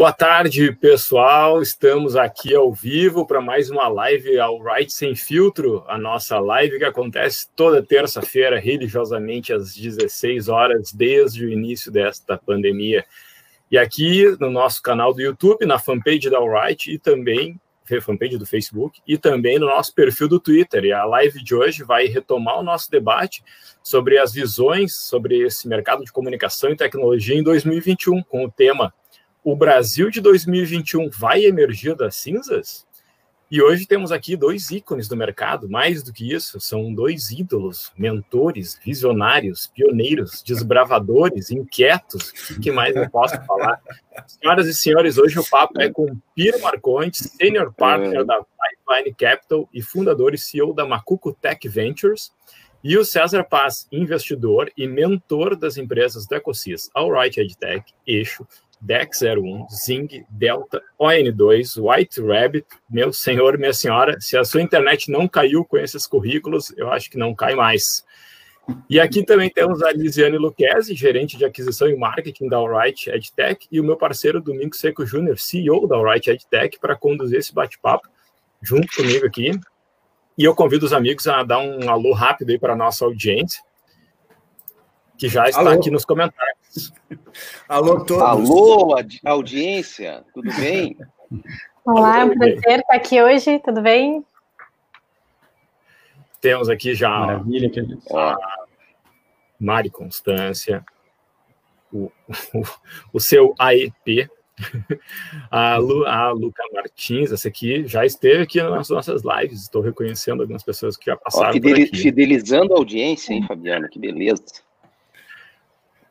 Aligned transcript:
Boa 0.00 0.12
tarde, 0.14 0.72
pessoal. 0.80 1.60
Estamos 1.60 2.16
aqui 2.16 2.54
ao 2.54 2.72
vivo 2.72 3.26
para 3.26 3.40
mais 3.40 3.68
uma 3.68 3.86
live 3.86 4.38
ao 4.38 4.62
Right 4.62 4.90
Sem 4.90 5.14
Filtro, 5.14 5.84
a 5.86 5.98
nossa 5.98 6.38
live 6.38 6.78
que 6.78 6.84
acontece 6.84 7.48
toda 7.54 7.82
terça-feira, 7.82 8.58
religiosamente 8.58 9.52
às 9.52 9.74
16 9.74 10.48
horas, 10.48 10.92
desde 10.92 11.44
o 11.44 11.52
início 11.52 11.92
desta 11.92 12.38
pandemia. 12.38 13.04
E 13.70 13.76
aqui 13.76 14.36
no 14.40 14.50
nosso 14.50 14.80
canal 14.80 15.12
do 15.12 15.20
YouTube, 15.20 15.66
na 15.66 15.78
fanpage 15.78 16.30
da 16.30 16.38
Alright 16.38 16.90
e 16.90 16.98
também 16.98 17.60
fanpage 17.98 18.36
do 18.36 18.44
Facebook 18.44 19.00
e 19.06 19.16
também 19.16 19.58
no 19.58 19.66
nosso 19.66 19.94
perfil 19.94 20.28
do 20.28 20.38
Twitter. 20.38 20.84
E 20.84 20.92
a 20.92 21.04
live 21.06 21.42
de 21.42 21.54
hoje 21.54 21.82
vai 21.82 22.04
retomar 22.04 22.58
o 22.58 22.62
nosso 22.62 22.90
debate 22.90 23.42
sobre 23.82 24.18
as 24.18 24.34
visões 24.34 24.94
sobre 24.94 25.38
esse 25.38 25.66
mercado 25.66 26.04
de 26.04 26.12
comunicação 26.12 26.70
e 26.70 26.76
tecnologia 26.76 27.34
em 27.34 27.42
2021, 27.42 28.22
com 28.24 28.44
o 28.44 28.50
tema 28.50 28.92
o 29.42 29.56
Brasil 29.56 30.10
de 30.10 30.20
2021 30.20 31.08
vai 31.10 31.44
emergir 31.44 31.94
das 31.96 32.16
cinzas? 32.16 32.86
E 33.50 33.60
hoje 33.60 33.84
temos 33.84 34.12
aqui 34.12 34.36
dois 34.36 34.70
ícones 34.70 35.08
do 35.08 35.16
mercado, 35.16 35.68
mais 35.68 36.04
do 36.04 36.12
que 36.12 36.32
isso, 36.32 36.60
são 36.60 36.94
dois 36.94 37.32
ídolos, 37.32 37.90
mentores, 37.98 38.78
visionários, 38.84 39.66
pioneiros, 39.66 40.40
desbravadores, 40.40 41.50
inquietos. 41.50 42.32
O 42.52 42.60
que 42.60 42.70
mais 42.70 42.94
eu 42.94 43.10
posso 43.10 43.34
falar? 43.44 43.80
Senhoras 44.28 44.68
e 44.68 44.74
senhores, 44.74 45.18
hoje 45.18 45.36
o 45.40 45.44
papo 45.44 45.80
é 45.80 45.90
com 45.90 46.16
Piero 46.32 46.60
Marconte, 46.60 47.24
Senior 47.24 47.72
Partner 47.72 48.24
da 48.24 48.38
Pipeline 48.38 49.16
Capital 49.16 49.68
e 49.74 49.82
fundador 49.82 50.32
e 50.32 50.38
CEO 50.38 50.72
da 50.72 50.86
Macuco 50.86 51.32
Tech 51.32 51.68
Ventures, 51.68 52.30
e 52.84 52.96
o 52.96 53.04
César 53.04 53.42
Paz, 53.42 53.88
investidor 53.90 54.70
e 54.76 54.86
mentor 54.86 55.56
das 55.56 55.76
empresas 55.76 56.24
do 56.24 56.36
Ecosys, 56.36 56.88
Alright 56.94 57.40
EdTech, 57.40 57.92
Eixo, 58.06 58.46
DEX 58.80 59.22
01, 59.22 59.68
Zing, 59.68 60.24
Delta, 60.30 60.82
ON2, 60.98 61.76
White 61.78 62.20
Rabbit, 62.22 62.66
meu 62.88 63.12
senhor, 63.12 63.58
minha 63.58 63.72
senhora, 63.72 64.20
se 64.20 64.36
a 64.36 64.44
sua 64.44 64.62
internet 64.62 65.10
não 65.10 65.28
caiu 65.28 65.64
com 65.64 65.76
esses 65.76 66.06
currículos, 66.06 66.72
eu 66.76 66.90
acho 66.90 67.10
que 67.10 67.18
não 67.18 67.34
cai 67.34 67.54
mais. 67.54 68.04
E 68.88 69.00
aqui 69.00 69.24
também 69.24 69.50
temos 69.50 69.82
a 69.82 69.92
Lisiane 69.92 70.38
Luquezzi, 70.38 70.94
gerente 70.94 71.36
de 71.36 71.44
aquisição 71.44 71.88
e 71.88 71.96
marketing 71.96 72.48
da 72.48 72.56
Alright 72.56 73.10
EdTech, 73.10 73.66
e 73.70 73.80
o 73.80 73.84
meu 73.84 73.96
parceiro 73.96 74.40
Domingo 74.40 74.74
Seco 74.74 75.04
Júnior, 75.04 75.38
CEO 75.38 75.86
da 75.86 75.96
Alright 75.96 76.30
EdTech, 76.30 76.78
para 76.78 76.96
conduzir 76.96 77.38
esse 77.38 77.52
bate-papo 77.52 78.08
junto 78.62 78.88
comigo 78.94 79.26
aqui. 79.26 79.50
E 80.38 80.44
eu 80.44 80.54
convido 80.54 80.86
os 80.86 80.92
amigos 80.92 81.26
a 81.26 81.42
dar 81.42 81.58
um 81.58 81.90
alô 81.90 82.12
rápido 82.12 82.50
aí 82.50 82.58
para 82.58 82.72
a 82.72 82.76
nossa 82.76 83.04
audiência, 83.04 83.62
que 85.18 85.28
já 85.28 85.48
está 85.48 85.60
alô. 85.60 85.70
aqui 85.70 85.90
nos 85.90 86.04
comentários. 86.04 86.49
Alô, 87.68 88.04
todos. 88.04 88.22
Alô, 88.22 88.94
audiência, 89.24 90.24
tudo 90.32 90.50
bem? 90.56 90.96
Olá, 91.84 92.20
é 92.20 92.24
um 92.24 92.36
prazer 92.36 92.80
estar 92.80 92.94
aqui 92.94 93.22
hoje, 93.22 93.58
tudo 93.60 93.80
bem? 93.80 94.24
Temos 96.40 96.68
aqui 96.68 96.94
já 96.94 97.10
Maravilha, 97.10 97.70
a 98.14 98.36
Mari 99.58 99.90
Constância, 99.90 100.84
o, 101.92 102.10
o, 102.54 102.62
o 103.14 103.20
seu 103.20 103.54
AEP, 103.58 104.28
a, 105.50 105.76
Lu, 105.76 106.06
a 106.06 106.30
Luca 106.30 106.62
Martins, 106.72 107.32
essa 107.32 107.48
aqui 107.48 107.86
já 107.86 108.04
esteve 108.04 108.42
aqui 108.42 108.62
nas 108.62 108.88
nossas 108.88 109.22
lives, 109.22 109.62
estou 109.62 109.82
reconhecendo 109.82 110.42
algumas 110.42 110.62
pessoas 110.62 110.96
que 110.96 111.06
já 111.06 111.16
passaram 111.16 111.50
Ó, 111.50 111.52
fidel, 111.52 111.86
Fidelizando 111.94 112.74
a 112.74 112.78
audiência, 112.78 113.32
hein, 113.32 113.44
Fabiano, 113.46 113.88
que 113.88 113.98
beleza. 113.98 114.44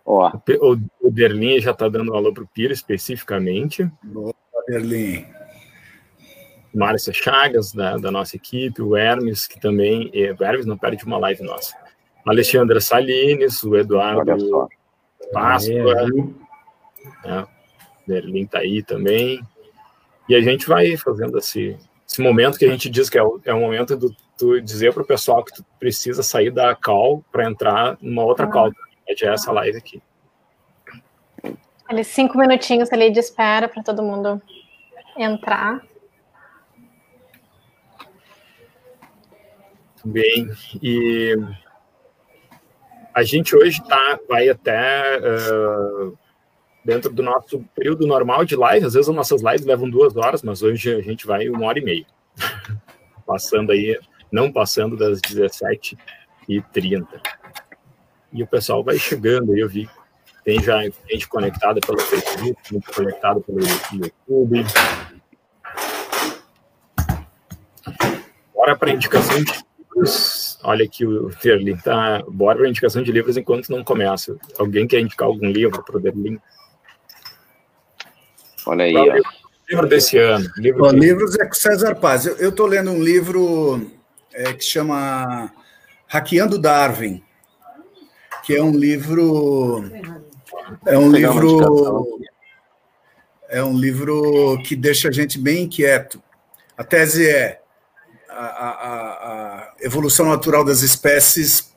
Ó. 0.09 0.31
O, 0.59 1.07
o 1.07 1.11
Derlin 1.11 1.59
já 1.59 1.69
está 1.69 1.87
dando 1.87 2.11
um 2.11 2.15
alô 2.15 2.33
para 2.33 2.43
o 2.43 2.47
Piro 2.47 2.73
especificamente. 2.73 3.87
Boa, 4.03 4.33
Derlin. 4.67 5.23
Márcia 6.73 7.13
Chagas, 7.13 7.71
da, 7.71 7.95
da, 7.97 8.09
nossa 8.09 8.35
equipe, 8.35 8.81
o 8.81 8.97
Hermes, 8.97 9.45
que 9.45 9.59
também. 9.59 10.11
O 10.39 10.43
Hermes 10.43 10.65
não 10.65 10.77
perde 10.77 11.05
uma 11.05 11.19
live 11.19 11.43
nossa. 11.43 11.75
Alexandra 12.25 12.81
Salines, 12.81 13.63
o 13.63 13.75
Eduardo 13.75 14.67
Páscoa. 15.31 16.09
É, 17.23 17.45
Berlim 18.07 18.43
está 18.43 18.59
aí 18.59 18.81
também. 18.81 19.41
E 20.27 20.35
a 20.35 20.41
gente 20.41 20.67
vai 20.67 20.97
fazendo 20.97 21.37
esse, 21.37 21.77
esse 22.07 22.21
momento 22.21 22.57
que 22.57 22.65
a 22.65 22.71
gente 22.71 22.89
diz 22.89 23.09
que 23.09 23.17
é 23.17 23.23
o, 23.23 23.39
é 23.45 23.53
o 23.53 23.59
momento 23.59 23.95
do 23.95 24.15
tu 24.37 24.59
dizer 24.61 24.93
para 24.93 25.03
o 25.03 25.07
pessoal 25.07 25.43
que 25.43 25.53
tu 25.53 25.65
precisa 25.79 26.23
sair 26.23 26.49
da 26.49 26.73
call 26.73 27.23
para 27.31 27.49
entrar 27.49 27.97
numa 28.01 28.23
outra 28.23 28.45
ah. 28.45 28.49
call 28.49 28.71
é 29.09 29.33
essa 29.33 29.51
live 29.51 29.77
aqui. 29.77 30.01
Ali, 31.87 32.03
cinco 32.03 32.37
minutinhos 32.37 32.91
ali 32.93 33.09
de 33.09 33.19
espera 33.19 33.67
para 33.67 33.81
todo 33.81 34.03
mundo 34.03 34.39
entrar. 35.17 35.81
Bem, 40.05 40.47
e 40.81 41.35
a 43.13 43.23
gente 43.23 43.55
hoje 43.55 43.83
tá, 43.83 44.19
vai 44.29 44.47
até 44.47 45.19
uh, 45.19 46.17
dentro 46.85 47.11
do 47.11 47.23
nosso 47.23 47.65
período 47.75 48.05
normal 48.05 48.45
de 48.45 48.55
live. 48.55 48.85
Às 48.85 48.93
vezes 48.93 49.09
as 49.09 49.15
nossas 49.15 49.41
lives 49.41 49.65
levam 49.65 49.89
duas 49.89 50.15
horas, 50.15 50.43
mas 50.43 50.61
hoje 50.61 50.95
a 50.95 51.01
gente 51.01 51.25
vai 51.25 51.49
uma 51.49 51.65
hora 51.65 51.79
e 51.79 51.83
meia. 51.83 52.05
passando 53.25 53.71
aí, 53.71 53.99
não 54.31 54.51
passando 54.51 54.95
das 54.95 55.19
17h30 55.21 55.99
e 58.31 58.43
o 58.43 58.47
pessoal 58.47 58.83
vai 58.83 58.97
chegando. 58.97 59.57
Eu 59.57 59.67
vi 59.69 59.89
tem 60.43 60.61
já 60.63 60.81
gente 61.09 61.27
conectada 61.27 61.79
pelo 61.79 61.99
Facebook, 61.99 62.55
gente 62.71 62.91
conectada 62.91 63.39
pelo 63.41 63.59
YouTube. 63.59 64.65
Bora 68.55 68.75
para 68.75 68.91
indicação 68.91 69.43
de 69.43 69.53
livros. 69.77 70.57
Olha 70.63 70.85
aqui 70.85 71.05
o 71.05 71.29
Terlin, 71.29 71.77
tá? 71.77 72.23
Bora 72.27 72.57
para 72.57 72.69
indicação 72.69 73.03
de 73.03 73.11
livros 73.11 73.37
enquanto 73.37 73.69
não 73.69 73.83
começa. 73.83 74.35
Alguém 74.57 74.87
quer 74.87 74.99
indicar 74.99 75.27
algum 75.27 75.51
livro 75.51 75.83
para 75.83 75.97
o 75.97 76.01
Terlin? 76.01 76.39
Olha 78.65 78.85
aí, 78.85 78.95
ó. 78.95 79.21
Livro 79.69 79.87
desse 79.87 80.17
ano. 80.17 80.49
Livro 80.57 80.81
Bom, 80.81 80.91
livros 80.91 81.37
é 81.37 81.45
com 81.45 81.53
César 81.53 81.95
Paz. 81.95 82.25
Eu 82.25 82.49
estou 82.49 82.65
lendo 82.65 82.89
um 82.89 83.03
livro 83.03 83.91
é, 84.33 84.51
que 84.53 84.63
chama 84.63 85.53
Hackeando 86.07 86.57
Darwin 86.57 87.23
que 88.49 88.55
é 88.55 88.63
um 88.63 88.75
livro 88.75 89.83
é 90.87 90.97
um 90.97 91.11
livro 91.11 92.19
é 93.47 93.63
um 93.63 93.77
livro 93.77 94.59
que 94.65 94.75
deixa 94.75 95.09
a 95.09 95.11
gente 95.11 95.37
bem 95.37 95.65
inquieto. 95.65 96.19
A 96.75 96.83
tese 96.83 97.29
é 97.29 97.61
a, 98.27 98.45
a, 98.45 98.89
a 98.89 99.73
evolução 99.81 100.25
natural 100.25 100.65
das 100.65 100.81
espécies 100.81 101.71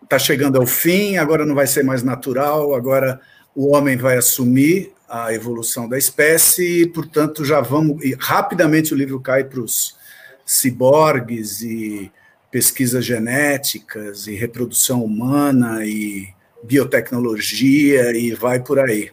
está 0.00 0.16
chegando 0.16 0.60
ao 0.60 0.64
fim, 0.64 1.16
agora 1.16 1.44
não 1.44 1.56
vai 1.56 1.66
ser 1.66 1.82
mais 1.82 2.04
natural, 2.04 2.72
agora 2.72 3.20
o 3.52 3.74
homem 3.74 3.96
vai 3.96 4.16
assumir 4.16 4.92
a 5.08 5.34
evolução 5.34 5.88
da 5.88 5.98
espécie 5.98 6.82
e, 6.82 6.86
portanto, 6.86 7.44
já 7.44 7.60
vamos. 7.60 8.00
E 8.04 8.16
rapidamente 8.16 8.94
o 8.94 8.96
livro 8.96 9.18
cai 9.18 9.42
para 9.42 9.58
os 9.58 9.96
ciborgues 10.46 11.62
e 11.62 12.12
pesquisas 12.52 13.02
genéticas 13.02 14.26
e 14.26 14.34
reprodução 14.36 15.02
humana 15.02 15.86
e 15.86 16.28
biotecnologia 16.62 18.14
e 18.14 18.32
vai 18.32 18.60
por 18.60 18.78
aí. 18.78 19.10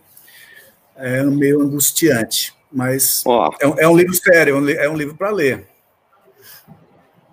É 0.98 1.24
meio 1.24 1.62
angustiante, 1.62 2.54
mas 2.70 3.24
ó, 3.26 3.50
é, 3.62 3.84
é, 3.84 3.88
um 3.88 3.96
livro 3.96 4.14
sério, 4.14 4.70
é 4.70 4.90
um 4.90 4.98
livro 4.98 5.16
para 5.16 5.32
ler. 5.32 5.66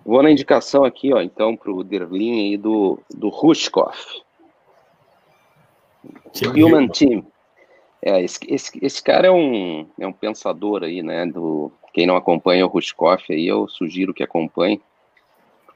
Vou 0.05 0.23
na 0.23 0.31
indicação 0.31 0.85
aqui, 0.85 1.13
ó, 1.13 1.21
então, 1.21 1.57
para 1.57 1.69
o 1.69 1.83
Derlin 1.83 2.53
e 2.53 2.57
do, 2.57 2.97
do 3.13 3.27
Rushkoff. 3.27 4.21
Human 6.55 6.87
Team. 6.87 7.25
É, 8.01 8.23
esse, 8.23 8.39
esse, 8.47 8.71
esse 8.81 9.03
cara 9.03 9.27
é 9.27 9.31
um, 9.31 9.85
é 9.99 10.07
um 10.07 10.13
pensador 10.13 10.83
aí, 10.83 11.03
né? 11.03 11.25
Do, 11.25 11.69
quem 11.93 12.07
não 12.07 12.15
acompanha 12.15 12.65
o 12.65 12.69
Rushkoff 12.69 13.33
aí, 13.33 13.45
eu 13.45 13.67
sugiro 13.67 14.13
que 14.13 14.23
acompanhe 14.23 14.81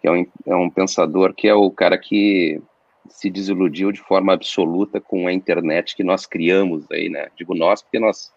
que 0.01 0.07
é 0.07 0.11
um, 0.11 0.25
é 0.47 0.55
um 0.55 0.69
pensador 0.69 1.33
que 1.33 1.47
é 1.47 1.53
o 1.53 1.69
cara 1.69 1.97
que 1.97 2.61
se 3.07 3.29
desiludiu 3.29 3.91
de 3.91 4.01
forma 4.01 4.33
absoluta 4.33 4.99
com 4.99 5.27
a 5.27 5.33
internet 5.33 5.95
que 5.95 6.03
nós 6.03 6.25
criamos 6.25 6.89
aí, 6.91 7.09
né? 7.09 7.27
Digo 7.37 7.53
nós 7.53 7.81
porque 7.81 7.99
nós 7.99 8.31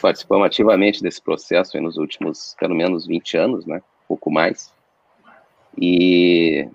participamos 0.00 0.46
ativamente 0.46 1.02
desse 1.02 1.20
processo 1.20 1.78
nos 1.80 1.96
últimos, 1.96 2.56
pelo 2.58 2.74
menos, 2.74 3.06
20 3.06 3.36
anos, 3.36 3.66
né? 3.66 3.82
Pouco 4.08 4.30
mais. 4.30 4.72
E, 5.76 6.68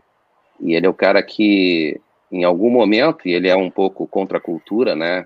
e 0.60 0.76
ele 0.76 0.86
é 0.86 0.90
o 0.90 0.94
cara 0.94 1.24
que, 1.24 2.00
em 2.32 2.44
algum 2.44 2.70
momento, 2.70 3.28
e 3.28 3.34
ele 3.34 3.48
é 3.48 3.56
um 3.56 3.72
pouco 3.72 4.06
contra 4.08 4.38
a 4.38 4.42
cultura, 4.42 4.96
né? 4.96 5.26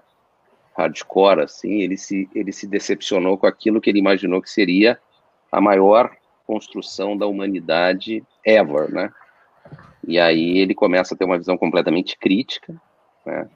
Hardcore, 0.77 1.41
assim, 1.41 1.81
ele 1.81 1.97
se, 1.97 2.29
ele 2.33 2.51
se 2.51 2.67
decepcionou 2.67 3.37
com 3.37 3.45
aquilo 3.45 3.81
que 3.81 3.89
ele 3.89 3.99
imaginou 3.99 4.41
que 4.41 4.49
seria 4.49 4.99
a 5.51 5.61
maior 5.61 6.15
construção 6.45 7.17
da 7.17 7.27
humanidade 7.27 8.23
ever, 8.45 8.91
né? 8.91 9.11
E 10.05 10.19
aí 10.19 10.57
ele 10.57 10.75
começa 10.75 11.13
a 11.13 11.17
ter 11.17 11.25
uma 11.25 11.37
visão 11.37 11.57
completamente 11.57 12.17
crítica, 12.17 12.75
né? 13.25 13.49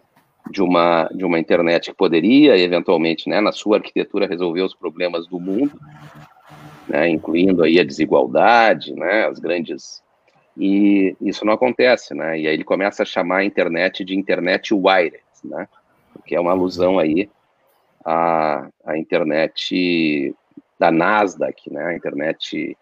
de 0.50 0.62
uma 0.62 1.10
de 1.14 1.26
uma 1.26 1.40
internet 1.40 1.90
que 1.90 1.98
poderia 1.98 2.58
eventualmente, 2.58 3.30
né, 3.30 3.42
na 3.42 3.52
sua 3.52 3.78
arquitetura 3.78 4.28
resolver 4.28 4.62
os 4.62 4.74
problemas 4.74 5.28
do 5.28 5.40
mundo, 5.40 5.80
né, 6.88 7.10
incluindo 7.10 7.64
aí 7.64 7.80
a 7.80 7.84
desigualdade, 7.84 8.94
né, 8.94 9.28
as 9.28 9.40
grandes 9.40 10.02
e 10.60 11.16
isso 11.22 11.46
não 11.46 11.54
acontece, 11.54 12.16
né? 12.16 12.40
E 12.40 12.48
aí 12.48 12.54
ele 12.56 12.64
começa 12.64 13.04
a 13.04 13.06
chamar 13.06 13.38
a 13.38 13.46
internet 13.46 14.04
de 14.04 14.16
internet 14.16 14.74
wired, 14.74 15.20
né? 15.44 15.68
Que 16.26 16.36
é 16.36 16.40
uma 16.40 16.50
alusão 16.50 16.98
aí 16.98 17.30
à, 18.04 18.68
à 18.84 18.98
internet 18.98 20.34
da 20.80 20.92
Nasdaq, 20.92 21.72
né? 21.72 21.86
A 21.86 21.96
internet 21.96 22.78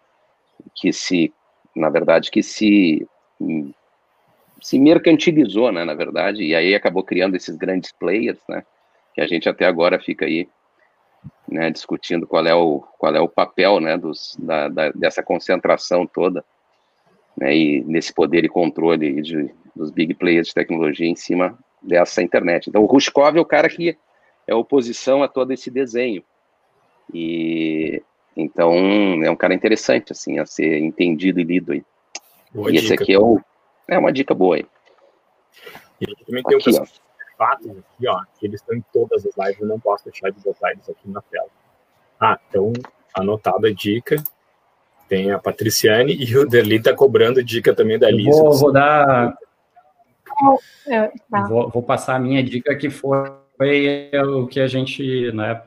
que 0.74 0.92
se, 0.92 1.32
na 1.74 1.88
verdade, 1.88 2.30
que 2.30 2.42
se 2.42 3.06
se 4.60 4.78
mercantilizou, 4.78 5.70
né, 5.70 5.84
na 5.84 5.94
verdade, 5.94 6.42
e 6.42 6.54
aí 6.54 6.74
acabou 6.74 7.04
criando 7.04 7.36
esses 7.36 7.54
grandes 7.56 7.92
players, 7.92 8.38
né, 8.48 8.64
que 9.14 9.20
a 9.20 9.26
gente 9.26 9.48
até 9.48 9.66
agora 9.66 10.00
fica 10.00 10.24
aí, 10.24 10.48
né, 11.46 11.70
discutindo 11.70 12.26
qual 12.26 12.46
é 12.46 12.54
o 12.54 12.80
qual 12.98 13.14
é 13.14 13.20
o 13.20 13.28
papel, 13.28 13.80
né, 13.80 13.96
dos, 13.96 14.36
da, 14.38 14.68
da 14.68 14.90
dessa 14.92 15.22
concentração 15.22 16.06
toda, 16.06 16.44
né, 17.36 17.54
e 17.54 17.84
nesse 17.84 18.12
poder 18.12 18.44
e 18.44 18.48
controle 18.48 19.20
de, 19.20 19.54
dos 19.74 19.90
big 19.90 20.14
players 20.14 20.48
de 20.48 20.54
tecnologia 20.54 21.06
em 21.06 21.16
cima 21.16 21.56
dessa 21.82 22.22
internet. 22.22 22.68
Então, 22.68 22.82
o 22.82 22.86
Rushkov 22.86 23.36
é 23.36 23.40
o 23.40 23.44
cara 23.44 23.68
que 23.68 23.96
é 24.46 24.54
oposição 24.54 25.22
a 25.22 25.28
todo 25.28 25.52
esse 25.52 25.70
desenho. 25.70 26.24
E 27.12 28.02
então 28.36 28.72
é 29.24 29.30
um 29.30 29.36
cara 29.36 29.54
interessante 29.54 30.12
assim 30.12 30.38
a 30.38 30.46
ser 30.46 30.78
entendido 30.78 31.40
e 31.40 31.44
lido 31.44 31.72
aí. 31.72 31.84
Boa 32.52 32.70
e 32.70 32.74
dica. 32.74 32.84
esse 32.84 32.94
aqui 32.94 33.12
é 33.12 33.18
o 33.18 33.40
é 33.88 33.98
uma 33.98 34.12
dica 34.12 34.34
boa 34.34 34.56
aí. 34.56 34.66
E 36.00 36.24
também 36.24 36.42
tem 36.42 36.58
aqui, 36.58 36.70
um 36.70 36.84
fatos 37.36 37.70
aqui, 37.70 38.08
ó, 38.08 38.20
que 38.38 38.46
eles 38.46 38.60
estão 38.60 38.76
em 38.76 38.84
todas 38.92 39.24
as 39.24 39.36
lives, 39.36 39.60
eu 39.60 39.66
não 39.66 39.78
posso 39.78 40.04
deixar 40.04 40.30
de 40.30 40.40
botar 40.40 40.72
eles 40.72 40.88
aqui 40.88 41.08
na 41.08 41.22
tela. 41.22 41.48
Ah, 42.20 42.38
então, 42.48 42.72
anotado 43.14 43.66
a 43.66 43.72
dica. 43.72 44.22
Tem 45.08 45.30
a 45.30 45.38
Patriciane 45.38 46.16
e 46.16 46.36
o 46.36 46.48
Derli 46.48 46.82
tá 46.82 46.92
cobrando 46.92 47.42
dica 47.42 47.72
também 47.72 47.96
da 47.96 48.10
Lisa. 48.10 48.42
Vou, 48.42 48.52
vou 48.54 48.72
dar. 48.72 49.36
Vou, 51.48 51.70
vou, 51.70 51.82
passar 51.82 52.16
a 52.16 52.18
minha 52.18 52.42
dica 52.42 52.74
que 52.74 52.90
foi 52.90 53.16
o 53.18 54.46
que 54.48 54.58
a 54.58 54.66
gente 54.66 55.30
né, 55.32 55.62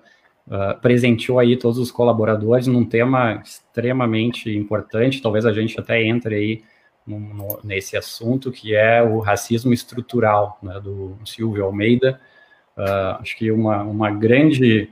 uh, 0.50 0.80
presenteou 0.82 1.40
aí 1.40 1.56
todos 1.56 1.78
os 1.78 1.92
colaboradores 1.92 2.68
num 2.68 2.84
tema 2.84 3.42
extremamente 3.44 4.52
importante. 4.56 5.22
Talvez 5.22 5.46
a 5.46 5.54
gente 5.54 5.80
até 5.80 6.04
entre 6.04 6.36
aí 6.36 6.64
no, 7.06 7.60
nesse 7.64 7.96
assunto, 7.96 8.52
que 8.52 8.76
é 8.76 9.02
o 9.02 9.20
racismo 9.20 9.74
estrutural, 9.74 10.60
né, 10.62 10.80
do 10.80 11.18
Silvio 11.26 11.66
Almeida. 11.66 12.20
Uh, 12.78 13.22
acho 13.22 13.38
que 13.38 13.52
uma, 13.52 13.84
uma 13.84 14.12
grande 14.12 14.90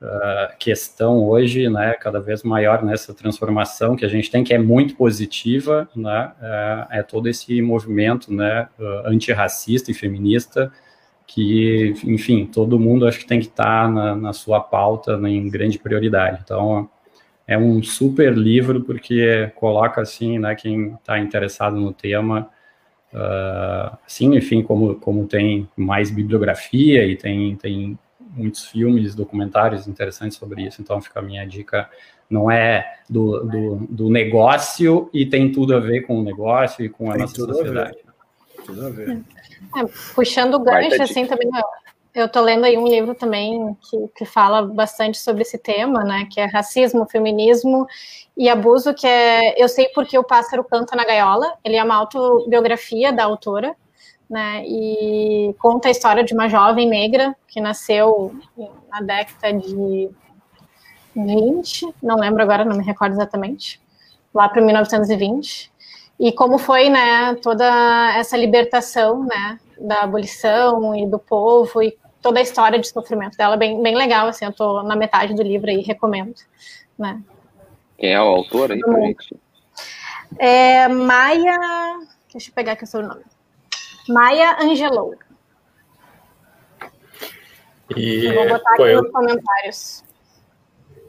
uh, 0.00 0.56
questão 0.58 1.22
hoje, 1.24 1.68
né, 1.68 1.94
cada 1.94 2.20
vez 2.20 2.42
maior 2.42 2.82
nessa 2.82 3.14
transformação 3.14 3.96
que 3.96 4.04
a 4.04 4.08
gente 4.08 4.30
tem, 4.30 4.42
que 4.42 4.54
é 4.54 4.58
muito 4.58 4.96
positiva, 4.96 5.88
né, 5.94 6.32
é 6.90 7.02
todo 7.02 7.28
esse 7.28 7.60
movimento 7.62 8.32
né, 8.32 8.68
antirracista 9.04 9.90
e 9.90 9.94
feminista, 9.94 10.72
que, 11.32 11.94
enfim, 12.04 12.44
todo 12.44 12.78
mundo 12.78 13.06
acho 13.06 13.20
que 13.20 13.26
tem 13.26 13.38
que 13.38 13.46
estar 13.46 13.88
na, 13.88 14.16
na 14.16 14.32
sua 14.32 14.58
pauta 14.58 15.16
né, 15.16 15.30
em 15.30 15.48
grande 15.48 15.78
prioridade. 15.78 16.40
Então, 16.42 16.90
é 17.46 17.56
um 17.56 17.80
super 17.84 18.36
livro 18.36 18.80
porque 18.80 19.48
coloca 19.54 20.00
assim, 20.00 20.40
né, 20.40 20.56
quem 20.56 20.94
está 20.94 21.20
interessado 21.20 21.76
no 21.76 21.92
tema, 21.92 22.50
uh, 23.14 23.96
assim, 24.04 24.34
enfim, 24.34 24.60
como, 24.60 24.96
como 24.96 25.24
tem 25.28 25.68
mais 25.76 26.10
bibliografia 26.10 27.06
e 27.06 27.14
tem, 27.14 27.54
tem 27.54 27.96
muitos 28.34 28.66
filmes, 28.66 29.14
documentários 29.14 29.86
interessantes 29.86 30.36
sobre 30.36 30.62
isso, 30.62 30.82
então 30.82 31.00
fica 31.00 31.20
a 31.20 31.22
minha 31.22 31.46
dica, 31.46 31.88
não 32.28 32.50
é 32.50 32.98
do, 33.08 33.44
do, 33.44 33.76
do 33.88 34.10
negócio 34.10 35.08
e 35.14 35.24
tem 35.26 35.52
tudo 35.52 35.76
a 35.76 35.78
ver 35.78 36.00
com 36.00 36.18
o 36.18 36.24
negócio 36.24 36.84
e 36.84 36.88
com 36.88 37.08
a 37.08 37.12
tem 37.12 37.20
nossa 37.22 37.36
sociedade. 37.36 37.98
A 38.04 38.09
tudo 38.74 38.86
a 38.86 38.90
ver. 38.90 39.22
É, 39.76 39.84
puxando 40.14 40.54
o 40.54 40.60
gancho, 40.60 41.02
assim, 41.02 41.26
também 41.26 41.48
eu 42.14 42.26
estou 42.26 42.42
lendo 42.42 42.64
aí 42.64 42.76
um 42.76 42.88
livro 42.88 43.14
também 43.14 43.76
que, 43.80 44.08
que 44.16 44.24
fala 44.24 44.62
bastante 44.62 45.18
sobre 45.18 45.42
esse 45.42 45.56
tema, 45.56 46.02
né? 46.02 46.26
Que 46.30 46.40
é 46.40 46.44
racismo, 46.44 47.08
feminismo 47.08 47.86
e 48.36 48.48
abuso, 48.48 48.92
que 48.92 49.06
é 49.06 49.62
Eu 49.62 49.68
Sei 49.68 49.88
Porque 49.94 50.18
o 50.18 50.24
Pássaro 50.24 50.64
Canta 50.64 50.96
na 50.96 51.04
Gaiola. 51.04 51.54
Ele 51.64 51.76
é 51.76 51.84
uma 51.84 51.94
autobiografia 51.94 53.12
da 53.12 53.24
autora, 53.24 53.76
né? 54.28 54.64
E 54.66 55.54
conta 55.58 55.88
a 55.88 55.90
história 55.90 56.24
de 56.24 56.34
uma 56.34 56.48
jovem 56.48 56.88
negra 56.88 57.34
que 57.46 57.60
nasceu 57.60 58.34
na 58.90 59.00
década 59.00 59.52
de 59.52 60.10
20, 61.14 61.94
não 62.02 62.16
lembro 62.16 62.42
agora, 62.42 62.64
não 62.64 62.76
me 62.76 62.84
recordo 62.84 63.12
exatamente, 63.12 63.80
lá 64.34 64.48
para 64.48 64.62
1920. 64.62 65.70
E 66.20 66.32
como 66.32 66.58
foi, 66.58 66.90
né, 66.90 67.34
toda 67.36 67.64
essa 68.14 68.36
libertação, 68.36 69.24
né, 69.24 69.58
da 69.78 70.02
abolição 70.02 70.94
e 70.94 71.06
do 71.06 71.18
povo 71.18 71.82
e 71.82 71.96
toda 72.20 72.38
a 72.38 72.42
história 72.42 72.78
de 72.78 72.86
sofrimento 72.86 73.38
dela, 73.38 73.56
bem, 73.56 73.82
bem 73.82 73.96
legal, 73.96 74.28
assim, 74.28 74.44
eu 74.44 74.52
tô 74.52 74.82
na 74.82 74.94
metade 74.94 75.34
do 75.34 75.42
livro 75.42 75.70
aí, 75.70 75.80
recomendo, 75.80 76.34
né. 76.98 77.22
Quem 77.96 78.12
é 78.12 78.20
o 78.20 78.26
autor 78.26 78.70
aí, 78.70 78.78
gente? 78.78 79.40
É 80.38 80.88
Maia, 80.88 81.58
deixa 82.30 82.50
eu 82.50 82.54
pegar 82.54 82.72
aqui 82.72 82.84
o 82.84 82.86
seu 82.86 83.02
nome, 83.02 83.24
Maia 84.06 84.58
Angelou. 84.60 85.14
E, 87.96 88.26
eu 88.26 88.34
vou 88.34 88.48
botar 88.58 88.72
aqui 88.74 88.82
eu... 88.82 89.02
nos 89.02 89.10
comentários. 89.10 90.04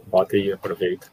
Bota 0.07 0.37
aí, 0.37 0.53
aproveita. 0.53 1.07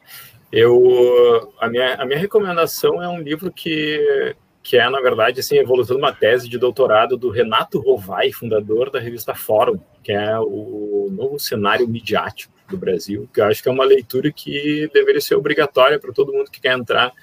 Eu, 0.51 1.53
a 1.61 1.69
minha, 1.69 1.95
a 1.97 2.07
minha 2.07 2.19
recomendação 2.19 3.03
é 3.03 3.09
um 3.09 3.21
livro 3.21 3.53
que 3.53 4.35
que 4.69 4.77
é, 4.77 4.87
na 4.91 5.01
verdade, 5.01 5.41
assim, 5.41 5.57
de 5.65 5.93
uma 5.95 6.13
tese 6.13 6.47
de 6.47 6.59
doutorado 6.59 7.17
do 7.17 7.31
Renato 7.31 7.81
Rovai, 7.81 8.31
fundador 8.33 8.91
da 8.91 9.01
revista 9.01 9.35
Fórum, 9.35 9.81
que 10.03 10.13
é 10.13 10.39
o 10.39 11.09
novo 11.11 11.39
cenário 11.39 11.89
midiático 11.89 12.53
do 12.69 12.77
Brasil, 12.77 13.27
que 13.33 13.41
eu 13.41 13.47
acho 13.47 13.63
que 13.63 13.69
é 13.71 13.73
uma 13.73 13.87
leitura 13.87 14.31
que 14.31 14.91
deveria 14.93 15.23
ser 15.23 15.37
obrigatória 15.37 15.99
para 15.99 16.13
todo 16.13 16.35
mundo 16.35 16.51
que 16.51 16.61
quer 16.61 16.77
entrar 16.77 17.15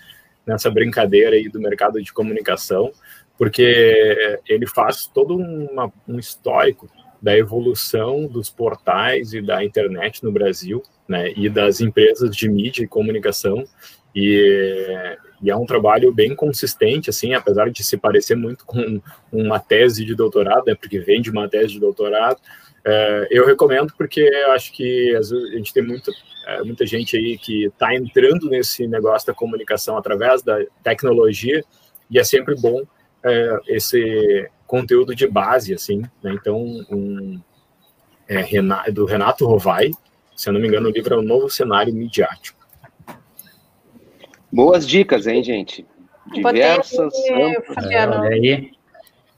nessa 0.43 0.71
brincadeira 0.71 1.35
aí 1.35 1.47
do 1.47 1.59
mercado 1.59 2.01
de 2.01 2.11
comunicação, 2.11 2.91
porque 3.37 4.41
ele 4.47 4.65
faz 4.65 5.05
todo 5.05 5.37
uma, 5.37 5.93
um 6.07 6.17
histórico 6.17 6.89
da 7.25 7.35
evolução 7.35 8.27
dos 8.27 8.51
portais 8.51 9.33
e 9.33 9.41
da 9.41 9.65
internet 9.65 10.23
no 10.23 10.31
Brasil, 10.31 10.83
né, 11.07 11.33
e 11.35 11.49
das 11.49 11.81
empresas 11.81 12.35
de 12.35 12.47
mídia 12.47 12.83
e 12.83 12.87
comunicação, 12.87 13.65
e, 14.15 15.17
e, 15.41 15.49
é 15.49 15.55
um 15.55 15.65
trabalho 15.65 16.13
bem 16.13 16.35
consistente, 16.35 17.09
assim, 17.09 17.33
apesar 17.33 17.71
de 17.71 17.83
se 17.83 17.97
parecer 17.97 18.35
muito 18.35 18.63
com 18.63 19.01
uma 19.31 19.59
tese 19.59 20.05
de 20.05 20.13
doutorado, 20.13 20.65
né, 20.67 20.75
porque 20.75 20.99
vem 20.99 21.19
de 21.19 21.31
uma 21.31 21.49
tese 21.49 21.73
de 21.73 21.79
doutorado, 21.79 22.39
é, 22.85 23.27
eu 23.31 23.43
recomendo 23.43 23.91
porque 23.97 24.21
eu 24.21 24.51
acho 24.51 24.71
que 24.71 25.15
a 25.15 25.21
gente 25.57 25.73
tem 25.73 25.81
muito, 25.81 26.11
é, 26.45 26.61
muita 26.61 26.85
gente 26.85 27.17
aí 27.17 27.39
que 27.39 27.65
está 27.65 27.95
entrando 27.95 28.51
nesse 28.51 28.85
negócio 28.85 29.25
da 29.25 29.33
comunicação 29.33 29.97
através 29.97 30.43
da 30.43 30.59
tecnologia, 30.83 31.63
e 32.07 32.19
é 32.19 32.23
sempre 32.23 32.53
bom 32.53 32.83
é, 33.23 33.59
esse 33.67 34.47
conteúdo 34.67 35.15
de 35.15 35.27
base, 35.27 35.73
assim, 35.73 36.01
né, 36.23 36.33
então, 36.33 36.57
um, 36.89 37.39
é, 38.27 38.91
do 38.91 39.05
Renato 39.05 39.45
Rovai, 39.45 39.91
se 40.35 40.49
eu 40.49 40.53
não 40.53 40.59
me 40.59 40.67
engano, 40.67 40.89
o 40.89 40.91
livro 40.91 41.13
é 41.13 41.17
o 41.17 41.21
Novo 41.21 41.49
Cenário 41.49 41.93
Midiático. 41.93 42.65
Boas 44.51 44.87
dicas, 44.87 45.27
hein, 45.27 45.43
gente? 45.43 45.85
Diversas. 46.31 47.13
Aqui, 47.13 47.93
é, 47.93 48.71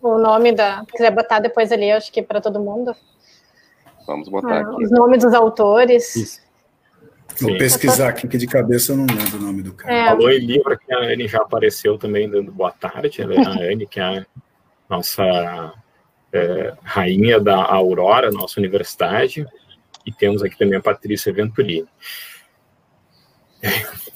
o 0.02 0.18
nome 0.18 0.52
da. 0.52 0.86
quiser 0.86 1.12
botar 1.12 1.40
depois 1.40 1.72
ali, 1.72 1.92
acho 1.92 2.12
que 2.12 2.22
para 2.22 2.40
todo 2.40 2.60
mundo. 2.60 2.96
Vamos 4.06 4.30
botar 4.30 4.60
ah, 4.60 4.62
aqui. 4.62 4.84
Os 4.86 4.92
nomes 4.92 5.24
dos 5.24 5.34
autores. 5.34 6.16
Isso. 6.16 6.48
Vou 7.42 7.58
pesquisar 7.58 8.10
aqui, 8.10 8.28
que 8.28 8.38
de 8.38 8.48
cabeça 8.48 8.94
eu 8.94 8.98
não 8.98 9.06
lembro 9.06 9.38
o 9.38 9.42
nome 9.42 9.62
do 9.62 9.74
cara. 9.74 9.94
É. 9.94 10.08
Falou 10.08 10.32
em 10.32 10.40
livro 10.40 10.78
que 10.80 10.94
a 10.94 11.00
Anne 11.00 11.28
já 11.28 11.40
apareceu 11.40 11.98
também 11.98 12.30
dando 12.30 12.52
boa 12.52 12.72
tarde. 12.72 13.22
Ela 13.22 13.36
é 13.36 13.40
a 13.40 13.50
Anne, 13.72 13.86
que 13.86 14.00
é 14.00 14.04
a 14.04 14.26
nossa 14.90 15.74
é, 16.32 16.74
rainha 16.84 17.40
da 17.40 17.56
Aurora, 17.56 18.32
nossa 18.32 18.60
universidade, 18.60 19.46
e 20.06 20.12
temos 20.12 20.44
aqui 20.44 20.58
também 20.58 20.78
a 20.78 20.82
Patrícia 20.82 21.34
Venturini. 21.34 21.88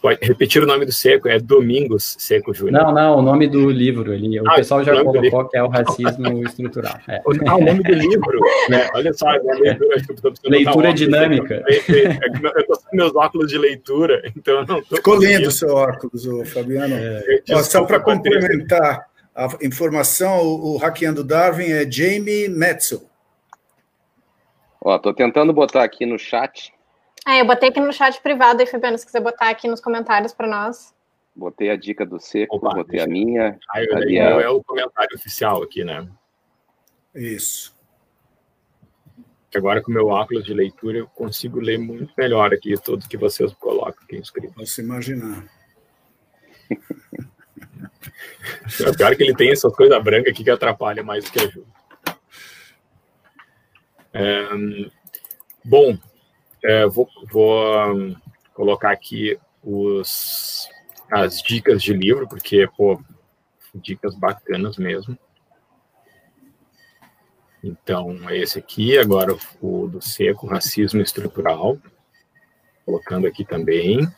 Pode 0.00 0.18
repetir 0.22 0.62
o 0.62 0.66
nome 0.66 0.86
do 0.86 0.92
seco, 0.92 1.28
é 1.28 1.38
Domingos 1.38 2.16
Seco 2.18 2.54
Júnior. 2.54 2.82
Não, 2.82 2.94
não, 2.94 3.18
o 3.18 3.22
nome 3.22 3.46
do 3.46 3.70
livro 3.70 4.10
ali. 4.10 4.40
O 4.40 4.50
ah, 4.50 4.54
pessoal 4.54 4.82
já 4.82 5.04
colocou 5.04 5.48
que 5.48 5.56
é 5.56 5.62
o 5.62 5.68
racismo 5.68 6.42
estrutural. 6.48 6.98
É. 7.06 7.20
Ah, 7.46 7.56
o 7.56 7.60
nome 7.60 7.82
do 7.82 7.92
livro, 7.92 8.40
né? 8.70 8.88
Olha 8.94 9.12
só, 9.12 9.26
leitura, 9.30 10.30
leitura 10.44 10.94
dinâmica. 10.94 11.62
Eu 11.68 12.60
estou 12.60 12.78
com 12.88 12.96
meus 12.96 13.14
óculos 13.14 13.50
de 13.50 13.58
leitura, 13.58 14.22
então 14.34 14.64
não 14.64 14.82
Ficou 14.82 15.16
lindo 15.16 15.48
o 15.48 15.52
seu 15.52 15.74
óculos, 15.74 16.24
Fabiano. 16.50 16.94
É, 16.94 17.42
Ó, 17.50 17.62
só 17.62 17.84
para 17.84 18.00
complementar 18.00 19.09
a 19.34 19.48
informação, 19.62 20.42
o, 20.42 20.74
o 20.74 20.76
Hackeando 20.76 21.24
Darwin 21.24 21.70
é 21.70 21.90
Jamie 21.90 22.48
Metzel. 22.48 23.08
Ó, 24.80 24.98
tô 24.98 25.12
tentando 25.12 25.52
botar 25.52 25.84
aqui 25.84 26.06
no 26.06 26.18
chat 26.18 26.72
é, 27.26 27.40
eu 27.40 27.46
botei 27.46 27.68
aqui 27.68 27.80
no 27.80 27.92
chat 27.92 28.20
privado 28.22 28.60
aí, 28.60 28.66
Fabiano, 28.66 28.96
se 28.96 29.04
quiser 29.04 29.20
botar 29.20 29.50
aqui 29.50 29.68
nos 29.68 29.80
comentários 29.80 30.32
para 30.32 30.48
nós. 30.48 30.94
Botei 31.34 31.70
a 31.70 31.76
dica 31.76 32.04
do 32.04 32.18
Seco, 32.18 32.56
Opa, 32.56 32.74
botei 32.74 33.00
a 33.00 33.06
minha. 33.06 33.58
Ah, 33.70 33.82
eu, 33.82 33.96
ali 33.96 34.18
é... 34.18 34.42
é 34.42 34.48
o 34.48 34.62
comentário 34.62 35.14
oficial 35.16 35.62
aqui, 35.62 35.84
né? 35.84 36.08
Isso. 37.14 37.78
Agora 39.54 39.82
com 39.82 39.90
o 39.90 39.94
meu 39.94 40.06
óculos 40.06 40.44
de 40.44 40.54
leitura 40.54 40.98
eu 40.98 41.08
consigo 41.08 41.58
ler 41.58 41.78
muito 41.78 42.12
melhor 42.16 42.54
aqui 42.54 42.74
tudo 42.80 43.08
que 43.08 43.16
vocês 43.16 43.52
colocam 43.54 44.04
aqui 44.04 44.16
escrito. 44.16 44.54
Posso 44.54 44.80
imaginar. 44.80 45.44
É 48.80 48.96
pior 48.96 49.14
que 49.14 49.22
ele 49.22 49.34
tem 49.34 49.50
essas 49.50 49.74
coisas 49.74 50.02
brancas 50.02 50.32
aqui 50.32 50.44
que 50.44 50.50
atrapalha 50.50 51.02
mais 51.02 51.24
do 51.24 51.30
que 51.30 51.40
ajuda. 51.40 51.66
É, 54.12 54.48
bom, 55.64 55.96
é, 56.64 56.86
vou, 56.86 57.08
vou 57.30 57.94
um, 57.94 58.16
colocar 58.54 58.90
aqui 58.90 59.38
os, 59.62 60.68
as 61.10 61.40
dicas 61.42 61.82
de 61.82 61.92
livro, 61.92 62.28
porque, 62.28 62.68
pô, 62.76 63.00
dicas 63.74 64.14
bacanas 64.14 64.76
mesmo. 64.76 65.18
Então, 67.62 68.16
é 68.28 68.38
esse 68.38 68.58
aqui, 68.58 68.98
agora 68.98 69.36
o 69.60 69.86
do 69.86 70.00
Seco, 70.00 70.46
Racismo 70.46 71.02
Estrutural, 71.02 71.78
colocando 72.86 73.26
aqui 73.26 73.44
também. 73.44 74.08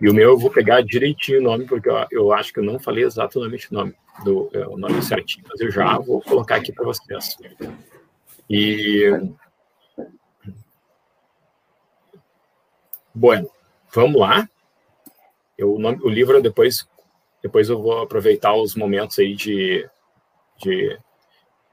E 0.00 0.08
o 0.08 0.14
meu 0.14 0.30
eu 0.30 0.38
vou 0.38 0.50
pegar 0.50 0.82
direitinho 0.82 1.40
o 1.40 1.42
nome, 1.42 1.66
porque 1.66 1.88
eu, 1.88 2.06
eu 2.10 2.32
acho 2.32 2.52
que 2.52 2.60
eu 2.60 2.64
não 2.64 2.78
falei 2.78 3.04
exatamente 3.04 3.70
o 3.70 3.74
nome, 3.74 3.94
do, 4.24 4.50
é, 4.52 4.66
o 4.66 4.76
nome 4.76 5.02
certinho, 5.02 5.44
mas 5.48 5.60
eu 5.60 5.70
já 5.70 5.98
vou 5.98 6.20
colocar 6.20 6.56
aqui 6.56 6.72
para 6.72 6.84
vocês. 6.84 7.36
E 8.50 9.10
Bueno, 13.14 13.48
vamos 13.92 14.20
lá. 14.20 14.48
Eu, 15.56 15.74
o 15.74 16.08
livro 16.08 16.42
depois, 16.42 16.88
depois 17.40 17.68
eu 17.68 17.80
vou 17.80 18.02
aproveitar 18.02 18.54
os 18.56 18.74
momentos 18.74 19.20
aí 19.20 19.36
de, 19.36 19.88
de, 20.58 20.98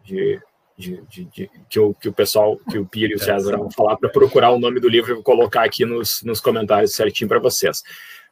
de, 0.04 0.40
de, 0.82 1.02
de, 1.10 1.26
de 1.26 1.50
que, 1.70 1.80
o, 1.80 1.94
que 1.94 2.10
o 2.10 2.14
pessoal, 2.14 2.58
que 2.70 2.78
o 2.78 2.86
Pires 2.86 3.22
e 3.22 3.24
o 3.24 3.26
César 3.26 3.58
vão 3.58 3.72
falar 3.72 3.96
para 3.98 4.10
procurar 4.10 4.52
o 4.52 4.60
nome 4.60 4.80
do 4.80 4.90
livro 4.90 5.12
e 5.12 5.14
vou 5.14 5.24
colocar 5.24 5.64
aqui 5.64 5.86
nos, 5.86 6.22
nos 6.24 6.42
comentários 6.42 6.94
certinho 6.96 7.28
para 7.28 7.40
vocês. 7.40 7.84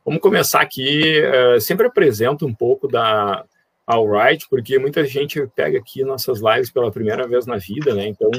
Vamos 0.03 0.21
começar 0.21 0.61
aqui. 0.61 1.21
Uh, 1.21 1.61
sempre 1.61 1.87
apresento 1.87 2.45
um 2.45 2.53
pouco 2.53 2.87
da 2.87 3.45
Alright, 3.85 4.47
porque 4.49 4.77
muita 4.79 5.05
gente 5.05 5.45
pega 5.55 5.77
aqui 5.77 6.03
nossas 6.03 6.39
lives 6.39 6.71
pela 6.71 6.91
primeira 6.91 7.27
vez 7.27 7.45
na 7.45 7.57
vida, 7.57 7.93
né? 7.93 8.07
Então 8.07 8.29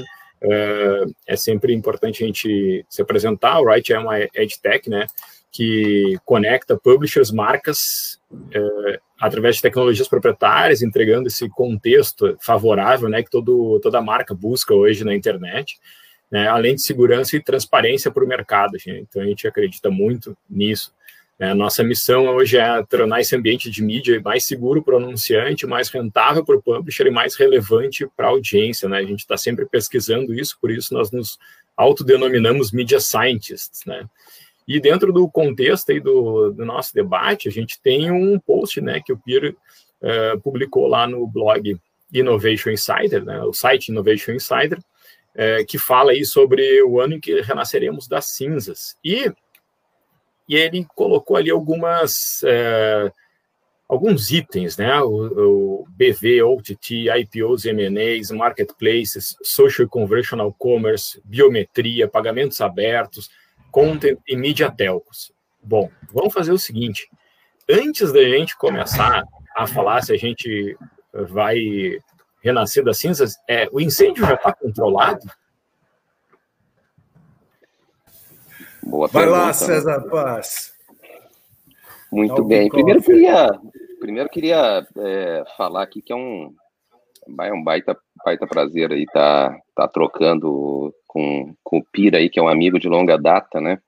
é, 0.43 1.05
é 1.27 1.37
sempre 1.37 1.75
importante 1.75 2.23
a 2.23 2.27
gente 2.27 2.85
se 2.89 3.03
apresentar. 3.03 3.61
Write 3.61 3.93
é 3.93 3.99
uma 3.99 4.19
EdTech, 4.19 4.89
né, 4.89 5.07
que 5.51 6.17
conecta 6.25 6.79
publishers, 6.79 7.31
marcas, 7.31 8.21
é, 8.53 9.01
através 9.21 9.57
de 9.57 9.63
tecnologias 9.63 10.09
proprietárias, 10.09 10.83
entregando 10.83 11.29
esse 11.29 11.49
contexto 11.49 12.37
favorável, 12.41 13.09
né, 13.09 13.23
que 13.23 13.31
todo, 13.31 13.81
toda 13.81 14.01
marca 14.01 14.35
busca 14.35 14.75
hoje 14.75 15.05
na 15.05 15.15
internet, 15.15 15.79
né, 16.31 16.47
além 16.47 16.77
de 16.77 16.83
segurança 16.83 17.37
e 17.37 17.43
transparência 17.43 18.11
para 18.11 18.25
o 18.25 18.29
mercado. 18.29 18.79
Gente. 18.79 19.07
Então, 19.11 19.23
a 19.23 19.27
gente 19.27 19.47
acredita 19.47 19.91
muito 19.91 20.37
nisso. 20.49 20.95
É, 21.41 21.49
a 21.49 21.55
nossa 21.55 21.83
missão 21.83 22.27
hoje 22.27 22.59
é 22.59 22.83
tornar 22.85 23.23
esse 23.23 23.35
ambiente 23.35 23.71
de 23.71 23.83
mídia 23.83 24.21
mais 24.23 24.45
seguro 24.45 24.83
para 24.83 24.95
o 24.95 24.99
anunciante, 24.99 25.67
mais 25.67 25.89
rentável 25.89 26.45
para 26.45 26.57
o 26.57 26.63
publisher 26.63 27.07
e 27.07 27.11
mais 27.11 27.35
relevante 27.35 28.07
para 28.15 28.27
a 28.27 28.31
audiência. 28.31 28.89
Né? 28.89 28.99
A 28.99 29.05
gente 29.05 29.21
está 29.21 29.39
sempre 29.39 29.65
pesquisando 29.65 30.35
isso, 30.35 30.59
por 30.61 30.71
isso 30.71 30.93
nós 30.93 31.11
nos 31.11 31.39
autodenominamos 31.75 32.71
media 32.71 33.01
scientists. 33.01 33.87
Né? 33.87 34.07
E 34.73 34.79
dentro 34.79 35.13
do 35.13 35.29
contexto 35.29 35.91
aí 35.91 35.99
do, 35.99 36.53
do 36.53 36.65
nosso 36.65 36.95
debate, 36.95 37.49
a 37.49 37.51
gente 37.51 37.81
tem 37.83 38.09
um 38.13 38.39
post 38.39 38.81
né, 38.81 39.03
que 39.05 39.13
o 39.13 39.19
Pierre 39.19 39.57
uh, 40.01 40.41
publicou 40.41 40.87
lá 40.87 41.09
no 41.09 41.27
blog 41.27 41.77
Innovation 42.15 42.71
Insider, 42.71 43.25
né, 43.25 43.43
o 43.43 43.53
site 43.53 43.89
Innovation 43.89 44.31
Insider, 44.31 44.79
uh, 44.79 45.67
que 45.67 45.77
fala 45.77 46.13
aí 46.13 46.25
sobre 46.25 46.81
o 46.85 47.01
ano 47.01 47.15
em 47.15 47.21
que 47.21 47.41
renasceremos 47.41 48.07
das 48.07 48.27
cinzas. 48.27 48.97
E 49.05 49.33
e 50.49 50.55
ele 50.55 50.87
colocou 50.95 51.37
ali 51.37 51.51
algumas 51.51 52.43
é, 52.45 53.13
alguns 53.89 54.31
itens, 54.31 54.77
né? 54.77 55.01
O, 55.01 55.83
o, 55.83 55.87
BV, 55.91 56.43
OTT, 56.43 57.07
IPOs, 57.09 57.67
M&As, 57.67 58.33
marketplaces, 58.33 59.37
social 59.45 59.89
conversational 59.89 60.53
commerce, 60.53 61.21
biometria, 61.25 62.09
pagamentos 62.09 62.61
abertos, 62.61 63.31
content 63.71 64.19
e 64.27 64.37
media 64.37 64.71
telcos. 64.71 65.33
Bom, 65.63 65.91
vamos 66.13 66.33
fazer 66.33 66.53
o 66.53 66.59
seguinte: 66.59 67.09
antes 67.69 68.13
da 68.13 68.23
gente 68.23 68.57
começar 68.57 69.23
a 69.57 69.67
falar 69.67 70.03
se 70.03 70.13
a 70.13 70.17
gente 70.17 70.77
vai 71.13 71.59
renascer 72.43 72.85
das 72.85 72.99
cinzas, 72.99 73.37
é, 73.49 73.69
o 73.73 73.81
incêndio 73.81 74.25
já 74.25 74.35
está 74.35 74.53
controlado? 74.53 75.27
Boa 78.83 79.09
Vai 79.09 79.25
pergunta, 79.25 79.41
lá, 79.41 79.47
né? 79.47 79.53
César 79.53 80.01
Paz. 80.09 80.75
Muito 82.11 82.45
bem. 82.45 82.69
Primeiro 82.69 83.03
queria, 83.03 83.49
primeiro 84.01 84.29
queria 84.29 84.87
é, 84.97 85.45
falar 85.57 85.83
aqui 85.83 86.03
que 86.03 86.13
é 86.13 86.17
um, 86.17 86.53
é 87.41 87.53
um 87.53 87.63
baita, 87.63 87.97
baita 88.25 88.47
prazer 88.47 88.91
aí 88.91 89.07
tá, 89.07 89.57
tá 89.77 89.87
trocando 89.87 90.93
com, 91.13 91.55
com 91.65 91.79
o 91.79 91.85
Pira 91.85 92.19
aí, 92.19 92.31
que 92.31 92.39
é 92.39 92.43
um 92.43 92.49
amigo 92.49 92.79
de 92.79 92.89
longa 92.89 93.17
data, 93.17 93.61
né? 93.61 93.81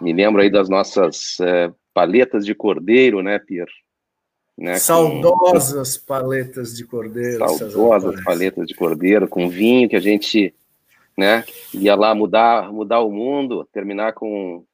Me 0.00 0.12
lembro 0.12 0.42
aí 0.42 0.50
das 0.50 0.68
nossas 0.68 1.38
é, 1.40 1.70
paletas 1.92 2.44
de 2.44 2.54
cordeiro, 2.54 3.22
né, 3.22 3.38
Pir? 3.38 3.66
Né, 4.56 4.76
Saudosas 4.76 5.98
com... 5.98 6.06
paletas 6.06 6.74
de 6.74 6.84
cordeiro. 6.84 7.46
Saudosas 7.46 8.24
paletas 8.24 8.66
de 8.66 8.74
cordeiro, 8.74 9.28
com 9.28 9.48
vinho 9.48 9.88
que 9.88 9.96
a 9.96 10.00
gente 10.00 10.54
né? 11.16 11.44
Ia 11.72 11.94
lá 11.94 12.14
mudar, 12.14 12.70
mudar 12.72 13.00
o 13.00 13.10
mundo, 13.10 13.66
terminar 13.72 14.12
com, 14.12 14.64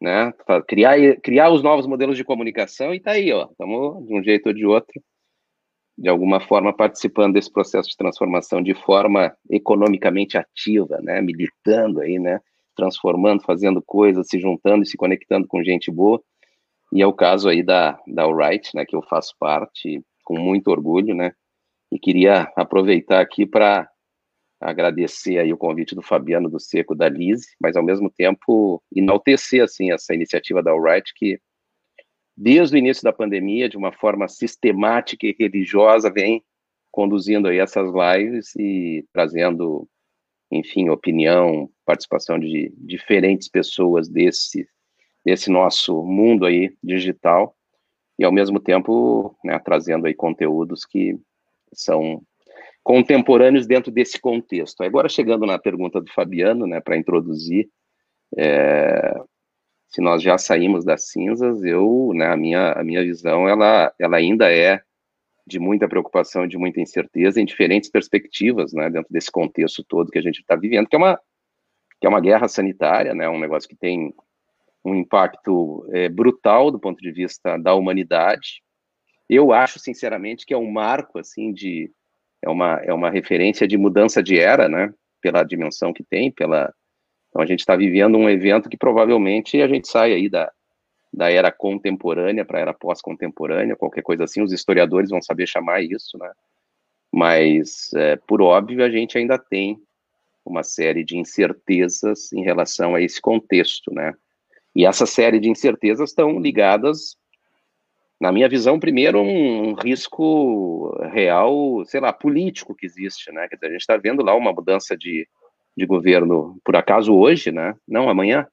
né? 0.00 0.34
Criar, 0.66 0.96
criar 1.20 1.50
os 1.50 1.62
novos 1.62 1.86
modelos 1.86 2.16
de 2.16 2.24
comunicação 2.24 2.92
e 2.92 3.00
tá 3.00 3.12
aí, 3.12 3.32
ó. 3.32 3.48
Estamos 3.50 4.06
de 4.06 4.14
um 4.14 4.22
jeito 4.22 4.48
ou 4.48 4.52
de 4.52 4.66
outro, 4.66 5.00
de 5.96 6.08
alguma 6.08 6.40
forma 6.40 6.72
participando 6.72 7.34
desse 7.34 7.50
processo 7.50 7.88
de 7.88 7.96
transformação 7.96 8.62
de 8.62 8.74
forma 8.74 9.34
economicamente 9.48 10.36
ativa, 10.36 10.98
né? 11.02 11.20
Militando 11.20 12.00
aí, 12.00 12.18
né? 12.18 12.40
Transformando, 12.76 13.42
fazendo 13.42 13.82
coisas, 13.82 14.28
se 14.28 14.38
juntando 14.38 14.82
e 14.82 14.86
se 14.86 14.96
conectando 14.96 15.46
com 15.46 15.64
gente 15.64 15.90
boa. 15.90 16.22
E 16.92 17.00
é 17.00 17.06
o 17.06 17.12
caso 17.12 17.48
aí 17.48 17.62
da 17.62 17.98
da 18.06 18.24
Alright, 18.24 18.70
né? 18.74 18.84
Que 18.84 18.94
eu 18.94 19.02
faço 19.02 19.34
parte 19.38 20.02
com 20.24 20.38
muito 20.38 20.68
orgulho, 20.68 21.14
né? 21.14 21.32
E 21.90 21.98
queria 21.98 22.52
aproveitar 22.56 23.20
aqui 23.20 23.46
para 23.46 23.88
agradecer 24.60 25.38
aí 25.38 25.52
o 25.52 25.56
convite 25.56 25.94
do 25.94 26.02
Fabiano 26.02 26.48
do 26.48 26.58
Seco 26.58 26.94
da 26.94 27.08
Lise, 27.08 27.48
mas 27.60 27.76
ao 27.76 27.82
mesmo 27.82 28.10
tempo 28.10 28.82
enaltecer 28.94 29.62
assim 29.62 29.92
essa 29.92 30.14
iniciativa 30.14 30.62
da 30.62 30.72
Alright 30.72 31.12
que 31.14 31.38
desde 32.36 32.76
o 32.76 32.78
início 32.78 33.02
da 33.02 33.12
pandemia, 33.12 33.68
de 33.68 33.76
uma 33.76 33.92
forma 33.92 34.28
sistemática 34.28 35.26
e 35.26 35.36
religiosa, 35.38 36.10
vem 36.10 36.44
conduzindo 36.90 37.48
aí 37.48 37.58
essas 37.58 37.90
lives 37.92 38.54
e 38.56 39.04
trazendo, 39.12 39.88
enfim, 40.50 40.88
opinião, 40.88 41.70
participação 41.84 42.38
de 42.38 42.72
diferentes 42.76 43.48
pessoas 43.48 44.08
desse 44.08 44.68
desse 45.24 45.50
nosso 45.50 46.04
mundo 46.04 46.46
aí 46.46 46.72
digital 46.80 47.56
e 48.16 48.24
ao 48.24 48.30
mesmo 48.30 48.60
tempo 48.60 49.36
né, 49.44 49.58
trazendo 49.58 50.06
aí 50.06 50.14
conteúdos 50.14 50.84
que 50.84 51.18
são 51.72 52.22
contemporâneos 52.84 53.66
dentro 53.66 53.90
desse 53.90 54.20
contexto. 54.20 54.84
Agora, 54.84 55.08
chegando 55.08 55.44
na 55.44 55.58
pergunta 55.58 56.00
do 56.00 56.08
Fabiano, 56.12 56.64
né, 56.64 56.80
para 56.80 56.96
introduzir, 56.96 57.68
é, 58.38 59.20
se 59.88 60.00
nós 60.00 60.22
já 60.22 60.36
saímos 60.36 60.84
das 60.84 61.08
cinzas, 61.08 61.62
eu, 61.64 62.12
né, 62.14 62.26
a 62.26 62.36
minha, 62.36 62.72
a 62.72 62.84
minha 62.84 63.02
visão, 63.02 63.48
ela, 63.48 63.92
ela 63.98 64.16
ainda 64.16 64.52
é 64.52 64.82
de 65.46 65.60
muita 65.60 65.88
preocupação, 65.88 66.46
de 66.46 66.58
muita 66.58 66.80
incerteza, 66.80 67.40
em 67.40 67.44
diferentes 67.44 67.88
perspectivas, 67.88 68.72
né, 68.72 68.90
dentro 68.90 69.12
desse 69.12 69.30
contexto 69.30 69.84
todo 69.84 70.10
que 70.10 70.18
a 70.18 70.22
gente 70.22 70.40
está 70.40 70.56
vivendo, 70.56 70.88
que 70.88 70.96
é 70.96 70.98
uma 70.98 71.20
que 71.98 72.06
é 72.06 72.10
uma 72.10 72.20
guerra 72.20 72.46
sanitária, 72.46 73.14
né, 73.14 73.26
um 73.26 73.38
negócio 73.38 73.66
que 73.66 73.76
tem 73.76 74.12
um 74.84 74.94
impacto 74.94 75.88
é, 75.92 76.10
brutal 76.10 76.70
do 76.70 76.78
ponto 76.78 77.00
de 77.00 77.10
vista 77.10 77.56
da 77.56 77.74
humanidade. 77.74 78.62
Eu 79.28 79.50
acho, 79.50 79.78
sinceramente, 79.78 80.44
que 80.44 80.52
é 80.52 80.58
um 80.58 80.70
marco, 80.70 81.18
assim, 81.18 81.52
de 81.52 81.90
é 82.42 82.50
uma 82.50 82.80
é 82.84 82.92
uma 82.92 83.10
referência 83.10 83.66
de 83.66 83.78
mudança 83.78 84.22
de 84.22 84.38
era, 84.38 84.68
né, 84.68 84.92
pela 85.22 85.42
dimensão 85.42 85.92
que 85.92 86.04
tem, 86.04 86.30
pela 86.30 86.72
então 87.36 87.42
a 87.42 87.46
gente 87.46 87.60
está 87.60 87.76
vivendo 87.76 88.16
um 88.16 88.30
evento 88.30 88.70
que 88.70 88.78
provavelmente 88.78 89.60
a 89.60 89.68
gente 89.68 89.86
sai 89.86 90.14
aí 90.14 90.26
da 90.26 90.50
da 91.12 91.30
era 91.30 91.50
contemporânea 91.52 92.44
para 92.44 92.58
a 92.58 92.60
era 92.60 92.74
pós-contemporânea, 92.74 93.76
qualquer 93.76 94.02
coisa 94.02 94.24
assim, 94.24 94.42
os 94.42 94.52
historiadores 94.52 95.08
vão 95.08 95.22
saber 95.22 95.46
chamar 95.46 95.82
isso, 95.82 96.18
né? 96.18 96.30
Mas, 97.10 97.90
é, 97.94 98.16
por 98.16 98.42
óbvio, 98.42 98.84
a 98.84 98.90
gente 98.90 99.16
ainda 99.16 99.38
tem 99.38 99.80
uma 100.44 100.62
série 100.62 101.02
de 101.02 101.16
incertezas 101.16 102.30
em 102.34 102.42
relação 102.42 102.94
a 102.94 103.00
esse 103.00 103.18
contexto, 103.18 103.94
né? 103.94 104.12
E 104.74 104.84
essa 104.84 105.06
série 105.06 105.40
de 105.40 105.48
incertezas 105.48 106.10
estão 106.10 106.38
ligadas, 106.38 107.16
na 108.20 108.30
minha 108.30 108.48
visão, 108.48 108.78
primeiro, 108.78 109.18
um, 109.22 109.70
um 109.70 109.74
risco 109.74 110.94
real, 111.12 111.82
sei 111.86 112.00
lá, 112.00 112.12
político 112.12 112.74
que 112.74 112.84
existe, 112.84 113.32
né? 113.32 113.48
Quer 113.48 113.56
dizer, 113.56 113.66
a 113.68 113.70
gente 113.70 113.80
está 113.80 113.96
vendo 113.96 114.22
lá 114.22 114.34
uma 114.34 114.52
mudança 114.52 114.94
de, 114.94 115.26
de 115.76 115.86
governo, 115.86 116.58
por 116.64 116.74
acaso 116.76 117.14
hoje, 117.14 117.52
né? 117.52 117.74
Não, 117.86 118.08
amanhã. 118.08 118.46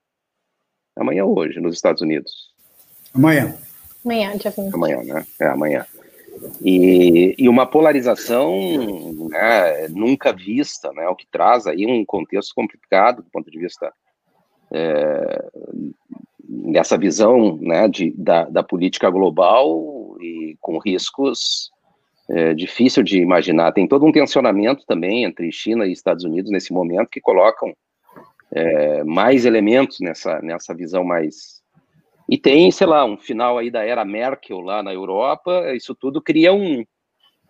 Amanhã 0.95 1.25
ou 1.25 1.37
hoje, 1.39 1.59
nos 1.59 1.75
Estados 1.75 2.01
Unidos. 2.01 2.53
Amanhã. 3.13 3.55
Amanhã, 4.03 4.37
dia 4.37 4.51
20. 4.51 4.73
Amanhã, 4.73 5.03
né? 5.03 5.25
É, 5.39 5.47
amanhã. 5.47 5.85
E, 6.61 7.35
e 7.37 7.47
uma 7.47 7.65
polarização 7.65 8.51
né, 9.29 9.87
nunca 9.89 10.33
vista, 10.33 10.91
né, 10.91 11.07
o 11.07 11.15
que 11.15 11.27
traz 11.27 11.67
aí 11.67 11.85
um 11.85 12.03
contexto 12.03 12.53
complicado 12.53 13.21
do 13.21 13.29
ponto 13.29 13.49
de 13.49 13.59
vista 13.59 13.93
é, 14.71 15.45
dessa 16.71 16.97
visão 16.97 17.57
né, 17.57 17.87
de, 17.87 18.11
da, 18.17 18.45
da 18.45 18.63
política 18.63 19.09
global 19.09 20.17
e 20.19 20.57
com 20.59 20.79
riscos 20.79 21.71
é, 22.29 22.53
difícil 22.53 23.03
de 23.03 23.19
imaginar. 23.19 23.71
Tem 23.71 23.87
todo 23.87 24.05
um 24.05 24.11
tensionamento 24.11 24.85
também 24.85 25.23
entre 25.23 25.51
China 25.51 25.85
e 25.85 25.91
Estados 25.91 26.23
Unidos 26.23 26.51
nesse 26.51 26.71
momento 26.71 27.09
que 27.09 27.21
colocam 27.21 27.73
é, 28.51 29.03
mais 29.03 29.45
elementos 29.45 29.99
nessa, 29.99 30.39
nessa 30.41 30.73
visão 30.73 31.03
mais 31.03 31.63
e 32.27 32.37
tem, 32.37 32.71
sei 32.71 32.87
lá, 32.87 33.05
um 33.05 33.17
final 33.17 33.57
aí 33.57 33.69
da 33.69 33.83
era 33.83 34.05
Merkel 34.05 34.61
lá 34.61 34.81
na 34.81 34.93
Europa, 34.93 35.73
isso 35.75 35.93
tudo 35.93 36.21
cria 36.21 36.53
um, 36.53 36.83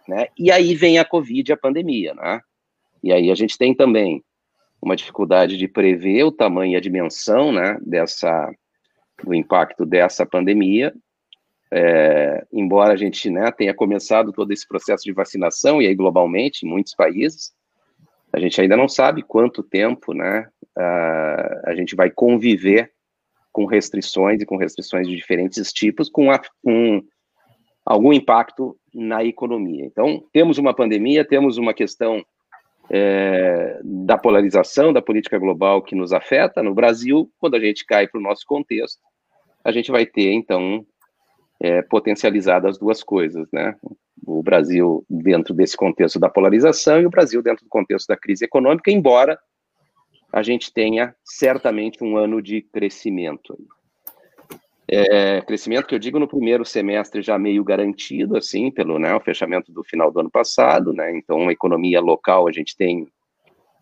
né? 0.08 0.28
E 0.38 0.52
aí 0.52 0.74
vem 0.74 0.98
a 0.98 1.06
Covid, 1.06 1.54
a 1.54 1.58
pandemia, 1.58 2.14
né? 2.14 2.42
E 3.04 3.14
aí 3.14 3.30
a 3.30 3.36
gente 3.36 3.58
tem 3.58 3.74
também 3.76 4.24
uma 4.82 4.96
dificuldade 4.96 5.58
de 5.58 5.68
prever 5.68 6.24
o 6.24 6.32
tamanho 6.32 6.74
e 6.74 6.76
a 6.76 6.82
dimensão, 6.82 7.52
né, 7.52 7.78
dessa 7.86 8.52
do 9.24 9.34
impacto 9.34 9.86
dessa 9.86 10.26
pandemia. 10.26 10.94
É, 11.76 12.46
embora 12.54 12.94
a 12.94 12.96
gente 12.96 13.32
né, 13.32 13.52
tenha 13.52 13.74
começado 13.74 14.32
todo 14.32 14.52
esse 14.52 14.68
processo 14.68 15.04
de 15.04 15.12
vacinação 15.12 15.82
e 15.82 15.88
aí 15.88 15.96
globalmente 15.96 16.66
em 16.66 16.70
muitos 16.70 16.94
países, 16.94 17.52
a 18.32 18.40
gente 18.40 18.62
ainda 18.62 18.78
não 18.78 18.88
sabe 18.88 19.24
quanto 19.24 19.64
tempo, 19.64 20.14
né, 20.14 20.48
a, 20.78 21.62
a 21.72 21.76
gente 21.76 21.96
vai 21.96 22.12
conviver 22.12 22.92
com 23.52 23.66
restrições 23.66 24.40
e 24.40 24.46
com 24.46 24.56
restrições 24.56 25.08
de 25.08 25.16
diferentes 25.16 25.74
tipos, 25.74 26.10
com, 26.10 26.30
a, 26.30 26.40
com 26.64 27.02
algum 27.84 28.14
impacto 28.14 28.78
na 28.94 29.24
economia. 29.24 29.84
Então, 29.84 30.24
temos 30.32 30.60
uma 30.60 30.76
pandemia, 30.76 31.26
temos 31.26 31.58
uma 31.58 31.74
questão 31.74 32.24
é, 32.88 33.80
da 33.84 34.18
polarização 34.18 34.94
da 34.94 35.02
política 35.02 35.40
global 35.40 35.82
que 35.82 35.96
nos 35.96 36.14
afeta. 36.14 36.62
No 36.62 36.76
Brasil, 36.76 37.32
quando 37.40 37.56
a 37.56 37.60
gente 37.60 37.84
cai 37.84 38.08
para 38.08 38.20
o 38.20 38.24
nosso 38.24 38.46
contexto, 38.46 39.02
a 39.64 39.72
gente 39.72 39.92
vai 39.92 40.06
ter, 40.06 40.34
então, 40.34 40.86
é, 41.60 41.82
potencializado 41.82 42.68
as 42.68 42.78
duas 42.78 43.04
coisas, 43.04 43.48
né? 43.52 43.76
O 44.26 44.42
Brasil 44.42 45.06
dentro 45.10 45.54
desse 45.54 45.76
contexto 45.76 46.20
da 46.20 46.30
polarização 46.30 47.02
e 47.02 47.06
o 47.06 47.10
Brasil 47.10 47.42
dentro 47.42 47.66
do 47.66 47.70
contexto 47.70 48.08
da 48.08 48.18
crise 48.18 48.46
econômica, 48.46 48.92
embora 48.92 49.38
a 50.32 50.42
gente 50.42 50.74
tenha 50.74 51.16
certamente 51.24 52.04
um 52.04 52.18
ano 52.18 52.42
de 52.42 52.62
crescimento. 52.62 53.56
É, 54.90 55.42
crescimento 55.42 55.88
que 55.88 55.96
eu 55.96 56.00
digo 56.00 56.20
no 56.20 56.28
primeiro 56.28 56.66
semestre 56.66 57.22
já 57.22 57.38
meio 57.38 57.64
garantido, 57.64 58.36
assim, 58.36 58.70
pelo 58.70 59.00
né, 59.00 59.16
o 59.16 59.20
fechamento 59.20 59.72
do 59.72 59.84
final 59.84 60.12
do 60.12 60.20
ano 60.20 60.30
passado, 60.30 60.92
né, 60.92 61.16
então 61.16 61.48
a 61.48 61.52
economia 61.52 62.02
local 62.02 62.48
a 62.48 62.52
gente 62.52 62.76
tem, 62.76 63.08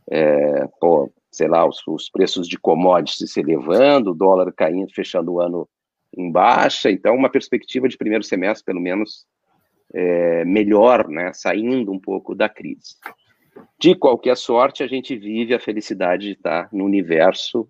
é, 0.10 0.68
pô, 0.80 1.12
sei 1.32 1.48
lá, 1.48 1.66
os, 1.66 1.82
os, 1.88 2.10
preços 2.10 2.48
de 2.48 2.60
commodities 2.60 3.32
se 3.32 3.40
elevando, 3.40 4.12
o 4.12 4.16
dólar 4.16 4.54
caindo, 4.54 4.94
fechando 4.94 5.34
o 5.34 5.42
ano 5.42 5.68
em 6.15 6.32
baixa, 6.32 6.91
então 6.91 7.15
uma 7.15 7.30
perspectiva 7.30 7.88
de 7.88 7.97
primeiro 7.97 8.24
semestre, 8.24 8.65
pelo 8.65 8.82
menos, 8.82 9.26
é, 9.93 10.45
melhor, 10.45 11.08
né, 11.08 11.32
saindo 11.34 11.91
um 11.91 12.00
pouco 12.00 12.36
da 12.36 12.50
crise. 12.50 12.95
De 13.80 13.95
qualquer 13.95 14.38
sorte, 14.38 14.84
a 14.84 14.88
gente 14.88 15.15
vive 15.15 15.54
a 15.54 15.60
felicidade 15.60 16.28
de 16.28 16.34
estar 16.34 16.69
no 16.71 16.86
universo 16.86 17.67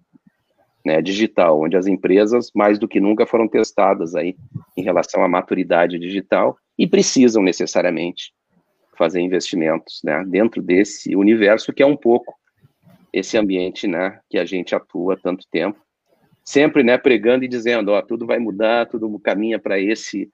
né, 0.85 1.01
digital, 1.01 1.61
onde 1.61 1.77
as 1.77 1.87
empresas, 1.87 2.51
mais 2.55 2.79
do 2.79 2.87
que 2.87 2.99
nunca, 2.99 3.25
foram 3.25 3.47
testadas 3.47 4.15
aí 4.15 4.35
em 4.75 4.83
relação 4.83 5.23
à 5.23 5.27
maturidade 5.27 5.99
digital 5.99 6.57
e 6.77 6.87
precisam 6.87 7.43
necessariamente 7.43 8.33
fazer 8.97 9.21
investimentos 9.21 10.01
né, 10.03 10.23
dentro 10.27 10.61
desse 10.61 11.15
universo 11.15 11.73
que 11.73 11.81
é 11.81 11.85
um 11.85 11.97
pouco 11.97 12.35
esse 13.13 13.37
ambiente 13.37 13.87
né, 13.87 14.19
que 14.29 14.37
a 14.37 14.45
gente 14.45 14.75
atua 14.75 15.15
há 15.15 15.17
tanto 15.17 15.45
tempo, 15.51 15.79
sempre 16.43 16.83
né, 16.83 16.97
pregando 16.97 17.43
e 17.45 17.47
dizendo, 17.47 17.91
ó, 17.91 18.01
tudo 18.01 18.25
vai 18.25 18.39
mudar, 18.39 18.87
tudo 18.87 19.19
caminha 19.19 19.59
para 19.59 19.79
esse 19.79 20.29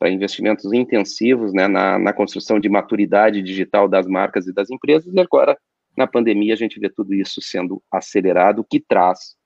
para 0.00 0.08
investimentos 0.08 0.72
intensivos 0.72 1.52
né, 1.52 1.68
na, 1.68 1.98
na 1.98 2.10
construção 2.14 2.58
de 2.58 2.70
maturidade 2.70 3.42
digital 3.42 3.86
das 3.86 4.06
marcas 4.06 4.46
e 4.46 4.52
das 4.52 4.70
empresas, 4.70 5.12
e 5.12 5.20
agora, 5.20 5.58
na 5.94 6.06
pandemia, 6.06 6.54
a 6.54 6.56
gente 6.56 6.80
vê 6.80 6.88
tudo 6.88 7.12
isso 7.12 7.42
sendo 7.42 7.82
acelerado, 7.92 8.60
o 8.60 8.64
que 8.64 8.80
traz, 8.80 9.36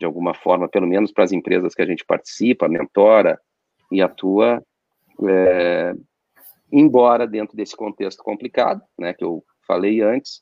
de 0.00 0.06
alguma 0.06 0.32
forma, 0.32 0.66
pelo 0.66 0.86
menos 0.86 1.12
para 1.12 1.24
as 1.24 1.32
empresas 1.32 1.74
que 1.74 1.82
a 1.82 1.86
gente 1.86 2.06
participa, 2.06 2.70
mentora 2.70 3.38
e 3.92 4.00
atua, 4.00 4.62
é, 5.28 5.94
embora 6.72 7.26
dentro 7.26 7.54
desse 7.54 7.76
contexto 7.76 8.22
complicado, 8.22 8.80
né, 8.98 9.12
que 9.12 9.22
eu 9.24 9.44
falei 9.66 10.00
antes, 10.00 10.40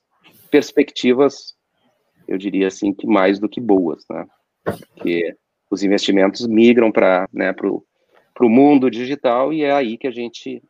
perspectivas, 0.49 1.57
eu 2.29 2.39
diria 2.39 2.69
assim, 2.69 2.95
que 2.95 3.05
mais 3.05 3.41
do 3.41 3.49
que 3.49 3.61
boas, 3.61 4.05
né, 4.09 4.25
que 4.97 5.35
os 5.71 5.83
investimentos 5.83 6.47
migram 6.47 6.93
para 6.93 7.29
né, 7.33 7.55
o 7.61 8.49
mundo 8.49 8.91
digital 8.91 9.53
e 9.53 9.63
é 9.63 9.73
aí 9.73 9.97
que 9.99 10.07
a 10.07 10.11
gente 10.11 10.63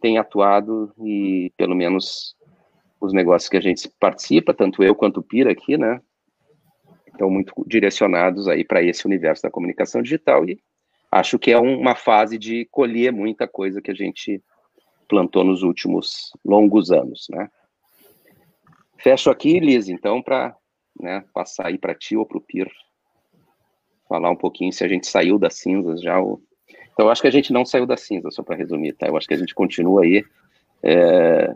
tem 0.00 0.18
atuado 0.18 0.92
e 0.98 1.52
pelo 1.56 1.74
menos 1.74 2.36
os 3.00 3.12
negócios 3.12 3.48
que 3.48 3.56
a 3.56 3.60
gente 3.60 3.88
participa, 3.98 4.54
tanto 4.54 4.82
eu 4.82 4.94
quanto 4.94 5.20
o 5.20 5.22
Pira 5.22 5.50
aqui, 5.50 5.76
né, 5.76 6.00
estão 7.06 7.30
muito 7.30 7.52
direcionados 7.66 8.48
aí 8.48 8.64
para 8.64 8.82
esse 8.82 9.06
universo 9.06 9.42
da 9.42 9.50
comunicação 9.50 10.02
digital 10.02 10.44
e 10.48 10.60
acho 11.10 11.38
que 11.38 11.50
é 11.50 11.58
uma 11.58 11.94
fase 11.94 12.38
de 12.38 12.66
colher 12.70 13.12
muita 13.12 13.46
coisa 13.46 13.82
que 13.82 13.90
a 13.90 13.94
gente 13.94 14.42
plantou 15.08 15.44
nos 15.44 15.62
últimos 15.62 16.32
longos 16.44 16.90
anos, 16.90 17.26
né. 17.30 17.48
Fecho 18.98 19.30
aqui, 19.30 19.58
Liz, 19.58 19.88
então, 19.88 20.22
para 20.22 20.56
né, 21.00 21.24
passar 21.34 21.66
aí 21.66 21.76
para 21.76 21.94
ti 21.94 22.16
ou 22.16 22.24
para 22.24 22.38
o 22.38 22.40
Pir 22.40 22.70
falar 24.12 24.30
um 24.30 24.36
pouquinho 24.36 24.72
se 24.72 24.84
a 24.84 24.88
gente 24.88 25.06
saiu 25.06 25.38
das 25.38 25.54
cinzas 25.54 26.02
já 26.02 26.20
ou 26.20 26.42
então, 26.92 27.06
eu 27.06 27.10
acho 27.10 27.22
que 27.22 27.28
a 27.28 27.32
gente 27.32 27.52
não 27.52 27.64
saiu 27.64 27.86
da 27.86 27.96
cinza, 27.96 28.30
só 28.30 28.42
para 28.42 28.56
resumir, 28.56 28.92
tá? 28.92 29.06
Eu 29.06 29.16
acho 29.16 29.26
que 29.26 29.32
a 29.32 29.38
gente 29.38 29.54
continua 29.54 30.02
aí, 30.02 30.22
é, 30.82 31.50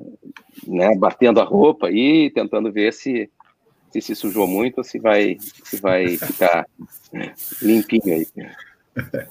né, 0.67 0.97
batendo 0.97 1.41
a 1.41 1.45
roupa 1.45 1.89
aí, 1.89 2.31
tentando 2.31 2.73
ver 2.73 2.93
se, 2.93 3.31
se 3.93 4.01
se 4.01 4.15
sujou 4.15 4.47
muito 4.47 4.79
ou 4.79 4.85
se 4.85 4.99
vai, 4.99 5.37
se 5.41 5.77
vai 5.79 6.17
ficar 6.17 6.67
limpinho 7.61 8.15
aí. 8.15 8.27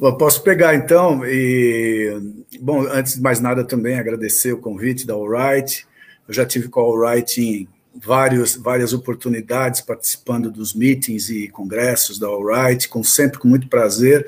Bom, 0.00 0.16
posso 0.16 0.44
pegar 0.44 0.76
então 0.76 1.26
e 1.26 2.16
bom, 2.60 2.82
antes 2.82 3.16
de 3.16 3.20
mais 3.20 3.40
nada 3.40 3.66
também 3.66 3.98
agradecer 3.98 4.52
o 4.52 4.60
convite 4.60 5.04
da 5.04 5.14
Alright. 5.14 5.84
Eu 6.28 6.32
já 6.32 6.46
tive 6.46 6.68
com 6.68 6.78
a 6.78 6.84
Alright 6.84 7.40
em 7.42 7.68
vários, 8.04 8.56
várias 8.56 8.92
oportunidades 8.92 9.80
participando 9.80 10.50
dos 10.50 10.74
meetings 10.74 11.30
e 11.30 11.48
congressos 11.48 12.18
da 12.18 12.26
Alright, 12.26 12.88
com 12.88 13.02
sempre 13.02 13.38
com 13.38 13.48
muito 13.48 13.68
prazer. 13.68 14.26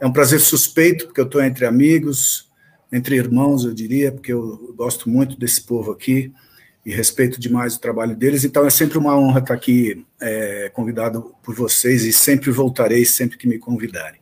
É 0.00 0.06
um 0.06 0.12
prazer 0.12 0.40
suspeito, 0.40 1.06
porque 1.06 1.20
eu 1.20 1.26
estou 1.26 1.42
entre 1.42 1.66
amigos, 1.66 2.50
entre 2.92 3.16
irmãos, 3.16 3.64
eu 3.64 3.74
diria, 3.74 4.12
porque 4.12 4.32
eu 4.32 4.74
gosto 4.76 5.08
muito 5.08 5.38
desse 5.38 5.62
povo 5.62 5.92
aqui 5.92 6.32
e 6.84 6.92
respeito 6.92 7.40
demais 7.40 7.76
o 7.76 7.80
trabalho 7.80 8.14
deles. 8.14 8.44
Então 8.44 8.66
é 8.66 8.70
sempre 8.70 8.98
uma 8.98 9.16
honra 9.18 9.40
estar 9.40 9.54
aqui 9.54 10.04
é, 10.20 10.70
convidado 10.72 11.34
por 11.42 11.54
vocês 11.54 12.04
e 12.04 12.12
sempre 12.12 12.50
voltarei 12.50 13.04
sempre 13.04 13.38
que 13.38 13.48
me 13.48 13.58
convidarem. 13.58 14.20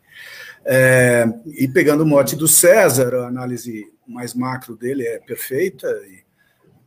É, 0.64 1.26
e 1.46 1.66
pegando 1.66 2.04
o 2.04 2.06
mote 2.06 2.36
do 2.36 2.46
César, 2.46 3.14
a 3.14 3.26
análise 3.26 3.84
mais 4.06 4.34
macro 4.34 4.76
dele 4.76 5.04
é 5.04 5.18
perfeita, 5.18 5.88
e 6.08 6.22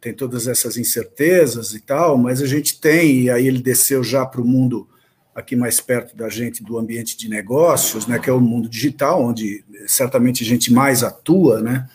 tem 0.06 0.14
todas 0.14 0.48
essas 0.48 0.78
incertezas 0.78 1.74
e 1.74 1.80
tal, 1.80 2.16
mas 2.16 2.40
a 2.40 2.46
gente 2.46 2.80
tem, 2.80 3.22
e 3.22 3.30
aí 3.32 3.48
ele 3.48 3.58
desceu 3.58 4.04
já 4.04 4.24
para 4.24 4.40
o 4.40 4.46
mundo 4.46 4.88
aqui 5.34 5.56
mais 5.56 5.82
perto 5.82 6.16
da 6.16 6.30
gente, 6.30 6.64
do 6.64 6.78
ambiente 6.78 7.18
de 7.18 7.28
negócios, 7.28 8.06
né, 8.06 8.20
que 8.20 8.30
é 8.30 8.34
o 8.34 8.40
mundo 8.40 8.70
digital, 8.70 9.24
onde 9.24 9.66
certamente 9.88 10.44
a 10.44 10.46
gente 10.46 10.72
mais 10.72 11.02
atua, 11.02 11.60
né, 11.60 11.90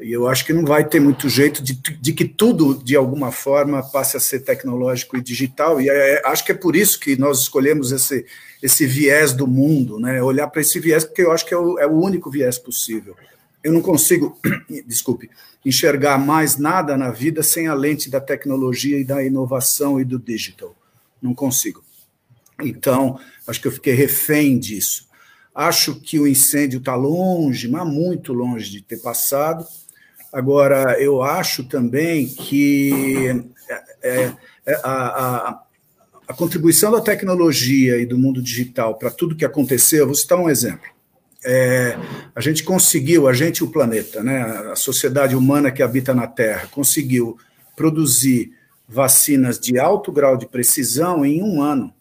e 0.00 0.10
eu 0.10 0.26
acho 0.26 0.46
que 0.46 0.52
não 0.54 0.64
vai 0.64 0.82
ter 0.82 0.98
muito 0.98 1.28
jeito 1.28 1.62
de, 1.62 1.74
de 1.74 2.12
que 2.14 2.24
tudo, 2.24 2.82
de 2.82 2.96
alguma 2.96 3.30
forma, 3.30 3.82
passe 3.82 4.16
a 4.16 4.20
ser 4.20 4.40
tecnológico 4.40 5.18
e 5.18 5.20
digital, 5.20 5.78
e 5.78 5.90
é, 5.90 6.22
acho 6.24 6.46
que 6.46 6.52
é 6.52 6.54
por 6.54 6.74
isso 6.74 6.98
que 6.98 7.16
nós 7.16 7.40
escolhemos 7.40 7.92
esse, 7.92 8.24
esse 8.62 8.86
viés 8.86 9.34
do 9.34 9.46
mundo, 9.46 10.00
né? 10.00 10.22
olhar 10.22 10.48
para 10.48 10.62
esse 10.62 10.80
viés, 10.80 11.04
porque 11.04 11.20
eu 11.20 11.32
acho 11.32 11.44
que 11.44 11.52
é 11.52 11.58
o, 11.58 11.78
é 11.78 11.86
o 11.86 12.00
único 12.00 12.30
viés 12.30 12.56
possível. 12.56 13.14
Eu 13.62 13.72
não 13.72 13.80
consigo, 13.80 14.38
desculpe, 14.86 15.30
enxergar 15.64 16.18
mais 16.18 16.56
nada 16.56 16.96
na 16.96 17.10
vida 17.10 17.42
sem 17.42 17.68
a 17.68 17.74
lente 17.74 18.10
da 18.10 18.20
tecnologia 18.20 18.98
e 18.98 19.04
da 19.04 19.22
inovação 19.22 20.00
e 20.00 20.04
do 20.04 20.18
digital. 20.18 20.74
Não 21.20 21.34
consigo. 21.34 21.84
Então, 22.60 23.18
acho 23.46 23.60
que 23.60 23.68
eu 23.68 23.72
fiquei 23.72 23.94
refém 23.94 24.58
disso. 24.58 25.08
Acho 25.54 26.00
que 26.00 26.18
o 26.18 26.26
incêndio 26.26 26.78
está 26.78 26.94
longe, 26.94 27.68
mas 27.68 27.86
muito 27.86 28.32
longe 28.32 28.70
de 28.70 28.80
ter 28.80 29.00
passado. 29.00 29.66
Agora, 30.32 30.98
eu 30.98 31.22
acho 31.22 31.64
também 31.64 32.26
que 32.26 33.44
é, 34.02 34.32
é, 34.66 34.76
a, 34.82 34.90
a, 34.90 35.62
a, 36.28 36.34
contribuição 36.34 36.90
da 36.90 37.02
tecnologia 37.02 37.98
e 37.98 38.06
do 38.06 38.16
mundo 38.16 38.40
digital 38.40 38.96
para 38.96 39.10
tudo 39.10 39.36
que 39.36 39.44
aconteceu, 39.44 40.06
vou 40.06 40.14
citar 40.14 40.38
um 40.38 40.48
exemplo. 40.48 40.88
É, 41.44 41.98
a 42.34 42.40
gente 42.40 42.62
conseguiu, 42.62 43.26
a 43.26 43.32
gente 43.32 43.58
e 43.58 43.64
o 43.64 43.70
planeta, 43.70 44.22
né, 44.22 44.42
a 44.70 44.76
sociedade 44.76 45.34
humana 45.34 45.72
que 45.72 45.82
habita 45.82 46.14
na 46.14 46.26
Terra, 46.26 46.68
conseguiu 46.70 47.36
produzir 47.74 48.52
vacinas 48.88 49.58
de 49.58 49.78
alto 49.78 50.12
grau 50.12 50.36
de 50.36 50.46
precisão 50.46 51.24
em 51.24 51.42
um 51.42 51.60
ano, 51.60 51.92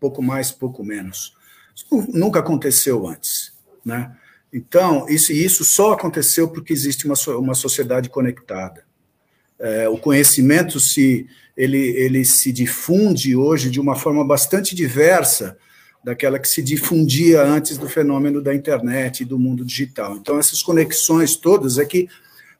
pouco 0.00 0.22
mais, 0.22 0.50
pouco 0.50 0.82
menos. 0.82 1.36
Isso 1.74 1.86
nunca 2.12 2.40
aconteceu 2.40 3.06
antes, 3.06 3.52
né? 3.84 4.16
Então, 4.52 5.08
isso, 5.08 5.32
isso 5.32 5.64
só 5.64 5.92
aconteceu 5.92 6.48
porque 6.48 6.72
existe 6.72 7.06
uma, 7.06 7.14
uma 7.38 7.54
sociedade 7.54 8.10
conectada. 8.10 8.84
É, 9.58 9.88
o 9.88 9.96
conhecimento 9.96 10.78
se 10.78 11.26
ele, 11.56 11.78
ele 11.78 12.24
se 12.24 12.52
difunde 12.52 13.34
hoje 13.34 13.70
de 13.70 13.80
uma 13.80 13.96
forma 13.96 14.26
bastante 14.26 14.74
diversa 14.74 15.56
daquela 16.04 16.38
que 16.38 16.48
se 16.48 16.62
difundia 16.62 17.42
antes 17.42 17.78
do 17.78 17.88
fenômeno 17.88 18.42
da 18.42 18.54
internet 18.54 19.20
e 19.20 19.24
do 19.24 19.38
mundo 19.38 19.64
digital. 19.64 20.16
Então, 20.16 20.38
essas 20.38 20.62
conexões 20.62 21.36
todas 21.36 21.78
é 21.78 21.84
que 21.84 22.08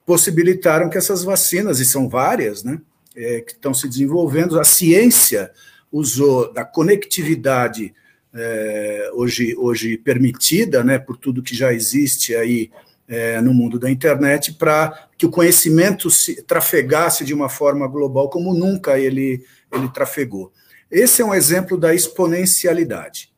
possibilitaram 0.06 0.88
que 0.88 0.98
essas 0.98 1.24
vacinas, 1.24 1.80
e 1.80 1.84
são 1.84 2.08
várias, 2.08 2.62
né, 2.62 2.80
é, 3.16 3.40
que 3.40 3.52
estão 3.52 3.74
se 3.74 3.88
desenvolvendo, 3.88 4.58
a 4.58 4.64
ciência 4.64 5.50
usou 5.90 6.52
da 6.52 6.64
conectividade 6.64 7.94
é, 8.34 9.10
hoje, 9.12 9.54
hoje 9.56 9.98
permitida, 9.98 10.82
né, 10.82 10.98
por 10.98 11.16
tudo 11.16 11.42
que 11.42 11.54
já 11.54 11.72
existe 11.72 12.34
aí 12.34 12.70
é, 13.06 13.40
no 13.40 13.52
mundo 13.52 13.78
da 13.78 13.90
internet, 13.90 14.54
para 14.54 15.08
que 15.18 15.26
o 15.26 15.30
conhecimento 15.30 16.10
se 16.10 16.42
trafegasse 16.42 17.24
de 17.24 17.34
uma 17.34 17.48
forma 17.48 17.86
global 17.86 18.30
como 18.30 18.54
nunca 18.54 18.98
ele, 18.98 19.44
ele 19.70 19.88
trafegou. 19.90 20.52
Esse 20.90 21.22
é 21.22 21.24
um 21.24 21.34
exemplo 21.34 21.76
da 21.78 21.94
exponencialidade, 21.94 23.31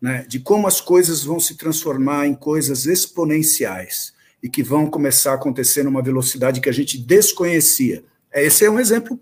né, 0.00 0.24
de 0.28 0.38
como 0.38 0.66
as 0.66 0.80
coisas 0.80 1.24
vão 1.24 1.40
se 1.40 1.56
transformar 1.56 2.26
em 2.26 2.34
coisas 2.34 2.86
exponenciais 2.86 4.14
e 4.42 4.48
que 4.48 4.62
vão 4.62 4.88
começar 4.88 5.32
a 5.32 5.34
acontecer 5.34 5.82
numa 5.82 6.02
velocidade 6.02 6.60
que 6.60 6.68
a 6.68 6.72
gente 6.72 6.98
desconhecia. 6.98 8.04
Esse 8.32 8.64
é 8.64 8.70
um 8.70 8.78
exemplo 8.78 9.18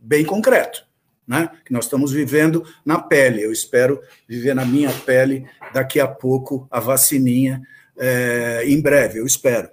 bem 0.00 0.24
concreto 0.24 0.84
né, 1.26 1.50
que 1.64 1.72
nós 1.72 1.84
estamos 1.84 2.12
vivendo 2.12 2.64
na 2.84 2.98
pele. 2.98 3.42
Eu 3.42 3.52
espero 3.52 4.00
viver 4.28 4.54
na 4.54 4.64
minha 4.64 4.90
pele 4.90 5.46
daqui 5.72 5.98
a 5.98 6.06
pouco 6.06 6.66
a 6.70 6.80
vacininha, 6.80 7.62
é, 7.96 8.62
em 8.66 8.80
breve, 8.80 9.18
eu 9.18 9.26
espero. 9.26 9.68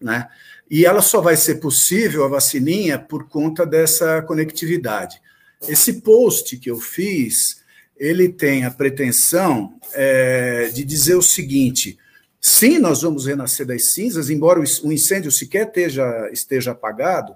Né? 0.00 0.26
E 0.70 0.84
ela 0.84 1.02
só 1.02 1.20
vai 1.20 1.36
ser 1.36 1.56
possível, 1.56 2.24
a 2.24 2.28
vacininha, 2.28 2.98
por 2.98 3.28
conta 3.28 3.64
dessa 3.64 4.22
conectividade. 4.22 5.20
Esse 5.68 6.00
post 6.00 6.56
que 6.58 6.70
eu 6.70 6.78
fiz, 6.78 7.62
ele 7.96 8.28
tem 8.28 8.64
a 8.64 8.70
pretensão 8.70 9.78
é, 9.92 10.70
de 10.72 10.84
dizer 10.84 11.14
o 11.14 11.22
seguinte: 11.22 11.98
sim, 12.40 12.78
nós 12.78 13.02
vamos 13.02 13.26
renascer 13.26 13.66
das 13.66 13.92
cinzas, 13.92 14.30
embora 14.30 14.60
o 14.60 14.92
incêndio 14.92 15.30
sequer 15.30 15.66
esteja, 15.66 16.28
esteja 16.32 16.72
apagado, 16.72 17.34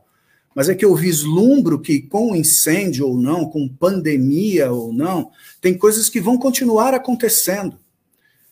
mas 0.55 0.69
é 0.69 0.75
que 0.75 0.85
eu 0.85 0.95
vislumbro 0.95 1.79
que 1.79 2.01
com 2.01 2.35
incêndio 2.35 3.07
ou 3.07 3.17
não, 3.17 3.47
com 3.47 3.69
pandemia 3.69 4.73
ou 4.73 4.93
não, 4.93 5.31
tem 5.61 5.77
coisas 5.77 6.09
que 6.09 6.21
vão 6.21 6.37
continuar 6.37 6.95
acontecendo. 6.95 7.79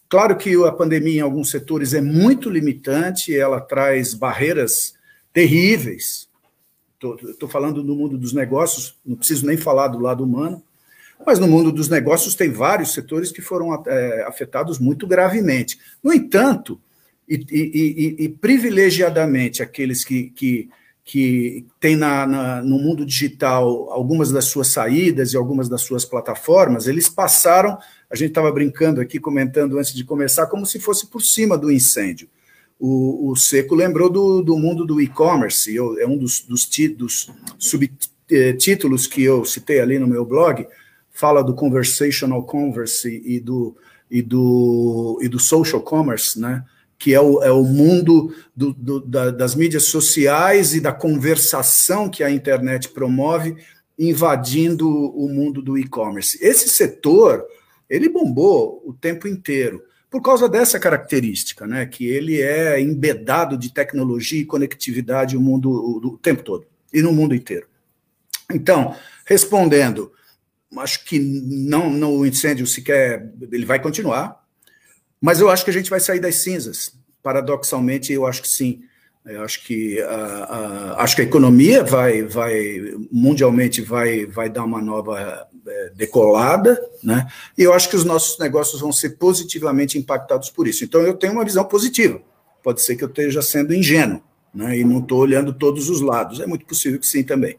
Claro 0.09 0.37
que 0.37 0.55
a 0.65 0.71
pandemia 0.71 1.19
em 1.19 1.21
alguns 1.21 1.51
setores 1.51 1.93
é 1.93 2.01
muito 2.01 2.49
limitante, 2.49 3.37
ela 3.37 3.61
traz 3.61 4.15
barreiras 4.15 4.95
terríveis. 5.33 6.29
Estou 7.29 7.49
falando 7.49 7.83
do 7.83 7.95
mundo 7.95 8.17
dos 8.17 8.33
negócios, 8.33 8.97
não 9.05 9.17
preciso 9.17 9.45
nem 9.45 9.57
falar 9.57 9.89
do 9.89 9.99
lado 9.99 10.23
humano, 10.23 10.63
mas 11.25 11.39
no 11.39 11.47
mundo 11.47 11.73
dos 11.73 11.89
negócios 11.89 12.35
tem 12.35 12.51
vários 12.51 12.93
setores 12.93 13.31
que 13.31 13.41
foram 13.41 13.83
é, 13.87 14.25
afetados 14.27 14.79
muito 14.79 15.07
gravemente. 15.07 15.79
No 16.03 16.13
entanto, 16.13 16.81
e, 17.29 17.35
e, 17.51 18.17
e, 18.21 18.25
e 18.25 18.29
privilegiadamente 18.29 19.63
aqueles 19.63 20.05
que, 20.05 20.31
que 20.31 20.69
que 21.07 21.65
tem 21.79 21.95
na, 21.95 22.27
na, 22.27 22.61
no 22.61 22.81
mundo 22.81 23.07
digital 23.07 23.93
algumas 23.93 24.33
das 24.33 24.47
suas 24.47 24.67
saídas 24.67 25.33
e 25.33 25.37
algumas 25.37 25.69
das 25.69 25.83
suas 25.83 26.05
plataformas, 26.05 26.89
eles 26.89 27.09
passaram, 27.09 27.79
a 28.11 28.17
gente 28.17 28.31
estava 28.31 28.51
brincando 28.51 29.01
aqui, 29.01 29.21
comentando 29.21 29.79
antes 29.79 29.95
de 29.95 30.03
começar, 30.03 30.49
como 30.49 30.67
se 30.67 30.81
fosse 30.81 31.07
por 31.07 31.23
cima 31.23 31.57
do 31.57 31.71
incêndio. 31.71 32.29
O, 32.77 33.31
o 33.31 33.37
Seco 33.37 33.77
lembrou 33.77 34.11
do, 34.11 34.43
do 34.43 34.59
mundo 34.59 34.85
do 34.85 35.01
e-commerce, 35.01 35.77
é 35.79 36.07
um 36.07 36.19
dos, 36.19 36.41
dos, 36.41 36.69
dos 36.97 37.33
subtítulos 37.57 39.07
que 39.07 39.23
eu 39.23 39.45
citei 39.45 39.79
ali 39.79 40.01
no 40.01 40.09
meu 40.09 40.25
blog, 40.25 40.67
fala 41.17 41.43
do 41.43 41.55
conversational 41.55 42.45
commerce 42.45 43.23
e 43.25 43.41
do, 43.41 43.75
e 44.11 44.21
do, 44.21 45.19
e 45.23 45.29
do 45.29 45.39
social 45.39 45.81
commerce, 45.81 46.39
né? 46.39 46.63
que 46.99 47.15
é 47.15 47.21
o, 47.21 47.43
é 47.43 47.51
o 47.51 47.63
mundo 47.63 48.35
do, 48.55 48.73
do, 48.75 49.01
da, 49.01 49.31
das 49.31 49.55
mídias 49.55 49.85
sociais 49.85 50.75
e 50.75 50.81
da 50.81 50.93
conversação 50.93 52.09
que 52.09 52.23
a 52.23 52.31
internet 52.31 52.91
promove, 52.91 53.57
invadindo 53.99 54.89
o 54.89 55.27
mundo 55.29 55.63
do 55.63 55.79
e-commerce. 55.79 56.39
Esse 56.41 56.69
setor, 56.69 57.45
ele 57.89 58.11
bombou 58.11 58.83
o 58.85 58.93
tempo 58.93 59.27
inteiro, 59.27 59.83
por 60.11 60.21
causa 60.21 60.49
dessa 60.49 60.79
característica, 60.79 61.67
né, 61.67 61.87
que 61.87 62.07
ele 62.07 62.43
é 62.43 62.79
embedado 62.79 63.57
de 63.57 63.73
tecnologia 63.73 64.41
e 64.41 64.47
conectividade 64.47 65.37
o 65.37 65.41
mundo 65.41 65.71
o, 65.71 66.15
o 66.15 66.19
tempo 66.19 66.43
todo, 66.43 66.67
e 66.93 67.01
no 67.01 67.13
mundo 67.13 67.35
inteiro. 67.35 67.67
Então, 68.53 68.95
respondendo, 69.25 70.13
acho 70.79 71.05
que 71.05 71.19
não, 71.19 71.91
não 71.91 72.17
o 72.17 72.27
incêndio 72.27 72.67
sequer, 72.67 73.33
ele 73.53 73.65
vai 73.65 73.81
continuar, 73.81 74.45
mas 75.21 75.41
eu 75.41 75.49
acho 75.49 75.65
que 75.65 75.71
a 75.71 75.73
gente 75.75 75.91
vai 75.91 76.01
sair 76.01 76.21
das 76.21 76.37
cinzas. 76.37 76.93
Paradoxalmente, 77.23 78.13
eu 78.13 78.27
acho 78.27 78.43
que 78.43 78.49
sim. 78.49 78.83
Eu 79.25 79.43
acho 79.43 79.65
que 79.65 80.01
a, 80.01 80.15
a, 80.15 81.03
acho 81.03 81.17
que 81.17 81.23
a 81.23 81.25
economia 81.25 81.83
vai, 81.83 82.23
vai 82.23 82.95
mundialmente 83.11 83.83
vai, 83.83 84.25
vai 84.25 84.49
dar 84.49 84.63
uma 84.63 84.81
nova 84.81 85.49
é, 85.67 85.91
decolada, 85.97 86.81
né? 87.03 87.27
E 87.59 87.63
eu 87.63 87.73
acho 87.73 87.89
que 87.91 87.97
os 87.97 88.05
nossos 88.05 88.39
negócios 88.39 88.81
vão 88.81 88.93
ser 88.93 89.19
positivamente 89.19 89.99
impactados 89.99 90.49
por 90.49 90.69
isso. 90.69 90.85
Então 90.85 91.01
eu 91.01 91.15
tenho 91.15 91.33
uma 91.33 91.45
visão 91.45 91.65
positiva. 91.65 92.23
Pode 92.63 92.83
ser 92.83 92.95
que 92.95 93.03
eu 93.03 93.09
esteja 93.09 93.43
sendo 93.43 93.75
ingênuo, 93.75 94.23
né? 94.55 94.79
E 94.79 94.85
não 94.85 95.01
estou 95.01 95.19
olhando 95.19 95.53
todos 95.53 95.91
os 95.91 96.01
lados. 96.01 96.39
É 96.39 96.47
muito 96.47 96.65
possível 96.65 97.01
que 97.01 97.07
sim 97.07 97.25
também. 97.25 97.59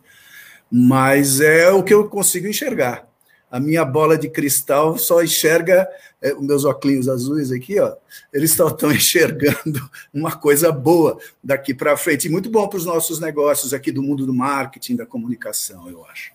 Mas 0.71 1.39
é 1.39 1.69
o 1.69 1.83
que 1.83 1.93
eu 1.93 2.09
consigo 2.09 2.47
enxergar 2.47 3.07
a 3.49 3.59
minha 3.59 3.83
bola 3.85 4.17
de 4.17 4.29
cristal 4.29 4.97
só 4.97 5.23
enxerga 5.23 5.87
é, 6.21 6.33
os 6.33 6.45
meus 6.45 6.65
óculos 6.65 7.07
azuis 7.07 7.51
aqui, 7.51 7.79
ó. 7.79 7.95
Eles 8.33 8.51
só 8.51 8.67
estão 8.67 8.91
enxergando 8.93 9.79
uma 10.13 10.35
coisa 10.35 10.71
boa 10.71 11.17
daqui 11.43 11.73
para 11.73 11.97
frente. 11.97 12.27
E 12.27 12.31
muito 12.31 12.49
bom 12.49 12.67
para 12.67 12.77
os 12.77 12.85
nossos 12.85 13.19
negócios 13.19 13.73
aqui 13.73 13.91
do 13.91 14.03
mundo 14.03 14.25
do 14.25 14.33
marketing, 14.33 14.97
da 14.97 15.05
comunicação, 15.05 15.89
eu 15.89 16.05
acho. 16.05 16.31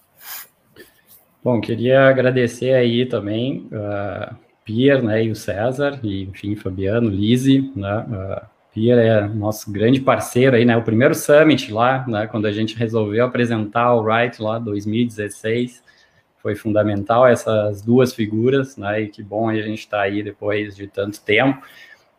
Bom, 1.45 1.61
queria 1.61 2.09
agradecer 2.09 2.73
aí 2.73 3.05
também 3.05 3.68
uh, 3.73 4.35
Pierre, 4.64 5.03
né, 5.03 5.25
e 5.25 5.31
o 5.31 5.37
César, 5.37 5.99
e 6.03 6.23
enfim, 6.23 6.55
Fabiano, 6.55 7.11
Lise, 7.11 7.73
né, 7.75 8.07
uh, 8.09 8.47
Pierre 8.72 9.00
é 9.00 9.28
nosso 9.28 9.70
grande 9.70 10.00
parceiro 10.00 10.56
aí, 10.56 10.64
né, 10.64 10.76
o 10.76 10.82
primeiro 10.82 11.14
summit 11.14 11.72
lá, 11.72 12.06
né, 12.08 12.26
quando 12.26 12.46
a 12.46 12.52
gente 12.52 12.76
resolveu 12.76 13.24
apresentar 13.24 13.94
o 13.94 14.02
Right 14.02 14.40
lá, 14.40 14.58
2016, 14.58 15.82
foi 16.42 16.56
fundamental 16.56 17.26
essas 17.26 17.80
duas 17.80 18.12
figuras, 18.12 18.76
né? 18.76 19.02
E 19.02 19.08
que 19.08 19.22
bom 19.22 19.48
a 19.48 19.54
gente 19.54 19.78
estar 19.78 19.98
tá 19.98 20.02
aí 20.02 20.22
depois 20.22 20.74
de 20.74 20.88
tanto 20.88 21.20
tempo. 21.20 21.62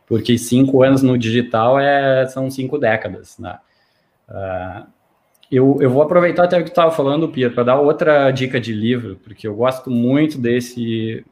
porque 0.08 0.38
cinco 0.38 0.84
anos 0.84 1.02
no 1.02 1.18
digital 1.18 1.80
é, 1.80 2.26
são 2.28 2.50
cinco 2.50 2.78
décadas, 2.78 3.38
né? 3.38 3.58
Uh, 4.30 4.88
eu, 5.52 5.78
eu 5.82 5.90
vou 5.90 6.02
aproveitar 6.02 6.46
até 6.46 6.60
o 6.60 6.64
que 6.64 6.70
estava 6.70 6.92
falando, 6.92 7.30
Pia, 7.30 7.50
para 7.50 7.64
dar 7.64 7.80
outra 7.80 8.32
dica 8.32 8.60
de 8.60 8.74
livro, 8.74 9.20
porque 9.24 9.48
eu 9.48 9.56
gosto 9.56 9.90
muito 9.90 10.38
desse. 10.38 11.26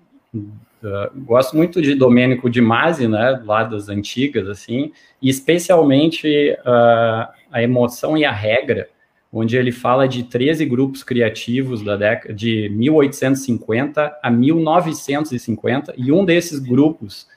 Uh, 0.84 1.22
gosto 1.22 1.56
muito 1.56 1.82
de 1.82 1.94
Domênico 1.94 2.50
de 2.50 2.60
Masi, 2.60 3.08
né, 3.08 3.40
lá 3.46 3.64
das 3.64 3.88
antigas, 3.88 4.48
assim, 4.48 4.92
e 5.22 5.30
especialmente 5.30 6.58
uh, 6.62 7.32
a 7.52 7.62
emoção 7.62 8.18
e 8.18 8.26
a 8.26 8.32
regra, 8.32 8.90
onde 9.32 9.56
ele 9.56 9.72
fala 9.72 10.08
de 10.08 10.24
13 10.24 10.66
grupos 10.66 11.04
criativos 11.04 11.84
da 11.84 11.96
década 11.96 12.34
de 12.34 12.68
1850 12.70 14.20
a 14.22 14.32
1950, 14.32 15.94
e 15.96 16.12
um 16.12 16.26
desses 16.26 16.58
grupos 16.58 17.28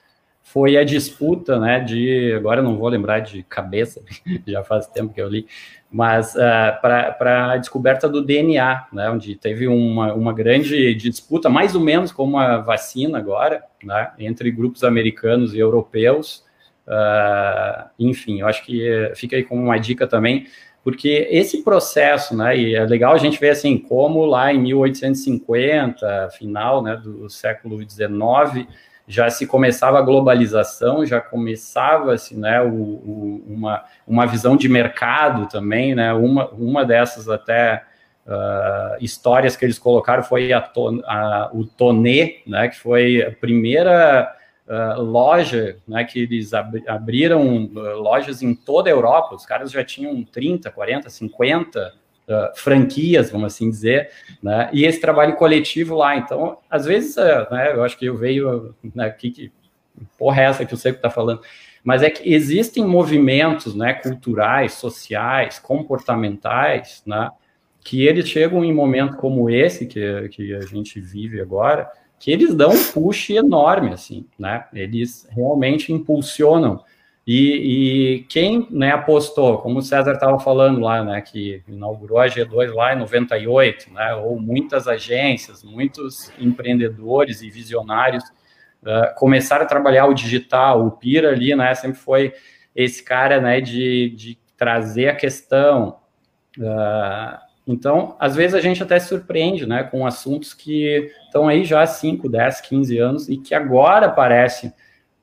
foi 0.45 0.77
a 0.77 0.85
disputa, 0.85 1.59
né, 1.59 1.81
de, 1.81 2.35
agora 2.37 2.63
não 2.63 2.77
vou 2.77 2.87
lembrar 2.89 3.21
de 3.21 3.43
cabeça, 3.43 4.03
já 4.47 4.63
faz 4.63 4.87
tempo 4.87 5.13
que 5.13 5.21
eu 5.21 5.27
li, 5.27 5.47
mas 5.91 6.35
uh, 6.35 6.81
para 6.83 7.53
a 7.53 7.57
descoberta 7.57 8.09
do 8.09 8.23
DNA, 8.23 8.87
né, 8.93 9.11
onde 9.11 9.35
teve 9.37 9.67
uma, 9.67 10.13
uma 10.13 10.35
grande 10.35 10.95
disputa, 10.95 11.49
mais 11.49 11.75
ou 11.75 11.81
menos 11.81 12.13
como 12.13 12.39
a 12.39 12.59
vacina 12.59 13.17
agora, 13.17 13.65
né, 13.83 14.13
entre 14.19 14.51
grupos 14.51 14.85
americanos 14.85 15.55
e 15.55 15.59
europeus, 15.59 16.45
uh, 16.87 17.89
enfim, 17.99 18.41
eu 18.41 18.47
acho 18.47 18.65
que 18.67 19.13
fica 19.17 19.37
aí 19.37 19.43
como 19.43 19.63
uma 19.63 19.79
dica 19.79 20.07
também, 20.07 20.47
porque 20.85 21.27
esse 21.31 21.65
processo, 21.65 22.37
né, 22.37 22.55
e 22.55 22.75
é 22.75 22.85
legal 22.85 23.15
a 23.15 23.19
gente 23.19 23.41
ver 23.41 23.51
assim, 23.51 23.79
como 23.79 24.27
lá 24.27 24.53
em 24.53 24.61
1850, 24.61 26.29
final 26.37 26.83
né, 26.83 27.01
do 27.03 27.31
século 27.31 27.79
XIX, 27.79 28.69
já 29.07 29.29
se 29.29 29.47
começava 29.47 29.99
a 29.99 30.03
globalização, 30.03 31.05
já 31.05 31.21
começava-se 31.21 32.37
né, 32.37 32.62
o, 32.62 32.73
o, 32.73 33.45
uma, 33.47 33.85
uma 34.07 34.27
visão 34.27 34.57
de 34.57 34.69
mercado 34.69 35.47
também, 35.47 35.95
né, 35.95 36.12
uma, 36.14 36.49
uma 36.51 36.85
dessas 36.85 37.29
até 37.29 37.83
uh, 38.27 38.97
histórias 39.01 39.57
que 39.57 39.64
eles 39.64 39.79
colocaram 39.79 40.23
foi 40.23 40.53
a, 40.53 40.59
a, 41.07 41.51
o 41.53 41.67
Tonê, 41.67 42.43
né, 42.47 42.69
que 42.69 42.79
foi 42.79 43.23
a 43.23 43.31
primeira 43.31 44.35
uh, 44.67 45.03
loja, 45.03 45.77
né, 45.87 46.05
que 46.05 46.21
eles 46.21 46.55
ab, 46.55 46.83
abriram 46.87 47.64
uh, 47.67 47.99
lojas 47.99 48.43
em 48.43 48.55
toda 48.55 48.88
a 48.88 48.93
Europa, 48.93 49.35
os 49.35 49.45
caras 49.45 49.71
já 49.71 49.85
tinham 49.85 50.25
30, 50.25 50.71
40, 50.71 51.11
50 51.11 52.04
uh, 52.29 52.57
franquias, 52.57 53.31
vamos 53.31 53.53
assim 53.53 53.71
dizer, 53.71 54.11
né? 54.43 54.69
E 54.73 54.85
esse 54.85 55.01
trabalho 55.01 55.37
coletivo 55.37 55.95
lá. 55.97 56.17
Então, 56.17 56.59
às 56.71 56.85
vezes, 56.85 57.17
uh, 57.17 57.47
né, 57.51 57.73
eu 57.73 57.83
acho 57.83 57.99
que 57.99 58.07
eu 58.07 58.17
veio 58.17 58.75
né, 58.95 59.07
aqui 59.07 59.31
que 59.31 59.53
porra 60.19 60.43
é 60.43 60.45
essa 60.45 60.65
que 60.65 60.75
o 60.75 60.77
Seco 60.77 60.97
está 60.97 61.11
falando, 61.11 61.41
mas 61.83 62.03
é 62.03 62.11
que 62.11 62.33
existem 62.33 62.85
movimentos, 62.85 63.75
né, 63.75 63.95
culturais, 63.95 64.73
sociais, 64.73 65.59
comportamentais, 65.59 67.03
né, 67.07 67.31
que 67.85 68.07
eles 68.07 68.29
chegam 68.29 68.65
em 68.65 68.73
momentos 68.73 69.17
como 69.17 69.49
esse 69.51 69.87
que, 69.87 70.29
que 70.31 70.55
a 70.55 70.63
gente 70.63 71.01
vive 71.01 71.41
agora, 71.41 71.89
que 72.19 72.33
eles 72.33 72.55
dão 72.55 72.71
um 72.71 72.85
push 72.93 73.31
enorme, 73.31 73.93
assim, 73.93 74.27
né? 74.39 74.65
Eles 74.73 75.29
realmente 75.31 75.93
impulsionam 75.93 76.83
e, 77.27 78.17
e, 78.17 78.19
quem 78.25 78.69
né, 78.71 78.93
apostou, 78.93 79.59
como 79.59 79.79
o 79.79 79.83
César 79.83 80.13
estava 80.13 80.39
falando 80.39 80.81
lá, 80.81 81.03
né, 81.03 81.23
que 81.23 81.63
inaugurou 81.67 82.19
a 82.19 82.27
G2 82.27 82.75
lá 82.75 82.93
em 82.93 82.99
98, 82.99 83.91
né, 83.93 84.15
ou 84.15 84.39
muitas 84.39 84.87
agências, 84.87 85.65
muitos 85.65 86.31
empreendedores 86.39 87.41
e 87.41 87.49
visionários 87.49 88.23
uh, 88.83 89.15
começaram 89.17 89.65
a 89.65 89.69
trabalhar 89.69 90.05
o 90.05 90.13
digital. 90.13 90.87
O 90.87 90.91
Pira 90.91 91.31
ali 91.31 91.57
né, 91.57 91.75
sempre 91.75 91.99
foi 91.99 92.35
esse 92.77 93.03
cara 93.03 93.41
né, 93.41 93.59
de, 93.59 94.11
de 94.11 94.39
trazer 94.55 95.09
a 95.09 95.17
questão. 95.17 95.97
Uh, 96.59 97.39
então, 97.67 98.17
às 98.21 98.37
vezes 98.37 98.55
a 98.55 98.61
gente 98.61 98.83
até 98.83 98.99
se 98.99 99.09
surpreende 99.09 99.67
né, 99.67 99.83
com 99.85 100.07
assuntos 100.07 100.53
que 100.53 101.11
estão 101.25 101.49
aí 101.49 101.65
já 101.65 101.81
há 101.81 101.87
5, 101.87 102.29
10, 102.29 102.61
15 102.61 102.99
anos 102.99 103.29
e 103.31 103.39
que 103.39 103.55
agora 103.55 104.07
aparecem 104.07 104.71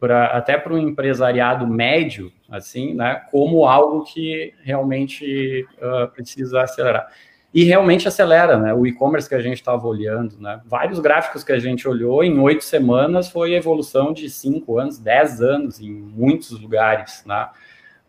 pra, 0.01 0.25
até 0.25 0.57
para 0.57 0.73
um 0.73 0.79
empresariado 0.79 1.67
médio, 1.67 2.33
assim, 2.49 2.95
né, 2.95 3.21
como 3.29 3.67
algo 3.67 4.03
que 4.03 4.51
realmente 4.63 5.63
uh, 5.77 6.07
precisa 6.11 6.63
acelerar. 6.63 7.07
E 7.53 7.63
realmente 7.65 8.07
acelera, 8.07 8.57
né? 8.57 8.73
O 8.73 8.87
e-commerce 8.87 9.27
que 9.27 9.35
a 9.35 9.41
gente 9.41 9.57
estava 9.57 9.85
olhando, 9.85 10.39
né? 10.39 10.61
Vários 10.65 10.99
gráficos 10.99 11.43
que 11.43 11.51
a 11.51 11.59
gente 11.59 11.85
olhou 11.85 12.23
em 12.23 12.39
oito 12.39 12.63
semanas 12.63 13.29
foi 13.29 13.53
a 13.53 13.57
evolução 13.57 14.13
de 14.13 14.29
cinco 14.29 14.79
anos, 14.79 14.97
dez 14.97 15.41
anos 15.41 15.81
em 15.81 15.91
muitos 15.91 16.51
lugares, 16.51 17.23
né? 17.25 17.49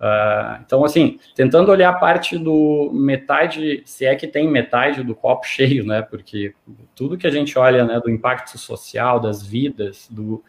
Uh, 0.01 0.63
então, 0.65 0.85
assim, 0.85 1.19
tentando 1.35 1.73
olhar 1.73 1.91
a 1.91 1.99
parte 1.99 2.39
do 2.39 2.93
metade, 2.95 3.83
se 3.85 4.07
é 4.07 4.15
que 4.15 4.29
tem 4.29 4.49
metade 4.49 5.03
do 5.03 5.15
copo 5.15 5.45
cheio, 5.49 5.85
né? 5.85 6.03
Porque 6.03 6.55
tudo 6.95 7.19
que 7.19 7.27
a 7.27 7.31
gente 7.31 7.59
olha, 7.59 7.85
né, 7.85 8.01
do 8.01 8.09
impacto 8.09 8.57
social, 8.57 9.19
das 9.19 9.45
vidas, 9.45 10.07
do, 10.09 10.43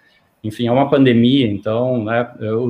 enfim, 0.43 0.67
é 0.67 0.71
uma 0.71 0.89
pandemia, 0.89 1.47
então, 1.47 2.03
né, 2.03 2.29
eu, 2.39 2.69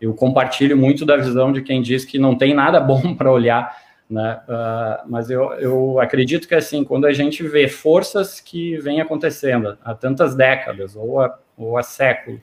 eu 0.00 0.14
compartilho 0.14 0.76
muito 0.76 1.04
da 1.04 1.16
visão 1.16 1.52
de 1.52 1.60
quem 1.60 1.82
diz 1.82 2.04
que 2.04 2.18
não 2.18 2.36
tem 2.36 2.54
nada 2.54 2.80
bom 2.80 3.14
para 3.14 3.30
olhar, 3.30 3.76
né, 4.08 4.40
uh, 4.48 5.08
mas 5.08 5.30
eu, 5.30 5.52
eu 5.54 6.00
acredito 6.00 6.48
que, 6.48 6.54
assim, 6.54 6.82
quando 6.82 7.06
a 7.06 7.12
gente 7.12 7.46
vê 7.46 7.68
forças 7.68 8.40
que 8.40 8.76
vêm 8.78 9.00
acontecendo 9.00 9.78
há 9.84 9.94
tantas 9.94 10.34
décadas 10.34 10.96
ou 10.96 11.20
há, 11.20 11.38
ou 11.56 11.76
há 11.76 11.82
séculos, 11.82 12.40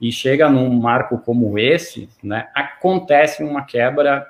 e 0.00 0.10
chega 0.10 0.48
num 0.48 0.70
marco 0.70 1.18
como 1.18 1.58
esse, 1.58 2.08
né, 2.22 2.48
acontece 2.54 3.42
uma 3.42 3.64
quebra 3.64 4.26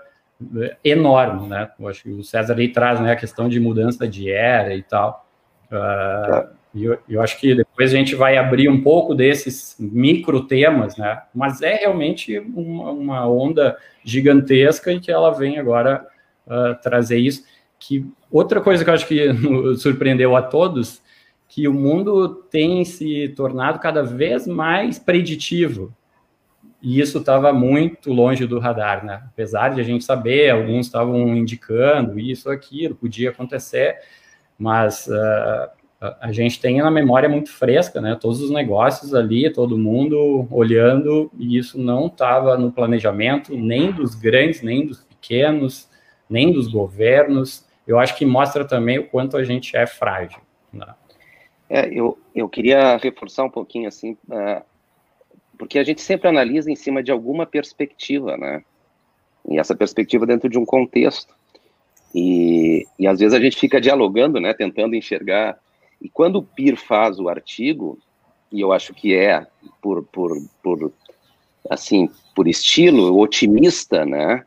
eh, 0.57 0.76
enorme, 0.85 1.48
né, 1.48 1.70
eu 1.79 1.88
acho 1.88 2.05
que 2.05 2.11
o 2.11 2.24
César 2.24 2.57
aí 2.57 2.68
traz, 2.68 3.00
né, 3.00 3.12
a 3.12 3.16
questão 3.16 3.48
de 3.48 3.61
mudança 3.61 4.09
de 4.09 4.31
era 4.31 4.74
e 4.74 4.83
tal, 4.83 5.26
uh, 5.70 6.48
e 6.74 6.85
eu, 6.85 6.98
eu, 7.09 7.20
acho 7.20 7.38
que 7.38 7.64
depois 7.80 7.94
a 7.94 7.96
gente 7.96 8.14
vai 8.14 8.36
abrir 8.36 8.68
um 8.68 8.82
pouco 8.82 9.14
desses 9.14 9.74
micro 9.78 10.42
temas, 10.42 10.98
né? 10.98 11.22
Mas 11.34 11.62
é 11.62 11.76
realmente 11.76 12.38
uma, 12.38 12.90
uma 12.90 13.26
onda 13.26 13.74
gigantesca 14.04 14.92
e 14.92 15.00
que 15.00 15.10
ela 15.10 15.30
vem 15.30 15.58
agora 15.58 16.06
uh, 16.46 16.78
trazer 16.82 17.16
isso. 17.16 17.42
Que 17.78 18.06
outra 18.30 18.60
coisa 18.60 18.84
que 18.84 18.90
eu 18.90 18.94
acho 18.94 19.06
que 19.06 19.28
surpreendeu 19.80 20.36
a 20.36 20.42
todos, 20.42 21.00
que 21.48 21.66
o 21.66 21.72
mundo 21.72 22.28
tem 22.50 22.84
se 22.84 23.30
tornado 23.30 23.78
cada 23.78 24.02
vez 24.02 24.46
mais 24.46 24.98
preditivo. 24.98 25.90
E 26.82 27.00
isso 27.00 27.16
estava 27.16 27.50
muito 27.50 28.12
longe 28.12 28.46
do 28.46 28.58
radar, 28.58 29.06
né? 29.06 29.22
Apesar 29.26 29.70
de 29.70 29.80
a 29.80 29.84
gente 29.84 30.04
saber, 30.04 30.50
alguns 30.50 30.84
estavam 30.84 31.34
indicando 31.34 32.20
isso, 32.20 32.50
aquilo, 32.50 32.94
podia 32.94 33.30
acontecer, 33.30 33.96
mas 34.58 35.06
uh, 35.06 35.79
a 36.00 36.32
gente 36.32 36.58
tem 36.58 36.78
na 36.78 36.90
memória 36.90 37.28
muito 37.28 37.52
fresca, 37.52 38.00
né? 38.00 38.16
Todos 38.18 38.40
os 38.40 38.50
negócios 38.50 39.14
ali, 39.14 39.52
todo 39.52 39.76
mundo 39.76 40.48
olhando, 40.50 41.30
e 41.38 41.58
isso 41.58 41.78
não 41.78 42.06
estava 42.06 42.56
no 42.56 42.72
planejamento 42.72 43.54
nem 43.54 43.92
dos 43.92 44.14
grandes, 44.14 44.62
nem 44.62 44.86
dos 44.86 45.04
pequenos, 45.04 45.90
nem 46.28 46.52
dos 46.52 46.68
governos. 46.68 47.66
Eu 47.86 47.98
acho 47.98 48.16
que 48.16 48.24
mostra 48.24 48.64
também 48.64 48.98
o 48.98 49.08
quanto 49.08 49.36
a 49.36 49.44
gente 49.44 49.76
é 49.76 49.86
frágil. 49.86 50.40
Né? 50.72 50.86
É, 51.68 51.86
eu, 51.92 52.18
eu 52.34 52.48
queria 52.48 52.96
reforçar 52.96 53.44
um 53.44 53.50
pouquinho 53.50 53.86
assim, 53.86 54.12
uh, 54.28 54.64
porque 55.58 55.78
a 55.78 55.84
gente 55.84 56.00
sempre 56.00 56.28
analisa 56.28 56.70
em 56.70 56.76
cima 56.76 57.02
de 57.02 57.12
alguma 57.12 57.44
perspectiva, 57.44 58.38
né? 58.38 58.64
E 59.46 59.58
essa 59.58 59.74
perspectiva 59.74 60.24
dentro 60.24 60.48
de 60.48 60.58
um 60.58 60.64
contexto. 60.64 61.34
E, 62.14 62.86
e 62.98 63.06
às 63.06 63.20
vezes 63.20 63.34
a 63.34 63.40
gente 63.40 63.58
fica 63.58 63.78
dialogando, 63.78 64.40
né? 64.40 64.54
Tentando 64.54 64.94
enxergar 64.94 65.58
e 66.00 66.08
quando 66.08 66.36
o 66.36 66.42
PIR 66.42 66.76
faz 66.76 67.18
o 67.18 67.28
artigo, 67.28 67.98
e 68.50 68.60
eu 68.60 68.72
acho 68.72 68.94
que 68.94 69.14
é 69.14 69.46
por, 69.82 70.02
por, 70.04 70.36
por 70.62 70.92
assim, 71.68 72.08
por 72.34 72.48
estilo 72.48 73.18
otimista, 73.18 74.04
né? 74.04 74.44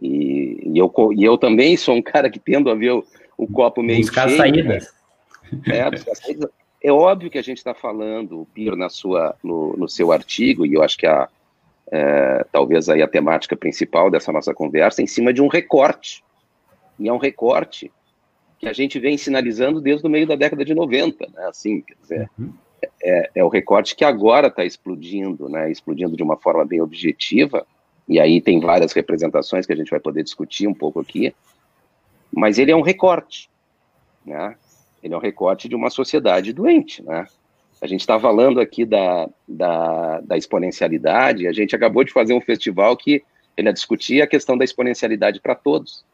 E, 0.00 0.60
e, 0.64 0.78
eu, 0.78 0.92
e 1.14 1.24
eu 1.24 1.36
também 1.36 1.76
sou 1.76 1.94
um 1.94 2.02
cara 2.02 2.30
que 2.30 2.38
tendo 2.38 2.70
a 2.70 2.74
ver 2.74 2.92
o, 2.92 3.04
o 3.36 3.46
copo 3.46 3.82
meio 3.82 4.00
buscar 4.00 4.28
cheio. 4.28 4.38
Saídas. 4.38 4.94
Né? 5.66 5.78
É, 5.78 5.90
buscar 5.90 6.14
saídas. 6.14 6.50
É 6.82 6.90
óbvio 6.90 7.30
que 7.30 7.38
a 7.38 7.42
gente 7.42 7.58
está 7.58 7.74
falando, 7.74 8.40
o 8.40 8.46
PIR 8.46 8.74
na 8.74 8.88
sua, 8.88 9.36
no, 9.42 9.76
no 9.76 9.88
seu 9.88 10.10
artigo, 10.10 10.66
e 10.66 10.74
eu 10.74 10.82
acho 10.82 10.98
que 10.98 11.06
a, 11.06 11.28
é, 11.92 12.44
talvez 12.50 12.88
aí 12.88 13.02
a 13.02 13.08
temática 13.08 13.56
principal 13.56 14.10
dessa 14.10 14.32
nossa 14.32 14.54
conversa, 14.54 15.00
é 15.00 15.04
em 15.04 15.06
cima 15.06 15.32
de 15.32 15.42
um 15.42 15.46
recorte. 15.46 16.24
E 16.98 17.08
é 17.08 17.12
um 17.12 17.18
recorte 17.18 17.92
que 18.62 18.68
a 18.68 18.72
gente 18.72 19.00
vem 19.00 19.18
sinalizando 19.18 19.80
desde 19.80 20.06
o 20.06 20.10
meio 20.10 20.24
da 20.24 20.36
década 20.36 20.64
de 20.64 20.72
90, 20.72 21.26
né? 21.34 21.46
Assim, 21.48 21.80
quer 21.80 21.96
dizer, 22.00 22.30
uhum. 22.38 22.52
é, 23.02 23.30
é, 23.34 23.44
o 23.44 23.48
recorte 23.48 23.96
que 23.96 24.04
agora 24.04 24.46
está 24.46 24.64
explodindo, 24.64 25.48
né? 25.48 25.68
Explodindo 25.68 26.16
de 26.16 26.22
uma 26.22 26.36
forma 26.36 26.64
bem 26.64 26.80
objetiva, 26.80 27.66
e 28.08 28.20
aí 28.20 28.40
tem 28.40 28.60
várias 28.60 28.92
representações 28.92 29.66
que 29.66 29.72
a 29.72 29.76
gente 29.76 29.90
vai 29.90 29.98
poder 29.98 30.22
discutir 30.22 30.68
um 30.68 30.74
pouco 30.74 31.00
aqui, 31.00 31.34
mas 32.32 32.56
ele 32.56 32.70
é 32.70 32.76
um 32.76 32.82
recorte, 32.82 33.50
né? 34.24 34.54
Ele 35.02 35.12
é 35.12 35.16
um 35.16 35.20
recorte 35.20 35.68
de 35.68 35.74
uma 35.74 35.90
sociedade 35.90 36.52
doente, 36.52 37.02
né? 37.02 37.26
A 37.80 37.86
gente 37.88 38.02
está 38.02 38.18
falando 38.20 38.60
aqui 38.60 38.84
da, 38.84 39.28
da, 39.48 40.20
da, 40.20 40.36
exponencialidade, 40.36 41.48
a 41.48 41.52
gente 41.52 41.74
acabou 41.74 42.04
de 42.04 42.12
fazer 42.12 42.32
um 42.32 42.40
festival 42.40 42.96
que 42.96 43.24
ele 43.56 43.68
ia 43.68 43.72
discutir 43.72 44.22
a 44.22 44.26
questão 44.28 44.56
da 44.56 44.64
exponencialidade 44.64 45.40
para 45.40 45.56
todos. 45.56 46.04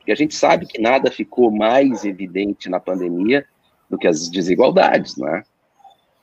Porque 0.00 0.12
a 0.12 0.16
gente 0.16 0.34
sabe 0.34 0.66
que 0.66 0.80
nada 0.80 1.10
ficou 1.10 1.50
mais 1.50 2.06
evidente 2.06 2.70
na 2.70 2.80
pandemia 2.80 3.44
do 3.88 3.98
que 3.98 4.08
as 4.08 4.30
desigualdades, 4.30 5.16
né? 5.18 5.42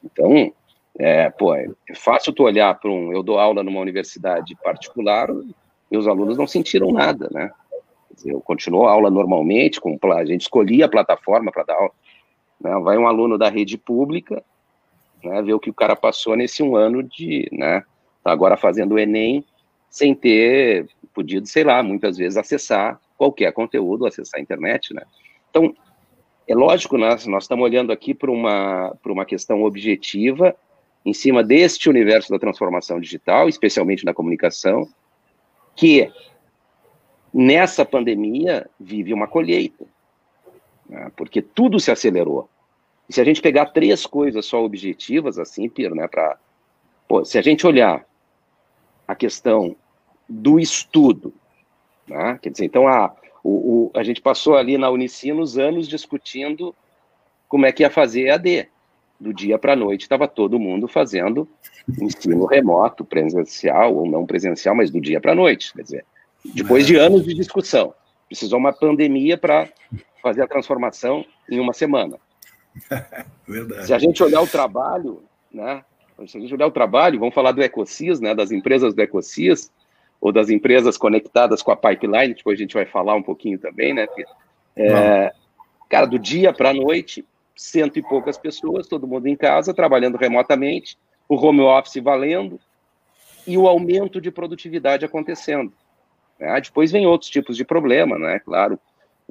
Então, 0.04 0.52
é, 0.98 1.30
pô, 1.30 1.54
é 1.54 1.70
fácil 1.94 2.34
tu 2.34 2.44
olhar 2.44 2.74
para 2.80 2.90
um. 2.90 3.14
Eu 3.14 3.22
dou 3.22 3.38
aula 3.38 3.64
numa 3.64 3.80
universidade 3.80 4.56
particular, 4.64 5.30
meus 5.92 6.08
alunos 6.08 6.38
não 6.38 6.48
sentiram 6.48 6.92
nada, 6.92 7.30
né? 7.32 7.52
Eu 8.26 8.42
continuo 8.42 8.88
a 8.88 8.92
aula 8.92 9.12
normalmente, 9.12 9.80
com, 9.80 9.96
a 10.12 10.26
gente 10.26 10.42
escolhia 10.42 10.86
a 10.86 10.90
plataforma 10.90 11.52
para 11.52 11.64
dar 11.64 11.76
aula. 11.76 11.92
Né? 12.60 12.80
Vai 12.80 12.98
um 12.98 13.08
aluno 13.08 13.38
da 13.38 13.48
rede 13.48 13.78
pública, 13.78 14.44
né, 15.24 15.40
ver 15.44 15.54
o 15.54 15.60
que 15.60 15.70
o 15.70 15.74
cara 15.74 15.96
passou 15.96 16.36
nesse 16.36 16.64
um 16.64 16.76
ano 16.76 17.04
de, 17.04 17.48
né, 17.52 17.84
tá 18.24 18.32
agora 18.32 18.58
fazendo 18.58 18.96
o 18.96 19.00
Enem, 19.00 19.46
sem 19.88 20.16
ter 20.16 20.88
podido, 21.14 21.48
sei 21.48 21.64
lá, 21.64 21.84
muitas 21.84 22.18
vezes 22.18 22.38
acessar 22.38 23.00
qualquer 23.18 23.52
conteúdo, 23.52 24.06
acessar 24.06 24.40
a 24.40 24.44
internet, 24.44 24.94
né. 24.94 25.04
Então, 25.50 25.76
é 26.48 26.56
lógico, 26.56 26.98
nós, 26.98 27.26
nós 27.26 27.44
estamos 27.44 27.66
olhando 27.66 27.92
aqui 27.92 28.14
para 28.14 28.32
uma, 28.32 28.96
uma 29.06 29.26
questão 29.26 29.64
objetiva, 29.64 30.56
em 31.06 31.14
cima 31.14 31.44
deste 31.44 31.90
universo 31.90 32.32
da 32.32 32.40
transformação 32.40 33.00
digital, 33.00 33.50
especialmente 33.50 34.06
na 34.06 34.14
comunicação, 34.14 34.88
que 35.76 36.12
nessa 37.34 37.86
pandemia 37.86 38.70
vive 38.80 39.14
uma 39.14 39.28
colheita, 39.28 39.86
né, 40.90 41.12
porque 41.16 41.42
tudo 41.42 41.80
se 41.80 41.92
acelerou. 41.92 42.50
E 43.10 43.14
se 43.14 43.22
a 43.22 43.24
gente 43.24 43.42
pegar 43.42 43.68
três 43.68 44.06
coisas 44.06 44.46
só 44.46 44.64
objetivas, 44.64 45.40
assim, 45.40 45.70
Piro, 45.70 45.96
né, 45.96 46.08
para 46.08 46.38
se 47.24 47.38
a 47.38 47.42
gente 47.42 47.66
olhar 47.66 48.06
a 49.08 49.16
questão 49.16 49.76
do 50.28 50.60
estudo, 50.60 51.34
né, 52.08 52.40
quer 52.42 52.50
dizer, 52.50 52.66
então 52.66 52.88
a, 52.88 53.14
o, 53.44 53.50
o, 53.50 53.92
a 53.94 54.04
gente 54.04 54.22
passou 54.22 54.56
ali 54.56 54.78
na 54.78 54.90
Unicinos 54.90 55.58
anos 55.58 55.88
discutindo 55.88 56.76
como 57.48 57.66
é 57.66 57.72
que 57.72 57.84
ia 57.84 57.90
fazer 57.90 58.30
AD. 58.30 58.68
Do 59.20 59.34
dia 59.34 59.58
para 59.58 59.74
a 59.74 59.76
noite 59.76 60.04
estava 60.04 60.28
todo 60.28 60.60
mundo 60.60 60.88
fazendo 60.88 61.50
ensino 62.00 62.46
remoto, 62.46 63.04
presencial 63.04 63.96
ou 63.96 64.08
não 64.08 64.26
presencial, 64.26 64.76
mas 64.76 64.92
do 64.92 65.02
dia 65.02 65.20
para 65.20 65.32
a 65.32 65.36
noite. 65.36 65.74
Quer 65.74 65.82
dizer, 65.82 66.06
depois 66.54 66.86
de 66.86 66.98
anos 66.98 67.26
de 67.26 67.34
discussão, 67.34 67.94
precisou 68.28 68.60
uma 68.60 68.74
pandemia 68.74 69.38
para 69.38 69.70
fazer 70.22 70.44
a 70.44 70.48
transformação 70.48 71.26
em 71.50 71.60
uma 71.60 71.74
semana. 71.74 72.20
Verdade. 73.48 73.88
Se 73.88 73.94
a 73.94 74.00
gente 74.00 74.22
olhar 74.22 74.42
o 74.42 74.48
trabalho, 74.48 75.24
né? 75.52 75.84
Se 76.28 76.38
a 76.38 76.42
gente 76.42 76.54
olhar 76.54 76.68
o 76.68 76.72
trabalho, 76.72 77.20
vamos 77.20 77.34
falar 77.34 77.52
do 77.52 77.64
EcoSys, 77.64 78.20
né? 78.20 78.36
Das 78.36 78.52
empresas 78.52 78.94
do 78.94 79.02
EcoSys, 79.02 79.72
ou 80.20 80.32
das 80.32 80.50
empresas 80.50 80.98
conectadas 80.98 81.62
com 81.62 81.72
a 81.72 81.76
pipeline, 81.76 82.34
depois 82.34 82.58
a 82.58 82.62
gente 82.62 82.74
vai 82.74 82.86
falar 82.86 83.16
um 83.16 83.24
pouquinho 83.24 83.60
também, 83.60 83.94
né? 83.94 84.08
É, 84.76 85.32
cara, 85.90 86.06
do 86.06 86.20
dia 86.20 86.52
para 86.54 86.70
a 86.70 86.74
noite, 86.74 87.26
cento 87.56 87.98
e 87.98 88.02
poucas 88.02 88.38
pessoas, 88.38 88.88
todo 88.88 89.08
mundo 89.08 89.28
em 89.28 89.36
casa, 89.36 89.74
trabalhando 89.74 90.18
remotamente, 90.18 90.98
o 91.28 91.36
home 91.36 91.62
office 91.62 92.02
valendo 92.02 92.60
e 93.46 93.58
o 93.58 93.68
aumento 93.68 94.20
de 94.22 94.32
produtividade 94.32 95.06
acontecendo. 95.06 95.72
Né? 96.40 96.60
Depois 96.62 96.92
vem 96.92 97.08
outros 97.08 97.30
tipos 97.30 97.56
de 97.58 97.66
problema, 97.66 98.18
né? 98.18 98.40
Claro, 98.40 98.80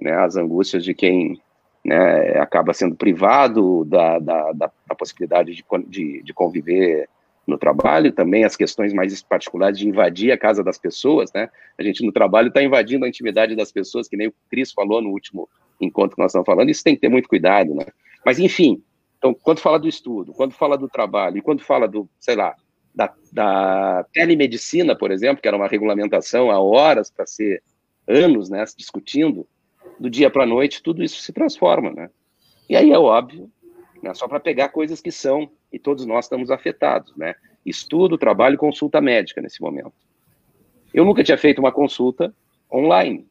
né? 0.01 0.13
as 0.17 0.37
angústias 0.37 0.85
de 0.85 0.95
quem 0.95 1.41
né, 1.85 2.41
acaba 2.41 2.75
sendo 2.75 2.97
privado 2.97 3.85
da, 3.85 4.19
da, 4.19 4.53
da, 4.53 4.71
da 4.89 4.95
possibilidade 4.97 5.55
de, 5.55 5.65
de, 5.87 6.23
de, 6.23 6.35
conviver 6.35 7.09
no 7.47 7.57
trabalho, 7.57 8.13
também 8.13 8.45
as 8.45 8.57
questões 8.57 8.93
mais 8.93 9.23
particulares 9.23 9.79
de 9.79 9.89
invadir 9.89 10.33
a 10.33 10.39
casa 10.39 10.65
das 10.65 10.79
pessoas, 10.79 11.33
né, 11.33 11.49
a 11.79 11.83
gente 11.83 12.05
no 12.05 12.13
trabalho 12.13 12.49
está 12.49 12.63
invadindo 12.63 13.05
a 13.05 13.09
intimidade 13.09 13.55
das 13.55 13.71
pessoas, 13.71 14.09
que 14.09 14.17
nem 14.17 14.29
o 14.29 14.35
Cris 14.51 14.73
falou 14.73 15.01
no 15.01 15.11
último 15.11 15.49
encontro 15.81 16.17
que 16.17 16.23
nós 16.23 16.31
estamos 16.31 16.47
falando, 16.47 16.71
isso 16.71 16.83
tem 16.83 16.95
que 16.95 17.01
ter 17.01 17.09
muito 17.09 17.29
cuidado, 17.29 17.75
né, 17.75 17.87
mas 18.25 18.39
enfim, 18.39 18.83
então, 19.19 19.35
quando 19.35 19.61
fala 19.61 19.79
do 19.79 19.89
estudo, 19.89 20.33
quando 20.33 20.53
fala 20.53 20.77
do 20.77 20.89
trabalho, 20.89 21.39
e 21.39 21.43
quando 21.43 21.63
fala 21.63 21.89
do, 21.89 22.09
sei 22.19 22.37
lá, 22.37 22.55
da, 22.95 23.13
da 23.33 24.07
telemedicina, 24.13 24.97
por 24.97 25.11
exemplo, 25.11 25.43
que 25.43 25.49
era 25.49 25.57
uma 25.57 25.69
regulamentação 25.69 26.51
há 26.51 26.61
horas 26.61 27.11
para 27.11 27.27
ser 27.27 27.63
anos, 28.07 28.49
né, 28.49 28.65
discutindo, 28.77 29.47
do 29.99 30.11
dia 30.11 30.31
para 30.31 30.45
a 30.45 30.47
noite, 30.47 30.83
tudo 30.83 31.03
isso 31.03 31.21
se 31.21 31.33
transforma, 31.33 31.91
né? 31.91 32.11
E 32.69 32.77
aí 32.77 32.91
é 32.91 32.99
óbvio, 32.99 33.51
né, 34.03 34.15
só 34.15 34.29
para 34.29 34.41
pegar 34.41 34.69
coisas 34.69 35.01
que 35.01 35.11
são, 35.11 35.51
e 35.77 35.79
todos 35.79 36.07
nós 36.07 36.25
estamos 36.25 36.51
afetados, 36.51 37.15
né? 37.17 37.35
Estudo, 37.65 38.17
trabalho, 38.17 38.57
consulta 38.57 38.99
médica 38.99 39.43
nesse 39.43 39.61
momento. 39.61 39.93
Eu 40.93 41.05
nunca 41.05 41.23
tinha 41.23 41.37
feito 41.37 41.59
uma 41.59 41.71
consulta 41.71 42.35
online. 42.73 43.29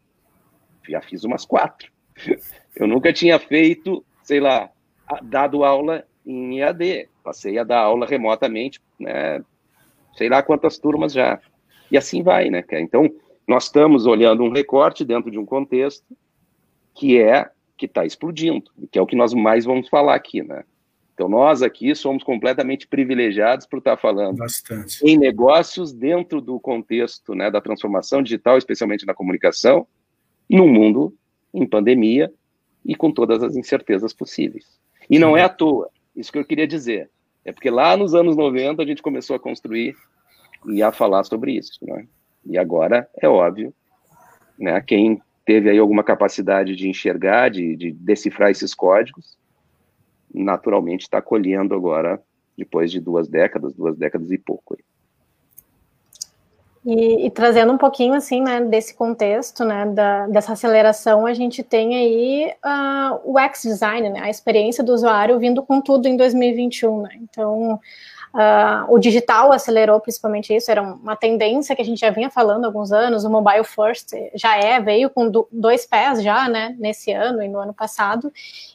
Já 0.88 1.02
fiz 1.02 1.24
umas 1.24 1.44
quatro. 1.44 1.92
Eu 2.76 2.86
nunca 2.88 3.12
tinha 3.12 3.40
feito, 3.40 4.06
sei 4.22 4.40
lá, 4.40 4.70
dado 5.24 5.64
aula 5.64 6.06
em 6.24 6.60
EAD. 6.60 7.10
Passei 7.24 7.58
a 7.58 7.64
dar 7.64 7.80
aula 7.80 8.06
remotamente, 8.06 8.80
né? 9.00 9.44
Sei 10.16 10.30
lá 10.30 10.44
quantas 10.44 10.78
turmas 10.78 11.14
já. 11.14 11.42
E 11.90 11.98
assim 11.98 12.22
vai, 12.22 12.52
né? 12.52 12.64
Então, 12.74 13.10
nós 13.48 13.64
estamos 13.64 14.06
olhando 14.06 14.44
um 14.44 14.52
recorte 14.52 15.04
dentro 15.04 15.32
de 15.32 15.40
um 15.40 15.46
contexto 15.46 16.16
que 16.94 17.20
é 17.20 17.50
que 17.76 17.88
está 17.88 18.06
explodindo, 18.06 18.70
que 18.92 19.00
é 19.00 19.02
o 19.02 19.08
que 19.08 19.16
nós 19.16 19.34
mais 19.34 19.66
vamos 19.66 19.90
falar 19.90 20.14
aqui, 20.14 20.44
né? 20.44 20.64
Então, 21.16 21.30
nós 21.30 21.62
aqui 21.62 21.96
somos 21.96 22.24
completamente 22.24 22.86
privilegiados 22.86 23.66
por 23.66 23.78
estar 23.78 23.96
falando 23.96 24.38
Bastante. 24.38 25.00
em 25.02 25.18
negócios 25.18 25.94
dentro 25.94 26.42
do 26.42 26.60
contexto 26.60 27.34
né, 27.34 27.50
da 27.50 27.62
transformação 27.62 28.22
digital, 28.22 28.58
especialmente 28.58 29.06
na 29.06 29.14
comunicação, 29.14 29.88
num 30.50 30.68
mundo 30.68 31.16
em 31.54 31.66
pandemia 31.66 32.32
e 32.84 32.96
com 32.96 33.10
todas 33.12 33.42
as 33.42 33.56
incertezas 33.56 34.12
possíveis. 34.12 34.78
E 35.10 35.18
não 35.18 35.38
é 35.38 35.44
à 35.44 35.50
toa, 35.50 35.90
isso 36.14 36.34
que 36.34 36.38
eu 36.38 36.46
queria 36.46 36.68
dizer. 36.68 37.10
É 37.46 37.54
porque 37.54 37.70
lá 37.70 37.96
nos 37.96 38.14
anos 38.14 38.36
90 38.36 38.84
a 38.84 38.86
gente 38.86 39.02
começou 39.02 39.38
a 39.38 39.40
construir 39.40 39.96
e 40.68 40.84
a 40.84 40.92
falar 40.92 41.24
sobre 41.24 41.54
isso. 41.54 41.80
Né? 41.82 42.06
E 42.46 42.58
agora, 42.58 43.10
é 43.22 43.30
óbvio, 43.30 43.74
né, 44.60 44.82
quem 44.82 45.22
teve 45.46 45.70
aí 45.70 45.80
alguma 45.80 46.04
capacidade 46.04 46.76
de 46.76 46.90
enxergar, 46.90 47.50
de, 47.50 47.74
de 47.78 47.92
decifrar 47.94 48.52
esses 48.52 48.74
códigos, 48.74 49.38
naturalmente 50.34 51.02
está 51.02 51.22
colhendo 51.22 51.74
agora, 51.74 52.22
depois 52.58 52.92
de 52.92 53.00
duas 53.00 53.28
décadas, 53.28 53.74
duas 53.74 53.98
décadas 53.98 54.32
e 54.32 54.38
pouco. 54.38 54.78
E, 56.86 57.26
e, 57.26 57.32
trazendo 57.32 57.74
um 57.74 57.80
pouquinho 57.80 58.14
assim, 58.14 58.42
né, 58.42 58.62
desse 58.62 58.94
contexto, 58.94 59.66
né, 59.66 59.88
da, 59.88 60.28
dessa 60.28 60.54
aceleração, 60.54 61.26
a 61.26 61.34
gente 61.34 61.64
tem 61.64 61.96
aí 61.96 62.54
uh, 62.64 63.20
o 63.24 63.40
X-Design, 63.40 64.12
né, 64.12 64.20
a 64.20 64.30
experiência 64.30 64.84
do 64.84 64.94
usuário 64.94 65.40
vindo 65.40 65.64
com 65.64 65.82
tudo 65.82 66.08
em 66.08 66.16
2021, 66.16 67.02
né, 67.02 67.10
então 67.24 67.80
Uh, 68.36 68.94
o 68.94 69.00
digital 69.00 69.54
acelerou 69.54 69.98
principalmente 70.02 70.54
isso, 70.54 70.70
era 70.70 70.82
uma 70.82 71.16
tendência 71.16 71.74
que 71.74 71.82
a 71.82 71.86
gente 71.86 72.00
já 72.00 72.10
vinha 72.10 72.30
falando 72.30 72.66
há 72.66 72.68
alguns 72.68 72.92
anos, 72.92 73.24
o 73.24 73.30
mobile 73.30 73.64
first 73.64 74.10
já 74.34 74.58
é, 74.58 74.78
veio 74.78 75.10
com 75.10 75.30
do, 75.30 75.48
dois 75.50 75.86
pés 75.86 76.22
já, 76.22 76.50
né, 76.50 76.76
nesse 76.78 77.14
ano 77.14 77.42
e 77.42 77.48
no 77.48 77.58
ano 77.60 77.74
passado, 77.74 78.30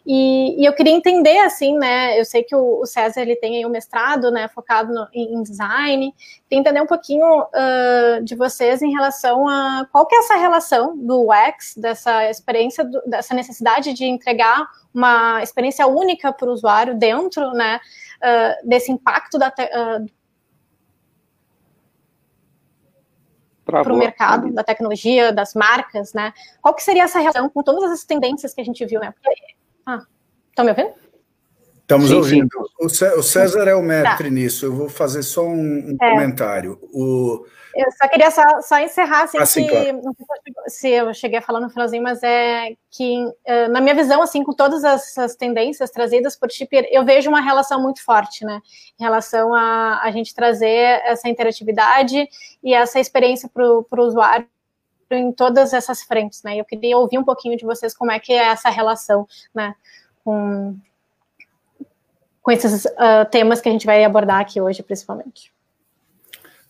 e, 0.06 0.58
e 0.58 0.64
eu 0.64 0.72
queria 0.72 0.94
entender, 0.94 1.40
assim, 1.40 1.76
né, 1.76 2.18
eu 2.18 2.24
sei 2.24 2.42
que 2.42 2.56
o, 2.56 2.80
o, 2.80 2.86
César, 2.86 3.20
ele 3.20 3.36
tem 3.36 3.58
aí 3.58 3.66
um 3.66 3.68
mestrado, 3.68 4.30
né, 4.30 4.48
focado 4.48 4.94
no, 4.94 5.06
em 5.12 5.42
design, 5.42 6.14
queria 6.48 6.60
entender 6.60 6.80
um 6.80 6.86
pouquinho 6.86 7.42
uh, 7.42 8.24
de 8.24 8.34
vocês 8.34 8.80
em 8.80 8.90
relação 8.90 9.46
a 9.46 9.86
qual 9.92 10.06
que 10.06 10.14
é 10.14 10.20
essa 10.20 10.36
relação 10.36 10.96
do 10.96 11.28
UX, 11.28 11.74
dessa 11.76 12.30
experiência, 12.30 12.82
do, 12.82 13.02
dessa 13.04 13.34
necessidade 13.34 13.92
de 13.92 14.06
entregar 14.06 14.66
uma 14.92 15.42
experiência 15.42 15.86
única 15.86 16.32
para 16.32 16.48
o 16.48 16.52
usuário 16.52 16.98
dentro, 16.98 17.52
né, 17.52 17.80
uh, 18.22 18.68
desse 18.68 18.90
impacto 18.90 19.38
da 19.38 19.48
uh, 19.48 20.06
para 23.64 23.92
o 23.92 23.96
mercado 23.96 24.52
da 24.52 24.64
tecnologia, 24.64 25.32
das 25.32 25.54
marcas, 25.54 26.12
né? 26.12 26.32
Qual 26.60 26.74
que 26.74 26.82
seria 26.82 27.04
essa 27.04 27.20
relação 27.20 27.48
com 27.48 27.62
todas 27.62 27.90
as 27.92 28.04
tendências 28.04 28.52
que 28.52 28.60
a 28.60 28.64
gente 28.64 28.84
viu, 28.84 28.98
né? 28.98 29.12
Porque... 29.12 29.30
Ah, 29.86 30.02
estão 30.48 30.64
me 30.64 30.72
ouvindo? 30.72 30.92
Estamos 31.82 32.08
sim, 32.08 32.14
ouvindo. 32.14 32.48
Sim. 32.88 33.04
O 33.16 33.22
César 33.22 33.68
é 33.68 33.74
o 33.74 33.82
mestre 33.82 34.28
tá. 34.28 34.34
nisso. 34.34 34.66
Eu 34.66 34.74
vou 34.74 34.88
fazer 34.88 35.22
só 35.22 35.44
um, 35.44 35.90
um 35.90 35.96
é. 36.00 36.10
comentário. 36.10 36.78
O, 36.92 37.44
eu 37.74 37.90
só 37.92 38.08
queria 38.08 38.30
só, 38.30 38.42
só 38.62 38.78
encerrar, 38.78 39.24
assim, 39.24 39.38
assim 39.38 39.62
que, 39.64 39.70
claro. 39.70 40.00
não 40.02 40.14
sei 40.14 40.26
se 40.68 40.88
eu 40.88 41.14
cheguei 41.14 41.38
a 41.38 41.42
falar 41.42 41.60
no 41.60 41.70
finalzinho, 41.70 42.02
mas 42.02 42.22
é 42.22 42.74
que, 42.90 43.24
uh, 43.24 43.68
na 43.70 43.80
minha 43.80 43.94
visão, 43.94 44.22
assim, 44.22 44.42
com 44.42 44.52
todas 44.52 44.82
essas 44.84 45.36
tendências 45.36 45.90
trazidas 45.90 46.36
por 46.36 46.50
Chipper, 46.50 46.88
eu 46.90 47.04
vejo 47.04 47.28
uma 47.28 47.40
relação 47.40 47.80
muito 47.80 48.04
forte, 48.04 48.44
né, 48.44 48.60
em 48.98 49.02
relação 49.02 49.54
a 49.54 50.00
a 50.02 50.10
gente 50.10 50.34
trazer 50.34 51.00
essa 51.04 51.28
interatividade 51.28 52.28
e 52.62 52.74
essa 52.74 52.98
experiência 52.98 53.48
para 53.48 53.64
o 53.66 54.06
usuário 54.06 54.48
em 55.10 55.32
todas 55.32 55.72
essas 55.72 56.02
frentes, 56.02 56.42
né, 56.42 56.56
eu 56.56 56.64
queria 56.64 56.96
ouvir 56.96 57.18
um 57.18 57.24
pouquinho 57.24 57.56
de 57.56 57.64
vocês 57.64 57.94
como 57.96 58.12
é 58.12 58.18
que 58.18 58.32
é 58.32 58.44
essa 58.46 58.70
relação, 58.70 59.26
né, 59.54 59.74
com, 60.24 60.76
com 61.78 61.84
com 62.42 62.50
esses 62.50 62.84
uh, 62.84 63.28
temas 63.30 63.60
que 63.60 63.68
a 63.68 63.72
gente 63.72 63.86
vai 63.86 64.02
abordar 64.02 64.40
aqui 64.40 64.60
hoje, 64.60 64.82
principalmente. 64.82 65.52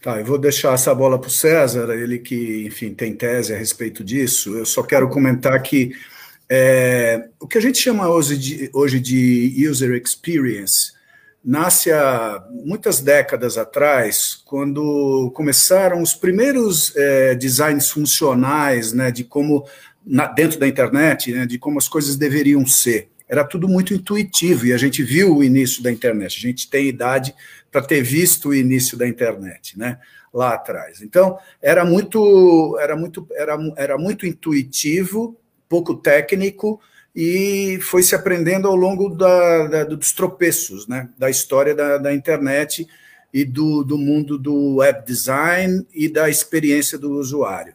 Tá, 0.03 0.19
eu 0.19 0.25
vou 0.25 0.39
deixar 0.39 0.73
essa 0.73 0.95
bola 0.95 1.19
para 1.19 1.29
o 1.29 1.31
César, 1.31 1.93
ele 1.95 2.19
que, 2.19 2.65
enfim, 2.67 2.95
tem 2.95 3.15
tese 3.15 3.55
a 3.55 3.59
respeito 3.59 4.03
disso. 4.03 4.57
Eu 4.57 4.65
só 4.65 4.83
quero 4.83 5.09
comentar 5.11 5.61
que 5.63 5.93
é, 6.49 7.29
o 7.39 7.47
que 7.47 7.59
a 7.59 7.61
gente 7.61 7.79
chama 7.79 8.09
hoje 8.09 8.37
de, 8.37 8.71
hoje 8.73 8.99
de 8.99 9.69
user 9.69 9.95
experience 10.03 10.93
nasce 11.45 11.93
há 11.93 12.43
muitas 12.51 13.01
décadas 13.01 13.57
atrás, 13.57 14.43
quando 14.45 15.31
começaram 15.35 16.03
os 16.03 16.15
primeiros 16.15 16.95
é, 16.97 17.35
designs 17.35 17.91
funcionais, 17.91 18.93
né, 18.93 19.11
de 19.11 19.25
como 19.25 19.67
na, 20.05 20.27
dentro 20.27 20.59
da 20.59 20.69
internet, 20.69 21.33
né, 21.33 21.47
de 21.47 21.59
como 21.59 21.79
as 21.79 21.89
coisas 21.89 22.17
deveriam 22.17 22.67
ser. 22.67 23.10
Era 23.31 23.45
tudo 23.45 23.69
muito 23.69 23.95
intuitivo 23.95 24.67
e 24.67 24.73
a 24.73 24.77
gente 24.77 25.05
viu 25.05 25.37
o 25.37 25.45
início 25.45 25.85
da 25.85 25.93
internet. 25.93 26.37
A 26.37 26.49
gente 26.49 26.69
tem 26.69 26.89
idade 26.89 27.33
para 27.71 27.81
ter 27.81 28.03
visto 28.03 28.49
o 28.49 28.55
início 28.55 28.99
da 28.99 29.07
internet, 29.07 29.79
né? 29.79 30.01
Lá 30.35 30.55
atrás. 30.55 31.01
Então 31.01 31.39
era 31.63 31.85
muito, 31.85 32.77
era 32.81 32.97
muito, 32.97 33.25
era, 33.31 33.57
era 33.77 33.97
muito 33.97 34.27
intuitivo, 34.27 35.39
pouco 35.69 35.95
técnico 35.95 36.81
e 37.15 37.79
foi 37.83 38.03
se 38.03 38.17
aprendendo 38.17 38.67
ao 38.67 38.75
longo 38.75 39.11
da, 39.11 39.67
da, 39.69 39.85
dos 39.85 40.11
tropeços, 40.11 40.89
né? 40.89 41.09
Da 41.17 41.31
história 41.31 41.73
da, 41.73 41.99
da 41.99 42.13
internet 42.13 42.85
e 43.33 43.45
do, 43.45 43.85
do 43.85 43.97
mundo 43.97 44.37
do 44.37 44.79
web 44.79 45.07
design 45.07 45.87
e 45.95 46.09
da 46.09 46.29
experiência 46.29 46.99
do 46.99 47.13
usuário. 47.13 47.75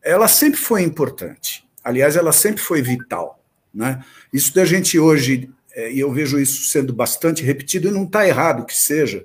Ela 0.00 0.28
sempre 0.28 0.60
foi 0.60 0.82
importante. 0.82 1.64
Aliás, 1.82 2.14
ela 2.14 2.30
sempre 2.30 2.62
foi 2.62 2.80
vital. 2.80 3.41
Né? 3.74 4.04
Isso 4.32 4.54
da 4.54 4.64
gente 4.64 4.98
hoje, 4.98 5.50
é, 5.74 5.92
e 5.92 6.00
eu 6.00 6.12
vejo 6.12 6.38
isso 6.38 6.68
sendo 6.68 6.92
bastante 6.92 7.42
repetido, 7.42 7.88
e 7.88 7.90
não 7.90 8.04
está 8.04 8.26
errado 8.26 8.66
que 8.66 8.76
seja, 8.76 9.24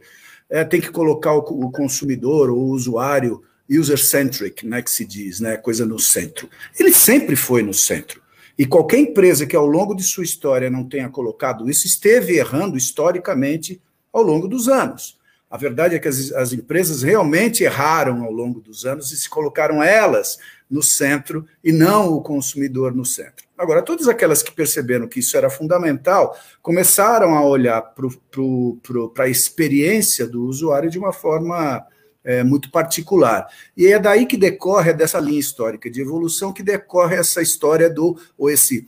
é, 0.50 0.64
tem 0.64 0.80
que 0.80 0.92
colocar 0.92 1.34
o, 1.34 1.40
o 1.40 1.72
consumidor, 1.72 2.50
o 2.50 2.58
usuário, 2.58 3.44
user-centric, 3.70 4.66
né, 4.66 4.82
que 4.82 4.90
se 4.90 5.06
diz, 5.06 5.40
né, 5.40 5.58
coisa 5.58 5.86
no 5.86 6.00
centro. 6.00 6.50
Ele 6.80 6.94
sempre 6.94 7.36
foi 7.36 7.62
no 7.62 7.74
centro. 7.74 8.22
E 8.58 8.66
qualquer 8.66 8.98
empresa 8.98 9.46
que 9.46 9.56
ao 9.56 9.68
longo 9.68 9.94
de 9.94 10.04
sua 10.04 10.24
história 10.24 10.70
não 10.70 10.88
tenha 10.88 11.10
colocado 11.10 11.70
isso, 11.70 11.86
esteve 11.86 12.38
errando 12.38 12.78
historicamente 12.78 13.82
ao 14.12 14.24
longo 14.24 14.48
dos 14.48 14.68
anos. 14.68 15.18
A 15.50 15.58
verdade 15.58 15.96
é 15.96 16.00
que 16.00 16.08
as, 16.08 16.32
as 16.32 16.54
empresas 16.54 17.04
realmente 17.04 17.64
erraram 17.64 18.24
ao 18.24 18.32
longo 18.32 18.60
dos 18.60 18.86
anos 18.86 19.12
e 19.12 19.18
se 19.18 19.30
colocaram 19.30 19.82
elas 19.84 20.38
no 20.70 20.84
centro 20.84 21.46
e 21.64 21.72
não 21.72 22.14
o 22.14 22.22
consumidor 22.22 22.94
no 22.94 23.06
centro. 23.06 23.46
Agora, 23.58 23.82
todas 23.82 24.08
aquelas 24.08 24.44
que 24.44 24.52
perceberam 24.52 25.08
que 25.08 25.20
isso 25.20 25.38
era 25.38 25.50
fundamental 25.50 26.38
começaram 26.62 27.36
a 27.36 27.46
olhar 27.46 27.82
para 27.82 29.26
a 29.26 29.30
experiência 29.30 30.28
do 30.28 30.44
usuário 30.44 30.90
de 30.90 31.00
uma 31.00 31.14
forma 31.14 31.86
é, 32.24 32.44
muito 32.44 32.70
particular. 32.70 33.48
E 33.76 33.88
é 33.88 33.98
daí 33.98 34.26
que 34.26 34.36
decorre 34.36 34.94
dessa 34.94 35.20
linha 35.20 35.40
histórica 35.40 35.90
de 35.90 36.02
evolução 36.02 36.52
que 36.52 36.62
decorre 36.62 37.16
essa 37.16 37.42
história 37.42 37.90
do, 37.90 38.20
ou 38.38 38.50
esse 38.50 38.88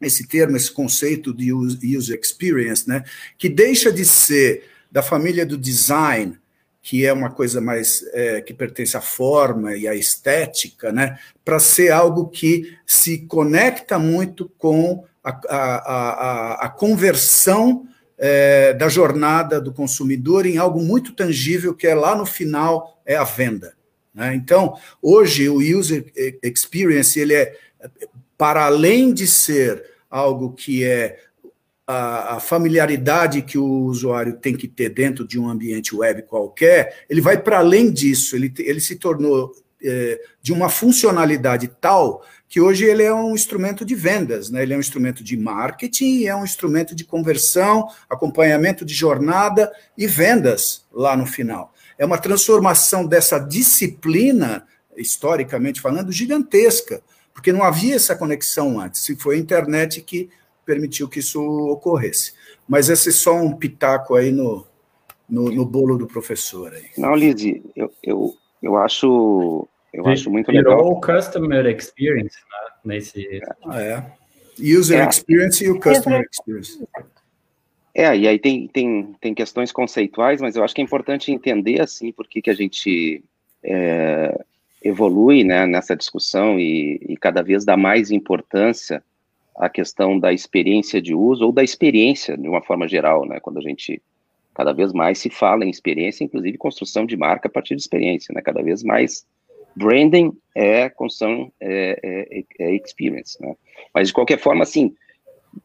esse 0.00 0.26
termo, 0.26 0.56
esse 0.56 0.72
conceito 0.72 1.34
de 1.34 1.52
user 1.52 2.18
experience, 2.18 2.88
né, 2.88 3.04
que 3.36 3.50
deixa 3.50 3.92
de 3.92 4.02
ser 4.02 4.64
da 4.90 5.02
família 5.02 5.44
do 5.44 5.58
design 5.58 6.39
que 6.90 7.06
é 7.06 7.12
uma 7.12 7.30
coisa 7.30 7.60
mais 7.60 8.04
é, 8.12 8.40
que 8.40 8.52
pertence 8.52 8.96
à 8.96 9.00
forma 9.00 9.76
e 9.76 9.86
à 9.86 9.94
estética, 9.94 10.90
né, 10.90 11.16
para 11.44 11.60
ser 11.60 11.92
algo 11.92 12.26
que 12.26 12.76
se 12.84 13.18
conecta 13.28 13.96
muito 13.96 14.50
com 14.58 15.04
a, 15.22 15.30
a, 15.30 15.76
a, 15.76 16.66
a 16.66 16.68
conversão 16.68 17.86
é, 18.18 18.74
da 18.74 18.88
jornada 18.88 19.60
do 19.60 19.72
consumidor 19.72 20.46
em 20.46 20.58
algo 20.58 20.82
muito 20.82 21.14
tangível, 21.14 21.76
que 21.76 21.86
é 21.86 21.94
lá 21.94 22.16
no 22.16 22.26
final 22.26 23.00
é 23.06 23.14
a 23.14 23.22
venda. 23.22 23.72
Né? 24.12 24.34
Então, 24.34 24.76
hoje 25.00 25.48
o 25.48 25.58
user 25.58 26.12
experience 26.42 27.20
ele 27.20 27.34
é 27.34 27.56
para 28.36 28.64
além 28.64 29.14
de 29.14 29.28
ser 29.28 29.84
algo 30.10 30.54
que 30.54 30.82
é 30.82 31.20
a, 31.90 32.36
a, 32.36 32.40
familiaridade 32.40 33.42
que 33.42 33.58
o 33.58 33.84
usuário 33.84 34.34
tem 34.34 34.56
que 34.56 34.68
ter 34.68 34.90
dentro 34.90 35.26
de 35.26 35.40
um 35.40 35.48
ambiente 35.48 35.94
web 35.94 36.22
qualquer, 36.22 37.04
ele 37.10 37.20
vai 37.20 37.36
para 37.36 37.58
além 37.58 37.90
disso, 37.90 38.36
ele, 38.36 38.52
ele 38.58 38.80
se 38.80 38.94
tornou 38.94 39.52
é, 39.82 40.20
de 40.40 40.52
uma 40.52 40.68
funcionalidade 40.68 41.68
tal 41.80 42.22
que 42.48 42.60
hoje 42.60 42.84
ele 42.84 43.02
é 43.02 43.12
um 43.12 43.34
instrumento 43.34 43.84
de 43.84 43.94
vendas, 43.94 44.50
né? 44.50 44.62
ele 44.62 44.72
é 44.72 44.76
um 44.76 44.80
instrumento 44.80 45.24
de 45.24 45.36
marketing, 45.36 46.26
é 46.26 46.34
um 46.34 46.44
instrumento 46.44 46.94
de 46.94 47.04
conversão, 47.04 47.88
acompanhamento 48.08 48.84
de 48.84 48.94
jornada 48.94 49.72
e 49.96 50.06
vendas 50.06 50.84
lá 50.92 51.16
no 51.16 51.26
final. 51.26 51.72
É 51.98 52.04
uma 52.04 52.18
transformação 52.18 53.06
dessa 53.06 53.38
disciplina, 53.38 54.64
historicamente 54.96 55.80
falando, 55.80 56.12
gigantesca, 56.12 57.02
porque 57.32 57.52
não 57.52 57.62
havia 57.62 57.96
essa 57.96 58.14
conexão 58.14 58.80
antes, 58.80 59.08
e 59.08 59.16
foi 59.16 59.36
a 59.36 59.38
internet 59.38 60.00
que 60.02 60.28
permitiu 60.64 61.08
que 61.08 61.18
isso 61.18 61.42
ocorresse. 61.42 62.34
Mas 62.68 62.88
esse 62.88 63.08
é 63.08 63.12
só 63.12 63.34
um 63.34 63.56
pitaco 63.56 64.14
aí 64.14 64.30
no, 64.30 64.66
no, 65.28 65.50
no 65.50 65.64
bolo 65.64 65.96
do 65.96 66.06
professor. 66.06 66.72
Aí. 66.72 66.86
Não, 66.96 67.14
Lizzie, 67.14 67.62
eu, 67.74 67.92
eu, 68.02 68.34
eu 68.62 68.76
acho 68.76 69.68
eu 69.92 70.06
acho 70.06 70.30
muito 70.30 70.52
Virou 70.52 70.76
legal. 70.76 70.92
o 70.92 71.00
Customer 71.00 71.66
Experience 71.66 72.36
né, 72.36 72.94
nesse. 72.96 73.40
Ah, 73.64 73.82
é. 73.82 74.12
User 74.58 75.00
é. 75.00 75.08
Experience 75.08 75.64
e 75.64 75.70
o 75.70 75.80
Customer 75.80 76.24
Experience. 76.30 76.84
É, 77.92 78.16
e 78.16 78.28
aí 78.28 78.38
tem, 78.38 78.68
tem, 78.68 79.16
tem 79.20 79.34
questões 79.34 79.72
conceituais, 79.72 80.40
mas 80.40 80.54
eu 80.54 80.62
acho 80.62 80.74
que 80.74 80.80
é 80.80 80.84
importante 80.84 81.32
entender, 81.32 81.80
assim, 81.80 82.12
por 82.12 82.28
que, 82.28 82.40
que 82.40 82.50
a 82.50 82.54
gente 82.54 83.24
é, 83.64 84.44
evolui 84.82 85.42
né, 85.42 85.66
nessa 85.66 85.96
discussão 85.96 86.58
e, 86.58 87.00
e 87.08 87.16
cada 87.16 87.42
vez 87.42 87.64
dá 87.64 87.76
mais 87.76 88.12
importância 88.12 89.02
a 89.60 89.68
questão 89.68 90.18
da 90.18 90.32
experiência 90.32 91.02
de 91.02 91.14
uso 91.14 91.44
ou 91.44 91.52
da 91.52 91.62
experiência 91.62 92.36
de 92.36 92.48
uma 92.48 92.62
forma 92.62 92.88
geral, 92.88 93.26
né? 93.26 93.38
Quando 93.40 93.58
a 93.58 93.62
gente 93.62 94.00
cada 94.54 94.72
vez 94.72 94.92
mais 94.92 95.18
se 95.18 95.28
fala 95.28 95.64
em 95.64 95.70
experiência, 95.70 96.24
inclusive 96.24 96.56
construção 96.56 97.04
de 97.06 97.16
marca 97.16 97.46
a 97.46 97.50
partir 97.50 97.76
de 97.76 97.82
experiência, 97.82 98.32
né? 98.34 98.40
Cada 98.40 98.62
vez 98.62 98.82
mais 98.82 99.26
branding 99.76 100.32
é 100.54 100.88
construção 100.88 101.52
é, 101.60 102.26
é, 102.30 102.44
é 102.58 102.74
experience, 102.74 103.40
né? 103.40 103.54
Mas 103.92 104.08
de 104.08 104.14
qualquer 104.14 104.38
forma, 104.38 104.62
assim, 104.62 104.94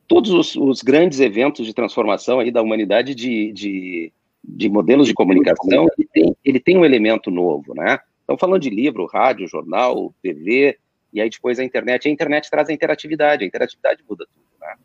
todos 0.07 0.31
os, 0.31 0.55
os, 0.55 0.81
grandes 0.81 1.21
eventos 1.21 1.65
de 1.65 1.73
transformação 1.73 2.39
aí 2.39 2.51
da 2.51 2.61
humanidade 2.61 3.15
de, 3.15 3.53
de, 3.53 4.13
de 4.43 4.69
modelos 4.69 5.07
de 5.07 5.13
comunicação, 5.13 5.87
ele 5.97 6.09
tem, 6.13 6.35
ele 6.43 6.59
tem 6.59 6.77
um 6.77 6.85
elemento 6.85 7.31
novo, 7.31 7.73
né? 7.73 7.97
Então, 8.25 8.37
falando 8.37 8.61
de 8.61 8.69
livro, 8.69 9.05
rádio, 9.05 9.47
jornal, 9.47 10.13
TV, 10.21 10.77
e 11.15 11.21
aí 11.21 11.29
depois 11.29 11.57
a 11.59 11.63
internet. 11.63 12.07
A 12.07 12.11
internet 12.11 12.49
traz 12.51 12.69
a 12.69 12.73
interatividade, 12.73 13.45
a 13.45 13.47
interatividade 13.47 14.03
muda 14.07 14.27
tudo. 14.31 14.45
Né? 14.59 14.75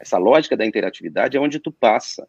Essa 0.00 0.18
lógica 0.18 0.56
da 0.56 0.66
interatividade 0.66 1.36
é 1.36 1.40
onde 1.40 1.60
tu 1.60 1.70
passa, 1.70 2.26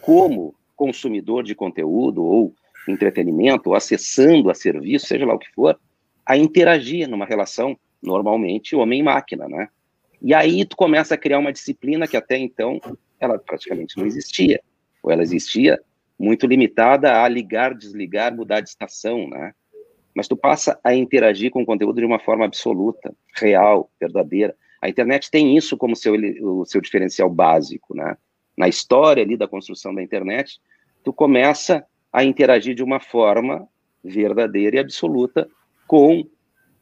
como 0.00 0.54
consumidor 0.74 1.44
de 1.44 1.54
conteúdo 1.54 2.24
ou 2.24 2.52
entretenimento, 2.88 3.70
ou 3.70 3.76
acessando 3.76 4.50
a 4.50 4.54
serviço, 4.54 5.06
seja 5.06 5.24
lá 5.24 5.34
o 5.34 5.38
que 5.38 5.50
for, 5.52 5.78
a 6.26 6.36
interagir 6.36 7.08
numa 7.08 7.24
relação, 7.24 7.78
normalmente, 8.02 8.74
homem-máquina, 8.74 9.48
né? 9.48 9.68
E 10.20 10.34
aí 10.34 10.64
tu 10.64 10.76
começa 10.76 11.14
a 11.14 11.18
criar 11.18 11.38
uma 11.38 11.52
disciplina 11.52 12.08
que 12.08 12.16
até 12.16 12.36
então 12.36 12.80
ela 13.20 13.38
praticamente 13.38 13.96
não 13.96 14.06
existia, 14.06 14.60
ou 15.02 15.12
ela 15.12 15.22
existia 15.22 15.78
muito 16.18 16.46
limitada 16.46 17.22
a 17.22 17.28
ligar, 17.28 17.74
desligar, 17.74 18.34
mudar 18.34 18.60
de 18.60 18.70
estação, 18.70 19.28
né? 19.28 19.52
Mas 20.18 20.26
tu 20.26 20.36
passa 20.36 20.80
a 20.82 20.92
interagir 20.92 21.48
com 21.52 21.62
o 21.62 21.64
conteúdo 21.64 22.00
de 22.00 22.04
uma 22.04 22.18
forma 22.18 22.44
absoluta, 22.44 23.14
real, 23.36 23.88
verdadeira. 24.00 24.52
A 24.82 24.88
internet 24.88 25.30
tem 25.30 25.56
isso 25.56 25.76
como 25.76 25.94
seu, 25.94 26.12
o 26.42 26.64
seu 26.64 26.80
diferencial 26.80 27.30
básico, 27.30 27.94
né? 27.94 28.16
Na 28.56 28.66
história 28.66 29.22
ali 29.22 29.36
da 29.36 29.46
construção 29.46 29.94
da 29.94 30.02
internet, 30.02 30.58
tu 31.04 31.12
começa 31.12 31.86
a 32.12 32.24
interagir 32.24 32.74
de 32.74 32.82
uma 32.82 32.98
forma 32.98 33.68
verdadeira 34.02 34.74
e 34.74 34.80
absoluta 34.80 35.48
com 35.86 36.28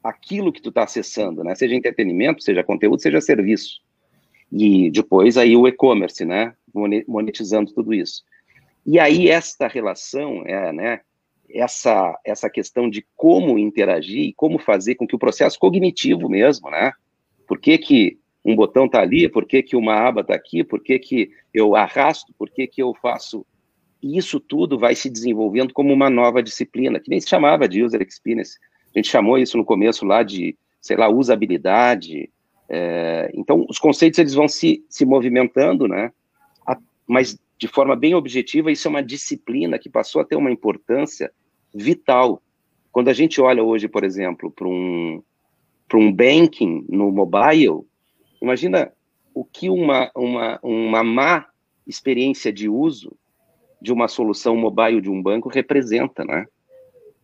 aquilo 0.03 0.51
que 0.51 0.59
tu 0.59 0.69
está 0.69 0.81
acessando, 0.81 1.43
né? 1.43 1.53
Seja 1.53 1.75
entretenimento, 1.75 2.41
seja 2.41 2.63
conteúdo, 2.63 2.99
seja 2.99 3.21
serviço. 3.21 3.81
E 4.51 4.89
depois 4.89 5.37
aí 5.37 5.55
o 5.55 5.67
e-commerce, 5.67 6.25
né? 6.25 6.55
Monetizando 7.07 7.71
tudo 7.71 7.93
isso. 7.93 8.23
E 8.83 8.97
aí 8.99 9.29
esta 9.29 9.67
relação, 9.67 10.41
é, 10.47 10.73
né? 10.73 11.01
Essa, 11.49 12.17
essa 12.25 12.49
questão 12.49 12.89
de 12.89 13.05
como 13.15 13.57
interagir 13.57 14.23
e 14.23 14.33
como 14.33 14.59
fazer 14.59 14.95
com 14.95 15.07
que 15.07 15.15
o 15.15 15.19
processo 15.19 15.57
cognitivo 15.59 16.29
mesmo, 16.29 16.69
né? 16.69 16.91
Por 17.47 17.59
que, 17.59 17.77
que 17.77 18.17
um 18.43 18.55
botão 18.55 18.85
está 18.85 19.01
ali, 19.01 19.27
por 19.29 19.45
que, 19.45 19.61
que 19.63 19.75
uma 19.75 19.93
aba 19.93 20.21
está 20.21 20.33
aqui, 20.33 20.63
por 20.63 20.81
que, 20.81 20.99
que 20.99 21.31
eu 21.53 21.75
arrasto, 21.75 22.33
por 22.37 22.49
que, 22.49 22.67
que 22.67 22.81
eu 22.81 22.93
faço. 22.93 23.45
Isso 24.01 24.39
tudo 24.39 24.77
vai 24.77 24.95
se 24.95 25.09
desenvolvendo 25.09 25.73
como 25.73 25.91
uma 25.91 26.09
nova 26.09 26.41
disciplina, 26.43 26.99
que 26.99 27.09
nem 27.09 27.19
se 27.19 27.27
chamava 27.27 27.67
de 27.67 27.83
user 27.83 28.01
experience. 28.01 28.57
A 28.93 28.99
gente 28.99 29.09
chamou 29.09 29.37
isso 29.37 29.57
no 29.57 29.65
começo 29.65 30.05
lá 30.05 30.23
de, 30.23 30.55
sei 30.79 30.95
lá, 30.95 31.09
usabilidade. 31.09 32.29
É, 32.69 33.31
então, 33.33 33.65
os 33.69 33.79
conceitos 33.79 34.19
eles 34.19 34.33
vão 34.33 34.47
se, 34.47 34.83
se 34.89 35.05
movimentando, 35.05 35.87
né? 35.87 36.11
mas 37.07 37.39
de 37.57 37.67
forma 37.67 37.95
bem 37.95 38.13
objetiva, 38.13 38.71
isso 38.71 38.87
é 38.87 38.89
uma 38.89 39.03
disciplina 39.03 39.79
que 39.79 39.89
passou 39.89 40.21
a 40.21 40.25
ter 40.25 40.35
uma 40.35 40.51
importância 40.51 41.31
vital. 41.73 42.41
Quando 42.91 43.09
a 43.09 43.13
gente 43.13 43.41
olha 43.41 43.63
hoje, 43.63 43.87
por 43.87 44.03
exemplo, 44.03 44.51
para 44.51 44.67
um, 44.67 45.23
um 45.93 46.11
banking 46.11 46.85
no 46.87 47.11
mobile, 47.11 47.81
imagina 48.41 48.91
o 49.33 49.43
que 49.43 49.69
uma, 49.69 50.11
uma, 50.15 50.59
uma 50.61 51.03
má 51.03 51.47
experiência 51.85 52.51
de 52.51 52.69
uso 52.69 53.15
de 53.81 53.91
uma 53.91 54.07
solução 54.07 54.55
mobile 54.55 55.01
de 55.01 55.09
um 55.09 55.21
banco 55.21 55.49
representa, 55.49 56.25
né? 56.25 56.45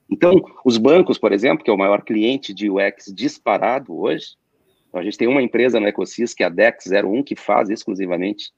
Então, 0.09 0.39
os 0.63 0.77
bancos, 0.77 1.17
por 1.17 1.31
exemplo, 1.31 1.63
que 1.63 1.71
é 1.71 1.73
o 1.73 1.77
maior 1.77 2.03
cliente 2.03 2.53
de 2.53 2.69
UX 2.69 3.11
disparado 3.13 3.99
hoje, 3.99 4.35
a 4.93 5.01
gente 5.01 5.17
tem 5.17 5.27
uma 5.27 5.41
empresa 5.41 5.79
no 5.79 5.87
Ecosys, 5.87 6.35
que 6.35 6.43
é 6.43 6.45
a 6.45 6.51
Dex01, 6.51 7.23
que 7.23 7.35
faz 7.35 7.69
exclusivamente 7.69 8.51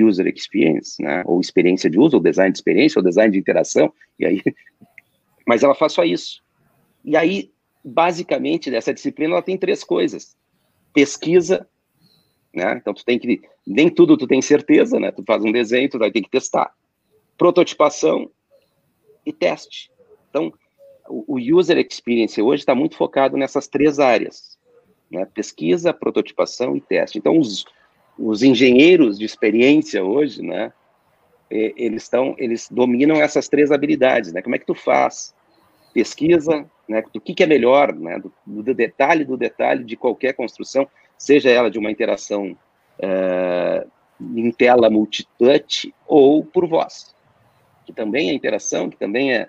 user 0.00 0.26
experience, 0.26 1.02
né? 1.02 1.22
Ou 1.26 1.40
experiência 1.40 1.90
de 1.90 1.98
uso, 1.98 2.16
ou 2.16 2.22
design 2.22 2.52
de 2.52 2.58
experiência, 2.58 2.98
ou 2.98 3.04
design 3.04 3.32
de 3.32 3.38
interação, 3.38 3.92
e 4.18 4.26
aí... 4.26 4.42
Mas 5.46 5.64
ela 5.64 5.74
faz 5.74 5.92
só 5.92 6.04
isso. 6.04 6.40
E 7.04 7.16
aí, 7.16 7.50
basicamente, 7.84 8.70
dessa 8.70 8.94
disciplina, 8.94 9.34
ela 9.34 9.42
tem 9.42 9.58
três 9.58 9.82
coisas. 9.82 10.36
Pesquisa, 10.94 11.66
né? 12.54 12.76
Então, 12.76 12.94
tu 12.94 13.04
tem 13.04 13.18
que... 13.18 13.42
Nem 13.66 13.88
tudo 13.88 14.16
tu 14.16 14.26
tem 14.26 14.40
certeza, 14.40 15.00
né? 15.00 15.10
Tu 15.10 15.24
faz 15.26 15.44
um 15.44 15.50
desenho, 15.50 15.90
tu 15.90 15.98
vai 15.98 16.12
ter 16.12 16.22
que 16.22 16.30
testar. 16.30 16.72
Prototipação 17.36 18.30
e 19.26 19.32
teste. 19.32 19.90
Então, 20.30 20.52
o 21.08 21.38
user 21.38 21.78
experience 21.78 22.40
hoje 22.40 22.62
está 22.62 22.74
muito 22.74 22.96
focado 22.96 23.36
nessas 23.36 23.66
três 23.68 23.98
áreas, 23.98 24.58
né? 25.10 25.26
pesquisa, 25.26 25.92
prototipação 25.92 26.76
e 26.76 26.80
teste. 26.80 27.18
Então, 27.18 27.38
os, 27.38 27.64
os 28.18 28.42
engenheiros 28.42 29.18
de 29.18 29.24
experiência 29.24 30.04
hoje, 30.04 30.42
né, 30.42 30.72
eles 31.50 32.04
estão, 32.04 32.34
eles 32.38 32.68
dominam 32.70 33.16
essas 33.16 33.48
três 33.48 33.70
habilidades, 33.70 34.32
né? 34.32 34.40
Como 34.40 34.54
é 34.54 34.58
que 34.58 34.64
tu 34.64 34.74
faz 34.74 35.34
pesquisa, 35.92 36.64
né? 36.88 37.02
Do 37.12 37.20
que, 37.20 37.34
que 37.34 37.42
é 37.42 37.46
melhor, 37.46 37.94
né? 37.94 38.18
Do, 38.18 38.32
do, 38.62 38.74
detalhe 38.74 39.22
do 39.22 39.36
detalhe 39.36 39.84
de 39.84 39.94
qualquer 39.94 40.32
construção, 40.32 40.88
seja 41.18 41.50
ela 41.50 41.70
de 41.70 41.78
uma 41.78 41.90
interação 41.90 42.56
uh, 42.98 43.90
em 44.34 44.50
tela 44.50 44.88
multitouch 44.88 45.92
ou 46.06 46.42
por 46.42 46.66
voz, 46.66 47.14
que 47.84 47.92
também 47.92 48.30
é 48.30 48.32
interação, 48.32 48.88
que 48.88 48.96
também 48.96 49.34
é 49.34 49.48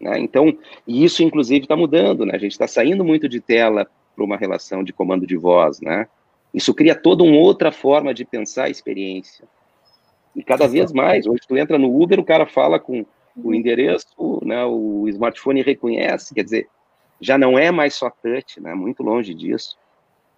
né? 0.00 0.18
Então, 0.18 0.56
e 0.86 1.04
isso, 1.04 1.22
inclusive, 1.22 1.64
está 1.64 1.76
mudando, 1.76 2.26
né? 2.26 2.34
A 2.34 2.38
gente 2.38 2.52
está 2.52 2.66
saindo 2.66 3.04
muito 3.04 3.28
de 3.28 3.40
tela 3.40 3.88
para 4.14 4.24
uma 4.24 4.36
relação 4.36 4.84
de 4.84 4.92
comando 4.92 5.26
de 5.26 5.36
voz, 5.36 5.80
né? 5.80 6.06
Isso 6.54 6.72
cria 6.72 6.94
toda 6.94 7.24
uma 7.24 7.36
outra 7.36 7.72
forma 7.72 8.14
de 8.14 8.24
pensar 8.24 8.64
a 8.64 8.70
experiência. 8.70 9.44
E 10.36 10.42
cada 10.42 10.68
vez 10.68 10.92
mais, 10.92 11.26
hoje 11.26 11.42
tu 11.46 11.56
entra 11.56 11.76
no 11.76 12.00
Uber, 12.00 12.20
o 12.20 12.24
cara 12.24 12.46
fala 12.46 12.78
com 12.78 13.04
o 13.36 13.52
endereço, 13.52 14.06
né, 14.42 14.64
o 14.64 15.08
smartphone 15.08 15.62
reconhece, 15.62 16.32
quer 16.32 16.44
dizer, 16.44 16.68
já 17.20 17.36
não 17.36 17.58
é 17.58 17.72
mais 17.72 17.94
só 17.94 18.08
touch, 18.08 18.60
né, 18.60 18.72
muito 18.74 19.02
longe 19.02 19.34
disso. 19.34 19.76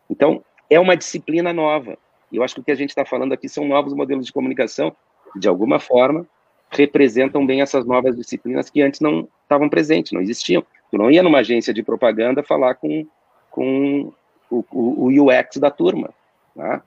Então, 0.09 0.43
é 0.71 0.81
uma 0.81 0.97
disciplina 0.97 1.53
nova. 1.53 1.99
Eu 2.33 2.43
acho 2.43 2.55
que 2.55 2.61
o 2.61 2.65
que 2.65 2.71
a 2.71 2.77
gente 2.77 2.91
está 2.91 3.05
falando 3.05 3.33
aqui 3.33 3.49
são 3.49 3.67
novos 3.67 3.93
modelos 3.93 4.25
de 4.25 4.33
comunicação, 4.33 4.95
de 5.35 5.49
alguma 5.49 5.79
forma, 5.79 6.27
representam 6.71 7.45
bem 7.45 7.61
essas 7.61 7.85
novas 7.85 8.17
disciplinas 8.17 8.71
que 8.71 8.83
antes 8.83 9.01
não 9.01 9.29
estavam 9.43 9.69
presentes, 9.69 10.13
não 10.13 10.21
existiam. 10.21 10.65
Tu 10.91 10.99
não 10.99 11.11
ia 11.11 11.23
numa 11.23 11.39
agência 11.39 11.73
de 11.73 11.83
propaganda 11.83 12.43
falar 12.43 12.75
com, 12.75 13.07
com 13.51 14.13
o, 14.51 14.65
o, 14.71 15.07
o 15.07 15.29
UX 15.29 15.57
da 15.59 15.71
turma. 15.71 16.11
Né? 16.55 16.81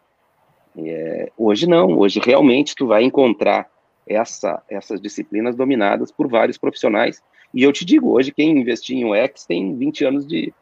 É, 0.77 1.31
hoje 1.37 1.67
não, 1.67 1.97
hoje 1.97 2.19
realmente 2.23 2.75
tu 2.75 2.87
vai 2.87 3.03
encontrar 3.03 3.69
essa, 4.07 4.61
essas 4.69 4.99
disciplinas 4.99 5.55
dominadas 5.55 6.11
por 6.11 6.27
vários 6.27 6.57
profissionais. 6.57 7.21
E 7.53 7.63
eu 7.63 7.71
te 7.71 7.85
digo, 7.85 8.11
hoje 8.11 8.31
quem 8.31 8.57
investir 8.57 8.97
em 8.97 9.05
UX 9.05 9.45
tem 9.45 9.75
20 9.75 10.05
anos 10.05 10.27
de, 10.27 10.53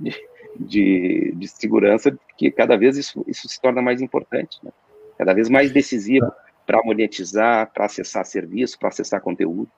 de, 0.00 0.14
de, 0.58 1.32
de 1.36 1.48
segurança, 1.48 2.16
que 2.36 2.50
cada 2.50 2.76
vez 2.76 2.96
isso, 2.96 3.24
isso 3.26 3.48
se 3.48 3.60
torna 3.60 3.82
mais 3.82 4.00
importante, 4.00 4.58
né? 4.62 4.70
cada 5.16 5.32
vez 5.32 5.48
mais 5.48 5.72
decisivo 5.72 6.30
para 6.66 6.82
monetizar, 6.84 7.72
para 7.72 7.86
acessar 7.86 8.24
serviço, 8.24 8.78
para 8.78 8.88
acessar 8.88 9.20
conteúdo. 9.20 9.68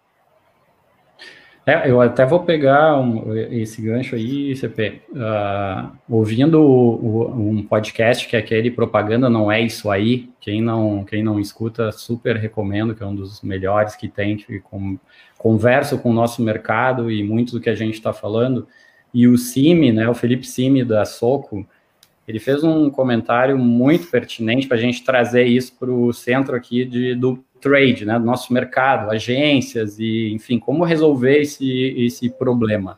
É, 1.66 1.90
eu 1.90 2.00
até 2.00 2.24
vou 2.24 2.40
pegar 2.40 2.98
um, 2.98 3.36
esse 3.36 3.82
gancho 3.82 4.16
aí, 4.16 4.56
CP. 4.56 5.02
Uh, 5.10 5.22
ah, 5.22 5.92
ouvindo 6.08 6.60
o, 6.60 6.96
o, 6.96 7.50
um 7.50 7.62
podcast 7.62 8.26
que 8.26 8.34
é 8.34 8.38
aquele 8.38 8.70
Propaganda 8.70 9.28
Não 9.28 9.52
É 9.52 9.60
Isso 9.60 9.90
Aí, 9.90 10.30
quem 10.40 10.62
não, 10.62 11.04
quem 11.04 11.22
não 11.22 11.38
escuta, 11.38 11.92
super 11.92 12.36
recomendo, 12.36 12.94
que 12.94 13.02
é 13.02 13.06
um 13.06 13.14
dos 13.14 13.42
melhores 13.42 13.94
que 13.94 14.08
tem, 14.08 14.36
que 14.36 14.58
com, 14.60 14.98
com 15.36 15.54
o 15.54 16.12
nosso 16.12 16.42
mercado 16.42 17.10
e 17.10 17.22
muito 17.22 17.52
do 17.52 17.60
que 17.60 17.70
a 17.70 17.74
gente 17.74 17.94
está 17.94 18.12
falando. 18.12 18.66
E 19.12 19.28
o 19.28 19.36
Cime, 19.36 19.92
né, 19.92 20.08
o 20.08 20.14
Felipe 20.14 20.46
Cime 20.46 20.82
da 20.82 21.04
Soco, 21.04 21.66
ele 22.30 22.38
fez 22.38 22.62
um 22.62 22.88
comentário 22.88 23.58
muito 23.58 24.06
pertinente 24.06 24.68
para 24.68 24.76
a 24.76 24.80
gente 24.80 25.02
trazer 25.02 25.44
isso 25.44 25.76
para 25.76 25.90
o 25.90 26.12
centro 26.12 26.54
aqui 26.54 26.84
de, 26.84 27.16
do 27.16 27.44
trade, 27.60 28.06
né, 28.06 28.18
do 28.20 28.24
nosso 28.24 28.52
mercado, 28.52 29.10
agências 29.10 29.98
e, 29.98 30.30
enfim, 30.32 30.60
como 30.60 30.84
resolver 30.84 31.40
esse, 31.40 31.68
esse 31.98 32.30
problema. 32.30 32.96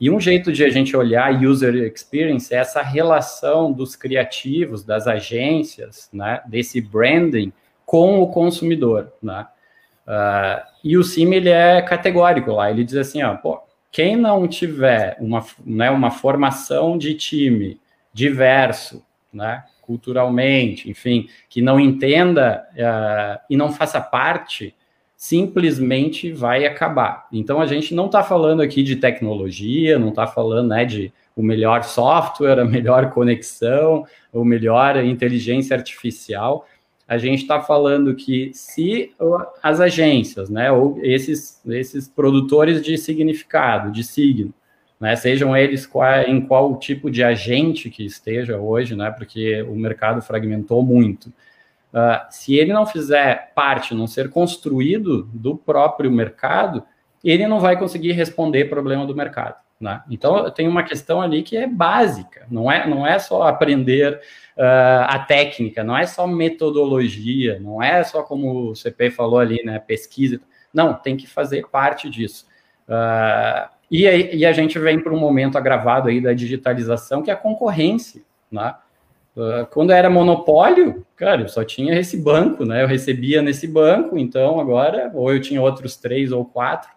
E 0.00 0.10
um 0.10 0.18
jeito 0.18 0.50
de 0.50 0.64
a 0.64 0.70
gente 0.70 0.96
olhar 0.96 1.44
user 1.44 1.74
experience 1.84 2.52
é 2.52 2.56
essa 2.56 2.80
relação 2.80 3.70
dos 3.70 3.94
criativos, 3.94 4.82
das 4.82 5.06
agências, 5.06 6.08
né, 6.10 6.40
desse 6.46 6.80
branding 6.80 7.52
com 7.84 8.20
o 8.20 8.28
consumidor, 8.28 9.12
né? 9.22 9.46
Uh, 10.06 10.64
e 10.82 10.96
o 10.96 11.04
CIM 11.04 11.34
ele 11.34 11.50
é 11.50 11.80
categórico 11.82 12.52
lá, 12.52 12.70
ele 12.70 12.84
diz 12.84 12.96
assim, 12.96 13.22
ó, 13.22 13.36
pô, 13.36 13.60
quem 13.90 14.16
não 14.16 14.48
tiver 14.48 15.16
uma, 15.20 15.44
né, 15.64 15.90
uma 15.90 16.10
formação 16.10 16.96
de 16.96 17.14
time 17.14 17.78
diverso, 18.12 19.04
né, 19.32 19.64
culturalmente, 19.80 20.88
enfim, 20.90 21.28
que 21.48 21.60
não 21.60 21.80
entenda 21.80 22.64
uh, 22.72 23.40
e 23.48 23.56
não 23.56 23.72
faça 23.72 24.00
parte, 24.00 24.74
simplesmente 25.16 26.32
vai 26.32 26.66
acabar. 26.66 27.26
Então 27.32 27.60
a 27.60 27.66
gente 27.66 27.94
não 27.94 28.06
está 28.06 28.22
falando 28.22 28.60
aqui 28.60 28.82
de 28.82 28.96
tecnologia, 28.96 29.98
não 29.98 30.08
está 30.08 30.26
falando 30.26 30.68
né, 30.68 30.84
de 30.84 31.12
o 31.36 31.42
melhor 31.42 31.84
software, 31.84 32.58
a 32.60 32.64
melhor 32.64 33.10
conexão, 33.10 34.04
o 34.32 34.44
melhor 34.44 34.96
inteligência 35.04 35.76
artificial. 35.76 36.66
A 37.06 37.18
gente 37.18 37.42
está 37.42 37.60
falando 37.60 38.14
que 38.14 38.50
se 38.52 39.12
as 39.62 39.80
agências, 39.80 40.50
né, 40.50 40.72
ou 40.72 40.98
esses, 41.02 41.60
esses 41.66 42.08
produtores 42.08 42.82
de 42.82 42.96
significado, 42.98 43.92
de 43.92 44.02
signo, 44.02 44.52
né, 45.02 45.16
sejam 45.16 45.56
eles 45.56 45.84
qual, 45.84 46.22
em 46.22 46.40
qual 46.40 46.78
tipo 46.78 47.10
de 47.10 47.24
agente 47.24 47.90
que 47.90 48.06
esteja 48.06 48.56
hoje, 48.58 48.94
né, 48.94 49.10
porque 49.10 49.60
o 49.62 49.74
mercado 49.74 50.22
fragmentou 50.22 50.80
muito. 50.80 51.26
Uh, 51.92 52.22
se 52.30 52.54
ele 52.54 52.72
não 52.72 52.86
fizer 52.86 53.50
parte, 53.52 53.96
não 53.96 54.06
ser 54.06 54.30
construído 54.30 55.24
do 55.34 55.56
próprio 55.56 56.08
mercado, 56.08 56.84
ele 57.24 57.48
não 57.48 57.58
vai 57.58 57.76
conseguir 57.76 58.12
responder 58.12 58.66
problema 58.66 59.04
do 59.04 59.12
mercado. 59.12 59.56
Né? 59.80 60.00
Então 60.08 60.48
tem 60.52 60.68
uma 60.68 60.84
questão 60.84 61.20
ali 61.20 61.42
que 61.42 61.56
é 61.56 61.66
básica, 61.66 62.46
não 62.48 62.70
é, 62.70 62.86
não 62.88 63.04
é 63.04 63.18
só 63.18 63.42
aprender 63.42 64.20
uh, 64.56 65.02
a 65.08 65.18
técnica, 65.18 65.82
não 65.82 65.98
é 65.98 66.06
só 66.06 66.28
metodologia, 66.28 67.58
não 67.58 67.82
é 67.82 68.04
só 68.04 68.22
como 68.22 68.70
o 68.70 68.76
CP 68.76 69.10
falou 69.10 69.40
ali, 69.40 69.64
né, 69.64 69.80
pesquisa. 69.80 70.40
Não, 70.72 70.94
tem 70.94 71.16
que 71.16 71.26
fazer 71.26 71.66
parte 71.66 72.08
disso. 72.08 72.46
Uh, 72.88 73.81
e, 73.92 74.36
e 74.38 74.46
a 74.46 74.52
gente 74.52 74.78
vem 74.78 74.98
para 74.98 75.12
um 75.12 75.18
momento 75.18 75.58
agravado 75.58 76.08
aí 76.08 76.18
da 76.18 76.32
digitalização, 76.32 77.22
que 77.22 77.30
é 77.30 77.34
a 77.34 77.36
concorrência, 77.36 78.22
né? 78.50 78.74
Uh, 79.36 79.66
quando 79.70 79.92
era 79.92 80.08
monopólio, 80.08 81.06
cara, 81.14 81.42
eu 81.42 81.48
só 81.48 81.62
tinha 81.62 81.98
esse 81.98 82.16
banco, 82.16 82.64
né? 82.64 82.82
Eu 82.82 82.86
recebia 82.86 83.42
nesse 83.42 83.66
banco, 83.66 84.16
então 84.16 84.58
agora, 84.58 85.10
ou 85.14 85.30
eu 85.30 85.40
tinha 85.40 85.60
outros 85.60 85.96
três 85.96 86.32
ou 86.32 86.42
quatro. 86.42 86.90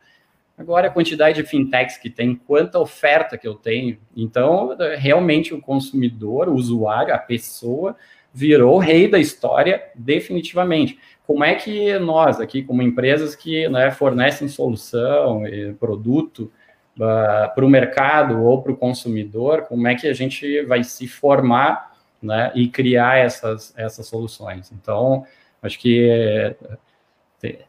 Agora 0.58 0.88
a 0.88 0.90
quantidade 0.90 1.42
de 1.42 1.48
fintechs 1.48 1.98
que 1.98 2.10
tem, 2.10 2.34
quanta 2.34 2.80
oferta 2.80 3.38
que 3.38 3.48
eu 3.48 3.56
tenho. 3.56 3.98
Então, 4.16 4.76
realmente 4.98 5.54
o 5.54 5.60
consumidor, 5.60 6.48
o 6.48 6.56
usuário, 6.56 7.14
a 7.14 7.18
pessoa 7.18 7.98
virou 8.34 8.76
o 8.76 8.80
rei 8.80 9.10
da 9.10 9.20
história 9.20 9.84
definitivamente. 9.94 10.98
Como 11.28 11.44
é 11.44 11.56
que 11.56 11.98
nós 12.00 12.40
aqui, 12.40 12.64
como 12.64 12.82
empresas 12.82 13.36
que 13.36 13.68
né, 13.68 13.92
fornecem 13.92 14.48
solução, 14.48 15.44
produto, 15.78 16.52
uh, 16.96 17.54
para 17.54 17.66
o 17.66 17.70
mercado 17.70 18.44
ou 18.44 18.62
para 18.62 18.72
o 18.72 18.78
consumidor, 18.78 19.64
como 19.64 19.88
é 19.88 19.96
que 19.96 20.08
a 20.08 20.14
gente 20.14 20.64
vai 20.64 20.84
se 20.84 21.08
formar 21.08 21.94
né, 22.22 22.52
e 22.56 22.68
criar 22.68 23.18
essas, 23.18 23.74
essas 23.78 24.08
soluções. 24.08 24.72
Então, 24.72 25.26
acho 25.62 25.80
que 25.80 26.56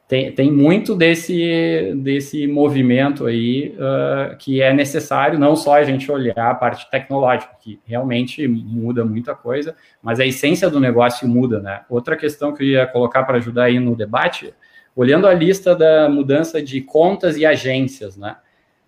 tem, 0.07 0.33
tem 0.33 0.53
muito 0.53 0.95
desse, 0.95 1.93
desse 1.97 2.47
movimento 2.47 3.27
aí 3.27 3.74
uh, 3.77 4.37
que 4.37 4.62
é 4.62 4.72
necessário, 4.72 5.39
não 5.39 5.57
só 5.57 5.74
a 5.74 5.85
gente 5.85 6.11
olhar 6.11 6.51
a 6.51 6.55
parte 6.55 6.89
tecnológica, 6.91 7.53
que 7.61 7.81
realmente 7.85 8.47
muda 8.47 9.05
muita 9.05 9.35
coisa, 9.35 9.74
mas 10.03 10.20
a 10.20 10.27
essência 10.27 10.70
do 10.70 10.79
negócio 10.79 11.27
muda, 11.27 11.61
né? 11.61 11.83
Outra 11.89 12.16
questão 12.16 12.55
que 12.55 12.62
eu 12.62 12.68
ia 12.68 12.87
colocar 12.87 13.24
para 13.24 13.39
ajudar 13.39 13.64
aí 13.64 13.81
no 13.81 13.97
debate, 13.97 14.55
olhando 14.95 15.27
a 15.27 15.35
lista 15.35 15.74
da 15.74 16.09
mudança 16.09 16.62
de 16.62 16.81
contas 16.81 17.37
e 17.37 17.45
agências, 17.45 18.16
né? 18.16 18.37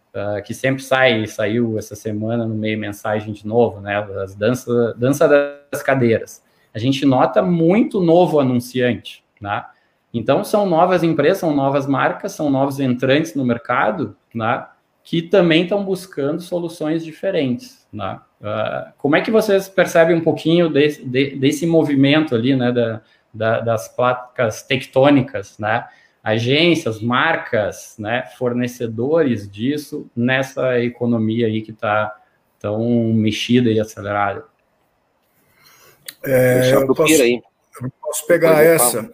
Uh, 0.08 0.42
que 0.42 0.54
sempre 0.54 0.82
sai, 0.82 1.26
saiu 1.26 1.78
essa 1.78 1.94
semana 1.94 2.46
no 2.46 2.54
meio 2.54 2.78
mensagem 2.78 3.32
de 3.32 3.46
novo, 3.46 3.80
né? 3.80 3.98
As 4.22 4.34
dança, 4.34 4.94
dança 4.96 5.28
das 5.70 5.82
cadeiras. 5.82 6.42
A 6.74 6.78
gente 6.78 7.04
nota 7.04 7.42
muito 7.42 8.00
novo 8.00 8.40
anunciante, 8.40 9.22
né? 9.40 9.64
Então 10.12 10.42
são 10.42 10.64
novas 10.66 11.02
empresas, 11.02 11.38
são 11.38 11.54
novas 11.54 11.86
marcas, 11.86 12.32
são 12.32 12.48
novos 12.48 12.80
entrantes 12.80 13.34
no 13.34 13.44
mercado, 13.44 14.16
né? 14.34 14.66
Que 15.04 15.20
também 15.20 15.64
estão 15.64 15.84
buscando 15.84 16.40
soluções 16.40 17.04
diferentes, 17.04 17.86
né? 17.92 18.18
Uh, 18.40 18.92
como 18.96 19.16
é 19.16 19.20
que 19.20 19.30
vocês 19.30 19.68
percebem 19.68 20.16
um 20.16 20.22
pouquinho 20.22 20.70
desse, 20.70 21.04
de, 21.04 21.36
desse 21.36 21.66
movimento 21.66 22.34
ali, 22.34 22.56
né? 22.56 22.72
Da, 22.72 23.02
da, 23.32 23.60
das 23.60 23.88
placas 23.88 24.62
tectônicas, 24.62 25.58
né? 25.58 25.86
Agências, 26.28 27.00
marcas, 27.00 27.94
né, 27.98 28.24
fornecedores 28.36 29.50
disso 29.50 30.10
nessa 30.14 30.80
economia 30.80 31.46
aí 31.46 31.62
que 31.62 31.70
está 31.70 32.14
tão 32.58 33.12
mexida 33.14 33.70
e 33.70 33.80
acelerada. 33.80 34.44
É, 36.22 36.72
eu, 36.74 36.94
posso, 36.94 37.12
eu 37.12 37.42
posso 38.02 38.26
pegar 38.26 38.62
essa, 38.62 39.10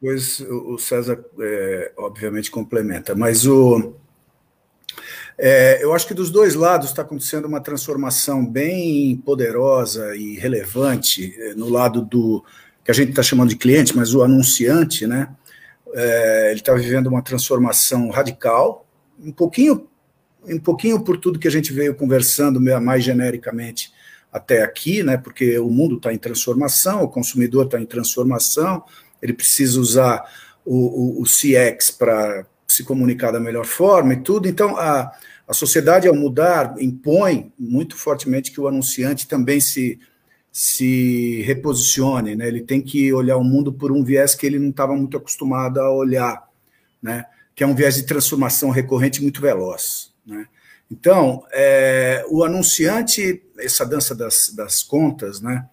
depois 0.00 0.40
o 0.40 0.76
César, 0.78 1.24
é, 1.40 1.92
obviamente, 1.96 2.50
complementa, 2.50 3.14
mas 3.14 3.46
o, 3.46 3.94
é, 5.38 5.82
eu 5.82 5.94
acho 5.94 6.06
que 6.06 6.14
dos 6.14 6.30
dois 6.30 6.56
lados 6.56 6.88
está 6.88 7.02
acontecendo 7.02 7.46
uma 7.46 7.60
transformação 7.60 8.44
bem 8.44 9.16
poderosa 9.16 10.16
e 10.16 10.36
relevante 10.36 11.32
é, 11.38 11.54
no 11.54 11.68
lado 11.68 12.02
do 12.02 12.44
que 12.84 12.90
a 12.90 12.94
gente 12.94 13.10
está 13.10 13.22
chamando 13.22 13.50
de 13.50 13.56
cliente, 13.56 13.96
mas 13.96 14.14
o 14.14 14.22
anunciante, 14.22 15.06
né? 15.06 15.28
É, 15.94 16.50
ele 16.50 16.60
está 16.60 16.74
vivendo 16.74 17.06
uma 17.06 17.22
transformação 17.22 18.08
radical, 18.10 18.86
um 19.18 19.32
pouquinho, 19.32 19.88
um 20.44 20.58
pouquinho 20.58 21.02
por 21.02 21.18
tudo 21.18 21.38
que 21.38 21.48
a 21.48 21.50
gente 21.50 21.72
veio 21.72 21.94
conversando 21.94 22.60
mais 22.80 23.04
genericamente 23.04 23.92
até 24.32 24.62
aqui, 24.62 25.02
né? 25.02 25.16
Porque 25.16 25.58
o 25.58 25.68
mundo 25.68 25.96
está 25.96 26.12
em 26.12 26.18
transformação, 26.18 27.02
o 27.02 27.08
consumidor 27.08 27.66
está 27.66 27.80
em 27.80 27.86
transformação, 27.86 28.84
ele 29.20 29.32
precisa 29.32 29.80
usar 29.80 30.24
o, 30.64 31.20
o, 31.20 31.22
o 31.22 31.24
CX 31.24 31.90
para 31.90 32.46
se 32.66 32.84
comunicar 32.84 33.32
da 33.32 33.40
melhor 33.40 33.64
forma 33.64 34.12
e 34.12 34.20
tudo. 34.20 34.46
Então, 34.46 34.76
a, 34.76 35.10
a 35.46 35.54
sociedade, 35.54 36.06
ao 36.06 36.14
mudar, 36.14 36.74
impõe 36.78 37.50
muito 37.58 37.96
fortemente 37.96 38.52
que 38.52 38.60
o 38.60 38.68
anunciante 38.68 39.26
também 39.26 39.60
se 39.60 39.98
se 40.52 41.42
reposicione, 41.42 42.34
né? 42.34 42.48
Ele 42.48 42.62
tem 42.62 42.80
que 42.80 43.12
olhar 43.12 43.36
o 43.36 43.44
mundo 43.44 43.72
por 43.72 43.92
um 43.92 44.02
viés 44.02 44.34
que 44.34 44.46
ele 44.46 44.58
não 44.58 44.70
estava 44.70 44.94
muito 44.94 45.16
acostumado 45.16 45.80
a 45.80 45.92
olhar, 45.92 46.48
né? 47.02 47.24
Que 47.54 47.62
é 47.62 47.66
um 47.66 47.74
viés 47.74 47.96
de 47.96 48.04
transformação 48.04 48.70
recorrente 48.70 49.22
muito 49.22 49.40
veloz, 49.40 50.12
né? 50.26 50.46
Então, 50.90 51.44
é, 51.52 52.24
o 52.30 52.42
anunciante, 52.42 53.42
essa 53.58 53.84
dança 53.84 54.14
das, 54.14 54.50
das 54.54 54.82
contas, 54.82 55.40
né? 55.40 55.66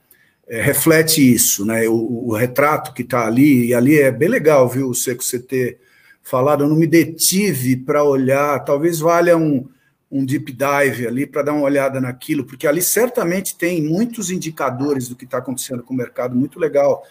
É, 0.48 0.62
reflete 0.62 1.34
isso, 1.34 1.66
né? 1.66 1.88
O, 1.88 2.28
o 2.28 2.36
retrato 2.36 2.94
que 2.94 3.02
está 3.02 3.26
ali, 3.26 3.68
e 3.68 3.74
ali 3.74 3.98
é 3.98 4.12
bem 4.12 4.30
legal, 4.30 4.70
viu, 4.70 4.94
Seco, 4.94 5.24
você 5.24 5.40
ter 5.40 5.80
falado, 6.22 6.64
eu 6.64 6.68
não 6.68 6.76
me 6.76 6.88
detive 6.88 7.78
para 7.78 8.04
olhar, 8.04 8.64
talvez 8.66 9.00
valha 9.00 9.38
um, 9.38 9.68
um 10.18 10.26
deep 10.26 10.54
dive 10.54 11.06
ali 11.06 11.28
para 11.28 11.42
dar 11.42 11.54
uma 11.54 11.64
olhada 11.64 12.00
naquilo, 12.00 12.46
porque 12.46 12.66
ali 12.66 12.82
certamente 12.82 13.58
tem 13.58 13.84
muitos 13.84 14.32
indicadores 14.32 15.10
do 15.10 15.16
que 15.16 15.26
está 15.26 15.40
acontecendo 15.40 15.84
com 15.84 15.94
o 15.94 15.98
mercado, 15.98 16.34
muito 16.34 16.58
legal 16.58 17.06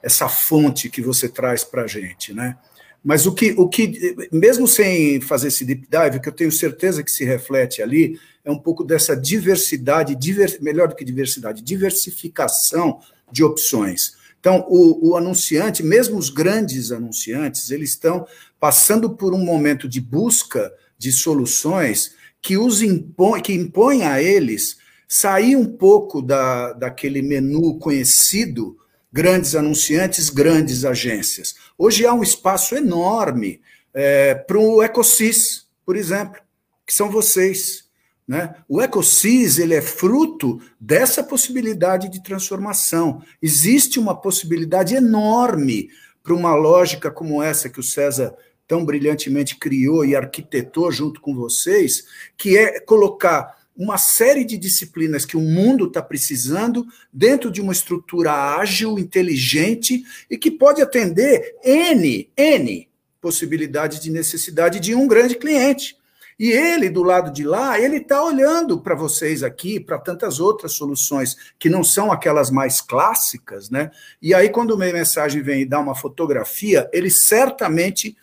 essa 0.00 0.28
fonte 0.28 0.88
que 0.88 1.02
você 1.02 1.28
traz 1.28 1.64
para 1.64 1.82
a 1.82 1.86
gente, 1.88 2.32
né? 2.32 2.56
Mas 3.02 3.26
o 3.26 3.34
que, 3.34 3.54
o 3.58 3.68
que, 3.68 4.16
mesmo 4.30 4.68
sem 4.68 5.20
fazer 5.20 5.48
esse 5.48 5.64
deep 5.64 5.88
dive, 5.90 6.20
que 6.20 6.28
eu 6.28 6.32
tenho 6.32 6.52
certeza 6.52 7.02
que 7.02 7.10
se 7.10 7.24
reflete 7.24 7.82
ali, 7.82 8.18
é 8.44 8.50
um 8.50 8.58
pouco 8.58 8.84
dessa 8.84 9.16
diversidade, 9.16 10.14
diver, 10.14 10.56
melhor 10.60 10.88
do 10.88 10.94
que 10.94 11.04
diversidade, 11.04 11.60
diversificação 11.60 13.00
de 13.32 13.42
opções. 13.42 14.14
Então, 14.38 14.64
o, 14.68 15.10
o 15.10 15.16
anunciante, 15.16 15.82
mesmo 15.82 16.16
os 16.16 16.30
grandes 16.30 16.92
anunciantes, 16.92 17.70
eles 17.70 17.90
estão 17.90 18.26
passando 18.60 19.10
por 19.10 19.34
um 19.34 19.44
momento 19.44 19.88
de 19.88 20.00
busca 20.00 20.72
de 20.96 21.10
soluções 21.12 22.14
que 22.44 22.58
os 22.58 22.82
impõe, 22.82 23.40
que 23.40 23.54
impõe 23.54 24.02
a 24.02 24.22
eles 24.22 24.76
sair 25.08 25.56
um 25.56 25.64
pouco 25.64 26.20
da, 26.20 26.74
daquele 26.74 27.22
menu 27.22 27.78
conhecido, 27.78 28.76
grandes 29.10 29.54
anunciantes, 29.54 30.28
grandes 30.28 30.84
agências. 30.84 31.54
Hoje 31.78 32.04
há 32.04 32.12
um 32.12 32.22
espaço 32.22 32.76
enorme 32.76 33.62
é, 33.94 34.34
para 34.34 34.58
o 34.58 34.82
EcoSys, 34.82 35.66
por 35.86 35.96
exemplo, 35.96 36.38
que 36.86 36.92
são 36.92 37.10
vocês. 37.10 37.84
Né? 38.28 38.54
O 38.68 38.82
EcoSys 38.82 39.58
ele 39.58 39.74
é 39.74 39.80
fruto 39.80 40.60
dessa 40.78 41.24
possibilidade 41.24 42.10
de 42.10 42.22
transformação. 42.22 43.22
Existe 43.40 43.98
uma 43.98 44.14
possibilidade 44.14 44.94
enorme 44.94 45.88
para 46.22 46.34
uma 46.34 46.54
lógica 46.54 47.10
como 47.10 47.42
essa 47.42 47.70
que 47.70 47.80
o 47.80 47.82
César 47.82 48.34
tão 48.66 48.84
brilhantemente 48.84 49.56
criou 49.56 50.04
e 50.04 50.16
arquitetou 50.16 50.90
junto 50.90 51.20
com 51.20 51.34
vocês, 51.34 52.04
que 52.36 52.56
é 52.56 52.80
colocar 52.80 53.62
uma 53.76 53.98
série 53.98 54.44
de 54.44 54.56
disciplinas 54.56 55.24
que 55.24 55.36
o 55.36 55.40
mundo 55.40 55.86
está 55.86 56.00
precisando 56.00 56.86
dentro 57.12 57.50
de 57.50 57.60
uma 57.60 57.72
estrutura 57.72 58.32
ágil, 58.56 58.98
inteligente 58.98 60.04
e 60.30 60.38
que 60.38 60.50
pode 60.50 60.80
atender 60.80 61.56
N, 61.64 62.30
N 62.36 62.88
possibilidades 63.20 64.00
de 64.00 64.10
necessidade 64.10 64.78
de 64.78 64.94
um 64.94 65.08
grande 65.08 65.36
cliente. 65.36 65.96
E 66.38 66.50
ele, 66.50 66.90
do 66.90 67.02
lado 67.02 67.32
de 67.32 67.42
lá, 67.42 67.80
ele 67.80 67.96
está 67.96 68.22
olhando 68.22 68.80
para 68.80 68.94
vocês 68.94 69.42
aqui, 69.42 69.80
para 69.80 69.98
tantas 69.98 70.40
outras 70.40 70.72
soluções 70.72 71.36
que 71.58 71.70
não 71.70 71.82
são 71.82 72.12
aquelas 72.12 72.50
mais 72.50 72.82
clássicas, 72.82 73.70
né? 73.70 73.90
E 74.20 74.34
aí, 74.34 74.50
quando 74.50 74.76
meio 74.76 74.92
mensagem 74.92 75.42
vem 75.42 75.62
e 75.62 75.64
dá 75.64 75.78
uma 75.80 75.94
fotografia, 75.94 76.90
ele 76.92 77.08
certamente 77.08 78.16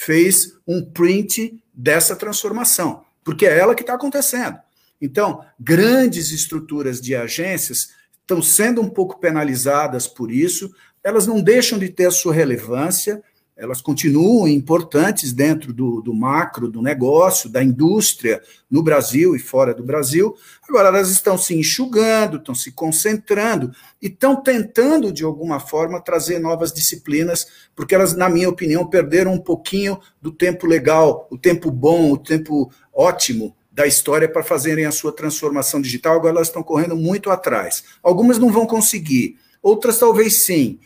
fez 0.00 0.56
um 0.64 0.80
print 0.80 1.60
dessa 1.74 2.14
transformação, 2.14 3.04
porque 3.24 3.44
é 3.44 3.58
ela 3.58 3.74
que 3.74 3.82
está 3.82 3.94
acontecendo. 3.94 4.56
Então, 5.00 5.44
grandes 5.58 6.30
estruturas 6.30 7.00
de 7.00 7.16
agências 7.16 7.88
estão 8.20 8.40
sendo 8.40 8.80
um 8.80 8.88
pouco 8.88 9.18
penalizadas 9.18 10.06
por 10.06 10.30
isso, 10.30 10.72
elas 11.02 11.26
não 11.26 11.42
deixam 11.42 11.80
de 11.80 11.88
ter 11.88 12.06
a 12.06 12.12
sua 12.12 12.32
relevância, 12.32 13.20
elas 13.58 13.80
continuam 13.80 14.46
importantes 14.46 15.32
dentro 15.32 15.72
do, 15.72 16.00
do, 16.00 16.14
macro 16.14 16.70
do 16.70 16.80
negócio, 16.80 17.50
da 17.50 17.62
indústria 17.62 18.40
no 18.70 18.84
Brasil 18.84 19.34
e 19.34 19.38
fora 19.40 19.74
do 19.74 19.82
Brasil. 19.82 20.36
Agora, 20.68 20.88
elas 20.88 21.10
estão 21.10 21.36
se 21.36 21.58
enxugando, 21.58 22.36
estão 22.36 22.54
se 22.54 22.70
concentrando 22.70 23.72
e 24.00 24.06
estão 24.06 24.36
tentando, 24.36 25.12
de 25.12 25.24
alguma 25.24 25.58
forma, 25.58 26.00
trazer 26.00 26.38
novas 26.38 26.72
disciplinas, 26.72 27.48
porque 27.74 27.96
elas, 27.96 28.14
na 28.14 28.28
minha 28.28 28.48
opinião, 28.48 28.86
perderam 28.86 29.32
um 29.32 29.40
pouquinho 29.40 29.98
do 30.22 30.30
tempo 30.30 30.64
legal, 30.64 31.26
o 31.28 31.36
tempo 31.36 31.68
bom, 31.68 32.12
o 32.12 32.18
tempo 32.18 32.72
ótimo 32.94 33.56
da 33.72 33.88
história 33.88 34.28
para 34.28 34.44
fazerem 34.44 34.86
a 34.86 34.92
sua 34.92 35.10
transformação 35.10 35.80
digital. 35.80 36.14
Agora, 36.14 36.36
elas 36.36 36.46
estão 36.46 36.62
correndo 36.62 36.96
muito 36.96 37.28
atrás. 37.28 37.82
Algumas 38.04 38.38
não 38.38 38.52
vão 38.52 38.66
conseguir, 38.66 39.36
outras 39.60 39.98
talvez 39.98 40.42
sim 40.44 40.78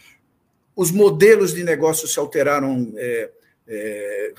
os 0.75 0.91
modelos 0.91 1.55
de 1.55 1.63
negócio 1.63 2.09
se 2.09 2.19
alteraram. 2.19 2.93
É, 2.97 3.31
é, 3.69 4.35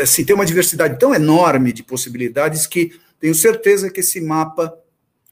assim, 0.00 0.24
tem 0.24 0.34
uma 0.34 0.46
diversidade 0.46 0.98
tão 0.98 1.14
enorme 1.14 1.72
de 1.72 1.82
possibilidades 1.82 2.66
que 2.66 2.98
tenho 3.20 3.34
certeza 3.34 3.90
que 3.90 4.00
esse 4.00 4.20
mapa 4.20 4.76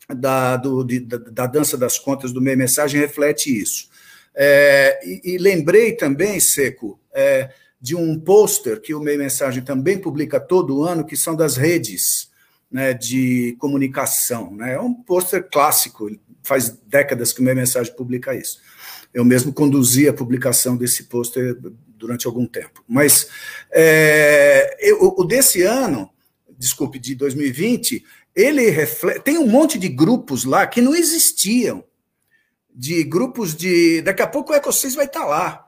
da, 0.09 0.57
do, 0.57 0.85
de, 0.85 1.01
da, 1.01 1.17
da, 1.17 1.47
dança 1.47 1.77
das 1.77 1.99
contas 1.99 2.33
do 2.33 2.41
meio 2.41 2.59
mensagem 2.59 3.01
reflete 3.01 3.57
isso. 3.57 3.89
É, 4.35 5.01
e, 5.05 5.35
e, 5.35 5.39
lembrei 5.39 5.93
também, 5.93 6.41
Seco, 6.41 6.99
é, 7.13 7.51
de 7.81 7.95
um 7.95 8.19
pôster 8.19 8.81
que 8.81 8.95
o 8.95 9.01
meio 9.01 9.19
mensagem 9.19 9.63
também 9.63 9.99
publica 9.99 10.41
todo 10.41 10.83
ano, 10.83 11.05
que 11.05 11.17
são 11.17 11.37
das 11.37 11.57
redes 11.57 12.31
né, 12.71 12.93
de 12.93 13.57
comunicação. 13.59 14.55
Né? 14.55 14.75
É 14.75 14.81
um 14.81 14.93
pôster 14.93 15.49
clássico, 15.51 16.11
faz 16.43 16.71
décadas 16.71 17.33
que 17.33 17.41
o 17.41 17.45
meio 17.45 17.57
mensagem 17.57 17.95
publica 17.95 18.35
isso. 18.35 18.61
Eu 19.15 19.25
mesmo 19.25 19.53
conduzi 19.53 20.09
a 20.09 20.13
publicação 20.13 20.77
desse 20.77 21.05
pôster 21.05 21.57
durante 21.97 22.27
algum 22.27 22.47
tempo. 22.47 22.85
Mas 22.87 23.31
é, 23.71 24.77
eu, 24.81 25.15
o 25.17 25.25
desse 25.25 25.63
ano, 25.63 26.11
desculpe, 26.59 26.99
de 26.99 27.15
2020, 27.15 28.05
ele 28.35 28.69
reflete, 28.71 29.21
tem 29.21 29.39
um 29.39 29.47
monte 29.47 29.79
de 29.79 29.89
grupos 29.89 30.45
lá 30.45 30.67
que 30.67 30.83
não 30.83 30.95
existiam. 30.95 31.85
De 32.75 33.05
grupos 33.05 33.55
de. 33.55 34.03
Daqui 34.03 34.21
a 34.21 34.27
pouco 34.27 34.53
o 34.53 34.57
EcoSys 34.57 34.97
vai 34.97 35.07
estar 35.07 35.25
lá. 35.25 35.65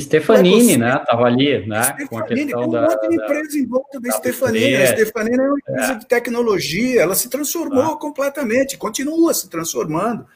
Stefanini, 0.00 0.76
né? 0.76 0.96
Estava 0.96 1.24
ali, 1.24 1.66
né? 1.66 1.82
Stefanini, 1.82 2.08
com 2.08 2.18
a 2.18 2.22
questão 2.22 2.46
tem 2.46 2.56
um 2.56 2.70
da, 2.70 2.82
monte 2.82 3.08
de 3.08 3.14
empresa 3.14 3.58
em 3.58 3.66
volta 3.66 4.00
da, 4.00 4.08
da 4.08 4.16
Stefanini. 4.16 4.76
A 4.76 4.86
Stefanini 4.86 5.38
é 5.38 5.42
uma 5.42 5.58
empresa 5.58 5.92
é. 5.92 5.98
de 5.98 6.06
tecnologia, 6.06 7.02
ela 7.02 7.14
se 7.14 7.28
transformou 7.28 7.92
ah. 7.92 7.98
completamente, 7.98 8.76
continua 8.76 9.32
se 9.34 9.48
transformando. 9.48 10.26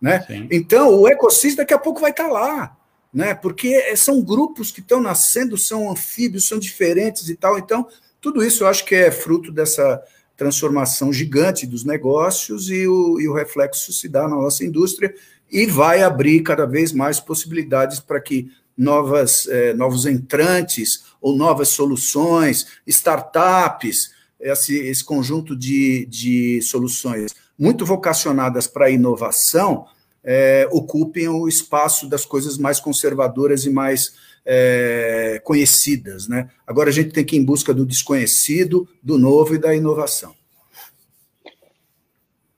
Né? 0.00 0.24
Então, 0.50 0.94
o 0.94 1.08
EcoSys 1.08 1.56
daqui 1.56 1.74
a 1.74 1.78
pouco 1.78 2.00
vai 2.00 2.10
estar 2.10 2.28
lá. 2.28 2.76
né? 3.12 3.34
Porque 3.34 3.96
são 3.96 4.22
grupos 4.22 4.70
que 4.70 4.80
estão 4.80 5.00
nascendo, 5.00 5.56
são 5.56 5.90
anfíbios, 5.90 6.46
são 6.46 6.58
diferentes 6.58 7.28
e 7.28 7.36
tal. 7.36 7.58
Então, 7.58 7.86
tudo 8.20 8.44
isso 8.44 8.64
eu 8.64 8.68
acho 8.68 8.84
que 8.84 8.94
é 8.94 9.10
fruto 9.10 9.50
dessa 9.50 10.02
transformação 10.36 11.12
gigante 11.12 11.66
dos 11.66 11.84
negócios 11.84 12.70
e 12.70 12.86
o, 12.86 13.20
e 13.20 13.28
o 13.28 13.34
reflexo 13.34 13.92
se 13.92 14.08
dá 14.08 14.22
na 14.22 14.36
nossa 14.36 14.64
indústria 14.64 15.12
e 15.50 15.66
vai 15.66 16.02
abrir 16.02 16.42
cada 16.42 16.64
vez 16.64 16.92
mais 16.92 17.18
possibilidades 17.18 17.98
para 17.98 18.20
que 18.20 18.48
novas, 18.76 19.48
eh, 19.48 19.74
novos 19.74 20.06
entrantes 20.06 21.04
ou 21.20 21.36
novas 21.36 21.70
soluções, 21.70 22.66
startups, 22.86 24.12
esse, 24.40 24.76
esse 24.78 25.04
conjunto 25.04 25.56
de, 25.56 26.06
de 26.06 26.62
soluções 26.62 27.34
muito 27.58 27.84
vocacionadas 27.84 28.66
para 28.66 28.86
a 28.86 28.90
inovação, 28.90 29.86
é, 30.22 30.68
ocupem 30.70 31.28
o 31.28 31.48
espaço 31.48 32.08
das 32.08 32.24
coisas 32.24 32.58
mais 32.58 32.78
conservadoras 32.78 33.64
e 33.64 33.70
mais 33.70 34.14
é, 34.44 35.40
conhecidas. 35.44 36.28
Né? 36.28 36.50
Agora 36.66 36.90
a 36.90 36.92
gente 36.92 37.12
tem 37.12 37.24
que 37.24 37.36
ir 37.36 37.38
em 37.38 37.44
busca 37.44 37.74
do 37.74 37.84
desconhecido, 37.84 38.88
do 39.02 39.18
novo 39.18 39.54
e 39.54 39.58
da 39.58 39.74
inovação. 39.74 40.34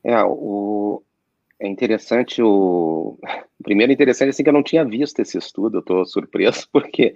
É, 0.02 0.22
o, 0.24 1.02
é 1.60 1.68
interessante 1.68 2.42
o. 2.42 3.18
Primeiro, 3.62 3.92
interessante 3.92 4.30
assim 4.30 4.42
que 4.42 4.48
eu 4.48 4.54
não 4.54 4.62
tinha 4.62 4.82
visto 4.84 5.20
esse 5.20 5.36
estudo, 5.36 5.76
eu 5.76 5.80
estou 5.80 6.04
surpreso, 6.06 6.66
porque. 6.72 7.14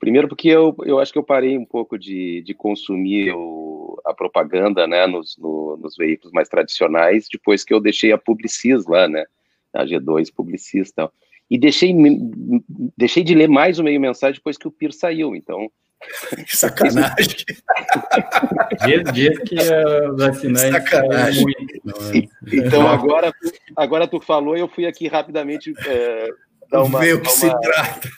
Primeiro, 0.00 0.28
porque 0.28 0.48
eu, 0.48 0.76
eu 0.84 0.98
acho 0.98 1.12
que 1.12 1.18
eu 1.18 1.24
parei 1.24 1.56
um 1.56 1.64
pouco 1.64 1.96
de, 1.96 2.42
de 2.42 2.52
consumir 2.52 3.32
o, 3.32 4.00
a 4.04 4.12
propaganda 4.12 4.86
né, 4.86 5.06
nos, 5.06 5.36
no, 5.38 5.76
nos 5.76 5.96
veículos 5.96 6.32
mais 6.32 6.48
tradicionais, 6.48 7.28
depois 7.32 7.62
que 7.62 7.72
eu 7.72 7.80
deixei 7.80 8.12
a 8.12 8.18
Publicis 8.18 8.84
lá, 8.86 9.08
né? 9.08 9.24
A 9.72 9.84
G2 9.84 10.32
Publicis 10.34 10.88
e 10.88 10.94
tal. 10.94 11.12
E 11.48 11.58
deixei, 11.58 11.94
deixei 12.96 13.22
de 13.22 13.34
ler 13.34 13.48
mais 13.48 13.78
o 13.78 13.84
meio 13.84 14.00
mensagem 14.00 14.36
depois 14.36 14.56
que 14.56 14.66
o 14.66 14.72
PIR 14.72 14.92
saiu, 14.92 15.36
então 15.36 15.70
que 16.46 16.56
sacanagem. 16.56 17.14
Diz, 18.76 19.12
diz 19.12 19.38
que 19.40 19.54
os 19.54 20.20
assinantes 20.20 20.70
sacanagem. 20.70 21.42
Muito, 21.42 22.34
então 22.52 22.88
agora, 22.88 23.32
agora 23.76 24.08
tu 24.08 24.20
falou 24.20 24.56
e 24.56 24.60
eu 24.60 24.68
fui 24.68 24.86
aqui 24.86 25.08
rapidamente 25.08 25.72
é, 25.86 26.28
dar 26.70 26.82
uma. 26.82 27.00
Ver 27.00 27.14
o 27.14 27.20
que 27.20 27.28
uma, 27.28 27.34
se 27.34 27.60
trata. 27.60 28.08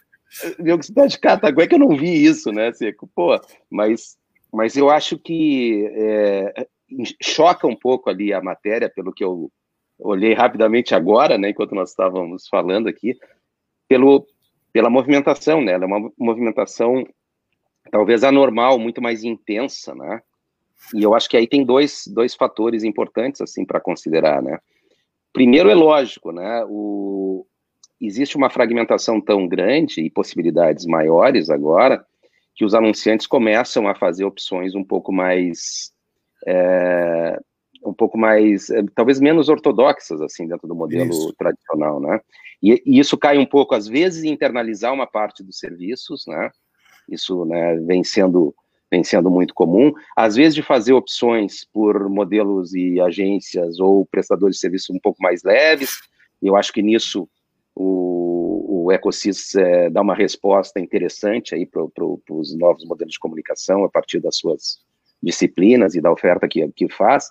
Ver 0.59 0.73
o 0.73 0.79
que 0.79 0.87
se 0.87 0.95
trata 0.95 1.09
de 1.09 1.19
Cataguá, 1.19 1.65
é 1.65 1.67
que 1.67 1.75
eu 1.75 1.79
não 1.79 1.97
vi 1.97 2.25
isso, 2.25 2.53
né, 2.53 2.73
Seco? 2.73 3.09
Pô, 3.15 3.41
mas, 3.71 4.17
mas 4.53 4.77
eu 4.77 4.91
acho 4.91 5.19
que 5.19 5.89
é, 5.95 6.67
choca 7.23 7.67
um 7.67 7.77
pouco 7.77 8.11
ali 8.11 8.33
a 8.33 8.43
matéria, 8.43 8.91
pelo 8.95 9.13
que 9.13 9.25
eu 9.25 9.51
olhei 9.99 10.35
rapidamente 10.35 10.95
agora, 10.95 11.39
né, 11.39 11.51
enquanto 11.51 11.75
nós 11.75 11.91
estávamos 11.91 12.47
falando 12.49 12.87
aqui, 12.87 13.17
pelo, 13.89 14.27
pela 14.73 14.91
movimentação, 14.91 15.63
né? 15.63 15.73
Ela 15.73 15.85
é 15.85 15.87
uma 15.87 16.11
movimentação 16.19 17.03
talvez 17.91 18.25
anormal, 18.25 18.79
muito 18.79 19.01
mais 19.01 19.25
intensa, 19.25 19.95
né? 19.95 20.21
E 20.95 21.03
eu 21.03 21.15
acho 21.15 21.29
que 21.29 21.37
aí 21.37 21.47
tem 21.47 21.65
dois, 21.65 22.05
dois 22.07 22.35
fatores 22.35 22.85
importantes 22.85 23.41
assim 23.41 23.65
para 23.65 23.81
considerar, 23.81 24.43
né? 24.43 24.59
Primeiro 25.33 25.69
é 25.69 25.75
lógico, 25.75 26.33
né? 26.33 26.65
O, 26.69 27.47
existe 28.01 28.37
uma 28.37 28.51
fragmentação 28.51 29.21
tão 29.21 29.47
grande 29.47 30.01
e 30.01 30.11
possibilidades 30.11 30.87
maiores 30.87 31.51
agora 31.51 32.05
que 32.55 32.65
os 32.65 32.75
anunciantes 32.75 33.27
começam 33.27 33.87
a 33.87 33.95
fazer 33.95 34.25
opções 34.25 34.75
um 34.75 34.85
pouco 34.85 35.13
mais 35.13 35.93
é, 36.47 37.39
um 37.85 37.93
pouco 37.93 38.17
mais 38.19 38.71
é, 38.71 38.83
talvez 38.95 39.21
menos 39.21 39.49
ortodoxas 39.49 40.21
assim 40.21 40.47
dentro 40.47 40.67
do 40.67 40.75
modelo 40.75 41.11
isso. 41.11 41.35
tradicional, 41.39 42.01
né? 42.01 42.21
E, 42.63 42.83
e, 42.87 42.99
isso 42.99 43.17
cai 43.17 43.39
um 43.39 43.47
pouco 43.47 43.75
às 43.75 43.87
vezes 43.87 44.25
em 44.25 44.31
internalizar 44.31 44.93
uma 44.93 45.07
parte 45.07 45.43
dos 45.43 45.59
serviços, 45.59 46.25
né? 46.27 46.51
Isso 47.09 47.45
né, 47.45 47.77
vem, 47.77 48.03
sendo, 48.03 48.55
vem 48.91 49.03
sendo 49.03 49.31
muito 49.31 49.55
comum. 49.55 49.93
Às 50.17 50.37
vezes, 50.37 50.55
de 50.55 50.63
fazer 50.63 50.93
opções 50.93 51.65
por 51.65 52.09
modelos 52.09 52.75
e 52.75 53.01
agências 53.01 53.79
ou 53.81 54.07
prestadores 54.07 54.57
de 54.57 54.61
serviços 54.61 54.91
um 54.91 54.99
pouco 54.99 55.23
mais 55.23 55.43
leves, 55.43 55.99
eu 56.43 56.57
acho 56.57 56.73
que 56.73 56.83
nisso 56.83 57.29
o, 57.75 58.85
o 58.87 58.93
Ecosys 58.93 59.55
é, 59.55 59.91
dá 59.91 60.01
uma 60.01 60.15
resposta 60.15 60.81
interessante 60.81 61.55
aí 61.55 61.67
para 61.67 61.87
pro, 61.89 62.21
os 62.31 62.57
novos 62.57 62.85
modelos 62.85 63.15
de 63.15 63.19
comunicação 63.19 63.85
a 63.85 63.89
partir 63.89 64.21
das 64.21 64.37
suas 64.37 64.79
disciplinas 65.23 65.95
e 65.95 66.01
da 66.01 66.13
oferta 66.13 66.47
que, 66.49 66.67
que 66.73 66.89
faz. 66.89 67.31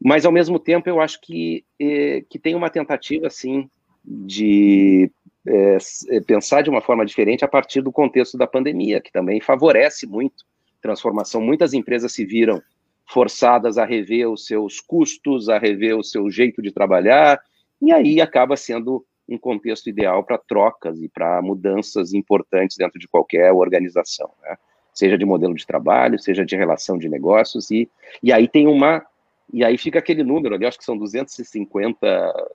Mas, 0.00 0.26
ao 0.26 0.32
mesmo 0.32 0.58
tempo, 0.58 0.88
eu 0.88 1.00
acho 1.00 1.20
que, 1.20 1.64
é, 1.80 2.22
que 2.28 2.38
tem 2.38 2.54
uma 2.54 2.68
tentativa, 2.68 3.30
sim, 3.30 3.68
de 4.04 5.10
é, 5.46 5.78
é, 6.10 6.20
pensar 6.20 6.62
de 6.62 6.70
uma 6.70 6.82
forma 6.82 7.06
diferente 7.06 7.44
a 7.44 7.48
partir 7.48 7.80
do 7.80 7.92
contexto 7.92 8.36
da 8.36 8.46
pandemia, 8.46 9.00
que 9.00 9.10
também 9.10 9.40
favorece 9.40 10.06
muito 10.06 10.44
transformação. 10.84 11.40
Muitas 11.40 11.72
empresas 11.72 12.12
se 12.12 12.26
viram 12.26 12.62
forçadas 13.06 13.78
a 13.78 13.86
rever 13.86 14.30
os 14.30 14.46
seus 14.46 14.80
custos, 14.80 15.48
a 15.48 15.58
rever 15.58 15.96
o 15.96 16.04
seu 16.04 16.30
jeito 16.30 16.60
de 16.60 16.70
trabalhar, 16.70 17.40
e 17.80 17.90
aí 17.90 18.20
acaba 18.20 18.54
sendo 18.54 19.04
um 19.26 19.38
contexto 19.38 19.88
ideal 19.88 20.22
para 20.22 20.36
trocas 20.36 21.00
e 21.00 21.08
para 21.08 21.40
mudanças 21.40 22.12
importantes 22.12 22.76
dentro 22.76 22.98
de 22.98 23.08
qualquer 23.08 23.50
organização, 23.50 24.30
né? 24.42 24.56
seja 24.92 25.16
de 25.16 25.24
modelo 25.24 25.54
de 25.54 25.66
trabalho, 25.66 26.18
seja 26.18 26.44
de 26.44 26.54
relação 26.54 26.98
de 26.98 27.08
negócios, 27.08 27.70
e, 27.70 27.88
e 28.22 28.30
aí 28.30 28.46
tem 28.46 28.66
uma, 28.68 29.04
e 29.52 29.64
aí 29.64 29.78
fica 29.78 29.98
aquele 29.98 30.22
número 30.22 30.54
ali, 30.54 30.66
acho 30.66 30.78
que 30.78 30.84
são 30.84 30.96
250 30.96 32.50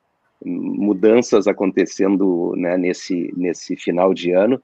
mudanças 0.46 1.48
acontecendo 1.48 2.54
né, 2.56 2.78
nesse, 2.78 3.34
nesse 3.36 3.76
final 3.76 4.14
de 4.14 4.32
ano, 4.32 4.62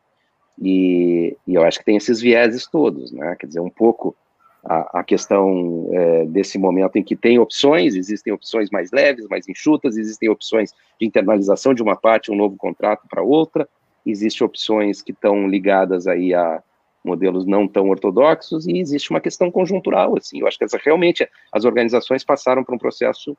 e, 0.62 1.36
e, 1.48 1.56
eu 1.56 1.64
acho 1.64 1.80
que 1.80 1.86
tem 1.86 1.98
esses 1.98 2.22
vieses 2.22 2.66
todos, 2.66 3.12
né? 3.12 3.36
Quer 3.40 3.48
dizer, 3.48 3.60
um 3.60 3.70
pouco 3.70 4.16
a, 4.64 5.00
a 5.00 5.04
questão 5.04 5.90
é, 5.92 6.26
desse 6.26 6.58
momento 6.58 6.96
em 6.96 7.04
que 7.04 7.16
tem 7.16 7.38
opções, 7.38 7.96
existem 7.96 8.34
opções 8.34 8.70
mais 8.70 8.92
leves, 8.92 9.28
mais 9.28 9.48
enxutas, 9.48 9.98
existem 9.98 10.30
opções 10.30 10.74
de 11.00 11.06
internalização 11.06 11.74
de 11.74 11.84
uma 11.84 11.96
parte, 11.96 12.32
um 12.32 12.36
novo 12.36 12.56
contrato 12.58 13.08
para 13.10 13.22
outra, 13.22 13.68
existem 14.06 14.46
opções 14.46 15.02
que 15.02 15.12
estão 15.12 15.48
ligadas 15.48 16.08
aí 16.08 16.34
a 16.34 16.64
modelos 17.04 17.46
não 17.46 17.68
tão 17.68 17.90
ortodoxos, 17.90 18.66
e 18.66 18.80
existe 18.80 19.12
uma 19.12 19.22
questão 19.22 19.52
conjuntural, 19.52 20.18
assim, 20.18 20.40
eu 20.40 20.48
acho 20.48 20.58
que 20.58 20.64
essa, 20.64 20.80
realmente 20.84 21.30
as 21.52 21.64
organizações 21.64 22.24
passaram 22.24 22.64
por 22.64 22.74
um 22.74 22.80
processo 22.80 23.38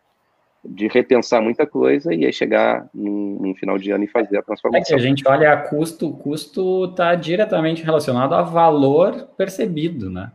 de 0.69 0.89
repensar 0.89 1.41
muita 1.41 1.67
coisa 1.67 2.13
e 2.15 2.25
aí 2.25 2.33
chegar 2.33 2.89
num, 2.95 3.55
final 3.55 3.79
de 3.79 3.91
ano 3.91 4.05
e 4.05 4.09
fazer 4.09 4.39
a 4.39 4.43
transformação. 4.43 4.83
É 4.83 4.87
que 4.87 4.95
a 4.95 4.99
gente 4.99 5.27
olha 5.27 5.53
a 5.53 5.57
custo, 5.57 6.11
custo 6.11 6.87
está 6.87 7.15
diretamente 7.15 7.83
relacionado 7.83 8.35
a 8.35 8.43
valor 8.43 9.29
percebido, 9.37 10.11
né? 10.11 10.33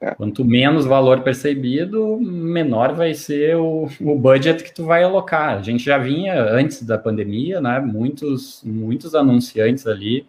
É. 0.00 0.16
Quanto 0.16 0.44
menos 0.44 0.84
valor 0.84 1.20
percebido, 1.20 2.18
menor 2.20 2.92
vai 2.92 3.14
ser 3.14 3.56
o, 3.56 3.88
o 4.00 4.18
budget 4.18 4.64
que 4.64 4.74
tu 4.74 4.84
vai 4.84 5.04
alocar. 5.04 5.58
A 5.58 5.62
gente 5.62 5.84
já 5.84 5.96
vinha 5.96 6.42
antes 6.42 6.82
da 6.82 6.98
pandemia, 6.98 7.60
né? 7.60 7.78
Muitos, 7.78 8.62
muitos 8.64 9.14
anunciantes 9.14 9.86
ali, 9.86 10.26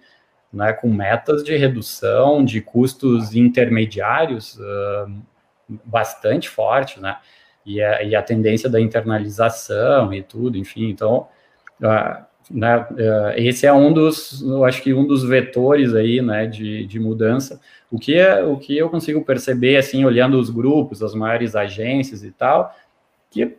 né? 0.53 0.73
Com 0.73 0.93
metas 0.93 1.43
de 1.43 1.57
redução 1.57 2.45
de 2.45 2.61
custos 2.61 3.35
intermediários 3.35 4.59
uh, 4.59 5.11
bastante 5.83 6.47
forte, 6.47 6.99
né? 6.99 7.17
E 7.65 7.81
a, 7.81 8.03
e 8.03 8.15
a 8.15 8.21
tendência 8.21 8.69
da 8.69 8.79
internalização 8.79 10.13
e 10.13 10.21
tudo, 10.21 10.57
enfim, 10.57 10.89
então, 10.89 11.27
uh, 11.81 12.23
né, 12.51 12.77
uh, 12.77 13.33
esse 13.35 13.65
é 13.65 13.73
um 13.73 13.93
dos, 13.93 14.41
eu 14.41 14.65
acho 14.65 14.81
que 14.81 14.93
um 14.93 15.05
dos 15.07 15.23
vetores 15.23 15.93
aí, 15.95 16.21
né, 16.21 16.45
de, 16.45 16.85
de 16.85 16.99
mudança. 16.99 17.59
O 17.89 17.97
que, 17.97 18.15
é, 18.15 18.43
o 18.43 18.57
que 18.57 18.77
eu 18.77 18.89
consigo 18.89 19.23
perceber, 19.23 19.77
assim, 19.77 20.03
olhando 20.03 20.37
os 20.39 20.49
grupos, 20.49 21.01
as 21.01 21.13
maiores 21.13 21.55
agências 21.55 22.23
e 22.23 22.31
tal, 22.31 22.75
que 23.29 23.55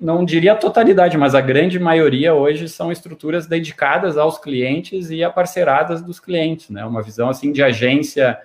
não 0.00 0.24
diria 0.24 0.52
a 0.52 0.56
totalidade, 0.56 1.16
mas 1.16 1.34
a 1.34 1.40
grande 1.40 1.78
maioria 1.78 2.34
hoje 2.34 2.68
são 2.68 2.92
estruturas 2.92 3.46
dedicadas 3.46 4.18
aos 4.18 4.38
clientes 4.38 5.10
e 5.10 5.24
aparceiradas 5.24 6.02
dos 6.02 6.20
clientes, 6.20 6.70
né, 6.70 6.84
uma 6.84 7.02
visão, 7.02 7.28
assim, 7.28 7.52
de 7.52 7.62
agência 7.62 8.38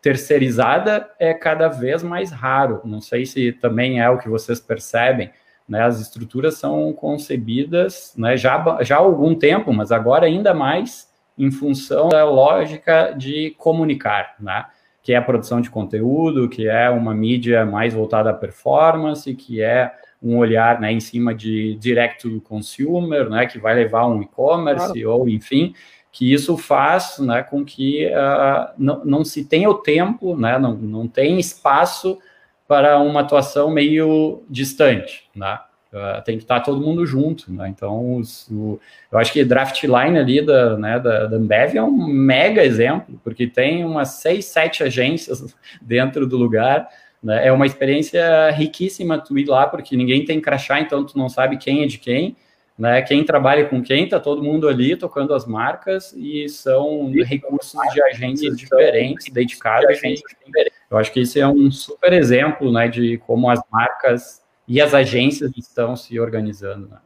terceirizada 0.00 1.08
é 1.18 1.34
cada 1.34 1.68
vez 1.68 2.02
mais 2.02 2.30
raro. 2.30 2.80
Não 2.84 3.00
sei 3.00 3.26
se 3.26 3.52
também 3.52 4.00
é 4.00 4.08
o 4.08 4.18
que 4.18 4.28
vocês 4.28 4.60
percebem. 4.60 5.30
Né? 5.68 5.82
As 5.82 6.00
estruturas 6.00 6.54
são 6.54 6.92
concebidas 6.92 8.14
né, 8.16 8.36
já, 8.36 8.78
já 8.82 8.96
há 8.96 9.00
algum 9.00 9.34
tempo, 9.34 9.72
mas 9.72 9.92
agora 9.92 10.26
ainda 10.26 10.54
mais 10.54 11.08
em 11.36 11.50
função 11.50 12.08
da 12.08 12.24
lógica 12.24 13.12
de 13.16 13.54
comunicar, 13.58 14.34
né? 14.40 14.66
que 15.02 15.12
é 15.12 15.16
a 15.16 15.22
produção 15.22 15.60
de 15.60 15.70
conteúdo, 15.70 16.48
que 16.48 16.68
é 16.68 16.90
uma 16.90 17.14
mídia 17.14 17.64
mais 17.64 17.94
voltada 17.94 18.30
à 18.30 18.34
performance, 18.34 19.32
que 19.34 19.62
é 19.62 19.92
um 20.20 20.36
olhar 20.36 20.80
né, 20.80 20.92
em 20.92 21.00
cima 21.00 21.32
de 21.34 21.76
direct 21.76 22.22
to 22.22 22.40
consumer, 22.40 23.30
né, 23.30 23.46
que 23.46 23.58
vai 23.58 23.74
levar 23.74 24.06
um 24.06 24.20
e-commerce 24.20 24.92
claro. 24.92 25.10
ou 25.10 25.28
enfim 25.28 25.72
que 26.10 26.32
isso 26.32 26.56
faz 26.56 27.18
né, 27.18 27.42
com 27.42 27.64
que 27.64 28.06
uh, 28.06 28.72
não, 28.78 29.04
não, 29.04 29.24
se 29.24 29.44
tenha 29.44 29.68
o 29.68 29.74
tempo, 29.74 30.36
né, 30.36 30.58
não, 30.58 30.74
não 30.74 31.06
tem 31.06 31.38
espaço 31.38 32.18
para 32.66 32.98
uma 32.98 33.20
atuação 33.20 33.70
meio 33.70 34.42
distante. 34.48 35.28
Né? 35.34 35.58
Uh, 35.92 36.22
tem 36.22 36.36
que 36.36 36.44
estar 36.44 36.60
todo 36.60 36.84
mundo 36.84 37.06
junto, 37.06 37.50
né? 37.50 37.66
Então, 37.68 38.16
os, 38.16 38.46
o, 38.50 38.78
eu 39.10 39.18
acho 39.18 39.32
que 39.32 39.42
draft 39.42 39.82
line 39.84 40.18
ali 40.18 40.44
da, 40.44 40.76
né, 40.76 41.00
da, 41.00 41.24
da 41.24 41.36
Ambev 41.36 41.76
é 41.76 41.82
um 41.82 42.06
mega 42.06 42.62
exemplo, 42.62 43.18
porque 43.24 43.46
tem 43.46 43.86
umas 43.86 44.08
seis, 44.08 44.44
sete 44.44 44.82
agências 44.82 45.56
dentro 45.80 46.26
do 46.26 46.36
lugar, 46.36 46.86
né? 47.22 47.46
É 47.46 47.50
uma 47.50 47.64
experiência 47.64 48.50
riquíssima 48.50 49.18
tu 49.18 49.38
ir 49.38 49.46
lá, 49.46 49.66
porque 49.66 49.96
ninguém 49.96 50.26
tem 50.26 50.42
crachá, 50.42 50.78
então 50.78 51.06
tu 51.06 51.16
não 51.16 51.30
sabe 51.30 51.56
quem 51.56 51.82
é 51.82 51.86
de 51.86 51.96
quem, 51.96 52.36
né? 52.78 53.02
Quem 53.02 53.24
trabalha 53.24 53.68
com 53.68 53.82
quem, 53.82 54.08
tá 54.08 54.20
todo 54.20 54.42
mundo 54.42 54.68
ali 54.68 54.96
tocando 54.96 55.34
as 55.34 55.44
marcas 55.44 56.12
e 56.12 56.48
são 56.48 57.10
recursos 57.24 57.80
de 57.92 58.02
agências 58.04 58.56
diferentes, 58.56 59.32
dedicados 59.32 59.86
a 59.86 59.90
agências 59.90 60.30
diferentes. 60.30 60.78
Eu 60.88 60.96
acho 60.96 61.12
que 61.12 61.20
isso 61.20 61.38
é 61.38 61.46
um 61.46 61.70
super 61.72 62.12
exemplo, 62.12 62.70
né, 62.70 62.86
de 62.86 63.18
como 63.18 63.50
as 63.50 63.60
marcas 63.70 64.40
e 64.66 64.80
as 64.80 64.94
agências 64.94 65.50
estão 65.56 65.96
se 65.96 66.20
organizando. 66.20 66.88
Né? 66.88 66.98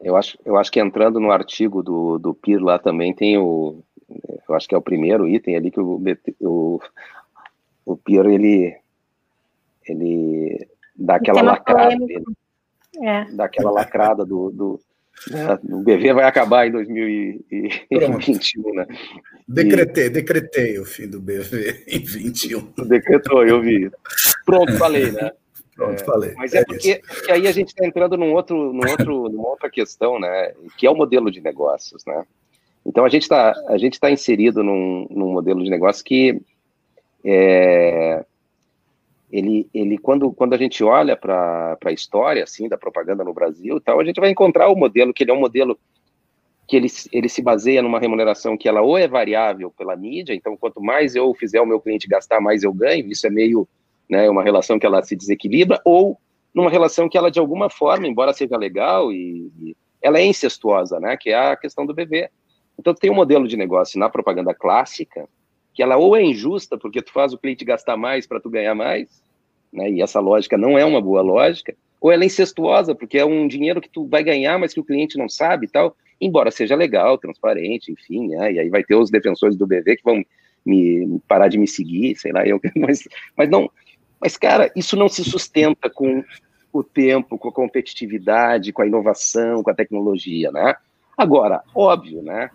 Eu 0.00 0.16
acho, 0.16 0.36
eu 0.44 0.56
acho 0.56 0.72
que 0.72 0.80
entrando 0.80 1.20
no 1.20 1.30
artigo 1.30 1.80
do, 1.80 2.18
do 2.18 2.34
PIR 2.34 2.60
lá 2.60 2.78
também 2.78 3.14
tem 3.14 3.38
o, 3.38 3.84
eu 4.48 4.54
acho 4.56 4.68
que 4.68 4.74
é 4.74 4.78
o 4.78 4.82
primeiro 4.82 5.28
item 5.28 5.54
ali 5.54 5.70
que 5.70 5.78
o, 5.80 6.02
o, 6.40 6.80
o 7.86 7.96
PIR 7.96 8.26
ele, 8.26 8.76
ele 9.86 10.68
dá 10.96 11.16
aquela 11.16 11.40
lacrada 11.40 11.96
dele, 12.04 12.24
é. 13.00 13.24
dá 13.26 13.44
aquela 13.44 13.70
lacrada 13.70 14.24
do, 14.26 14.50
do 14.50 14.80
né? 15.28 15.58
O 15.64 15.82
BV 15.82 16.14
vai 16.14 16.24
acabar 16.24 16.66
em 16.66 16.72
2021, 16.72 18.74
né? 18.74 18.86
Decretei, 19.46 20.06
e... 20.06 20.10
decretei 20.10 20.78
o 20.78 20.84
fim 20.84 21.08
do 21.08 21.20
BV 21.20 21.84
em 21.88 22.00
21. 22.00 22.72
Decretou, 22.86 23.46
eu 23.46 23.60
vi. 23.60 23.90
Pronto, 24.46 24.72
falei, 24.78 25.12
né? 25.12 25.30
Pronto, 25.74 26.04
falei. 26.04 26.34
Mas 26.36 26.54
é, 26.54 26.58
é 26.58 26.64
porque, 26.64 27.02
porque, 27.06 27.32
aí 27.32 27.46
a 27.46 27.52
gente 27.52 27.68
está 27.68 27.86
entrando 27.86 28.16
num 28.16 28.32
outro, 28.32 28.72
num 28.72 28.90
outro, 28.90 29.28
numa 29.28 29.48
outra 29.48 29.70
questão, 29.70 30.18
né? 30.18 30.52
Que 30.76 30.86
é 30.86 30.90
o 30.90 30.96
modelo 30.96 31.30
de 31.30 31.40
negócios, 31.40 32.04
né? 32.06 32.24
Então 32.84 33.04
a 33.04 33.08
gente 33.08 33.22
está 33.22 33.54
está 33.78 34.10
inserido 34.10 34.62
num, 34.62 35.06
num 35.10 35.32
modelo 35.32 35.62
de 35.62 35.70
negócio 35.70 36.04
que 36.04 36.40
é, 37.24 38.24
ele, 39.30 39.68
ele 39.72 39.96
quando, 39.98 40.32
quando 40.32 40.54
a 40.54 40.58
gente 40.58 40.82
olha 40.82 41.16
para 41.16 41.78
a 41.84 41.92
história 41.92 42.42
assim 42.42 42.68
da 42.68 42.76
propaganda 42.76 43.24
no 43.24 43.32
Brasil 43.32 43.76
e 43.76 43.80
tal, 43.80 44.00
a 44.00 44.04
gente 44.04 44.20
vai 44.20 44.30
encontrar 44.30 44.68
o 44.68 44.76
modelo 44.76 45.14
que 45.14 45.22
ele 45.22 45.30
é 45.30 45.34
um 45.34 45.40
modelo 45.40 45.78
que 46.66 46.76
ele, 46.76 46.88
ele 47.12 47.28
se 47.28 47.42
baseia 47.42 47.82
numa 47.82 47.98
remuneração 47.98 48.56
que 48.56 48.68
ela 48.68 48.80
ou 48.80 48.96
é 48.96 49.08
variável 49.08 49.72
pela 49.76 49.96
mídia, 49.96 50.34
então 50.34 50.56
quanto 50.56 50.80
mais 50.80 51.16
eu 51.16 51.34
fizer 51.34 51.60
o 51.60 51.66
meu 51.66 51.80
cliente 51.80 52.06
gastar, 52.06 52.40
mais 52.40 52.62
eu 52.62 52.72
ganho, 52.72 53.10
isso 53.10 53.26
é 53.26 53.30
meio 53.30 53.68
né, 54.08 54.28
uma 54.28 54.42
relação 54.42 54.78
que 54.78 54.84
ela 54.84 55.02
se 55.02 55.14
desequilibra, 55.14 55.80
ou 55.84 56.18
numa 56.52 56.70
relação 56.70 57.08
que 57.08 57.16
ela, 57.16 57.30
de 57.30 57.38
alguma 57.38 57.70
forma, 57.70 58.08
embora 58.08 58.32
seja 58.32 58.56
legal, 58.56 59.12
e, 59.12 59.50
e 59.60 59.76
ela 60.02 60.18
é 60.18 60.24
incestuosa, 60.24 60.98
né, 60.98 61.16
que 61.16 61.30
é 61.30 61.52
a 61.52 61.56
questão 61.56 61.86
do 61.86 61.94
bebê. 61.94 62.28
Então, 62.78 62.92
tem 62.92 63.10
um 63.10 63.14
modelo 63.14 63.46
de 63.46 63.56
negócio 63.56 63.98
na 63.98 64.08
propaganda 64.08 64.52
clássica, 64.52 65.28
que 65.72 65.82
ela 65.82 65.96
ou 65.96 66.16
é 66.16 66.22
injusta, 66.22 66.76
porque 66.76 67.02
tu 67.02 67.12
faz 67.12 67.32
o 67.32 67.38
cliente 67.38 67.64
gastar 67.64 67.96
mais 67.96 68.26
para 68.26 68.40
tu 68.40 68.50
ganhar 68.50 68.74
mais, 68.74 69.22
né, 69.72 69.90
e 69.90 70.02
essa 70.02 70.20
lógica 70.20 70.58
não 70.58 70.78
é 70.78 70.84
uma 70.84 71.00
boa 71.00 71.22
lógica, 71.22 71.74
ou 72.00 72.10
ela 72.10 72.24
é 72.24 72.26
incestuosa, 72.26 72.94
porque 72.94 73.18
é 73.18 73.24
um 73.24 73.46
dinheiro 73.46 73.80
que 73.80 73.88
tu 73.88 74.06
vai 74.06 74.24
ganhar, 74.24 74.58
mas 74.58 74.74
que 74.74 74.80
o 74.80 74.84
cliente 74.84 75.18
não 75.18 75.28
sabe 75.28 75.66
e 75.66 75.68
tal, 75.68 75.96
embora 76.20 76.50
seja 76.50 76.74
legal, 76.74 77.18
transparente, 77.18 77.92
enfim, 77.92 78.28
né, 78.28 78.52
e 78.52 78.58
aí 78.58 78.68
vai 78.68 78.82
ter 78.82 78.96
os 78.96 79.10
defensores 79.10 79.56
do 79.56 79.66
BV 79.66 79.96
que 79.96 80.04
vão 80.04 80.24
me 80.64 81.20
parar 81.26 81.48
de 81.48 81.58
me 81.58 81.66
seguir, 81.66 82.16
sei 82.16 82.32
lá, 82.32 82.46
eu, 82.46 82.60
mas, 82.76 83.08
mas 83.36 83.48
não, 83.48 83.70
mas, 84.20 84.36
cara, 84.36 84.70
isso 84.76 84.96
não 84.96 85.08
se 85.08 85.24
sustenta 85.24 85.88
com 85.88 86.22
o 86.72 86.84
tempo, 86.84 87.38
com 87.38 87.48
a 87.48 87.52
competitividade, 87.52 88.72
com 88.72 88.82
a 88.82 88.86
inovação, 88.86 89.62
com 89.62 89.70
a 89.70 89.74
tecnologia, 89.74 90.52
né? 90.52 90.74
Agora, 91.16 91.62
óbvio, 91.74 92.22
né? 92.22 92.50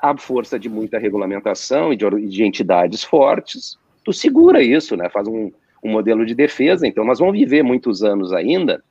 A 0.00 0.16
força 0.16 0.58
de 0.58 0.68
muita 0.68 0.98
regulamentação 0.98 1.92
e 1.92 1.96
de, 1.96 2.28
de 2.28 2.44
entidades 2.44 3.04
fortes, 3.04 3.78
tu 4.04 4.12
segura 4.12 4.62
isso, 4.62 4.96
né? 4.96 5.08
Faz 5.08 5.28
um, 5.28 5.52
um, 5.82 5.90
modelo 5.90 6.24
de 6.24 6.34
defesa. 6.34 6.86
Então, 6.86 7.04
nós 7.04 7.18
vamos 7.18 7.34
viver 7.34 7.62
muitos 7.62 8.02
anos 8.02 8.32
ainda, 8.32 8.82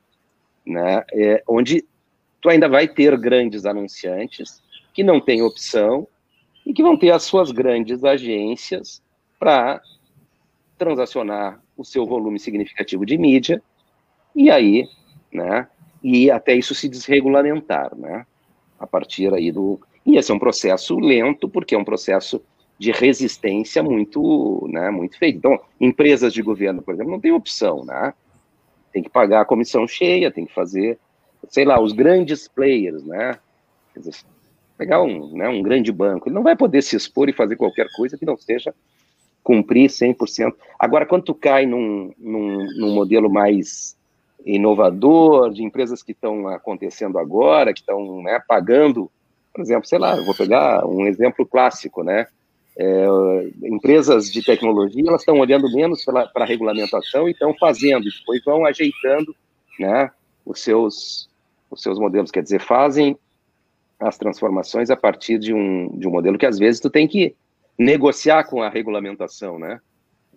né? 0.65 1.03
É, 1.13 1.43
onde 1.47 1.83
tu 2.41 2.49
ainda 2.49 2.69
vai 2.69 2.87
ter 2.87 3.17
grandes 3.17 3.65
anunciantes 3.65 4.61
que 4.93 5.03
não 5.03 5.19
têm 5.19 5.41
opção 5.41 6.07
e 6.65 6.73
que 6.73 6.83
vão 6.83 6.97
ter 6.97 7.11
as 7.11 7.23
suas 7.23 7.51
grandes 7.51 8.03
agências 8.03 9.01
para 9.39 9.81
transacionar 10.77 11.61
o 11.75 11.83
seu 11.83 12.05
volume 12.05 12.39
significativo 12.39 13.05
de 13.05 13.17
mídia, 13.17 13.61
e 14.35 14.49
aí, 14.49 14.87
né, 15.31 15.67
e 16.03 16.29
até 16.31 16.53
isso 16.53 16.75
se 16.75 16.87
desregulamentar, 16.87 17.95
né, 17.95 18.25
a 18.79 18.87
partir 18.87 19.33
aí 19.33 19.51
do... 19.51 19.79
E 20.09 20.17
esse 20.17 20.31
é 20.31 20.33
um 20.33 20.39
processo 20.39 20.97
lento, 20.97 21.47
porque 21.47 21.75
é 21.75 21.77
um 21.77 21.83
processo 21.83 22.41
de 22.79 22.91
resistência 22.91 23.83
muito, 23.83 24.67
né, 24.67 24.89
muito 24.89 25.15
feito. 25.19 25.37
Então, 25.37 25.59
empresas 25.79 26.33
de 26.33 26.41
governo, 26.41 26.81
por 26.81 26.95
exemplo, 26.95 27.11
não 27.11 27.19
tem 27.19 27.31
opção, 27.31 27.85
né, 27.85 28.11
tem 28.91 29.03
que 29.03 29.09
pagar 29.09 29.41
a 29.41 29.45
comissão 29.45 29.87
cheia, 29.87 30.31
tem 30.31 30.47
que 30.47 30.53
fazer, 30.53 30.97
sei 31.49 31.63
lá, 31.63 31.79
os 31.79 31.93
grandes 31.93 32.47
players, 32.47 33.03
né, 33.03 33.37
dizer, 33.95 34.15
pegar 34.75 35.03
um, 35.03 35.37
né, 35.37 35.47
um 35.47 35.61
grande 35.61 35.91
banco, 35.91 36.27
ele 36.27 36.33
não 36.33 36.41
vai 36.41 36.55
poder 36.55 36.81
se 36.81 36.95
expor 36.95 37.29
e 37.29 37.33
fazer 37.33 37.55
qualquer 37.55 37.85
coisa 37.95 38.17
que 38.17 38.25
não 38.25 38.35
seja 38.35 38.73
cumprir 39.43 39.91
100%. 39.91 40.55
Agora, 40.79 41.05
quando 41.05 41.25
tu 41.25 41.35
cai 41.35 41.67
num, 41.67 42.11
num, 42.17 42.65
num 42.79 42.95
modelo 42.95 43.29
mais 43.29 43.95
inovador, 44.43 45.51
de 45.51 45.63
empresas 45.63 46.01
que 46.01 46.13
estão 46.13 46.47
acontecendo 46.47 47.19
agora, 47.19 47.73
que 47.73 47.81
estão 47.81 48.23
né, 48.23 48.41
pagando, 48.47 49.11
por 49.53 49.61
exemplo, 49.61 49.87
sei 49.87 49.99
lá, 49.99 50.15
vou 50.21 50.35
pegar 50.35 50.85
um 50.85 51.05
exemplo 51.07 51.45
clássico, 51.45 52.03
né? 52.03 52.27
É, 52.77 53.05
empresas 53.63 54.31
de 54.31 54.41
tecnologia, 54.41 55.03
elas 55.05 55.21
estão 55.21 55.37
olhando 55.37 55.69
menos 55.73 56.05
para 56.05 56.29
a 56.33 56.45
regulamentação 56.45 57.27
e 57.27 57.31
estão 57.31 57.53
fazendo, 57.55 58.05
depois 58.05 58.41
vão 58.45 58.65
ajeitando 58.65 59.35
né, 59.77 60.09
os, 60.45 60.61
seus, 60.61 61.29
os 61.69 61.81
seus 61.81 61.99
modelos, 61.99 62.31
quer 62.31 62.41
dizer, 62.41 62.61
fazem 62.61 63.17
as 63.99 64.17
transformações 64.17 64.89
a 64.89 64.95
partir 64.95 65.37
de 65.37 65.53
um, 65.53 65.89
de 65.97 66.07
um 66.07 66.11
modelo 66.11 66.37
que 66.37 66.45
às 66.45 66.57
vezes 66.57 66.79
tu 66.79 66.89
tem 66.89 67.05
que 67.05 67.35
negociar 67.77 68.45
com 68.45 68.61
a 68.61 68.69
regulamentação, 68.69 69.59
né? 69.59 69.81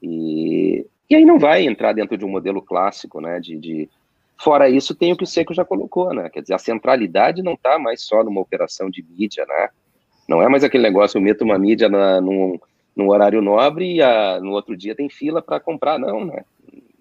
E, 0.02 0.84
e 1.08 1.14
aí 1.14 1.24
não 1.24 1.38
vai 1.38 1.64
entrar 1.64 1.92
dentro 1.92 2.18
de 2.18 2.24
um 2.24 2.28
modelo 2.28 2.60
clássico, 2.60 3.20
né? 3.20 3.38
De, 3.38 3.56
de... 3.56 3.90
Fora 4.42 4.68
isso, 4.68 4.92
tem 4.92 5.12
o 5.12 5.16
que 5.16 5.22
o 5.22 5.26
Seco 5.26 5.54
já 5.54 5.64
colocou, 5.64 6.12
né? 6.12 6.28
Quer 6.28 6.40
dizer, 6.40 6.54
a 6.54 6.58
centralidade 6.58 7.42
não 7.42 7.52
está 7.52 7.78
mais 7.78 8.02
só 8.02 8.24
numa 8.24 8.40
operação 8.40 8.90
de 8.90 9.00
mídia, 9.00 9.46
né? 9.46 9.68
Não 10.28 10.42
é 10.42 10.48
mais 10.48 10.64
aquele 10.64 10.82
negócio, 10.82 11.16
eu 11.16 11.22
meto 11.22 11.44
uma 11.44 11.56
mídia 11.56 11.88
na, 11.88 12.20
num, 12.20 12.58
num 12.96 13.08
horário 13.08 13.40
nobre 13.40 13.94
e 13.94 14.02
a, 14.02 14.40
no 14.40 14.50
outro 14.50 14.76
dia 14.76 14.96
tem 14.96 15.08
fila 15.08 15.40
para 15.40 15.60
comprar, 15.60 15.96
não, 15.96 16.24
né? 16.24 16.44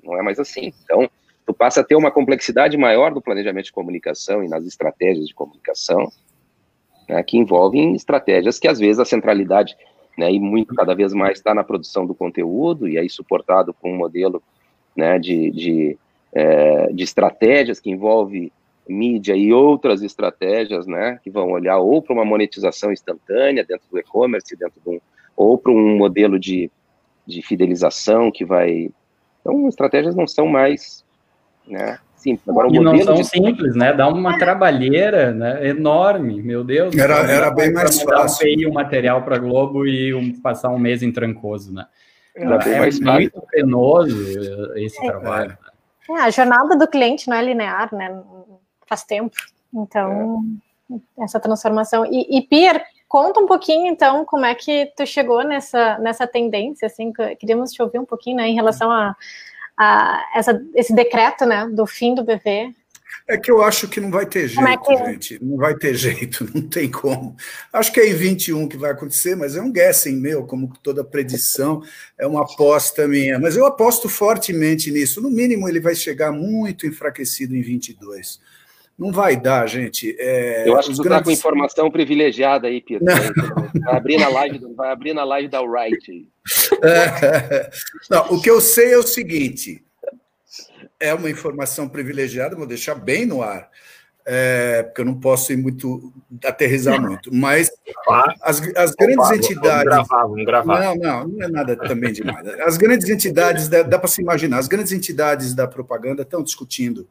Não 0.04 0.16
é 0.20 0.22
mais 0.22 0.40
assim. 0.40 0.72
Então, 0.84 1.10
tu 1.44 1.52
passa 1.52 1.82
a 1.82 1.84
ter 1.84 1.96
uma 1.96 2.12
complexidade 2.12 2.78
maior 2.78 3.12
do 3.12 3.22
planejamento 3.22 3.66
de 3.66 3.74
comunicação 3.74 4.44
e 4.44 4.48
nas 4.48 4.64
estratégias 4.68 5.26
de 5.26 5.34
comunicação, 5.34 6.12
né, 7.10 7.24
que 7.24 7.40
envolvem 7.40 7.96
estratégias 7.96 8.60
que 8.60 8.68
às 8.68 8.78
vezes 8.78 9.00
a 9.00 9.06
centralidade 9.06 9.76
né, 10.16 10.32
e 10.32 10.40
muito 10.40 10.76
cada 10.76 10.94
vez 10.94 11.12
mais 11.12 11.40
está 11.40 11.56
na 11.56 11.64
produção 11.64 12.06
do 12.06 12.14
conteúdo, 12.14 12.88
e 12.88 13.00
aí 13.00 13.10
suportado 13.10 13.74
por 13.74 13.90
um 13.90 13.98
modelo 13.98 14.44
né, 14.96 15.18
de, 15.18 15.50
de, 15.50 15.98
é, 16.34 16.92
de 16.94 17.04
estratégias 17.04 17.80
que 17.80 17.90
envolve 17.90 18.52
mídia 18.88 19.36
e 19.36 19.54
outras 19.54 20.02
estratégias, 20.02 20.88
né, 20.88 21.20
que 21.24 21.30
vão 21.30 21.52
olhar 21.52 21.78
ou 21.78 22.02
para 22.02 22.14
uma 22.14 22.26
monetização 22.26 22.92
instantânea 22.92 23.64
dentro 23.64 23.88
do 23.92 24.00
e-commerce, 24.00 24.56
dentro 24.56 24.82
de 24.84 24.90
um, 24.90 25.00
ou 25.36 25.58
para 25.58 25.72
um 25.72 25.98
modelo 25.98 26.40
de, 26.40 26.70
de 27.26 27.42
fidelização 27.42 28.32
que 28.32 28.44
vai... 28.44 28.90
Então, 29.40 29.68
estratégias 29.68 30.16
não 30.16 30.28
são 30.28 30.46
mais 30.48 31.04
né, 31.68 32.00
simples. 32.16 32.48
Agora, 32.48 32.68
o 32.68 32.76
e 32.76 32.80
não 32.80 32.98
são 33.00 33.16
de... 33.16 33.24
simples, 33.24 33.76
né? 33.76 33.94
Dá 33.94 34.08
uma 34.08 34.38
trabalheira 34.38 35.32
né? 35.32 35.68
enorme, 35.68 36.42
meu 36.42 36.64
Deus. 36.64 36.96
Era, 36.96 37.20
era 37.32 37.52
bem 37.52 37.72
mais 37.74 38.02
fácil. 38.02 38.48
Um, 38.68 38.70
um 38.70 38.74
material 38.74 39.24
para 39.24 39.40
Globo 39.40 39.88
e 39.88 40.14
um, 40.14 40.40
passar 40.40 40.70
um 40.70 40.78
mês 40.78 41.02
em 41.02 41.12
Trancoso, 41.12 41.74
né? 41.74 41.86
Era 42.36 42.56
é, 42.56 42.64
bem 42.64 42.80
mais 42.80 43.00
muito 43.00 43.32
fácil. 43.34 43.48
penoso 43.52 44.78
esse 44.78 45.04
é, 45.04 45.08
trabalho. 45.08 45.58
É. 46.10 46.14
a 46.14 46.30
jornada 46.30 46.76
do 46.76 46.88
cliente 46.88 47.30
não 47.30 47.38
é 47.38 47.44
linear, 47.44 47.94
né? 47.94 48.22
Faz 48.88 49.04
tempo. 49.04 49.36
Então, 49.74 50.44
é. 51.18 51.24
essa 51.24 51.40
transformação. 51.40 52.06
E, 52.06 52.38
e 52.38 52.42
Pierre, 52.42 52.84
conta 53.08 53.40
um 53.40 53.48
pouquinho, 53.48 53.88
então, 53.88 54.26
como 54.26 54.46
é 54.46 54.56
que 54.56 54.92
tu 54.96 55.06
chegou 55.06 55.44
nessa, 55.44 55.98
nessa 56.00 56.28
tendência, 56.28 56.86
assim, 56.86 57.12
queríamos 57.40 57.72
te 57.72 57.82
ouvir 57.82 58.00
um 58.00 58.06
pouquinho, 58.06 58.38
né, 58.38 58.48
em 58.48 58.56
relação 58.56 58.92
a 58.92 59.16
a, 59.82 60.24
essa, 60.36 60.64
esse 60.76 60.94
decreto 60.94 61.46
né, 61.46 61.68
do 61.68 61.88
fim 61.88 62.14
do 62.14 62.24
BV? 62.24 62.76
É 63.28 63.38
que 63.38 63.52
eu 63.52 63.62
acho 63.62 63.88
que 63.88 64.00
não 64.00 64.12
vai 64.12 64.26
ter 64.26 64.48
jeito, 64.48 64.68
é 64.68 64.78
que... 64.78 65.06
gente. 65.06 65.44
Não 65.44 65.58
vai 65.58 65.76
ter 65.76 65.94
jeito, 65.96 66.50
não 66.54 66.62
tem 66.62 66.90
como. 66.90 67.36
Acho 67.72 67.92
que 67.92 68.00
é 68.00 68.10
em 68.10 68.14
21 68.14 68.68
que 68.68 68.78
vai 68.78 68.92
acontecer, 68.92 69.36
mas 69.36 69.56
é 69.56 69.62
um 69.62 69.72
guessing 69.72 70.16
meu, 70.16 70.46
como 70.46 70.72
toda 70.82 71.04
predição, 71.04 71.82
é 72.18 72.26
uma 72.26 72.42
aposta 72.42 73.08
minha. 73.08 73.40
Mas 73.40 73.56
eu 73.56 73.66
aposto 73.66 74.10
fortemente 74.10 74.92
nisso. 74.92 75.22
No 75.22 75.30
mínimo, 75.30 75.68
ele 75.68 75.80
vai 75.80 75.96
chegar 75.96 76.32
muito 76.32 76.86
enfraquecido 76.86 77.56
em 77.56 77.62
22. 77.62 78.40
Não 79.02 79.12
vai 79.12 79.36
dar, 79.36 79.68
gente. 79.68 80.16
É, 80.20 80.70
Eu 80.70 80.78
acho 80.78 80.90
que 80.90 80.96
você 80.98 81.02
está 81.02 81.24
com 81.24 81.32
informação 81.32 81.90
privilegiada 81.90 82.68
aí, 82.68 82.82
Pedro. 82.82 83.06
Vai 83.06 83.96
abrir 83.96 84.18
na 84.18 84.28
live, 84.28 84.60
vai 84.76 84.92
abrir 84.92 85.14
na 85.14 85.24
live 85.24 85.48
da 85.48 85.62
Wright. 85.62 86.30
É, 86.84 87.70
não, 88.10 88.34
o 88.34 88.42
que 88.42 88.50
eu 88.50 88.60
sei 88.60 88.94
é 88.94 88.98
o 88.98 89.04
seguinte: 89.04 89.84
é 91.00 91.14
uma 91.14 91.30
informação 91.30 91.88
privilegiada, 91.88 92.56
vou 92.56 92.68
deixar 92.68 92.96
bem 92.96 93.26
no 93.26 93.42
ar 93.42 93.70
é, 94.26 94.84
porque 94.84 95.02
eu 95.02 95.06
não 95.06 95.20
posso 95.20 95.52
ir 95.52 95.58
muito, 95.58 96.14
aterrizar 96.46 97.02
muito, 97.02 97.34
mas 97.34 97.72
as, 98.42 98.62
as 98.76 98.92
grandes 98.94 99.26
Opa, 99.26 99.36
entidades. 99.36 99.84
Vamos 99.84 99.84
gravar, 99.84 100.24
vamos 100.24 100.46
gravar. 100.46 100.82
Não, 100.82 100.96
não, 100.96 101.28
não 101.28 101.44
é 101.44 101.48
nada 101.48 101.76
também 101.76 102.14
demais. 102.14 102.48
As 102.60 102.78
grandes 102.78 103.10
entidades, 103.10 103.68
dá, 103.68 103.82
dá 103.82 103.98
para 103.98 104.08
se 104.08 104.22
imaginar, 104.22 104.60
as 104.60 104.68
grandes 104.68 104.92
entidades 104.92 105.54
da 105.54 105.68
propaganda 105.68 106.22
estão 106.22 106.44
discutindo 106.44 107.08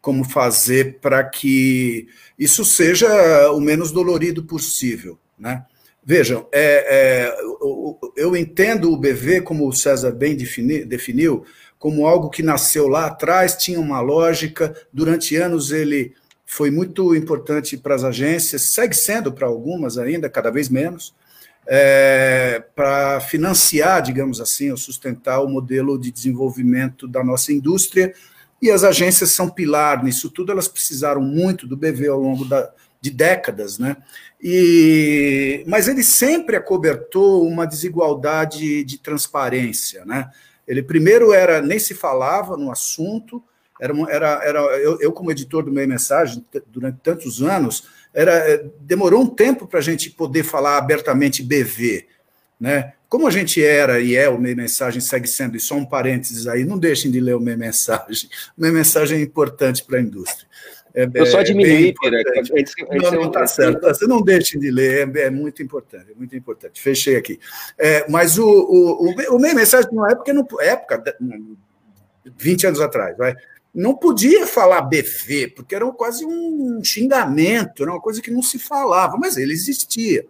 como 0.00 0.24
fazer 0.24 0.98
para 1.00 1.22
que 1.22 2.08
isso 2.38 2.64
seja 2.64 3.50
o 3.52 3.60
menos 3.60 3.92
dolorido 3.92 4.42
possível. 4.44 5.18
Né? 5.38 5.64
Vejam, 6.02 6.46
é, 6.50 7.26
é, 7.28 7.40
eu, 7.40 7.98
eu 8.16 8.36
entendo 8.36 8.90
o 8.90 8.96
BV, 8.96 9.42
como 9.42 9.68
o 9.68 9.72
César 9.72 10.12
bem 10.12 10.34
defini, 10.34 10.84
definiu, 10.84 11.44
como 11.78 12.06
algo 12.06 12.30
que 12.30 12.42
nasceu 12.42 12.88
lá 12.88 13.06
atrás, 13.06 13.56
tinha 13.56 13.78
uma 13.78 14.00
lógica, 14.00 14.74
durante 14.92 15.36
anos 15.36 15.70
ele 15.70 16.14
foi 16.44 16.70
muito 16.70 17.14
importante 17.14 17.76
para 17.76 17.94
as 17.94 18.02
agências, 18.02 18.62
segue 18.62 18.96
sendo 18.96 19.32
para 19.32 19.46
algumas 19.46 19.98
ainda, 19.98 20.30
cada 20.30 20.50
vez 20.50 20.68
menos, 20.68 21.14
é, 21.66 22.64
para 22.74 23.20
financiar, 23.20 24.02
digamos 24.02 24.40
assim, 24.40 24.70
ou 24.70 24.76
sustentar 24.76 25.40
o 25.42 25.48
modelo 25.48 25.98
de 25.98 26.10
desenvolvimento 26.10 27.06
da 27.06 27.22
nossa 27.22 27.52
indústria. 27.52 28.14
E 28.60 28.70
as 28.70 28.82
agências 28.82 29.30
são 29.30 29.48
pilar 29.48 30.02
nisso 30.02 30.30
tudo, 30.30 30.50
elas 30.50 30.66
precisaram 30.66 31.20
muito 31.20 31.66
do 31.66 31.76
BV 31.76 32.08
ao 32.08 32.18
longo 32.18 32.46
da, 32.46 32.72
de 33.00 33.10
décadas, 33.10 33.78
né? 33.78 33.98
E, 34.42 35.62
mas 35.66 35.86
ele 35.86 36.02
sempre 36.02 36.56
acobertou 36.56 37.46
uma 37.46 37.66
desigualdade 37.66 38.82
de 38.84 38.98
transparência, 38.98 40.04
né? 40.04 40.30
Ele 40.68 40.82
primeiro 40.82 41.32
era 41.32 41.62
nem 41.62 41.78
se 41.78 41.94
falava 41.94 42.56
no 42.56 42.70
assunto, 42.70 43.42
era, 43.80 43.94
era, 44.10 44.40
era 44.44 44.60
eu, 44.78 45.00
eu, 45.00 45.12
como 45.12 45.30
editor 45.30 45.64
do 45.64 45.72
Meio 45.72 45.88
Mensagem, 45.88 46.44
durante 46.66 46.98
tantos 47.02 47.42
anos, 47.42 47.84
era, 48.12 48.32
é, 48.32 48.64
demorou 48.80 49.22
um 49.22 49.26
tempo 49.26 49.66
para 49.66 49.78
a 49.78 49.82
gente 49.82 50.10
poder 50.10 50.42
falar 50.42 50.76
abertamente 50.76 51.42
BV. 51.42 52.06
Né? 52.60 52.92
Como 53.08 53.26
a 53.26 53.30
gente 53.30 53.64
era 53.64 54.00
e 54.00 54.16
é 54.16 54.28
o 54.28 54.38
Meio 54.38 54.56
Mensagem, 54.56 55.00
segue 55.00 55.28
sendo, 55.28 55.56
e 55.56 55.60
só 55.60 55.76
um 55.76 55.86
parênteses 55.86 56.46
aí, 56.46 56.64
não 56.64 56.76
deixem 56.76 57.10
de 57.10 57.20
ler 57.20 57.36
o 57.36 57.40
Meio 57.40 57.56
Mensagem. 57.56 58.28
O 58.56 58.60
Meio 58.60 58.74
Mensagem 58.74 59.18
é 59.18 59.22
importante 59.22 59.84
para 59.84 59.98
a 59.98 60.02
indústria. 60.02 60.47
É, 60.98 61.08
eu 61.14 61.26
só 61.26 61.42
diminuí, 61.42 61.94
Pira. 61.94 62.20
Não, 63.00 63.12
não, 63.12 63.30
tá 63.30 63.46
certo. 63.46 63.82
Você 63.82 64.04
não 64.08 64.20
deixem 64.20 64.58
de 64.58 64.68
ler, 64.68 65.08
é, 65.16 65.20
é, 65.26 65.30
muito 65.30 65.62
importante, 65.62 66.10
é 66.10 66.14
muito 66.14 66.34
importante. 66.34 66.82
Fechei 66.82 67.14
aqui. 67.14 67.38
É, 67.78 68.04
mas 68.10 68.36
o, 68.36 68.44
o, 68.44 69.04
o, 69.04 69.36
o 69.36 69.38
meio 69.38 69.54
mensagem, 69.54 69.88
numa 69.92 70.10
época, 70.10 70.32
não, 70.32 70.44
época, 70.60 71.16
20 72.36 72.66
anos 72.66 72.80
atrás, 72.80 73.16
vai, 73.16 73.32
não 73.72 73.94
podia 73.94 74.44
falar 74.44 74.82
BV, 74.82 75.52
porque 75.54 75.76
era 75.76 75.86
quase 75.92 76.26
um 76.26 76.82
xingamento, 76.82 77.84
era 77.84 77.92
uma 77.92 78.00
coisa 78.00 78.20
que 78.20 78.32
não 78.32 78.42
se 78.42 78.58
falava, 78.58 79.16
mas 79.16 79.36
ele 79.36 79.52
existia, 79.52 80.26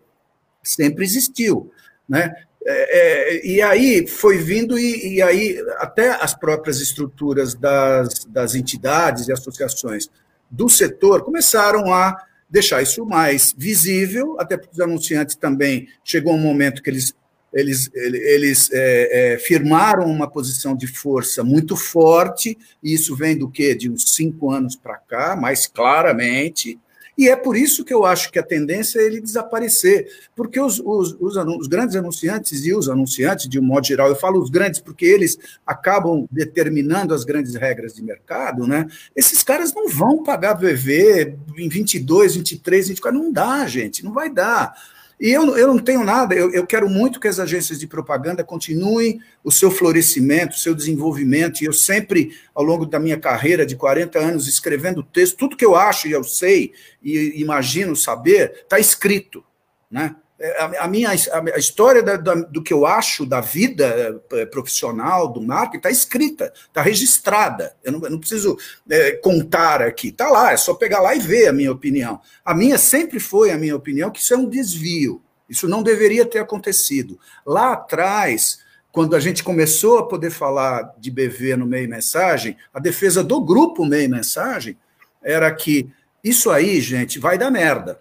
sempre 0.63 1.03
existiu. 1.03 1.73
Né? 2.07 2.31
É, 2.67 3.39
é, 3.39 3.47
e 3.47 3.63
aí 3.63 4.07
foi 4.07 4.37
vindo, 4.37 4.79
e, 4.79 5.15
e, 5.15 5.23
aí 5.23 5.59
até 5.79 6.11
as 6.11 6.35
próprias 6.35 6.79
estruturas 6.83 7.55
das, 7.55 8.27
das 8.27 8.55
entidades 8.55 9.29
e 9.29 9.33
associações 9.33 10.11
do 10.51 10.69
setor 10.69 11.23
começaram 11.23 11.93
a 11.93 12.17
deixar 12.49 12.83
isso 12.83 13.05
mais 13.05 13.55
visível, 13.57 14.37
até 14.41 14.57
porque 14.57 14.75
os 14.75 14.81
anunciantes 14.81 15.37
também 15.37 15.89
chegou 16.03 16.35
um 16.35 16.41
momento 16.41 16.83
que 16.83 16.91
eles 16.91 17.15
eles, 17.51 17.91
eles 17.95 18.71
é, 18.73 19.35
é, 19.35 19.39
firmaram 19.39 20.05
uma 20.05 20.29
posição 20.29 20.77
de 20.77 20.87
força 20.87 21.43
muito 21.43 21.77
forte, 21.77 22.59
e 22.83 22.93
isso 22.93 23.17
vem 23.17 23.39
do 23.39 23.51
quê? 23.51 23.75
De 23.75 23.91
uns 23.91 24.15
cinco 24.15 24.51
anos 24.51 24.77
para 24.77 24.99
cá, 24.99 25.35
mais 25.35 25.67
claramente, 25.67 26.79
e 27.19 27.29
é 27.29 27.35
por 27.35 27.57
isso 27.57 27.85
que 27.85 27.93
eu 27.93 28.07
acho 28.07 28.31
que 28.31 28.39
a 28.39 28.45
tendência 28.45 29.01
é 29.01 29.05
ele 29.05 29.21
desaparecer, 29.21 30.07
porque 30.37 30.61
os, 30.61 30.79
os, 30.79 31.17
os, 31.19 31.37
os, 31.37 31.67
grandes 31.67 31.97
anunciantes 31.97 32.65
e 32.65 32.73
os 32.73 32.89
anunciantes, 32.89 33.49
de 33.49 33.59
um 33.59 33.63
modo 33.63 33.85
geral, 33.89 34.09
eu 34.09 34.15
falo 34.15 34.41
os 34.41 34.49
grandes 34.49 34.79
porque 34.79 35.05
eles 35.05 35.37
acabam 35.67 36.29
determinando 36.31 37.13
as 37.13 37.25
grandes 37.25 37.57
regras 37.57 37.93
de 37.93 38.05
mercado, 38.05 38.69
né? 38.69 38.87
Esses 39.17 39.43
caras 39.43 39.75
não 39.75 39.89
vão 39.89 40.23
pagar 40.23 40.55
VV 40.55 41.37
em 41.57 41.69
22, 41.69 42.37
23, 42.37 42.89
24, 42.91 43.21
não 43.21 43.33
dá, 43.33 43.67
gente, 43.67 44.05
não 44.05 44.13
vai 44.13 44.31
dar. 44.33 44.73
E 45.21 45.31
eu, 45.31 45.57
eu 45.57 45.67
não 45.67 45.79
tenho 45.79 46.05
nada, 46.05 46.35
eu, 46.35 46.53
eu 46.53 46.65
quero 46.65 46.89
muito 46.89 47.19
que 47.19 47.27
as 47.27 47.41
agências 47.41 47.79
de 47.79 47.89
propaganda 47.89 48.45
continuem 48.45 49.21
o 49.43 49.51
seu 49.51 49.69
florescimento, 49.69 50.55
o 50.55 50.59
seu 50.59 50.75
desenvolvimento, 50.75 51.61
e 51.61 51.65
eu 51.65 51.73
sempre, 51.73 52.33
ao 52.55 52.63
longo 52.63 52.87
da 52.87 53.01
minha 53.01 53.19
carreira 53.19 53.67
de 53.67 53.75
40 53.75 54.17
anos, 54.19 54.47
escrevendo 54.47 55.03
texto, 55.03 55.37
tudo 55.37 55.57
que 55.57 55.65
eu 55.65 55.75
acho 55.75 56.07
e 56.07 56.13
eu 56.13 56.23
sei 56.23 56.73
e 57.03 57.41
imagino 57.41 57.97
saber, 57.97 58.61
está 58.63 58.79
escrito, 58.79 59.43
né? 59.91 60.15
É, 60.41 60.79
a, 60.79 60.87
minha 60.87 61.11
a 61.11 61.59
história 61.59 62.01
da, 62.01 62.17
da, 62.17 62.35
do 62.35 62.63
que 62.63 62.73
eu 62.73 62.87
acho 62.87 63.27
da 63.27 63.41
vida 63.41 64.23
eh, 64.33 64.47
profissional, 64.47 65.27
do 65.27 65.43
marketing, 65.43 65.79
está 65.79 65.91
escrita, 65.91 66.53
está 66.69 66.81
registrada. 66.81 67.75
Eu 67.83 67.93
não, 67.93 68.05
eu 68.05 68.11
não 68.11 68.19
preciso 68.21 68.57
é, 68.89 69.13
contar 69.13 69.83
aqui. 69.83 70.09
Está 70.09 70.29
lá, 70.31 70.53
é 70.53 70.57
só 70.57 70.75
pegar 70.75 71.01
lá 71.01 71.13
e 71.13 71.19
ver 71.19 71.49
a 71.49 71.53
minha 71.53 71.73
opinião. 71.73 72.21
A 72.45 72.55
minha 72.55 72.79
sempre 72.79 73.19
foi 73.19 73.51
a 73.51 73.59
minha 73.59 73.75
opinião 73.75 74.11
que 74.11 74.21
isso 74.21 74.33
é 74.33 74.37
um 74.37 74.49
desvio. 74.49 75.21
Isso 75.49 75.67
não 75.67 75.83
deveria 75.83 76.25
ter 76.25 76.39
acontecido. 76.39 77.19
Lá 77.45 77.73
atrás, 77.73 78.61
quando 78.93 79.17
a 79.17 79.21
gente 79.21 79.43
começou 79.43 79.99
a 79.99 80.07
poder 80.07 80.31
falar 80.31 80.95
de 80.99 81.11
BV 81.11 81.57
no 81.57 81.67
meio 81.67 81.89
mensagem, 81.89 82.57
a 82.73 82.79
defesa 82.79 83.25
do 83.25 83.41
grupo 83.41 83.85
meio 83.85 84.09
mensagem 84.09 84.79
era 85.21 85.53
que 85.53 85.91
isso 86.23 86.51
aí, 86.51 86.81
gente, 86.81 87.19
vai 87.19 87.37
dar 87.39 87.51
merda. 87.51 88.01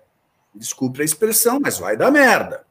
Desculpe 0.58 1.02
a 1.02 1.06
expressão, 1.06 1.60
mas 1.60 1.78
vai 1.78 1.96
dar 1.96 2.12
merda. 2.12 2.66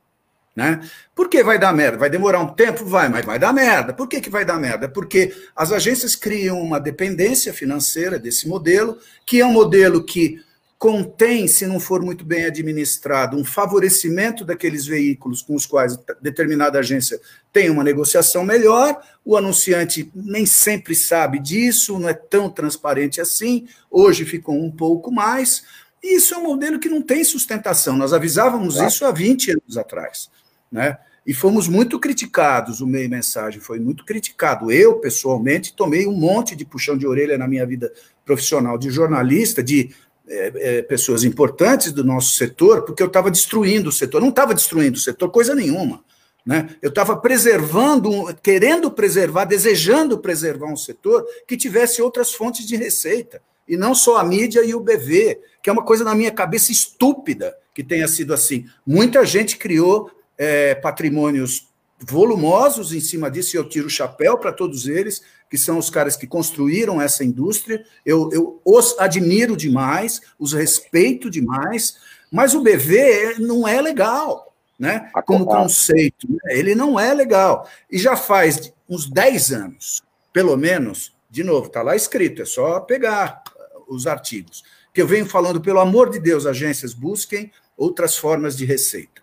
Né? 0.55 0.81
Por 1.15 1.29
que 1.29 1.45
vai 1.45 1.59
dar 1.59 1.75
merda? 1.75 1.99
Vai 1.99 2.09
demorar 2.09 2.41
um 2.41 2.49
tempo? 2.49 2.85
Vai, 2.87 3.11
mas 3.11 3.27
vai 3.27 3.39
dar 3.39 3.53
merda. 3.53 3.93
Por 3.93 4.09
que, 4.09 4.23
que 4.23 4.31
vai 4.31 4.43
dar 4.43 4.59
merda? 4.59 4.89
Porque 4.89 5.35
as 5.55 5.71
agências 5.71 6.17
criam 6.17 6.61
uma 6.63 6.81
dependência 6.81 7.53
financeira 7.53 8.19
desse 8.19 8.49
modelo, 8.49 8.99
que 9.27 9.41
é 9.41 9.47
um 9.47 9.53
modelo 9.53 10.03
que 10.03 10.41
contém, 10.79 11.49
se 11.49 11.67
não 11.67 11.81
for 11.81 12.03
muito 12.03 12.25
bem 12.25 12.45
administrado, 12.45 13.37
um 13.37 13.45
favorecimento 13.45 14.45
daqueles 14.45 14.87
veículos 14.87 15.41
com 15.43 15.55
os 15.55 15.65
quais 15.65 15.99
determinada 16.21 16.79
agência 16.79 17.19
tem 17.53 17.71
uma 17.71 17.85
negociação 17.85 18.45
melhor. 18.45 19.01
O 19.25 19.37
anunciante 19.37 20.11
nem 20.15 20.45
sempre 20.45 20.95
sabe 20.95 21.39
disso, 21.39 21.99
não 21.99 22.09
é 22.09 22.15
tão 22.15 22.51
transparente 22.51 23.21
assim. 23.21 23.67
Hoje 23.91 24.25
ficou 24.25 24.55
um 24.55 24.71
pouco 24.71 25.11
mais. 25.11 25.65
E 26.07 26.15
isso 26.15 26.35
é 26.35 26.39
um 26.39 26.45
modelo 26.45 26.79
que 26.79 26.89
não 26.89 27.03
tem 27.03 27.25
sustentação. 27.25 27.97
Nós 27.97 28.13
avisávamos 28.13 28.77
isso 28.77 29.05
há 29.05 29.11
20 29.11 29.51
anos 29.51 29.77
atrás. 29.77 30.31
Né? 30.71 30.97
E 31.27 31.35
fomos 31.35 31.67
muito 31.67 31.99
criticados, 31.99 32.81
o 32.81 32.87
meio 32.87 33.11
mensagem 33.11 33.61
foi 33.61 33.81
muito 33.81 34.05
criticado. 34.05 34.71
Eu, 34.71 35.01
pessoalmente, 35.01 35.75
tomei 35.75 36.07
um 36.07 36.17
monte 36.17 36.55
de 36.55 36.65
puxão 36.65 36.97
de 36.97 37.09
orelha 37.09 37.37
na 37.37 37.49
minha 37.49 37.67
vida 37.67 37.93
profissional 38.25 38.79
de 38.79 38.89
jornalista, 38.89 39.65
de 39.65 39.93
é, 40.29 40.53
é, 40.55 40.83
pessoas 40.83 41.25
importantes 41.25 41.91
do 41.91 42.05
nosso 42.05 42.37
setor, 42.37 42.83
porque 42.83 43.03
eu 43.03 43.09
estava 43.09 43.29
destruindo 43.29 43.89
o 43.89 43.93
setor. 43.93 44.21
não 44.21 44.29
estava 44.29 44.55
destruindo 44.55 44.97
o 44.97 45.01
setor, 45.01 45.29
coisa 45.31 45.57
nenhuma. 45.57 46.05
Né? 46.47 46.69
Eu 46.81 46.91
estava 46.91 47.17
preservando, 47.17 48.33
querendo 48.41 48.93
preservar, 48.93 49.45
desejando 49.45 50.19
preservar 50.19 50.73
um 50.73 50.77
setor 50.77 51.27
que 51.49 51.57
tivesse 51.57 52.01
outras 52.01 52.33
fontes 52.33 52.65
de 52.65 52.77
receita 52.77 53.43
e 53.69 53.77
não 53.77 53.95
só 53.95 54.19
a 54.19 54.25
mídia 54.25 54.65
e 54.65 54.75
o 54.75 54.81
BV, 54.81 55.41
que 55.63 55.71
é 55.71 55.73
uma 55.73 55.85
coisa 55.85 56.05
na 56.05 56.15
minha 56.15 56.31
cabeça 56.31 56.71
estúpida 56.71 57.57
que 57.75 57.83
tenha 57.85 58.09
sido 58.09 58.33
assim. 58.33 58.67
Muita 58.87 59.25
gente 59.27 59.57
criou 59.59 60.11
é, 60.39 60.75
patrimônios 60.75 61.69
volumosos 61.99 62.93
em 62.93 63.01
cima 63.01 63.31
disso, 63.31 63.57
e 63.57 63.59
eu 63.59 63.69
tiro 63.69 63.87
o 63.87 63.91
chapéu 63.91 64.39
para 64.39 64.53
todos 64.53 64.87
eles, 64.87 65.23
que 65.51 65.57
são 65.57 65.79
os 65.79 65.89
caras 65.89 66.17
que 66.17 66.27
construíram 66.27 67.01
essa 67.01 67.25
indústria. 67.25 67.85
Eu, 68.05 68.31
eu 68.33 68.61
os 68.65 68.99
admiro 68.99 69.57
demais, 69.57 70.21
os 70.39 70.53
respeito 70.53 71.31
demais, 71.31 71.97
mas 72.31 72.55
o 72.55 72.61
BV 72.61 73.37
não 73.39 73.67
é 73.67 73.81
legal, 73.81 74.55
né? 74.79 75.11
Como 75.25 75.47
conceito, 75.47 76.27
né? 76.29 76.59
ele 76.59 76.75
não 76.75 76.99
é 76.99 77.15
legal. 77.15 77.69
E 77.91 77.99
já 77.99 78.17
faz 78.17 78.73
uns 78.89 79.09
10 79.09 79.53
anos, 79.53 80.03
pelo 80.33 80.57
menos, 80.57 81.15
de 81.31 81.43
novo, 81.43 81.67
está 81.69 81.83
lá 81.83 81.97
escrito, 81.97 82.43
é 82.43 82.45
só 82.45 82.81
pegar 82.81 83.43
os 83.87 84.07
artigos, 84.07 84.63
que 84.93 85.01
eu 85.01 85.07
venho 85.07 85.27
falando, 85.27 85.61
pelo 85.61 85.81
amor 85.81 86.11
de 86.11 86.19
Deus, 86.19 86.47
agências 86.47 86.95
busquem 86.95 87.51
outras 87.77 88.17
formas 88.17 88.57
de 88.57 88.65
receita. 88.65 89.23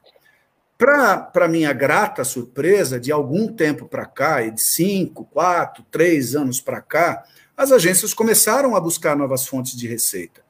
Para 0.78 1.48
minha 1.48 1.72
grata 1.72 2.24
surpresa, 2.24 3.00
de 3.00 3.12
algum 3.12 3.48
tempo 3.48 3.88
para 3.88 4.06
cá, 4.06 4.42
de 4.42 4.62
cinco, 4.62 5.26
quatro, 5.26 5.84
três 5.90 6.36
anos 6.36 6.60
para 6.60 6.82
cá, 6.82 7.24
as 7.56 7.72
agências 7.72 8.14
começaram 8.14 8.76
a 8.76 8.82
buscar 8.82 9.16
novas 9.16 9.48
fontes 9.48 9.76
de 9.76 9.88
receita. 9.88 10.42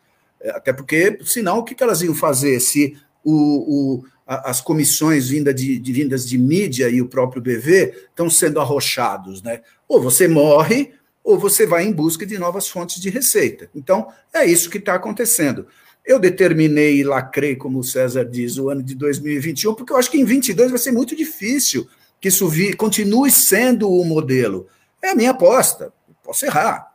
Até 0.49 0.73
porque, 0.73 1.19
senão, 1.23 1.59
o 1.59 1.63
que, 1.63 1.75
que 1.75 1.83
elas 1.83 2.01
iam 2.01 2.15
fazer 2.15 2.59
se 2.59 2.97
o, 3.23 4.01
o 4.01 4.13
as 4.25 4.61
comissões 4.61 5.27
vinda 5.27 5.53
de, 5.53 5.77
de, 5.77 5.91
vindas 5.91 6.27
de 6.27 6.37
mídia 6.37 6.89
e 6.89 7.01
o 7.01 7.07
próprio 7.07 7.41
BV 7.41 8.07
estão 8.09 8.29
sendo 8.29 8.59
arrochados, 8.59 9.41
né? 9.41 9.61
Ou 9.87 10.01
você 10.01 10.27
morre, 10.27 10.93
ou 11.23 11.39
você 11.39 11.65
vai 11.65 11.83
em 11.83 11.91
busca 11.91 12.25
de 12.25 12.37
novas 12.37 12.67
fontes 12.67 13.01
de 13.01 13.09
receita. 13.09 13.69
Então, 13.73 14.07
é 14.33 14.45
isso 14.45 14.69
que 14.69 14.77
está 14.77 14.95
acontecendo. 14.95 15.67
Eu 16.05 16.19
determinei 16.19 16.97
e 16.97 17.03
lacrei, 17.03 17.55
como 17.55 17.79
o 17.79 17.83
César 17.83 18.25
diz, 18.25 18.57
o 18.57 18.69
ano 18.69 18.83
de 18.83 18.93
2021, 18.93 19.73
porque 19.73 19.93
eu 19.93 19.97
acho 19.97 20.11
que 20.11 20.19
em 20.19 20.25
22 20.25 20.71
vai 20.71 20.79
ser 20.79 20.91
muito 20.91 21.15
difícil 21.15 21.87
que 22.19 22.27
isso 22.27 22.47
vi, 22.47 22.73
continue 22.73 23.31
sendo 23.31 23.89
o 23.89 24.03
modelo. 24.03 24.67
É 25.01 25.09
a 25.11 25.15
minha 25.15 25.31
aposta. 25.31 25.93
Posso 26.23 26.45
errar. 26.45 26.93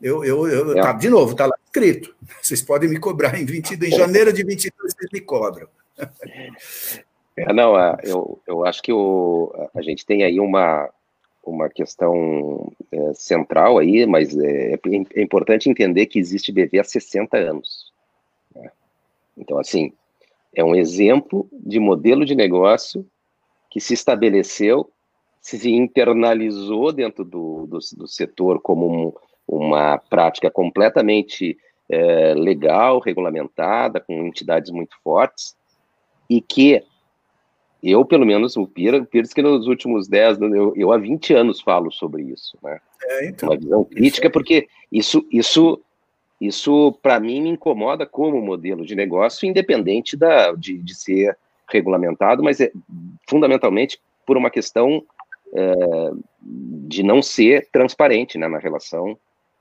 Eu, 0.00 0.24
eu, 0.24 0.46
eu 0.46 0.78
é. 0.78 0.82
tá, 0.82 0.92
de 0.92 1.08
novo, 1.10 1.32
está 1.32 1.46
lá 1.46 1.54
escrito. 1.64 2.14
Vocês 2.40 2.62
podem 2.62 2.88
me 2.88 2.98
cobrar 2.98 3.38
em 3.38 3.44
22, 3.44 3.92
em 3.92 3.96
janeiro 3.96 4.32
de 4.32 4.44
22, 4.44 4.94
vocês 4.94 5.10
me 5.12 5.20
cobram. 5.20 5.68
É, 7.36 7.52
não, 7.52 7.74
eu, 8.02 8.40
eu 8.46 8.64
acho 8.64 8.82
que 8.82 8.92
o, 8.92 9.52
a 9.74 9.82
gente 9.82 10.06
tem 10.06 10.24
aí 10.24 10.40
uma, 10.40 10.88
uma 11.50 11.68
questão 11.68 12.72
é, 12.90 13.14
central 13.14 13.78
aí, 13.78 14.06
mas 14.06 14.36
é, 14.36 14.74
é, 14.74 15.22
importante 15.22 15.68
entender 15.68 16.06
que 16.06 16.18
existe 16.18 16.52
BV 16.52 16.78
há 16.78 16.84
60 16.84 17.36
anos. 17.36 17.92
Né? 18.54 18.70
Então, 19.36 19.58
assim, 19.58 19.92
é 20.54 20.64
um 20.64 20.74
exemplo 20.74 21.48
de 21.52 21.78
modelo 21.78 22.24
de 22.24 22.34
negócio 22.34 23.06
que 23.70 23.80
se 23.80 23.94
estabeleceu, 23.94 24.90
se 25.40 25.70
internalizou 25.70 26.92
dentro 26.92 27.24
do, 27.24 27.66
do, 27.66 27.78
do 27.96 28.08
setor 28.08 28.60
como 28.60 29.08
um, 29.08 29.12
uma 29.46 29.98
prática 29.98 30.50
completamente 30.50 31.56
é, 31.88 32.34
legal, 32.34 32.98
regulamentada, 32.98 34.00
com 34.00 34.26
entidades 34.26 34.70
muito 34.70 34.96
fortes, 35.02 35.56
e 36.28 36.40
que 36.40 36.82
eu, 37.82 38.04
pelo 38.04 38.26
menos, 38.26 38.56
o 38.56 38.66
Pira, 38.66 39.04
Pires 39.04 39.32
que 39.32 39.42
nos 39.42 39.66
últimos 39.66 40.08
10, 40.08 40.40
eu, 40.40 40.72
eu 40.76 40.92
há 40.92 40.98
20 40.98 41.34
anos 41.34 41.60
falo 41.60 41.90
sobre 41.92 42.22
isso, 42.22 42.58
né? 42.62 42.80
É, 43.02 43.28
então, 43.28 43.50
Uma 43.50 43.58
visão 43.58 43.84
crítica, 43.84 44.28
porque 44.28 44.68
isso, 44.90 45.24
isso, 45.30 45.80
isso 46.40 46.92
para 47.00 47.20
mim, 47.20 47.40
me 47.40 47.50
incomoda 47.50 48.04
como 48.04 48.40
modelo 48.40 48.84
de 48.84 48.96
negócio, 48.96 49.48
independente 49.48 50.16
da, 50.16 50.52
de, 50.52 50.78
de 50.78 50.94
ser 50.94 51.36
regulamentado, 51.70 52.42
mas 52.42 52.60
é 52.60 52.72
fundamentalmente 53.28 54.00
por 54.26 54.36
uma 54.36 54.50
questão 54.50 55.04
é, 55.54 56.10
de 56.40 57.02
não 57.02 57.22
ser 57.22 57.68
transparente 57.70 58.36
né, 58.38 58.48
na 58.48 58.58
relação 58.58 59.16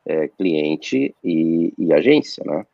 é, 0.05 0.27
cliente 0.27 1.13
e, 1.23 1.73
e 1.77 1.93
agência, 1.93 2.43
né? 2.45 2.65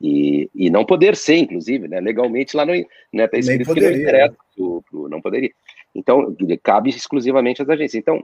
E, 0.00 0.50
e 0.54 0.68
não 0.68 0.84
poder 0.84 1.16
ser, 1.16 1.36
inclusive, 1.36 1.88
né? 1.88 2.00
Legalmente 2.00 2.56
lá 2.56 2.66
não 2.66 2.74
né, 3.12 3.26
tá 3.26 3.38
escrito 3.38 3.72
que 3.72 3.80
não 3.80 3.90
interessa, 3.90 4.36
pro, 4.54 4.82
pro, 4.90 5.08
não 5.08 5.20
poderia. 5.20 5.50
Então, 5.94 6.36
cabe 6.62 6.90
exclusivamente 6.90 7.62
às 7.62 7.68
agências. 7.68 7.94
Então, 7.94 8.22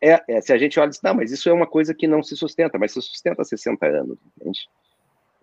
é, 0.00 0.22
é, 0.28 0.40
se 0.40 0.52
a 0.52 0.58
gente 0.58 0.78
olha 0.78 0.88
e 0.88 0.90
diz, 0.90 1.00
não, 1.02 1.14
mas 1.14 1.32
isso 1.32 1.48
é 1.48 1.52
uma 1.52 1.66
coisa 1.66 1.94
que 1.94 2.06
não 2.06 2.22
se 2.22 2.36
sustenta, 2.36 2.78
mas 2.78 2.92
se 2.92 3.00
sustenta 3.00 3.40
há 3.40 3.44
60 3.44 3.86
anos, 3.86 4.18
entende? 4.36 4.68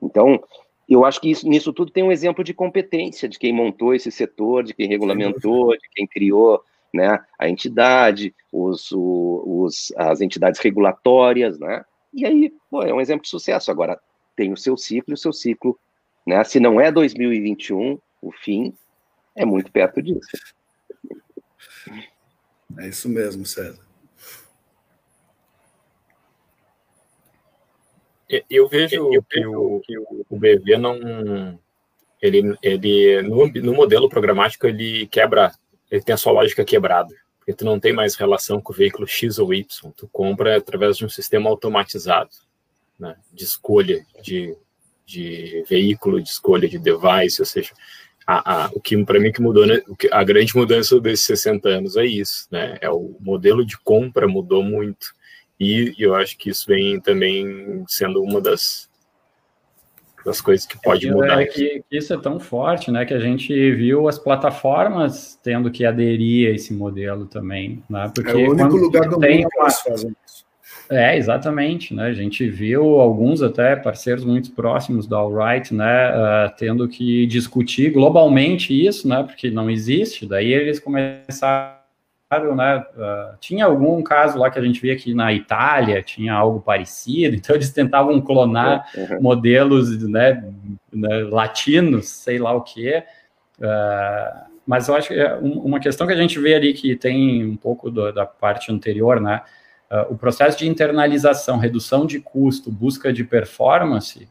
Então, 0.02 0.44
eu 0.88 1.04
acho 1.04 1.20
que 1.20 1.32
isso, 1.32 1.48
nisso 1.48 1.74
tudo 1.74 1.92
tem 1.92 2.04
um 2.04 2.12
exemplo 2.12 2.44
de 2.44 2.54
competência 2.54 3.28
de 3.28 3.40
quem 3.40 3.54
montou 3.54 3.96
esse 3.96 4.12
setor, 4.12 4.64
de 4.64 4.74
quem 4.74 4.88
regulamentou, 4.88 5.76
de 5.78 5.90
quem 5.90 6.06
criou 6.06 6.62
né, 6.94 7.20
a 7.40 7.50
entidade, 7.50 8.36
os, 8.52 8.90
os, 8.92 9.94
as 9.96 10.22
entidades 10.22 10.60
regulatórias, 10.60 11.58
né? 11.58 11.84
E 12.14 12.26
aí, 12.26 12.54
pô, 12.70 12.84
é 12.84 12.94
um 12.94 13.00
exemplo 13.00 13.24
de 13.24 13.30
sucesso. 13.30 13.72
Agora, 13.72 13.98
tem 14.42 14.52
o 14.52 14.58
seu 14.58 14.76
ciclo, 14.76 15.14
o 15.14 15.18
seu 15.18 15.32
ciclo, 15.32 15.80
né? 16.26 16.44
Se 16.44 16.60
não 16.60 16.82
é 16.82 16.92
2021, 16.92 18.00
o 18.20 18.32
fim 18.32 18.74
é 19.36 19.46
muito 19.46 19.72
perto 19.72 20.02
disso. 20.02 20.32
É 22.80 22.88
isso 22.88 23.08
mesmo, 23.08 23.46
César. 23.46 23.86
Eu 28.50 28.68
vejo 28.68 29.10
que 29.30 29.46
o, 29.46 29.80
que 29.82 30.00
o 30.00 30.26
BV 30.32 30.78
não. 30.78 31.60
Ele, 32.20 32.58
ele 32.64 33.22
no, 33.22 33.48
no 33.48 33.74
modelo 33.76 34.10
programático, 34.10 34.66
ele 34.66 35.06
quebra, 35.06 35.52
ele 35.92 36.02
tem 36.02 36.14
a 36.14 36.18
sua 36.18 36.32
lógica 36.32 36.66
quebrada. 36.66 37.14
Porque 37.38 37.54
tu 37.54 37.64
não 37.64 37.80
tem 37.80 37.94
mais 37.94 38.16
relação 38.16 38.60
com 38.60 38.74
o 38.74 38.76
veículo 38.76 39.08
X 39.08 39.38
ou 39.38 39.54
Y. 39.54 39.92
Tu 39.96 40.08
compra 40.08 40.58
através 40.58 40.98
de 40.98 41.06
um 41.06 41.10
sistema 41.10 41.48
automatizado 41.48 42.32
né, 43.02 43.16
de 43.34 43.44
escolha 43.44 44.06
de, 44.22 44.56
de 45.06 45.66
veículo, 45.68 46.22
de 46.22 46.30
escolha 46.30 46.70
de 46.70 46.78
device, 46.78 47.42
ou 47.42 47.46
seja, 47.46 47.72
a, 48.28 48.66
a, 48.66 48.70
o 48.74 48.80
que 48.80 49.04
para 49.04 49.20
mim 49.20 49.32
que 49.32 49.42
mudou, 49.42 49.66
né, 49.66 49.82
a 50.12 50.24
grande 50.24 50.56
mudança 50.56 51.00
desses 51.02 51.26
60 51.26 51.68
anos 51.68 51.98
é 51.98 52.06
isso, 52.06 52.48
né, 52.52 52.78
é 52.80 52.90
o 52.90 53.18
modelo 53.20 53.66
de 53.66 53.78
compra 53.80 54.28
mudou 54.28 54.64
muito 54.64 55.08
e 55.60 55.96
eu 55.98 56.14
acho 56.14 56.38
que 56.38 56.52
isso 56.52 56.68
vem 56.68 57.00
também 57.02 57.84
sendo 57.88 58.22
uma 58.22 58.40
das 58.40 58.90
das 60.24 60.40
coisas 60.40 60.68
que 60.68 60.80
pode 60.80 61.08
é, 61.08 61.12
mudar. 61.12 61.42
É 61.42 61.48
que, 61.48 61.84
que, 61.90 61.98
isso 61.98 62.14
é 62.14 62.18
tão 62.22 62.40
forte, 62.40 62.92
né, 62.92 63.04
que 63.06 63.14
a 63.16 63.20
gente 63.20 63.72
viu 63.72 64.08
as 64.08 64.20
plataformas 64.20 65.40
tendo 65.42 65.72
que 65.72 65.84
aderir 65.84 66.52
a 66.52 66.54
esse 66.54 66.72
modelo 66.76 67.26
também, 67.26 67.84
né, 67.90 68.12
porque 68.14 68.30
é 68.30 68.36
o 68.36 68.52
único 68.52 68.76
lugar 68.76 69.10
do 69.10 69.20
mundo 69.20 69.50
que 69.50 69.60
elas 69.60 69.82
fazem 69.82 70.16
isso. 70.24 70.51
É, 70.92 71.16
exatamente, 71.16 71.94
né? 71.94 72.08
A 72.08 72.14
gente 72.14 72.50
viu 72.50 73.00
alguns 73.00 73.42
até 73.42 73.78
parceiros 73.78 74.26
muito 74.26 74.52
próximos 74.52 75.08
da 75.08 75.16
Alright, 75.16 75.74
né, 75.74 76.12
uh, 76.12 76.54
tendo 76.58 76.86
que 76.86 77.26
discutir 77.28 77.92
globalmente 77.92 78.74
isso, 78.74 79.08
né, 79.08 79.24
porque 79.24 79.50
não 79.50 79.70
existe. 79.70 80.26
Daí 80.26 80.52
eles 80.52 80.82
começaram, 80.82 81.78
né, 82.58 82.84
uh, 82.98 83.38
tinha 83.40 83.64
algum 83.64 84.04
caso 84.04 84.38
lá 84.38 84.52
que 84.52 84.60
a 84.60 84.62
gente 84.62 84.82
via 84.82 84.98
que 84.98 85.14
na 85.14 85.32
Itália 85.32 86.04
tinha 86.04 86.34
algo 86.34 86.60
parecido, 86.60 87.38
então 87.40 87.56
eles 87.56 87.72
tentavam 87.72 88.20
clonar 88.20 88.86
uhum. 88.94 89.22
modelos, 89.22 90.04
né, 90.10 90.44
né, 90.92 91.24
latinos, 91.24 92.10
sei 92.10 92.38
lá 92.38 92.52
o 92.52 92.64
que. 92.64 93.02
Uh, 93.60 94.52
mas 94.68 94.90
eu 94.90 94.96
acho 94.96 95.08
que 95.08 95.14
é 95.14 95.36
uma 95.36 95.80
questão 95.80 96.06
que 96.06 96.12
a 96.12 96.18
gente 96.18 96.38
vê 96.38 96.54
ali 96.54 96.74
que 96.74 96.98
tem 96.98 97.46
um 97.46 97.56
pouco 97.56 97.90
do, 97.90 98.12
da 98.12 98.26
parte 98.26 98.74
anterior, 98.74 99.22
né? 99.22 99.42
Uh, 99.92 100.14
o 100.14 100.18
processo 100.18 100.58
de 100.58 100.70
internalização, 100.70 101.58
redução 101.58 102.06
de 102.06 102.18
custo, 102.18 102.72
busca 102.72 103.12
de 103.12 103.26
performance, 103.26 104.30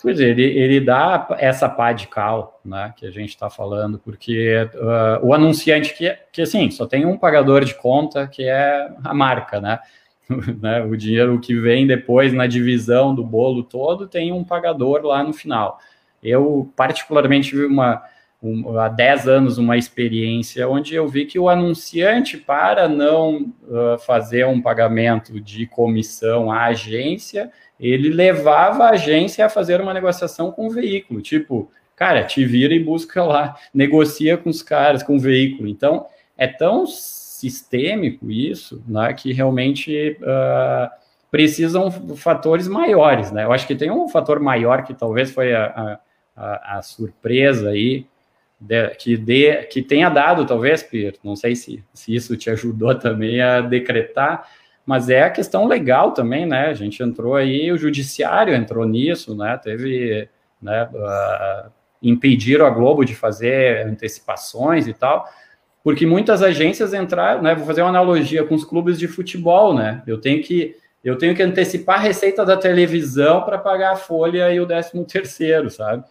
pois 0.00 0.20
ele, 0.20 0.44
ele 0.44 0.80
dá 0.80 1.26
essa 1.38 1.68
pá 1.68 1.92
de 1.92 2.06
cal, 2.06 2.60
né, 2.64 2.94
que 2.96 3.04
a 3.04 3.10
gente 3.10 3.30
está 3.30 3.50
falando, 3.50 3.98
porque 3.98 4.68
uh, 4.74 5.26
o 5.26 5.34
anunciante 5.34 5.94
que, 5.94 6.16
que, 6.30 6.42
assim, 6.42 6.70
só 6.70 6.86
tem 6.86 7.04
um 7.04 7.18
pagador 7.18 7.64
de 7.64 7.74
conta, 7.74 8.28
que 8.28 8.44
é 8.44 8.88
a 9.02 9.12
marca, 9.12 9.60
né, 9.60 9.80
né 10.62 10.82
o 10.84 10.96
dinheiro 10.96 11.40
que 11.40 11.58
vem 11.58 11.88
depois 11.88 12.32
na 12.32 12.46
divisão 12.46 13.14
do 13.14 13.24
bolo 13.24 13.64
todo 13.64 14.06
tem 14.06 14.30
um 14.30 14.44
pagador 14.44 15.02
lá 15.02 15.24
no 15.24 15.32
final. 15.32 15.80
Eu, 16.22 16.72
particularmente, 16.76 17.54
vi 17.54 17.64
uma 17.64 18.02
um, 18.44 18.78
há 18.78 18.88
10 18.88 19.26
anos 19.26 19.58
uma 19.58 19.76
experiência 19.76 20.68
onde 20.68 20.94
eu 20.94 21.08
vi 21.08 21.24
que 21.24 21.38
o 21.38 21.48
anunciante, 21.48 22.36
para 22.36 22.86
não 22.86 23.52
uh, 23.62 23.98
fazer 24.04 24.46
um 24.46 24.60
pagamento 24.60 25.40
de 25.40 25.66
comissão 25.66 26.52
à 26.52 26.66
agência, 26.66 27.50
ele 27.80 28.10
levava 28.10 28.84
a 28.84 28.90
agência 28.90 29.46
a 29.46 29.48
fazer 29.48 29.80
uma 29.80 29.94
negociação 29.94 30.52
com 30.52 30.66
o 30.66 30.70
veículo. 30.70 31.22
Tipo, 31.22 31.70
cara, 31.96 32.22
te 32.24 32.44
vira 32.44 32.74
e 32.74 32.78
busca 32.78 33.24
lá, 33.24 33.56
negocia 33.72 34.36
com 34.36 34.50
os 34.50 34.62
caras, 34.62 35.02
com 35.02 35.16
o 35.16 35.20
veículo. 35.20 35.66
Então, 35.66 36.06
é 36.36 36.46
tão 36.46 36.86
sistêmico 36.86 38.30
isso, 38.30 38.82
né, 38.86 39.12
que 39.14 39.32
realmente 39.32 40.18
uh, 40.20 40.90
precisam 41.30 41.90
fatores 42.16 42.68
maiores, 42.68 43.32
né? 43.32 43.44
Eu 43.44 43.52
acho 43.52 43.66
que 43.66 43.74
tem 43.74 43.90
um 43.90 44.08
fator 44.08 44.38
maior 44.38 44.84
que 44.84 44.94
talvez 44.94 45.32
foi 45.32 45.54
a, 45.54 45.98
a, 46.36 46.78
a 46.78 46.82
surpresa 46.82 47.70
aí, 47.70 48.06
que, 48.98 49.16
dê, 49.16 49.64
que 49.64 49.82
tenha 49.82 50.08
dado, 50.08 50.46
talvez, 50.46 50.82
Pierre, 50.82 51.18
não 51.22 51.36
sei 51.36 51.54
se, 51.54 51.84
se 51.92 52.14
isso 52.14 52.36
te 52.36 52.50
ajudou 52.50 52.94
também 52.98 53.40
a 53.40 53.60
decretar, 53.60 54.48
mas 54.86 55.08
é 55.08 55.22
a 55.22 55.30
questão 55.30 55.66
legal 55.66 56.12
também, 56.12 56.44
né? 56.44 56.66
A 56.66 56.74
gente 56.74 57.02
entrou 57.02 57.34
aí, 57.34 57.72
o 57.72 57.78
judiciário 57.78 58.54
entrou 58.54 58.86
nisso, 58.86 59.34
né? 59.34 59.58
Teve, 59.62 60.28
né? 60.60 60.88
Uh, 60.92 61.70
impediram 62.02 62.66
a 62.66 62.70
Globo 62.70 63.04
de 63.04 63.14
fazer 63.14 63.86
antecipações 63.86 64.86
e 64.86 64.92
tal, 64.92 65.26
porque 65.82 66.06
muitas 66.06 66.42
agências 66.42 66.92
entraram, 66.92 67.42
né? 67.42 67.54
Vou 67.54 67.66
fazer 67.66 67.80
uma 67.80 67.88
analogia 67.88 68.44
com 68.44 68.54
os 68.54 68.64
clubes 68.64 68.98
de 68.98 69.08
futebol, 69.08 69.74
né? 69.74 70.02
Eu 70.06 70.20
tenho 70.20 70.42
que 70.42 70.76
eu 71.02 71.18
tenho 71.18 71.34
que 71.34 71.42
antecipar 71.42 71.98
a 71.98 72.02
receita 72.02 72.46
da 72.46 72.56
televisão 72.56 73.42
para 73.42 73.58
pagar 73.58 73.92
a 73.92 73.96
folha 73.96 74.50
e 74.50 74.58
o 74.58 74.64
décimo 74.64 75.04
terceiro, 75.04 75.68
sabe? 75.68 76.02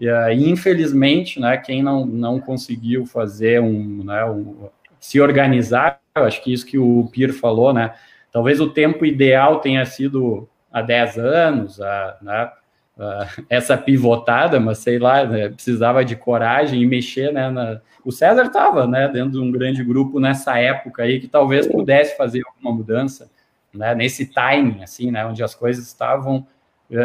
E 0.00 0.08
aí, 0.08 0.48
infelizmente, 0.48 1.38
né, 1.38 1.58
quem 1.58 1.82
não, 1.82 2.06
não 2.06 2.40
conseguiu 2.40 3.04
fazer 3.04 3.60
um, 3.60 4.02
né, 4.02 4.24
um, 4.24 4.70
se 4.98 5.20
organizar, 5.20 6.00
eu 6.16 6.24
acho 6.24 6.42
que 6.42 6.50
isso 6.50 6.64
que 6.64 6.78
o 6.78 7.06
Pir 7.12 7.34
falou, 7.34 7.74
né, 7.74 7.94
talvez 8.32 8.62
o 8.62 8.70
tempo 8.70 9.04
ideal 9.04 9.60
tenha 9.60 9.84
sido 9.84 10.48
há 10.72 10.80
10 10.80 11.18
anos, 11.18 11.80
a, 11.82 12.16
né, 12.22 12.50
uh, 12.96 13.44
essa 13.50 13.76
pivotada, 13.76 14.58
mas 14.58 14.78
sei 14.78 14.98
lá, 14.98 15.22
né, 15.26 15.50
precisava 15.50 16.02
de 16.02 16.16
coragem 16.16 16.82
e 16.82 16.86
mexer, 16.86 17.30
né? 17.30 17.50
Na... 17.50 17.82
O 18.02 18.10
César 18.10 18.46
estava, 18.46 18.86
né, 18.86 19.06
dentro 19.06 19.32
de 19.32 19.38
um 19.38 19.50
grande 19.50 19.84
grupo 19.84 20.18
nessa 20.18 20.58
época 20.58 21.02
aí 21.02 21.20
que 21.20 21.28
talvez 21.28 21.66
pudesse 21.66 22.16
fazer 22.16 22.40
alguma 22.46 22.74
mudança, 22.74 23.30
né? 23.74 23.94
Nesse 23.94 24.24
timing, 24.32 24.82
assim, 24.82 25.10
né? 25.10 25.26
Onde 25.26 25.42
as 25.42 25.54
coisas 25.54 25.86
estavam 25.86 26.46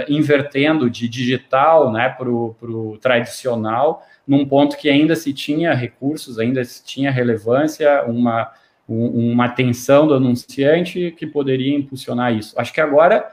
invertendo 0.09 0.89
de 0.89 1.07
digital, 1.07 1.91
né, 1.91 2.09
para 2.09 2.29
o 2.29 2.97
tradicional, 2.99 4.03
num 4.27 4.45
ponto 4.45 4.77
que 4.77 4.89
ainda 4.89 5.15
se 5.15 5.31
tinha 5.31 5.73
recursos, 5.73 6.39
ainda 6.39 6.63
se 6.63 6.83
tinha 6.83 7.11
relevância, 7.11 8.03
uma 8.05 8.51
uma 8.87 9.45
atenção 9.45 10.07
do 10.07 10.13
anunciante 10.13 11.11
que 11.17 11.25
poderia 11.25 11.75
impulsionar 11.75 12.33
isso. 12.33 12.53
Acho 12.59 12.71
que 12.71 12.79
agora 12.79 13.27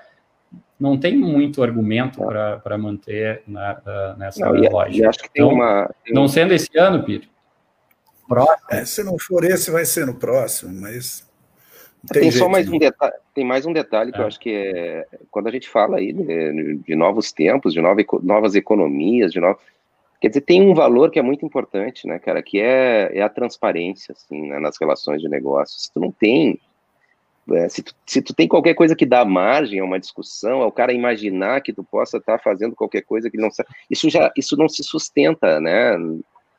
não 0.81 0.99
tem 0.99 1.17
muito 1.17 1.63
argumento 1.63 2.21
para 2.21 2.79
manter 2.79 3.43
na, 3.47 3.75
uh, 3.75 4.19
nessa 4.19 4.47
não, 4.47 4.71
lógica. 4.71 5.09
acho 5.09 5.19
que 5.19 5.31
tem 5.31 5.45
então, 5.45 5.55
uma, 5.55 5.91
tem 6.05 6.15
não 6.15 6.27
sendo 6.27 6.53
esse 6.55 6.77
ano, 6.79 7.05
Pedro. 7.05 7.29
Próximo. 8.27 8.67
É, 8.71 8.85
se 8.85 9.05
não 9.05 9.19
for 9.19 9.45
esse, 9.45 9.71
vai 9.71 9.85
ser 9.85 10.07
no 10.07 10.15
próximo, 10.15 10.73
mas. 10.81 11.31
Tem, 12.11 12.23
tem 12.23 12.31
só 12.33 12.49
mais 12.49 12.69
um 12.69 12.79
detalhe, 12.79 13.15
tem 13.33 13.45
mais 13.45 13.65
um 13.65 13.73
detalhe 13.73 14.11
que 14.11 14.19
eu 14.19 14.25
é. 14.25 14.27
acho 14.27 14.41
que 14.41 14.51
é 14.51 15.07
quando 15.31 15.47
a 15.47 15.51
gente 15.53 15.69
fala 15.69 15.99
aí 15.99 16.13
de, 16.13 16.79
de 16.79 16.97
novos 16.97 17.31
tempos, 17.31 17.73
de 17.73 17.81
nova, 17.81 18.01
novas 18.23 18.55
economias, 18.57 19.33
de 19.33 19.39
novos, 19.39 19.63
quer 20.21 20.29
dizer, 20.29 20.41
tem 20.41 20.61
um 20.63 20.75
valor 20.75 21.11
que 21.11 21.19
é 21.19 21.23
muito 21.23 21.47
importante, 21.47 22.07
né, 22.07 22.19
cara, 22.19 22.43
que 22.43 22.61
é, 22.61 23.11
é 23.17 23.23
a 23.23 23.29
transparência, 23.29 24.13
assim, 24.13 24.49
né, 24.49 24.59
nas 24.59 24.77
relações 24.81 25.21
de 25.21 25.29
negócios. 25.29 25.85
Se 25.85 25.93
tu 25.93 26.01
não 26.01 26.11
tem 26.11 26.59
é, 27.51 27.69
se, 27.69 27.83
tu, 27.83 27.95
se 28.07 28.23
tu 28.23 28.33
tem 28.33 28.47
qualquer 28.47 28.75
coisa 28.75 28.95
que 28.95 29.05
dá 29.05 29.25
margem 29.25 29.81
a 29.81 29.85
uma 29.85 29.99
discussão, 29.99 30.63
ao 30.63 30.71
cara 30.71 30.93
imaginar 30.93 31.61
que 31.61 31.73
tu 31.73 31.83
possa 31.83 32.19
estar 32.19 32.39
tá 32.39 32.43
fazendo 32.43 32.77
qualquer 32.77 33.03
coisa 33.03 33.29
que 33.29 33.37
não 33.37 33.49
isso 33.91 34.09
já 34.09 34.33
isso 34.37 34.57
não 34.57 34.69
se 34.69 34.83
sustenta, 34.85 35.61
né? 35.61 35.97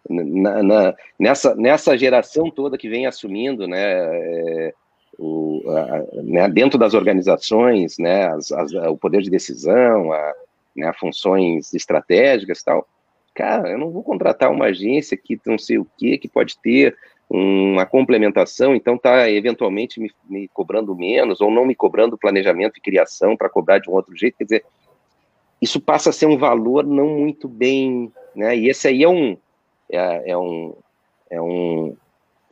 Na, 0.09 0.61
na, 0.61 0.95
nessa, 1.17 1.55
nessa 1.55 1.97
geração 1.97 2.51
toda 2.51 2.77
que 2.77 2.89
vem 2.89 3.07
assumindo, 3.07 3.65
né, 3.65 3.79
é, 3.79 4.73
o, 5.17 5.63
a, 5.67 6.21
né, 6.21 6.49
dentro 6.49 6.77
das 6.77 6.93
organizações, 6.93 7.97
né, 7.97 8.27
as, 8.27 8.51
as, 8.51 8.73
o 8.73 8.97
poder 8.97 9.21
de 9.21 9.29
decisão, 9.29 10.11
a, 10.11 10.33
né, 10.75 10.91
funções 10.99 11.73
estratégicas 11.73 12.59
e 12.59 12.65
tal, 12.65 12.87
cara, 13.33 13.69
eu 13.69 13.77
não 13.77 13.91
vou 13.91 14.03
contratar 14.03 14.51
uma 14.51 14.65
agência 14.65 15.17
que 15.17 15.39
não 15.45 15.57
sei 15.57 15.77
o 15.77 15.87
que, 15.97 16.17
que 16.17 16.27
pode 16.27 16.57
ter 16.59 16.95
uma 17.29 17.85
complementação, 17.85 18.75
então 18.75 18.95
está 18.95 19.29
eventualmente 19.29 19.99
me, 19.99 20.11
me, 20.29 20.47
cobrando 20.49 20.95
menos 20.95 21.41
ou 21.41 21.49
não 21.49 21.65
me 21.65 21.73
cobrando 21.73 22.17
planejamento 22.17 22.77
e 22.77 22.81
criação 22.81 23.35
para 23.35 23.49
cobrar 23.49 23.79
de 23.79 23.89
um 23.89 23.93
outro 23.93 24.15
jeito, 24.15 24.37
quer 24.37 24.43
dizer, 24.43 24.65
isso 25.61 25.79
passa 25.79 26.09
a 26.09 26.13
ser 26.13 26.25
um 26.25 26.37
valor 26.37 26.85
não 26.85 27.07
muito 27.07 27.47
bem, 27.47 28.11
né? 28.35 28.55
E 28.55 28.69
esse 28.69 28.87
aí 28.87 29.03
é 29.03 29.09
um 29.09 29.37
é, 29.89 30.31
é 30.31 30.37
um 30.37 30.75
é 31.29 31.41
um 31.41 31.95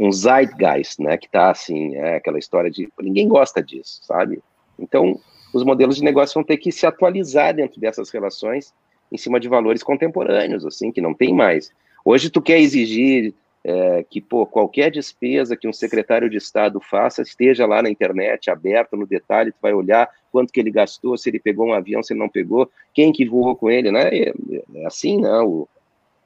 um 0.02 0.12
zeitgeist, 0.12 1.00
né? 1.00 1.16
Que 1.16 1.28
está 1.28 1.52
assim, 1.52 1.96
é 1.96 2.16
aquela 2.16 2.40
história 2.40 2.72
de 2.72 2.90
ninguém 3.00 3.28
gosta 3.28 3.62
disso, 3.62 4.02
sabe? 4.04 4.42
Então, 4.80 5.20
os 5.54 5.64
modelos 5.64 5.98
de 5.98 6.04
negócio 6.04 6.34
vão 6.34 6.44
ter 6.44 6.58
que 6.58 6.72
se 6.72 6.88
atualizar 6.88 7.54
dentro 7.54 7.80
dessas 7.80 8.10
relações 8.10 8.74
em 9.12 9.18
cima 9.18 9.40
de 9.40 9.48
valores 9.48 9.84
contemporâneos, 9.84 10.66
assim, 10.66 10.92
que 10.92 11.00
não 11.00 11.14
tem 11.14 11.32
mais. 11.32 11.72
Hoje 12.04 12.32
tu 12.32 12.42
quer 12.42 12.60
exigir 12.60 13.36
é, 13.64 14.04
que 14.10 14.20
pô, 14.20 14.44
qualquer 14.48 14.90
despesa 14.90 15.56
que 15.56 15.68
um 15.68 15.74
secretário 15.74 16.28
de 16.28 16.38
Estado 16.38 16.80
faça 16.80 17.22
esteja 17.22 17.68
lá 17.68 17.84
na 17.84 17.90
internet, 17.90 18.50
aberto 18.50 18.98
no 18.98 19.06
detalhe, 19.06 19.52
tu 19.52 19.60
vai 19.62 19.72
olhar 19.72 20.10
quanto 20.32 20.52
que 20.52 20.60
ele 20.60 20.72
gastou, 20.72 21.16
se 21.16 21.30
ele 21.30 21.40
pegou 21.40 21.68
um 21.68 21.74
avião, 21.74 22.02
se 22.02 22.14
ele 22.14 22.22
não 22.22 22.30
pegou, 22.30 22.68
quem 22.92 23.12
que 23.12 23.24
voou 23.24 23.56
com 23.56 23.70
ele, 23.70 23.92
né? 23.92 24.10
É, 24.10 24.34
é 24.76 24.86
assim, 24.88 25.22
não. 25.22 25.60
Né? 25.60 25.66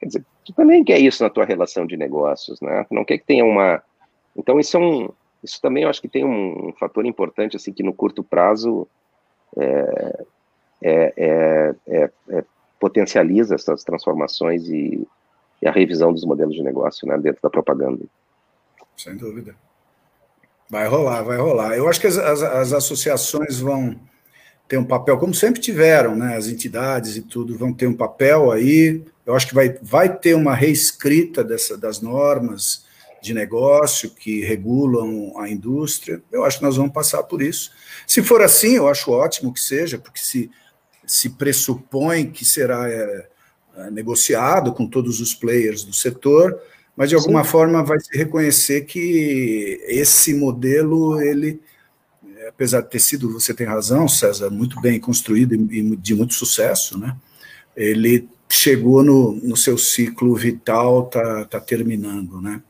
quer 0.00 0.06
dizer, 0.06 0.24
tu 0.46 0.52
também 0.52 0.84
quer 0.84 0.98
isso 0.98 1.22
na 1.22 1.30
tua 1.30 1.44
relação 1.44 1.84
de 1.84 1.96
negócios, 1.96 2.60
né? 2.60 2.84
Tu 2.88 2.94
não 2.94 3.04
quer 3.04 3.18
que 3.18 3.26
tenha 3.26 3.44
uma. 3.44 3.82
Então, 4.36 4.60
isso 4.60 4.76
é 4.76 4.80
um. 4.80 5.10
Isso 5.42 5.60
também 5.60 5.82
eu 5.82 5.90
acho 5.90 6.00
que 6.00 6.08
tem 6.08 6.24
um, 6.24 6.68
um 6.68 6.72
fator 6.72 7.04
importante, 7.04 7.56
assim, 7.56 7.72
que 7.72 7.82
no 7.82 7.92
curto 7.92 8.22
prazo 8.22 8.88
é, 9.56 10.24
é, 10.82 11.14
é, 11.16 11.74
é, 11.86 12.10
é 12.30 12.44
potencializa 12.78 13.54
essas 13.54 13.82
transformações 13.84 14.68
e, 14.68 15.06
e 15.60 15.68
a 15.68 15.72
revisão 15.72 16.12
dos 16.12 16.24
modelos 16.24 16.54
de 16.54 16.62
negócio 16.62 17.06
né, 17.08 17.16
dentro 17.18 17.42
da 17.42 17.50
propaganda. 17.50 18.04
Sem 18.96 19.16
dúvida. 19.16 19.54
Vai 20.68 20.86
rolar, 20.88 21.22
vai 21.22 21.38
rolar. 21.38 21.76
Eu 21.76 21.88
acho 21.88 22.00
que 22.00 22.06
as, 22.06 22.18
as, 22.18 22.42
as, 22.42 22.72
associações 22.72 23.60
vão 23.60 23.96
ter 24.68 24.78
um 24.78 24.84
papel, 24.84 25.18
como 25.18 25.34
sempre 25.34 25.60
tiveram, 25.60 26.16
né? 26.16 26.36
As 26.36 26.48
entidades 26.48 27.16
e 27.16 27.22
tudo 27.22 27.56
vão 27.56 27.72
ter 27.72 27.86
um 27.86 27.94
papel 27.94 28.50
aí. 28.50 29.02
Eu 29.24 29.34
acho 29.34 29.48
que 29.48 29.54
vai, 29.54 29.78
vai 29.82 30.14
ter 30.14 30.34
uma 30.34 30.54
reescrita 30.54 31.44
dessa, 31.44 31.76
das 31.76 32.00
normas 32.00 32.84
de 33.22 33.32
negócio 33.34 34.10
que 34.10 34.40
regulam 34.40 35.38
a 35.38 35.48
indústria. 35.48 36.22
Eu 36.30 36.44
acho 36.44 36.58
que 36.58 36.64
nós 36.64 36.76
vamos 36.76 36.92
passar 36.92 37.22
por 37.24 37.42
isso. 37.42 37.70
Se 38.06 38.22
for 38.22 38.42
assim, 38.42 38.76
eu 38.76 38.88
acho 38.88 39.10
ótimo 39.10 39.52
que 39.52 39.60
seja, 39.60 39.98
porque 39.98 40.20
se, 40.20 40.50
se 41.06 41.30
pressupõe 41.30 42.30
que 42.30 42.44
será. 42.44 42.88
É, 42.90 43.28
é, 43.76 43.90
negociado 43.90 44.72
com 44.72 44.86
todos 44.86 45.20
os 45.20 45.34
players 45.34 45.84
do 45.84 45.92
setor, 45.92 46.58
mas 46.96 47.10
de 47.10 47.14
alguma 47.14 47.44
Sim. 47.44 47.50
forma 47.50 47.84
vai 47.84 48.00
se 48.00 48.16
reconhecer 48.16 48.86
que 48.86 49.78
esse 49.86 50.32
modelo, 50.32 51.20
ele, 51.20 51.60
apesar 52.48 52.80
de 52.80 52.90
ter 52.90 53.00
sido, 53.00 53.32
você 53.32 53.52
tem 53.52 53.66
razão, 53.66 54.08
César, 54.08 54.50
muito 54.50 54.80
bem 54.80 55.00
construído 55.00 55.54
e 55.54 55.96
de 55.96 56.14
muito 56.14 56.34
sucesso, 56.34 56.98
né? 56.98 57.16
Ele 57.76 58.28
chegou 58.48 59.02
no, 59.02 59.32
no 59.32 59.56
seu 59.56 59.76
ciclo 59.76 60.34
vital, 60.34 61.06
tá, 61.06 61.44
tá 61.44 61.60
terminando, 61.60 62.40
né? 62.40 62.62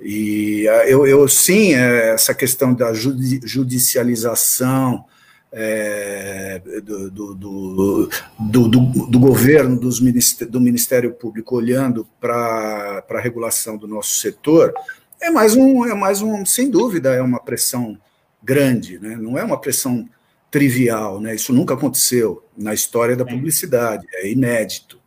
E 0.00 0.66
é, 0.68 0.92
eu, 0.92 1.06
eu 1.06 1.28
sim, 1.28 1.74
é, 1.74 2.10
essa 2.10 2.34
questão 2.34 2.72
da 2.72 2.92
judicialização, 2.94 5.04
é, 5.50 6.60
do, 6.82 7.10
do, 7.10 7.34
do, 7.34 8.08
do, 8.38 8.68
do 9.06 9.18
governo, 9.18 9.78
dos 9.78 10.00
ministério, 10.00 10.52
do 10.52 10.60
Ministério 10.60 11.12
Público 11.12 11.56
olhando 11.56 12.06
para 12.20 13.04
a 13.08 13.20
regulação 13.20 13.76
do 13.76 13.88
nosso 13.88 14.18
setor, 14.18 14.72
é 15.20 15.30
mais 15.30 15.56
um, 15.56 15.84
é 15.84 15.94
mais 15.94 16.22
um, 16.22 16.46
sem 16.46 16.70
dúvida, 16.70 17.12
é 17.12 17.20
uma 17.20 17.40
pressão 17.40 17.98
grande, 18.42 18.98
né? 18.98 19.16
não 19.16 19.38
é 19.38 19.44
uma 19.44 19.60
pressão 19.60 20.08
trivial, 20.50 21.20
né? 21.20 21.34
isso 21.34 21.52
nunca 21.52 21.74
aconteceu 21.74 22.42
na 22.56 22.72
história 22.72 23.16
da 23.16 23.24
publicidade, 23.24 24.06
é 24.14 24.30
inédito. 24.30 24.98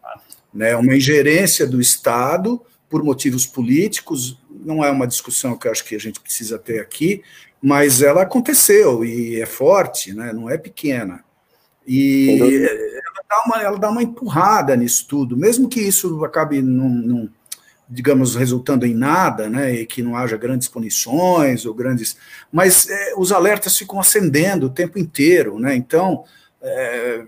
Né? 0.54 0.76
Uma 0.76 0.96
ingerência 0.96 1.66
do 1.66 1.80
Estado 1.82 2.62
por 2.90 3.04
motivos 3.04 3.46
políticos, 3.46 4.38
não 4.50 4.84
é 4.84 4.92
uma 4.92 5.08
discussão 5.08 5.58
que 5.58 5.68
eu 5.68 5.72
acho 5.72 5.86
que 5.86 5.96
a 5.96 6.00
gente 6.00 6.20
precisa 6.20 6.60
ter 6.60 6.80
aqui, 6.80 7.24
mas 7.62 8.02
ela 8.02 8.24
aconteceu 8.24 9.06
e 9.06 9.40
é 9.40 9.46
forte, 9.46 10.14
né? 10.14 10.34
não 10.34 10.50
é 10.50 10.58
pequena. 10.58 11.24
E 11.88 12.40
ela 12.40 13.24
dá, 13.28 13.44
uma, 13.46 13.64
ela 13.64 13.80
dá 13.80 13.90
uma 13.90 14.04
empurrada 14.04 14.76
nisso 14.76 15.08
tudo, 15.08 15.36
mesmo 15.36 15.68
que 15.68 15.80
isso 15.80 16.24
acabe, 16.24 16.62
num, 16.62 16.90
num, 16.90 17.30
digamos, 17.92 18.36
resultando 18.36 18.86
em 18.86 18.94
nada, 18.94 19.50
né? 19.50 19.74
e 19.74 19.86
que 19.86 20.02
não 20.02 20.16
haja 20.16 20.38
grandes 20.38 20.70
punições 20.70 21.66
ou 21.66 21.74
grandes. 21.74 22.16
Mas 22.50 22.90
é, 22.90 23.14
os 23.18 23.34
alertas 23.34 23.78
ficam 23.78 24.00
acendendo 24.00 24.68
o 24.68 24.70
tempo 24.70 24.98
inteiro. 24.98 25.60
Né? 25.60 25.76
Então, 25.76 26.24
é, 26.62 27.26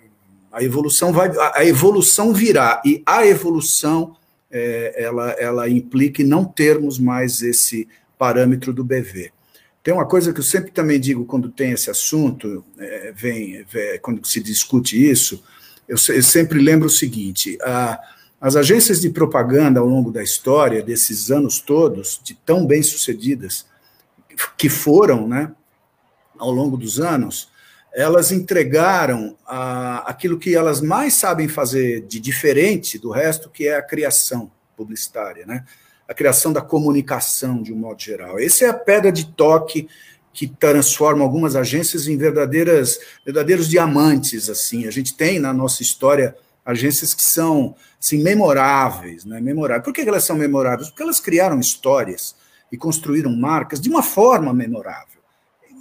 a 0.54 0.64
evolução 0.64 1.12
vai. 1.12 1.30
A 1.54 1.66
evolução 1.66 2.34
virá, 2.34 2.82
e 2.86 3.04
a 3.06 3.28
evolução 3.28 4.16
é, 4.50 5.04
ela, 5.04 5.32
ela 5.32 5.70
implica 5.70 6.22
em 6.22 6.26
não 6.26 6.46
termos 6.46 6.98
mais 6.98 7.42
esse 7.42 7.88
parâmetro 8.18 8.72
do 8.72 8.86
BV. 8.86 9.32
Tem 9.84 9.94
uma 9.94 10.06
coisa 10.06 10.32
que 10.32 10.40
eu 10.40 10.44
sempre 10.46 10.72
também 10.72 10.98
digo 10.98 11.26
quando 11.26 11.50
tem 11.50 11.72
esse 11.72 11.90
assunto, 11.90 12.64
é, 12.80 13.12
vem, 13.14 13.66
vem, 13.70 14.00
quando 14.00 14.26
se 14.26 14.40
discute 14.40 15.10
isso, 15.10 15.44
eu, 15.90 15.98
eu 16.16 16.24
sempre 16.24 16.60
lembro 16.60 16.88
o 16.88 16.92
seguinte: 16.92 17.58
a, 17.62 18.00
as 18.44 18.58
agências 18.58 19.00
de 19.00 19.10
propaganda 19.10 19.80
ao 19.80 19.86
longo 19.86 20.12
da 20.12 20.22
história, 20.22 20.84
desses 20.84 21.32
anos 21.32 21.62
todos, 21.62 22.20
de 22.22 22.34
tão 22.34 22.68
bem 22.68 22.84
sucedidas 22.84 23.66
que 24.58 24.68
foram, 24.68 25.26
né, 25.26 25.50
ao 26.38 26.52
longo 26.52 26.76
dos 26.76 27.00
anos, 27.00 27.50
elas 27.94 28.34
entregaram 28.34 29.38
a, 29.48 30.00
aquilo 30.10 30.38
que 30.38 30.54
elas 30.54 30.82
mais 30.82 31.14
sabem 31.14 31.48
fazer 31.48 32.02
de 32.02 32.20
diferente 32.20 33.00
do 33.00 33.12
resto, 33.12 33.50
que 33.50 33.66
é 33.66 33.78
a 33.78 33.82
criação 33.82 34.52
publicitária, 34.76 35.46
né? 35.46 35.64
a 36.06 36.14
criação 36.14 36.52
da 36.52 36.62
comunicação 36.62 37.64
de 37.64 37.72
um 37.72 37.78
modo 37.78 38.02
geral. 38.02 38.38
Essa 38.38 38.66
é 38.66 38.70
a 38.70 38.74
pedra 38.74 39.10
de 39.10 39.26
toque 39.26 39.88
que 40.34 40.48
transforma 40.48 41.24
algumas 41.24 41.56
agências 41.56 42.10
em 42.10 42.18
verdadeiras, 42.18 43.00
verdadeiros 43.24 43.70
diamantes. 43.70 44.50
Assim, 44.50 44.86
a 44.86 44.92
gente 44.92 45.16
tem 45.16 45.40
na 45.40 45.54
nossa 45.54 45.82
história 45.82 46.36
agências 46.66 47.14
que 47.14 47.24
são 47.24 47.76
assim, 48.00 48.22
memoráveis, 48.22 49.26
né? 49.26 49.40
Memoráveis. 49.40 49.84
Por 49.84 49.94
que 49.94 50.02
elas 50.02 50.24
são 50.24 50.36
memoráveis? 50.36 50.90
Porque 50.90 51.04
elas 51.04 51.20
criaram 51.20 51.60
histórias 51.60 52.36
e 52.72 52.78
construíram 52.78 53.36
marcas 53.36 53.80
de 53.80 53.90
uma 53.90 54.02
forma 54.02 54.54
memorável, 54.54 55.22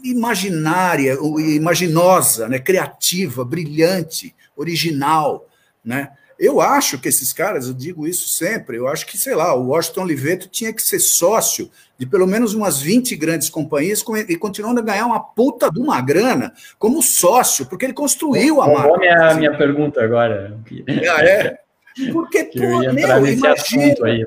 imaginária, 0.04 1.16
imaginosa, 1.38 2.48
né? 2.48 2.58
criativa, 2.58 3.44
brilhante, 3.44 4.34
original. 4.56 5.48
né? 5.84 6.10
Eu 6.38 6.60
acho 6.60 6.98
que 6.98 7.08
esses 7.08 7.32
caras, 7.32 7.68
eu 7.68 7.74
digo 7.74 8.06
isso 8.06 8.28
sempre, 8.28 8.76
eu 8.76 8.88
acho 8.88 9.06
que, 9.06 9.16
sei 9.16 9.34
lá, 9.34 9.54
o 9.54 9.68
Washington 9.68 10.02
Oliveto 10.02 10.48
tinha 10.48 10.72
que 10.72 10.82
ser 10.82 10.98
sócio 10.98 11.70
de 12.02 12.06
pelo 12.06 12.26
menos 12.26 12.52
umas 12.52 12.82
20 12.82 13.14
grandes 13.14 13.48
companhias 13.48 14.04
e 14.28 14.34
continuando 14.34 14.80
a 14.80 14.82
ganhar 14.82 15.06
uma 15.06 15.20
puta 15.20 15.70
de 15.70 15.78
uma 15.78 16.00
grana 16.00 16.52
como 16.76 17.00
sócio, 17.00 17.64
porque 17.66 17.86
ele 17.86 17.92
construiu 17.92 18.60
a 18.60 18.66
marca. 18.66 18.88
Qual 18.88 19.02
é 19.04 19.30
a 19.30 19.34
minha 19.34 19.56
pergunta 19.56 20.02
agora? 20.02 20.58
Ah, 21.08 21.24
é? 21.24 21.58
Porque, 22.12 22.42
pô, 22.58 22.80
meu, 22.92 23.26
imagina... 23.28 23.94
Aí, 24.04 24.26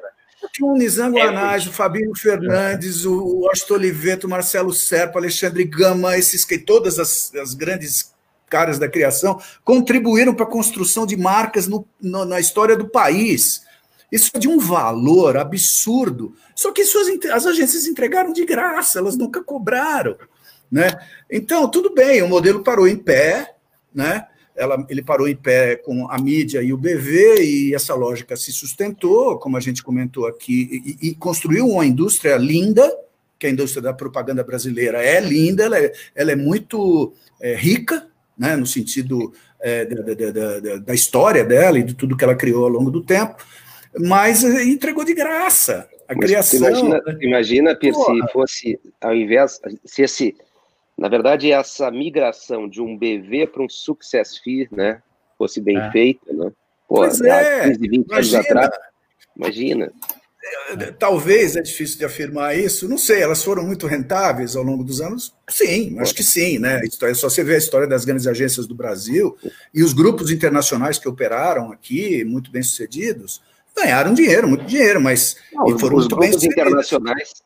o 0.62 0.78
Nizango 0.78 1.18
é, 1.18 1.24
Anais, 1.24 1.68
o 1.68 1.74
Fabinho 1.74 2.16
Fernandes, 2.16 3.04
o 3.04 3.42
Washington 3.42 3.74
Oliveto, 3.74 4.28
o 4.28 4.30
Marcelo 4.30 4.72
Serpa, 4.72 5.20
Alexandre 5.20 5.66
Gama, 5.66 6.18
esses 6.18 6.46
que 6.46 6.58
todas 6.58 6.98
as, 6.98 7.36
as 7.36 7.54
grandes 7.54 8.16
caras 8.48 8.80
da 8.80 8.88
criação, 8.88 9.38
contribuíram 9.66 10.34
para 10.34 10.46
a 10.46 10.50
construção 10.50 11.06
de 11.06 11.18
marcas 11.18 11.68
no, 11.68 11.86
no, 12.02 12.24
na 12.24 12.40
história 12.40 12.78
do 12.78 12.88
país. 12.88 13.65
Isso 14.16 14.32
é 14.34 14.40
de 14.40 14.48
um 14.48 14.58
valor 14.58 15.36
absurdo. 15.36 16.34
Só 16.56 16.72
que 16.72 16.86
suas, 16.86 17.08
as 17.34 17.46
agências 17.46 17.86
entregaram 17.86 18.32
de 18.32 18.46
graça, 18.46 19.00
elas 19.00 19.18
nunca 19.18 19.44
cobraram. 19.44 20.16
Né? 20.72 20.88
Então, 21.30 21.70
tudo 21.70 21.94
bem, 21.94 22.22
o 22.22 22.30
modelo 22.30 22.64
parou 22.64 22.88
em 22.88 22.96
pé, 22.96 23.56
né? 23.94 24.26
Ela, 24.56 24.88
ele 24.90 25.04
parou 25.04 25.28
em 25.28 25.36
pé 25.36 25.76
com 25.76 26.10
a 26.10 26.18
mídia 26.18 26.64
e 26.64 26.72
o 26.72 26.78
BV, 26.78 27.44
e 27.44 27.76
essa 27.76 27.94
lógica 27.94 28.38
se 28.38 28.54
sustentou, 28.54 29.38
como 29.38 29.58
a 29.58 29.60
gente 29.60 29.84
comentou 29.84 30.26
aqui, 30.28 30.98
e, 31.02 31.10
e 31.10 31.16
construiu 31.16 31.68
uma 31.68 31.86
indústria 31.86 32.38
linda, 32.38 32.90
que 33.38 33.48
a 33.48 33.50
indústria 33.50 33.82
da 33.82 33.94
propaganda 33.94 34.46
brasileira 34.46 35.04
é 35.04 35.20
linda, 35.20 35.66
ela 35.66 35.78
é, 35.78 35.92
ela 36.16 36.32
é 36.32 36.38
muito 36.38 37.14
é, 37.42 37.54
rica, 37.54 38.08
né, 38.38 38.56
no 38.56 38.66
sentido 38.66 39.34
é, 39.60 39.84
da, 39.84 40.14
da, 40.14 40.32
da, 40.32 40.78
da, 40.78 40.94
história 40.94 41.44
dela 41.44 41.78
e 41.78 41.84
de 41.84 41.94
tudo 41.94 42.16
que 42.16 42.24
ela 42.24 42.36
criou 42.36 42.64
ao 42.64 42.70
longo 42.70 42.90
do 42.90 43.04
tempo, 43.04 43.36
mas 44.00 44.44
entregou 44.44 45.04
de 45.04 45.14
graça 45.14 45.90
a 46.08 46.16
mas 46.16 46.26
criação. 46.26 46.60
Imagina, 46.60 47.02
imagina 47.22 47.80
se 47.82 48.32
fosse, 48.32 48.80
ao 49.02 49.16
invés, 49.16 49.60
se 49.84 50.04
esse, 50.04 50.36
na 50.98 51.10
verdade, 51.10 51.52
essa 51.52 51.90
migração 51.92 52.68
de 52.68 52.82
um 52.82 52.98
BV 52.98 53.48
para 53.48 53.64
um 53.64 53.70
Success 53.70 54.38
Fee, 54.38 54.68
né, 54.72 55.02
fosse 55.38 55.60
bem 55.60 55.78
é. 55.78 55.92
feita, 55.92 56.34
né? 56.34 56.52
Pô, 56.88 56.98
pois 56.98 57.20
é, 57.22 57.64
15, 57.70 57.80
20 57.80 57.94
imagina, 57.94 58.16
anos 58.18 58.36
atrás, 58.36 58.70
imagina. 59.36 59.92
Talvez 61.00 61.56
é 61.56 61.62
difícil 61.64 61.98
de 61.98 62.06
afirmar 62.06 62.56
isso, 62.56 62.88
não 62.88 63.00
sei, 63.00 63.24
elas 63.24 63.44
foram 63.44 63.64
muito 63.64 63.88
rentáveis 63.88 64.56
ao 64.56 64.62
longo 64.62 64.84
dos 64.84 65.02
anos? 65.02 65.34
Sim, 65.50 65.98
acho 66.00 66.14
que 66.14 66.24
sim, 66.24 66.60
né? 66.60 66.82
É 66.84 67.14
só 67.16 67.30
você 67.30 67.44
ver 67.44 67.56
a 67.56 67.58
história 67.58 67.88
das 67.88 68.06
grandes 68.06 68.28
agências 68.28 68.68
do 68.68 68.76
Brasil 68.76 69.36
e 69.74 69.82
os 69.82 69.92
grupos 69.92 70.30
internacionais 70.30 71.00
que 71.00 71.10
operaram 71.10 71.72
aqui, 71.72 72.24
muito 72.24 72.52
bem 72.52 72.62
sucedidos, 72.62 73.42
ganharam 73.76 74.14
dinheiro, 74.14 74.48
muito 74.48 74.66
dinheiro, 74.66 75.02
mas 75.02 75.38
não, 75.54 75.68
e 75.68 75.80
foram 75.80 75.98
os 75.98 76.08
muito 76.08 76.16
grupos 76.18 76.42
bem 76.42 76.50
internacionais 76.50 77.46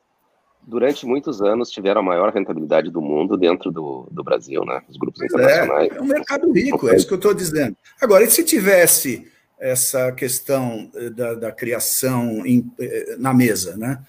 durante 0.69 1.05
muitos 1.05 1.41
anos 1.41 1.71
tiveram 1.71 2.01
a 2.01 2.03
maior 2.03 2.31
rentabilidade 2.31 2.91
do 2.91 3.01
mundo 3.01 3.35
dentro 3.35 3.71
do, 3.71 4.07
do 4.11 4.23
Brasil, 4.23 4.63
né? 4.63 4.81
Os 4.87 4.97
grupos 4.97 5.19
pois 5.19 5.31
internacionais. 5.31 5.91
É, 5.91 5.97
é 5.97 6.01
um 6.01 6.05
mercado 6.05 6.51
rico, 6.51 6.87
é 6.87 6.95
isso 6.95 7.07
que 7.07 7.13
eu 7.13 7.17
estou 7.17 7.33
dizendo. 7.33 7.75
Agora, 7.99 8.23
e 8.23 8.29
se 8.29 8.43
tivesse 8.43 9.27
essa 9.59 10.11
questão 10.11 10.89
eh, 10.95 11.09
da, 11.09 11.33
da 11.33 11.51
criação 11.51 12.45
em, 12.45 12.71
eh, 12.79 13.15
na 13.17 13.33
mesa, 13.33 13.75
né? 13.75 13.99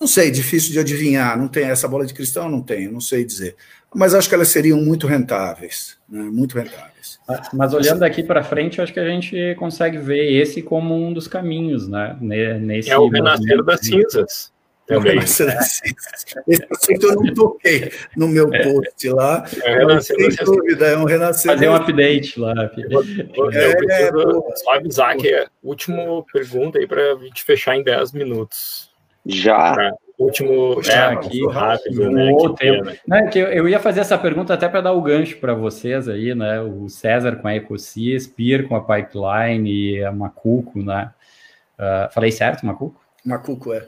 Não 0.00 0.06
sei, 0.06 0.30
difícil 0.30 0.72
de 0.72 0.78
adivinhar, 0.78 1.38
não 1.38 1.46
tem 1.46 1.64
essa 1.64 1.86
bola 1.86 2.04
de 2.04 2.14
cristal, 2.14 2.50
não 2.50 2.62
tenho, 2.62 2.90
não 2.90 3.00
sei 3.00 3.24
dizer. 3.24 3.54
Mas 3.94 4.14
acho 4.14 4.28
que 4.28 4.34
elas 4.34 4.48
seriam 4.48 4.80
muito 4.80 5.06
rentáveis, 5.06 5.96
né? 6.08 6.22
muito 6.22 6.56
rentáveis. 6.56 6.89
Mas 7.52 7.72
olhando 7.74 8.00
daqui 8.00 8.22
para 8.22 8.42
frente, 8.42 8.80
acho 8.80 8.92
que 8.92 9.00
a 9.00 9.08
gente 9.08 9.54
consegue 9.58 9.98
ver 9.98 10.32
esse 10.32 10.62
como 10.62 10.94
um 10.94 11.12
dos 11.12 11.26
caminhos, 11.26 11.88
né? 11.88 12.16
Nesse 12.20 12.90
é 12.90 12.98
o 12.98 13.08
renascer 13.08 13.62
das 13.62 13.80
cinzas. 13.80 14.52
Também. 14.90 15.18
Esse 15.18 15.44
assunto 15.44 17.06
eu 17.06 17.14
não 17.14 17.32
toquei 17.32 17.92
no 18.16 18.26
meu 18.26 18.52
é. 18.52 18.64
post 18.64 19.08
lá. 19.10 19.44
É, 19.62 19.86
um 19.86 20.00
sem 20.00 20.16
dúvida, 20.44 20.86
é 20.88 20.96
um 20.96 21.04
renascer. 21.04 21.52
Fazer 21.52 21.68
um 21.68 21.74
update 21.76 22.40
lá. 22.40 22.52
Eu, 22.90 23.00
eu, 23.00 23.50
é, 23.88 24.10
só 24.56 24.74
avisar 24.74 25.16
que 25.16 25.28
é 25.28 25.44
a 25.44 25.48
última 25.62 26.24
pergunta 26.32 26.80
aí 26.80 26.88
para 26.88 27.12
a 27.12 27.16
gente 27.18 27.44
fechar 27.44 27.76
em 27.76 27.84
10 27.84 28.10
minutos. 28.12 28.90
Já. 29.24 29.74
Pra, 29.74 29.92
último 30.24 30.80
é, 30.86 30.98
aqui 30.98 31.46
rápido, 31.48 32.10
né? 32.10 32.30
Que 32.58 33.00
Não, 33.06 33.28
que 33.28 33.38
eu, 33.38 33.46
eu, 33.46 33.68
ia 33.68 33.80
fazer 33.80 34.00
essa 34.00 34.18
pergunta 34.18 34.54
até 34.54 34.68
para 34.68 34.80
dar 34.80 34.92
o 34.92 35.02
gancho 35.02 35.38
para 35.38 35.54
vocês 35.54 36.08
aí, 36.08 36.34
né? 36.34 36.60
O 36.60 36.88
César 36.88 37.36
com 37.36 37.48
a 37.48 37.56
Ecosia, 37.56 38.18
Spear 38.18 38.68
com 38.68 38.76
a 38.76 38.82
Pipeline 38.82 39.70
e 39.70 40.04
a 40.04 40.12
Macuco, 40.12 40.82
né? 40.82 41.12
Uh, 41.78 42.12
falei 42.12 42.30
certo, 42.30 42.66
Macuco? 42.66 43.00
Macuco, 43.24 43.72
é. 43.72 43.86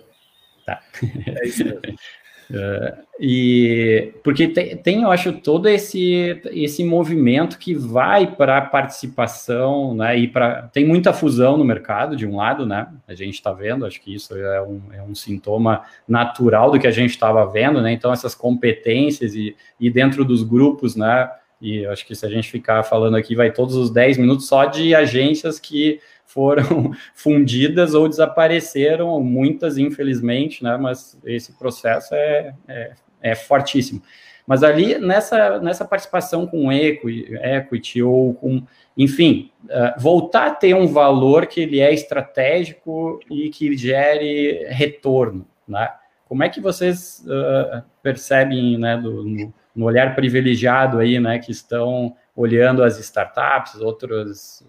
Tá. 0.64 0.80
É 1.26 1.46
isso 1.46 1.64
mesmo. 1.64 1.80
Uh, 2.52 3.02
e 3.18 4.12
porque 4.22 4.46
tem, 4.46 4.76
tem, 4.76 5.02
eu 5.02 5.10
acho, 5.10 5.32
todo 5.32 5.68
esse, 5.68 6.38
esse 6.50 6.84
movimento 6.84 7.58
que 7.58 7.72
vai 7.72 8.26
para 8.26 8.58
a 8.58 8.60
participação, 8.60 9.94
né? 9.94 10.18
E 10.18 10.28
para 10.28 10.62
tem 10.64 10.84
muita 10.84 11.14
fusão 11.14 11.56
no 11.56 11.64
mercado, 11.64 12.14
de 12.14 12.26
um 12.26 12.36
lado, 12.36 12.66
né? 12.66 12.88
A 13.08 13.14
gente 13.14 13.34
está 13.34 13.50
vendo, 13.50 13.86
acho 13.86 13.98
que 14.02 14.14
isso 14.14 14.36
é 14.36 14.60
um, 14.60 14.82
é 14.92 15.02
um 15.02 15.14
sintoma 15.14 15.82
natural 16.06 16.70
do 16.70 16.78
que 16.78 16.86
a 16.86 16.90
gente 16.90 17.10
estava 17.10 17.46
vendo, 17.46 17.80
né? 17.80 17.92
Então, 17.92 18.12
essas 18.12 18.34
competências 18.34 19.34
e, 19.34 19.56
e 19.80 19.88
dentro 19.88 20.22
dos 20.22 20.42
grupos, 20.42 20.94
né? 20.94 21.30
E 21.58 21.86
acho 21.86 22.04
que 22.04 22.14
se 22.14 22.26
a 22.26 22.28
gente 22.28 22.50
ficar 22.50 22.82
falando 22.82 23.16
aqui, 23.16 23.34
vai 23.34 23.50
todos 23.50 23.76
os 23.76 23.88
10 23.88 24.18
minutos 24.18 24.46
só 24.46 24.66
de 24.66 24.94
agências 24.94 25.58
que 25.58 26.00
foram 26.32 26.92
fundidas 27.14 27.94
ou 27.94 28.09
desapareceram, 28.09 29.20
muitas 29.20 29.76
infelizmente, 29.76 30.64
né? 30.64 30.76
Mas 30.76 31.18
esse 31.24 31.52
processo 31.59 32.14
é, 32.14 32.54
é, 32.66 32.92
é 33.20 33.34
fortíssimo. 33.34 34.02
Mas 34.46 34.62
ali 34.64 34.98
nessa, 34.98 35.60
nessa 35.60 35.84
participação 35.84 36.46
com 36.46 36.72
equity, 36.72 38.02
ou 38.02 38.34
com, 38.34 38.62
enfim, 38.96 39.52
uh, 39.64 40.00
voltar 40.00 40.46
a 40.46 40.54
ter 40.54 40.74
um 40.74 40.86
valor 40.86 41.46
que 41.46 41.60
ele 41.60 41.80
é 41.80 41.92
estratégico 41.92 43.20
e 43.30 43.50
que 43.50 43.76
gere 43.76 44.66
retorno, 44.68 45.46
né? 45.66 45.90
Como 46.28 46.42
é 46.42 46.48
que 46.48 46.60
vocês 46.60 47.24
uh, 47.26 47.84
percebem, 48.02 48.78
né, 48.78 48.96
do, 48.96 49.22
no, 49.22 49.54
no, 49.76 49.84
olhar 49.84 50.14
privilegiado 50.14 50.98
aí, 50.98 51.20
né, 51.20 51.38
que 51.38 51.52
estão 51.52 52.16
olhando 52.34 52.82
as 52.82 52.98
startups, 52.98 53.74
outros, 53.74 54.64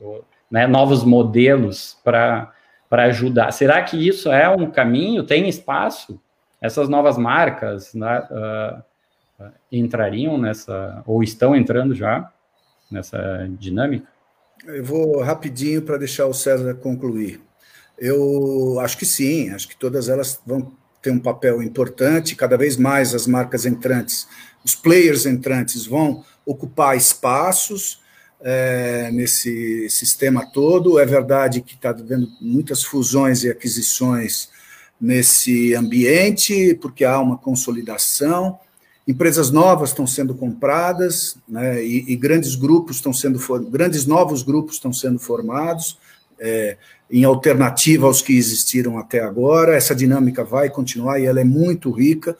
né, 0.53 0.67
novos 0.67 1.03
modelos 1.03 1.97
para 2.03 2.53
ajudar. 2.91 3.51
Será 3.51 3.81
que 3.81 3.97
isso 4.07 4.31
é 4.31 4.47
um 4.47 4.69
caminho? 4.69 5.23
Tem 5.23 5.49
espaço? 5.49 6.21
Essas 6.61 6.87
novas 6.87 7.17
marcas 7.17 7.91
né, 7.95 8.23
uh, 8.29 9.51
entrariam 9.71 10.37
nessa, 10.37 11.01
ou 11.07 11.23
estão 11.23 11.55
entrando 11.55 11.95
já 11.95 12.31
nessa 12.91 13.49
dinâmica? 13.57 14.07
Eu 14.67 14.83
vou 14.83 15.23
rapidinho 15.23 15.81
para 15.81 15.97
deixar 15.97 16.27
o 16.27 16.35
César 16.35 16.75
concluir. 16.75 17.41
Eu 17.97 18.79
acho 18.79 18.95
que 18.95 19.07
sim, 19.07 19.49
acho 19.49 19.67
que 19.67 19.75
todas 19.75 20.07
elas 20.07 20.39
vão 20.45 20.71
ter 21.01 21.09
um 21.09 21.19
papel 21.19 21.63
importante, 21.63 22.35
cada 22.35 22.57
vez 22.57 22.77
mais 22.77 23.15
as 23.15 23.25
marcas 23.25 23.65
entrantes, 23.65 24.27
os 24.63 24.75
players 24.75 25.25
entrantes 25.25 25.87
vão 25.87 26.23
ocupar 26.45 26.95
espaços, 26.95 28.02
é, 28.43 29.09
nesse 29.11 29.89
sistema 29.89 30.45
todo. 30.45 30.99
É 30.99 31.05
verdade 31.05 31.61
que 31.61 31.75
está 31.75 31.91
havendo 31.91 32.27
muitas 32.41 32.83
fusões 32.83 33.43
e 33.43 33.49
aquisições 33.49 34.49
nesse 34.99 35.73
ambiente, 35.73 36.77
porque 36.81 37.05
há 37.05 37.19
uma 37.19 37.37
consolidação. 37.37 38.59
Empresas 39.07 39.49
novas 39.49 39.89
estão 39.89 40.05
sendo 40.05 40.35
compradas, 40.35 41.37
né, 41.47 41.83
e, 41.83 42.11
e, 42.11 42.15
grandes 42.15 42.55
grupos 42.55 42.97
estão 42.97 43.11
sendo 43.11 43.37
grandes 43.69 44.05
novos 44.05 44.43
grupos 44.43 44.75
estão 44.75 44.93
sendo 44.93 45.19
formados 45.19 45.97
é, 46.39 46.77
em 47.11 47.25
alternativa 47.25 48.07
aos 48.07 48.21
que 48.21 48.37
existiram 48.37 48.97
até 48.97 49.19
agora. 49.19 49.75
Essa 49.75 49.93
dinâmica 49.93 50.43
vai 50.43 50.69
continuar 50.69 51.19
e 51.19 51.25
ela 51.25 51.41
é 51.41 51.43
muito 51.43 51.91
rica. 51.91 52.37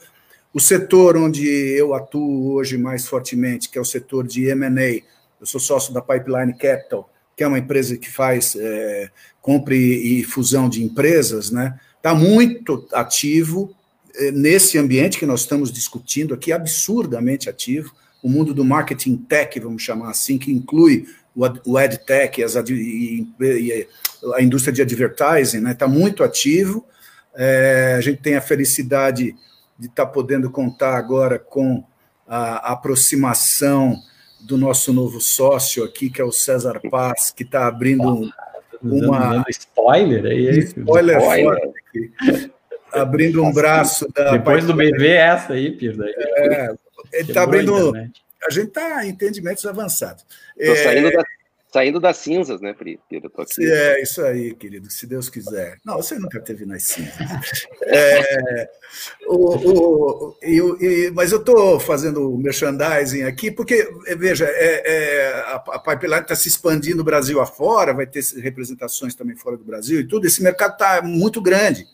O 0.54 0.60
setor 0.60 1.16
onde 1.16 1.46
eu 1.46 1.92
atuo 1.92 2.52
hoje 2.52 2.78
mais 2.78 3.06
fortemente, 3.06 3.68
que 3.68 3.76
é 3.76 3.80
o 3.80 3.84
setor 3.84 4.26
de 4.26 4.46
M&A, 4.46 5.02
eu 5.44 5.46
sou 5.46 5.60
sócio 5.60 5.92
da 5.92 6.00
Pipeline 6.00 6.56
Capital, 6.56 7.10
que 7.36 7.44
é 7.44 7.46
uma 7.46 7.58
empresa 7.58 7.98
que 7.98 8.10
faz 8.10 8.56
é, 8.56 9.10
compra 9.42 9.74
e, 9.74 10.24
fusão 10.24 10.70
de 10.70 10.82
empresas, 10.82 11.50
né? 11.50 11.78
Está 11.96 12.14
muito 12.14 12.88
ativo 12.92 13.76
é, 14.14 14.30
nesse 14.30 14.78
ambiente 14.78 15.18
que 15.18 15.26
nós 15.26 15.40
estamos 15.40 15.70
discutindo 15.70 16.32
aqui, 16.32 16.50
absurdamente 16.50 17.50
ativo. 17.50 17.92
O 18.22 18.28
mundo 18.28 18.54
do 18.54 18.64
marketing 18.64 19.16
tech, 19.16 19.60
vamos 19.60 19.82
chamar 19.82 20.10
assim, 20.10 20.38
que 20.38 20.50
inclui 20.50 21.06
o, 21.36 21.78
EdTech 21.78 22.42
as, 22.42 22.54
e, 22.70 23.28
e, 23.38 23.88
a 24.34 24.42
indústria 24.42 24.72
de 24.72 24.80
advertising, 24.80 25.58
está 25.58 25.68
né? 25.68 25.74
Tá 25.74 25.86
muito 25.86 26.24
ativo. 26.24 26.86
É, 27.36 27.96
a 27.98 28.00
gente 28.00 28.22
tem 28.22 28.34
a 28.34 28.40
felicidade 28.40 29.36
de 29.78 29.88
estar 29.88 30.06
tá 30.06 30.10
podendo 30.10 30.50
contar 30.50 30.96
agora 30.96 31.38
com 31.38 31.84
a 32.26 32.72
aproximação 32.72 34.00
do 34.44 34.56
nosso 34.56 34.92
novo 34.92 35.20
sócio 35.20 35.82
aqui, 35.84 36.10
que 36.10 36.20
é 36.20 36.24
o 36.24 36.32
César 36.32 36.80
Paz, 36.90 37.30
que 37.30 37.42
está 37.42 37.66
abrindo 37.66 38.02
um, 38.02 38.30
uma. 38.82 39.44
Spoiler 39.48 40.24
aí. 40.26 40.58
Spoiler, 40.58 41.18
spoiler. 41.18 41.60
forte 41.60 42.52
Abrindo 42.92 43.42
um 43.42 43.52
braço 43.52 44.06
da. 44.12 44.32
Depois 44.32 44.64
do 44.64 44.74
BV, 44.74 45.08
essa 45.08 45.54
aí, 45.54 45.72
Pirda. 45.72 46.04
É, 46.08 46.74
ele 47.12 47.30
está 47.30 47.42
abrindo. 47.42 47.92
A 48.46 48.50
gente 48.50 48.68
está 48.68 49.04
em 49.04 49.10
entendimentos 49.10 49.64
avançados. 49.64 50.24
Estou 50.56 50.76
é, 50.76 50.84
saindo 50.84 51.10
da 51.10 51.24
Saindo 51.74 51.98
das 51.98 52.18
cinzas, 52.18 52.60
né, 52.60 52.72
Pri? 52.72 53.00
É, 53.58 54.00
isso 54.00 54.22
aí, 54.22 54.54
querido, 54.54 54.88
se 54.92 55.08
Deus 55.08 55.28
quiser. 55.28 55.80
Não, 55.84 55.96
você 55.96 56.16
nunca 56.16 56.40
teve 56.40 56.64
nas 56.64 56.84
cinzas. 56.84 57.66
É, 57.82 58.70
o, 59.26 59.56
o, 59.56 60.36
eu, 60.40 60.78
mas 61.12 61.32
eu 61.32 61.40
estou 61.40 61.80
fazendo 61.80 62.38
merchandising 62.38 63.24
aqui, 63.24 63.50
porque, 63.50 63.88
veja, 64.16 64.46
é, 64.48 64.82
é, 64.86 65.32
a, 65.48 65.54
a 65.56 65.78
Pipeline 65.80 66.22
está 66.22 66.36
se 66.36 66.46
expandindo 66.46 67.02
Brasil 67.02 67.40
afora, 67.40 67.92
vai 67.92 68.06
ter 68.06 68.22
representações 68.36 69.16
também 69.16 69.34
fora 69.34 69.56
do 69.56 69.64
Brasil 69.64 69.98
e 69.98 70.06
tudo. 70.06 70.28
Esse 70.28 70.44
mercado 70.44 70.74
está 70.74 71.02
muito 71.02 71.42
grande. 71.42 71.88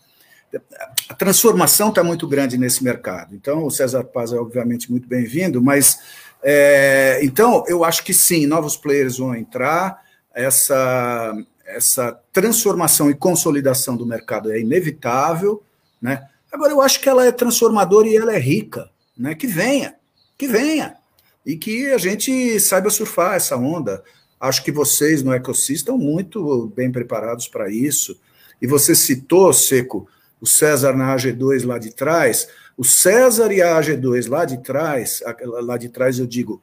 A 1.09 1.15
transformação 1.15 1.89
está 1.89 2.05
muito 2.05 2.29
grande 2.29 2.59
nesse 2.59 2.85
mercado. 2.85 3.35
Então, 3.35 3.65
o 3.65 3.71
César 3.71 4.05
Paz 4.05 4.31
é, 4.31 4.37
obviamente, 4.37 4.91
muito 4.91 5.09
bem-vindo, 5.09 5.63
mas 5.63 5.99
é, 6.43 7.21
então, 7.23 7.65
eu 7.67 7.85
acho 7.85 8.05
que 8.05 8.15
sim, 8.15 8.47
novos 8.47 8.77
players 8.77 9.19
vão 9.19 9.35
entrar, 9.35 10.03
essa, 10.35 11.37
essa 11.67 12.19
transformação 12.33 13.11
e 13.11 13.15
consolidação 13.15 13.97
do 13.97 14.07
mercado 14.07 14.53
é 14.53 14.61
inevitável, 14.61 15.63
né? 16.01 16.27
Agora, 16.51 16.73
eu 16.73 16.81
acho 16.81 17.01
que 17.01 17.09
ela 17.09 17.25
é 17.25 17.31
transformadora 17.31 18.09
e 18.09 18.17
ela 18.17 18.35
é 18.35 18.39
rica, 18.39 18.91
né? 19.17 19.35
Que 19.35 19.47
venha, 19.47 19.95
que 20.37 20.49
venha, 20.49 20.97
e 21.45 21.57
que 21.57 21.93
a 21.93 21.99
gente 21.99 22.59
saiba 22.59 22.91
surfar 22.91 23.35
essa 23.35 23.57
onda. 23.57 24.03
Acho 24.41 24.65
que 24.65 24.73
vocês 24.73 25.23
no 25.23 25.33
ecossistema 25.33 25.77
estão 25.77 25.99
muito 25.99 26.73
bem 26.75 26.91
preparados 26.91 27.47
para 27.47 27.71
isso. 27.71 28.19
E 28.61 28.67
você 28.67 28.95
citou, 28.95 29.53
Seco, 29.53 30.09
o 30.41 30.47
César 30.47 30.95
na 30.95 31.15
AG2 31.15 31.67
lá 31.67 31.79
de 31.79 31.95
trás. 31.95 32.49
O 32.81 32.85
César 32.85 33.53
e 33.53 33.61
a 33.61 33.79
AG2 33.79 34.27
lá 34.27 34.47
de 34.47 34.57
trás, 34.63 35.23
lá 35.43 35.77
de 35.77 35.91
trás 35.91 36.19
eu 36.19 36.27
digo 36.27 36.63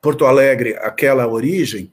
Porto 0.00 0.26
Alegre, 0.26 0.76
aquela 0.80 1.24
origem, 1.28 1.92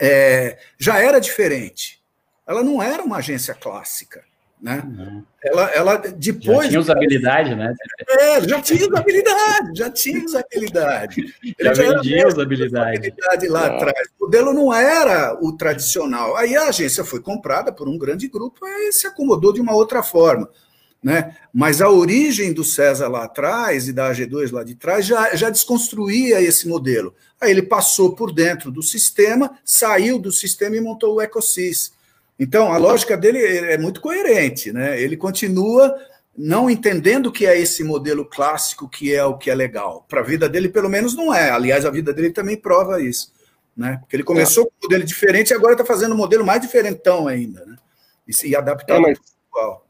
é, 0.00 0.58
já 0.76 0.98
era 0.98 1.20
diferente. 1.20 2.02
Ela 2.44 2.60
não 2.64 2.82
era 2.82 3.04
uma 3.04 3.18
agência 3.18 3.54
clássica. 3.54 4.24
Né? 4.60 4.82
Uhum. 4.84 5.24
Ela, 5.44 5.70
ela 5.70 5.96
depois. 5.96 6.64
Já 6.64 6.68
tinha 6.70 6.80
usabilidade, 6.80 7.54
né? 7.54 7.72
É, 8.18 8.48
já 8.48 8.60
tinha 8.60 8.88
usabilidade, 8.88 9.78
já 9.78 9.90
tinha 9.90 10.24
usabilidade. 10.24 11.34
Já, 11.60 11.74
já 11.74 11.82
vendia 11.84 12.26
usabilidade. 12.26 12.98
usabilidade 12.98 13.46
lá 13.46 13.60
ah. 13.60 13.76
atrás. 13.76 14.08
O 14.18 14.24
modelo 14.24 14.52
não 14.52 14.74
era 14.74 15.38
o 15.40 15.56
tradicional. 15.56 16.36
Aí 16.36 16.56
a 16.56 16.64
agência 16.68 17.04
foi 17.04 17.20
comprada 17.20 17.72
por 17.72 17.88
um 17.88 17.96
grande 17.96 18.26
grupo 18.26 18.66
e 18.66 18.92
se 18.92 19.06
acomodou 19.06 19.52
de 19.52 19.60
uma 19.60 19.72
outra 19.72 20.02
forma. 20.02 20.50
Né? 21.02 21.36
Mas 21.52 21.82
a 21.82 21.90
origem 21.90 22.52
do 22.52 22.62
César 22.62 23.08
lá 23.08 23.24
atrás 23.24 23.88
e 23.88 23.92
da 23.92 24.12
AG2 24.12 24.52
lá 24.52 24.62
de 24.62 24.76
trás 24.76 25.04
já, 25.04 25.34
já 25.34 25.50
desconstruía 25.50 26.40
esse 26.40 26.68
modelo. 26.68 27.12
Aí 27.40 27.50
ele 27.50 27.62
passou 27.62 28.14
por 28.14 28.32
dentro 28.32 28.70
do 28.70 28.82
sistema, 28.82 29.58
saiu 29.64 30.18
do 30.18 30.30
sistema 30.30 30.76
e 30.76 30.80
montou 30.80 31.16
o 31.16 31.20
EcoSys. 31.20 31.92
Então, 32.38 32.72
a 32.72 32.78
lógica 32.78 33.16
dele 33.16 33.38
é 33.38 33.76
muito 33.76 34.00
coerente, 34.00 34.72
né? 34.72 35.00
Ele 35.00 35.16
continua 35.16 35.94
não 36.36 36.70
entendendo 36.70 37.32
que 37.32 37.46
é 37.46 37.58
esse 37.58 37.84
modelo 37.84 38.24
clássico 38.24 38.88
que 38.88 39.12
é 39.12 39.24
o 39.24 39.36
que 39.36 39.50
é 39.50 39.54
legal. 39.54 40.06
Para 40.08 40.20
a 40.20 40.24
vida 40.24 40.48
dele, 40.48 40.68
pelo 40.68 40.88
menos, 40.88 41.16
não 41.16 41.34
é. 41.34 41.50
Aliás, 41.50 41.84
a 41.84 41.90
vida 41.90 42.12
dele 42.12 42.30
também 42.30 42.56
prova 42.56 43.02
isso. 43.02 43.32
Né? 43.76 43.98
Porque 44.00 44.16
ele 44.16 44.22
começou 44.22 44.64
é. 44.64 44.66
com 44.66 44.72
um 44.72 44.88
modelo 44.88 45.04
diferente 45.04 45.50
e 45.50 45.54
agora 45.54 45.72
está 45.72 45.84
fazendo 45.84 46.14
um 46.14 46.18
modelo 46.18 46.46
mais 46.46 46.60
diferentão 46.60 47.26
ainda. 47.28 47.64
Né? 47.66 47.76
E, 48.26 48.48
e 48.48 48.56
adaptando 48.56 49.08
é, 49.08 49.10
mas... 49.10 49.18
igual 49.50 49.81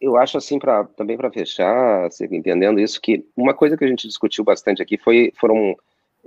eu 0.00 0.16
acho 0.16 0.38
assim 0.38 0.58
para 0.58 0.84
também 0.84 1.16
para 1.16 1.30
fechar, 1.30 2.08
entendendo 2.30 2.80
isso 2.80 3.00
que 3.00 3.24
uma 3.36 3.54
coisa 3.54 3.76
que 3.76 3.84
a 3.84 3.88
gente 3.88 4.06
discutiu 4.06 4.44
bastante 4.44 4.82
aqui 4.82 4.98
foi 4.98 5.32
foram 5.38 5.76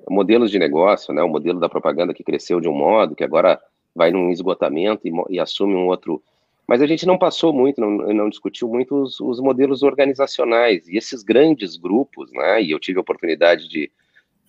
modelos 0.09 0.51
de 0.51 0.59
negócio, 0.59 1.13
né? 1.13 1.21
O 1.21 1.29
modelo 1.29 1.59
da 1.59 1.69
propaganda 1.69 2.13
que 2.13 2.23
cresceu 2.23 2.59
de 2.59 2.69
um 2.69 2.73
modo 2.73 3.15
que 3.15 3.23
agora 3.23 3.59
vai 3.95 4.11
num 4.11 4.31
esgotamento 4.31 5.07
e, 5.07 5.11
e 5.29 5.39
assume 5.39 5.75
um 5.75 5.87
outro. 5.87 6.21
Mas 6.67 6.81
a 6.81 6.87
gente 6.87 7.05
não 7.05 7.17
passou 7.17 7.51
muito, 7.51 7.81
não, 7.81 7.89
não 8.13 8.29
discutiu 8.29 8.67
muito 8.67 8.95
os, 8.95 9.19
os, 9.19 9.39
modelos 9.39 9.81
organizacionais 9.81 10.87
e 10.87 10.97
esses 10.97 11.23
grandes 11.23 11.75
grupos, 11.75 12.31
né? 12.31 12.61
E 12.61 12.71
eu 12.71 12.79
tive 12.79 12.99
a 12.99 13.01
oportunidade 13.01 13.67
de, 13.67 13.91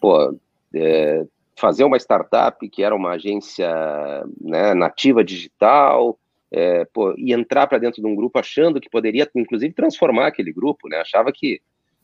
pô, 0.00 0.36
é, 0.74 1.24
fazer 1.56 1.84
uma 1.84 1.96
startup 1.96 2.68
que 2.68 2.82
era 2.82 2.94
uma 2.94 3.12
agência 3.12 3.68
né, 4.40 4.74
nativa 4.74 5.24
digital 5.24 6.19
é, 6.52 6.84
pô, 6.86 7.14
e 7.16 7.32
entrar 7.32 7.66
para 7.66 7.78
dentro 7.78 8.02
de 8.02 8.06
um 8.06 8.14
grupo 8.14 8.38
achando 8.38 8.80
que 8.80 8.90
poderia, 8.90 9.28
inclusive, 9.34 9.72
transformar 9.72 10.26
aquele 10.26 10.52
grupo, 10.52 10.88
né? 10.88 10.98
Achava 10.98 11.30
que, 11.32 11.60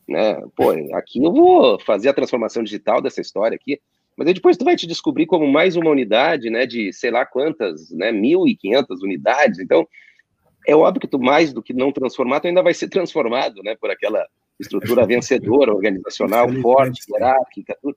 né, 0.07 0.41
pô, 0.55 0.71
aqui 0.93 1.23
eu 1.23 1.31
vou 1.31 1.79
fazer 1.79 2.09
a 2.09 2.13
transformação 2.13 2.63
digital 2.63 3.01
dessa 3.01 3.21
história 3.21 3.55
aqui, 3.55 3.79
mas 4.15 4.27
aí 4.27 4.33
depois 4.33 4.57
tu 4.57 4.65
vai 4.65 4.75
te 4.75 4.87
descobrir 4.87 5.25
como 5.25 5.45
mais 5.45 5.75
uma 5.75 5.91
unidade, 5.91 6.49
né, 6.49 6.65
de 6.65 6.91
sei 6.91 7.11
lá 7.11 7.25
quantas, 7.25 7.91
né, 7.91 8.11
1.500 8.11 9.01
unidades, 9.03 9.59
então 9.59 9.87
é 10.65 10.75
óbvio 10.75 11.01
que 11.01 11.07
tu 11.07 11.19
mais 11.19 11.53
do 11.53 11.61
que 11.61 11.73
não 11.73 11.91
transformar, 11.91 12.39
tu 12.39 12.47
ainda 12.47 12.63
vai 12.63 12.73
ser 12.73 12.89
transformado, 12.89 13.61
né, 13.63 13.75
por 13.75 13.91
aquela 13.91 14.25
estrutura 14.59 15.05
vencedora, 15.05 15.71
organizacional, 15.71 16.51
forte, 16.61 17.03
hierárquica, 17.11 17.77
tudo. 17.79 17.95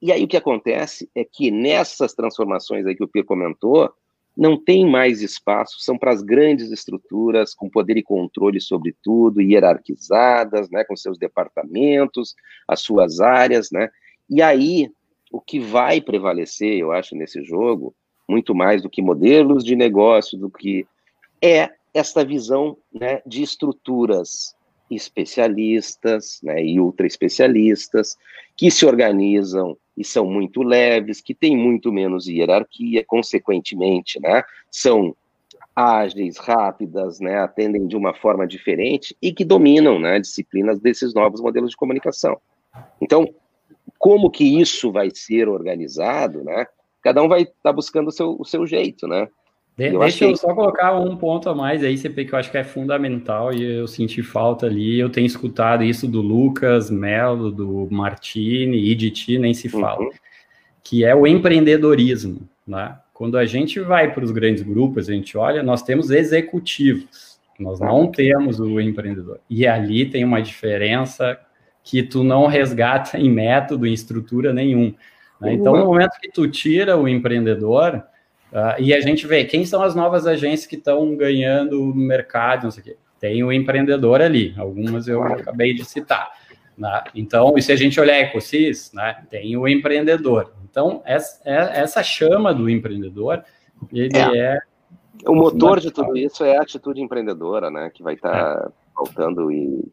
E 0.00 0.10
aí 0.10 0.24
o 0.24 0.28
que 0.28 0.36
acontece 0.36 1.10
é 1.14 1.24
que 1.24 1.50
nessas 1.50 2.14
transformações 2.14 2.86
aí 2.86 2.94
que 2.94 3.04
o 3.04 3.08
Pierre 3.08 3.26
comentou, 3.26 3.92
não 4.38 4.56
tem 4.56 4.88
mais 4.88 5.20
espaço, 5.20 5.80
são 5.80 5.98
para 5.98 6.12
as 6.12 6.22
grandes 6.22 6.70
estruturas 6.70 7.56
com 7.56 7.68
poder 7.68 7.96
e 7.96 8.04
controle 8.04 8.60
sobre 8.60 8.94
tudo, 9.02 9.42
hierarquizadas, 9.42 10.70
né, 10.70 10.84
com 10.84 10.96
seus 10.96 11.18
departamentos, 11.18 12.36
as 12.68 12.80
suas 12.80 13.18
áreas, 13.18 13.72
né? 13.72 13.90
E 14.30 14.40
aí 14.40 14.88
o 15.32 15.40
que 15.40 15.58
vai 15.58 16.00
prevalecer, 16.00 16.78
eu 16.78 16.92
acho, 16.92 17.16
nesse 17.16 17.42
jogo, 17.42 17.92
muito 18.28 18.54
mais 18.54 18.80
do 18.80 18.88
que 18.88 19.02
modelos 19.02 19.64
de 19.64 19.74
negócio, 19.74 20.38
do 20.38 20.48
que 20.48 20.86
é 21.42 21.70
esta 21.92 22.24
visão, 22.24 22.76
né, 22.92 23.20
de 23.26 23.42
estruturas 23.42 24.54
especialistas, 24.90 26.40
né, 26.42 26.62
e 26.62 26.80
ultra 26.80 27.06
especialistas 27.06 28.16
que 28.56 28.70
se 28.70 28.86
organizam 28.86 29.76
e 29.96 30.04
são 30.04 30.26
muito 30.26 30.62
leves, 30.62 31.20
que 31.20 31.34
têm 31.34 31.56
muito 31.56 31.92
menos 31.92 32.26
hierarquia, 32.26 33.04
consequentemente, 33.06 34.20
né, 34.20 34.42
são 34.70 35.14
ágeis, 35.74 36.38
rápidas, 36.38 37.20
né, 37.20 37.38
atendem 37.38 37.86
de 37.86 37.96
uma 37.96 38.12
forma 38.12 38.46
diferente 38.46 39.16
e 39.22 39.32
que 39.32 39.44
dominam 39.44 39.98
né, 39.98 40.18
disciplinas 40.18 40.80
desses 40.80 41.14
novos 41.14 41.40
modelos 41.40 41.70
de 41.70 41.76
comunicação. 41.76 42.40
Então, 43.00 43.28
como 43.98 44.30
que 44.30 44.60
isso 44.60 44.92
vai 44.92 45.10
ser 45.12 45.48
organizado, 45.48 46.44
né? 46.44 46.66
Cada 47.02 47.22
um 47.22 47.28
vai 47.28 47.42
estar 47.42 47.54
tá 47.62 47.72
buscando 47.72 48.08
o 48.08 48.12
seu, 48.12 48.36
o 48.38 48.44
seu 48.44 48.66
jeito, 48.66 49.06
né? 49.06 49.28
De, 49.78 49.94
eu 49.94 50.00
deixa 50.00 50.24
eu 50.24 50.34
só 50.36 50.52
colocar 50.52 50.98
um 50.98 51.16
ponto 51.16 51.48
a 51.48 51.54
mais 51.54 51.84
aí, 51.84 51.96
CP, 51.96 52.24
que 52.24 52.34
eu 52.34 52.38
acho 52.38 52.50
que 52.50 52.58
é 52.58 52.64
fundamental 52.64 53.54
e 53.54 53.62
eu 53.62 53.86
senti 53.86 54.24
falta 54.24 54.66
ali. 54.66 54.98
Eu 54.98 55.08
tenho 55.08 55.24
escutado 55.24 55.84
isso 55.84 56.08
do 56.08 56.20
Lucas, 56.20 56.90
Melo, 56.90 57.52
do 57.52 57.86
Martini 57.88 58.90
e 58.90 58.94
de 58.96 59.08
ti, 59.12 59.38
nem 59.38 59.54
se 59.54 59.68
fala, 59.68 60.00
uhum. 60.00 60.10
que 60.82 61.04
é 61.04 61.14
o 61.14 61.28
empreendedorismo. 61.28 62.40
Né? 62.66 62.98
Quando 63.14 63.38
a 63.38 63.46
gente 63.46 63.78
vai 63.78 64.12
para 64.12 64.24
os 64.24 64.32
grandes 64.32 64.64
grupos, 64.64 65.08
a 65.08 65.12
gente 65.12 65.38
olha, 65.38 65.62
nós 65.62 65.80
temos 65.80 66.10
executivos, 66.10 67.38
nós 67.56 67.78
não 67.78 68.10
temos 68.10 68.58
o 68.58 68.80
empreendedor. 68.80 69.38
E 69.48 69.64
ali 69.64 70.06
tem 70.06 70.24
uma 70.24 70.42
diferença 70.42 71.38
que 71.84 72.02
tu 72.02 72.24
não 72.24 72.48
resgata 72.48 73.16
em 73.16 73.30
método, 73.30 73.86
em 73.86 73.92
estrutura 73.92 74.52
nenhum. 74.52 74.92
Né? 75.40 75.52
Então, 75.52 75.76
no 75.76 75.86
momento 75.86 76.18
que 76.20 76.32
tu 76.32 76.48
tira 76.48 76.96
o 76.96 77.06
empreendedor 77.06 78.02
Uh, 78.52 78.80
e 78.80 78.94
a 78.94 79.00
gente 79.00 79.26
vê 79.26 79.44
quem 79.44 79.64
são 79.64 79.82
as 79.82 79.94
novas 79.94 80.26
agências 80.26 80.66
que 80.66 80.76
estão 80.76 81.14
ganhando 81.14 81.78
no 81.78 81.94
mercado, 81.94 82.64
não 82.64 82.70
sei 82.70 82.80
o 82.80 82.84
quê. 82.84 82.96
Tem 83.20 83.42
o 83.42 83.52
empreendedor 83.52 84.20
ali, 84.22 84.54
algumas 84.56 85.08
eu 85.08 85.22
acabei 85.22 85.74
de 85.74 85.84
citar. 85.84 86.30
Né? 86.76 87.04
Então, 87.14 87.54
e 87.56 87.62
se 87.62 87.72
a 87.72 87.76
gente 87.76 88.00
olhar 88.00 88.20
Ecosis, 88.20 88.92
né, 88.94 89.24
tem 89.28 89.56
o 89.56 89.66
empreendedor. 89.66 90.52
Então, 90.70 91.02
essa, 91.04 91.40
é, 91.44 91.80
essa 91.80 92.02
chama 92.02 92.54
do 92.54 92.70
empreendedor, 92.70 93.42
ele 93.92 94.16
é. 94.16 94.54
é 94.54 94.58
o 95.26 95.34
motor 95.34 95.80
de 95.80 95.90
tudo 95.90 96.16
isso 96.16 96.44
é 96.44 96.56
a 96.56 96.62
atitude 96.62 97.00
empreendedora, 97.00 97.70
né? 97.70 97.90
Que 97.92 98.02
vai 98.02 98.14
estar 98.14 98.30
tá 98.30 98.68
é. 98.68 98.72
faltando 98.94 99.50
e 99.50 99.84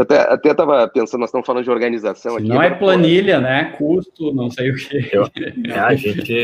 eu 0.00 0.32
até 0.32 0.50
estava 0.50 0.88
pensando, 0.88 1.20
nós 1.20 1.28
estamos 1.28 1.46
falando 1.46 1.64
de 1.64 1.70
organização 1.70 2.36
aqui. 2.36 2.48
Não 2.48 2.62
é 2.62 2.70
planilha, 2.70 3.38
né? 3.38 3.74
Custo, 3.76 4.32
não 4.32 4.50
sei 4.50 4.70
o 4.70 4.74
que. 4.74 5.10
é, 5.70 5.78
a 5.78 5.94
gente 5.94 6.34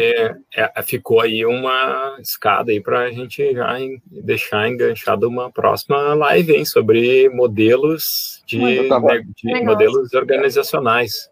é, 0.55 0.83
ficou 0.83 1.23
aí 1.23 1.45
uma 1.47 2.19
escada 2.21 2.71
aí 2.71 2.81
para 2.83 3.01
a 3.01 3.11
gente 3.11 3.55
já 3.55 3.81
em, 3.81 4.01
deixar 4.11 4.69
enganchado 4.69 5.27
uma 5.27 5.51
próxima 5.51 6.13
live 6.15 6.55
hein, 6.55 6.67
sobre 6.67 7.31
modelos 7.31 8.43
de, 8.47 8.59
de 8.59 9.65
modelos 9.65 10.13
organizacionais. 10.13 11.31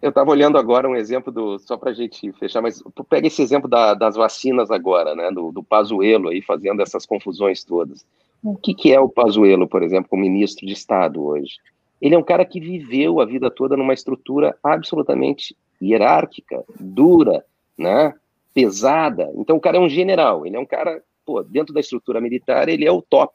Eu 0.00 0.10
estava 0.10 0.30
olhando 0.30 0.58
agora 0.58 0.88
um 0.88 0.94
exemplo 0.94 1.32
do. 1.32 1.58
Só 1.58 1.78
para 1.78 1.90
a 1.90 1.94
gente 1.94 2.32
fechar, 2.34 2.60
mas 2.60 2.82
pega 3.08 3.26
esse 3.26 3.42
exemplo 3.42 3.68
da, 3.68 3.94
das 3.94 4.14
vacinas 4.14 4.70
agora, 4.70 5.14
né? 5.14 5.30
Do, 5.32 5.50
do 5.50 5.62
Pazuello 5.62 6.28
aí 6.28 6.42
fazendo 6.42 6.82
essas 6.82 7.06
confusões 7.06 7.64
todas. 7.64 8.04
O 8.42 8.56
que, 8.56 8.74
que 8.74 8.92
é 8.92 8.98
o 8.98 9.08
Pazuello, 9.08 9.68
por 9.68 9.82
exemplo, 9.82 10.10
como 10.10 10.22
ministro 10.22 10.66
de 10.66 10.72
Estado 10.72 11.24
hoje? 11.24 11.56
Ele 12.00 12.14
é 12.14 12.18
um 12.18 12.24
cara 12.24 12.44
que 12.44 12.58
viveu 12.58 13.20
a 13.20 13.24
vida 13.24 13.50
toda 13.50 13.76
numa 13.76 13.94
estrutura 13.94 14.56
absolutamente 14.62 15.56
hierárquica, 15.80 16.64
dura, 16.80 17.44
né? 17.78 18.14
pesada. 18.54 19.30
Então 19.36 19.56
o 19.56 19.60
cara 19.60 19.76
é 19.76 19.80
um 19.80 19.88
general, 19.88 20.46
ele 20.46 20.56
é 20.56 20.60
um 20.60 20.66
cara, 20.66 21.02
pô, 21.24 21.42
dentro 21.42 21.72
da 21.72 21.80
estrutura 21.80 22.20
militar, 22.20 22.68
ele 22.68 22.84
é 22.84 22.92
o 22.92 23.02
top. 23.02 23.34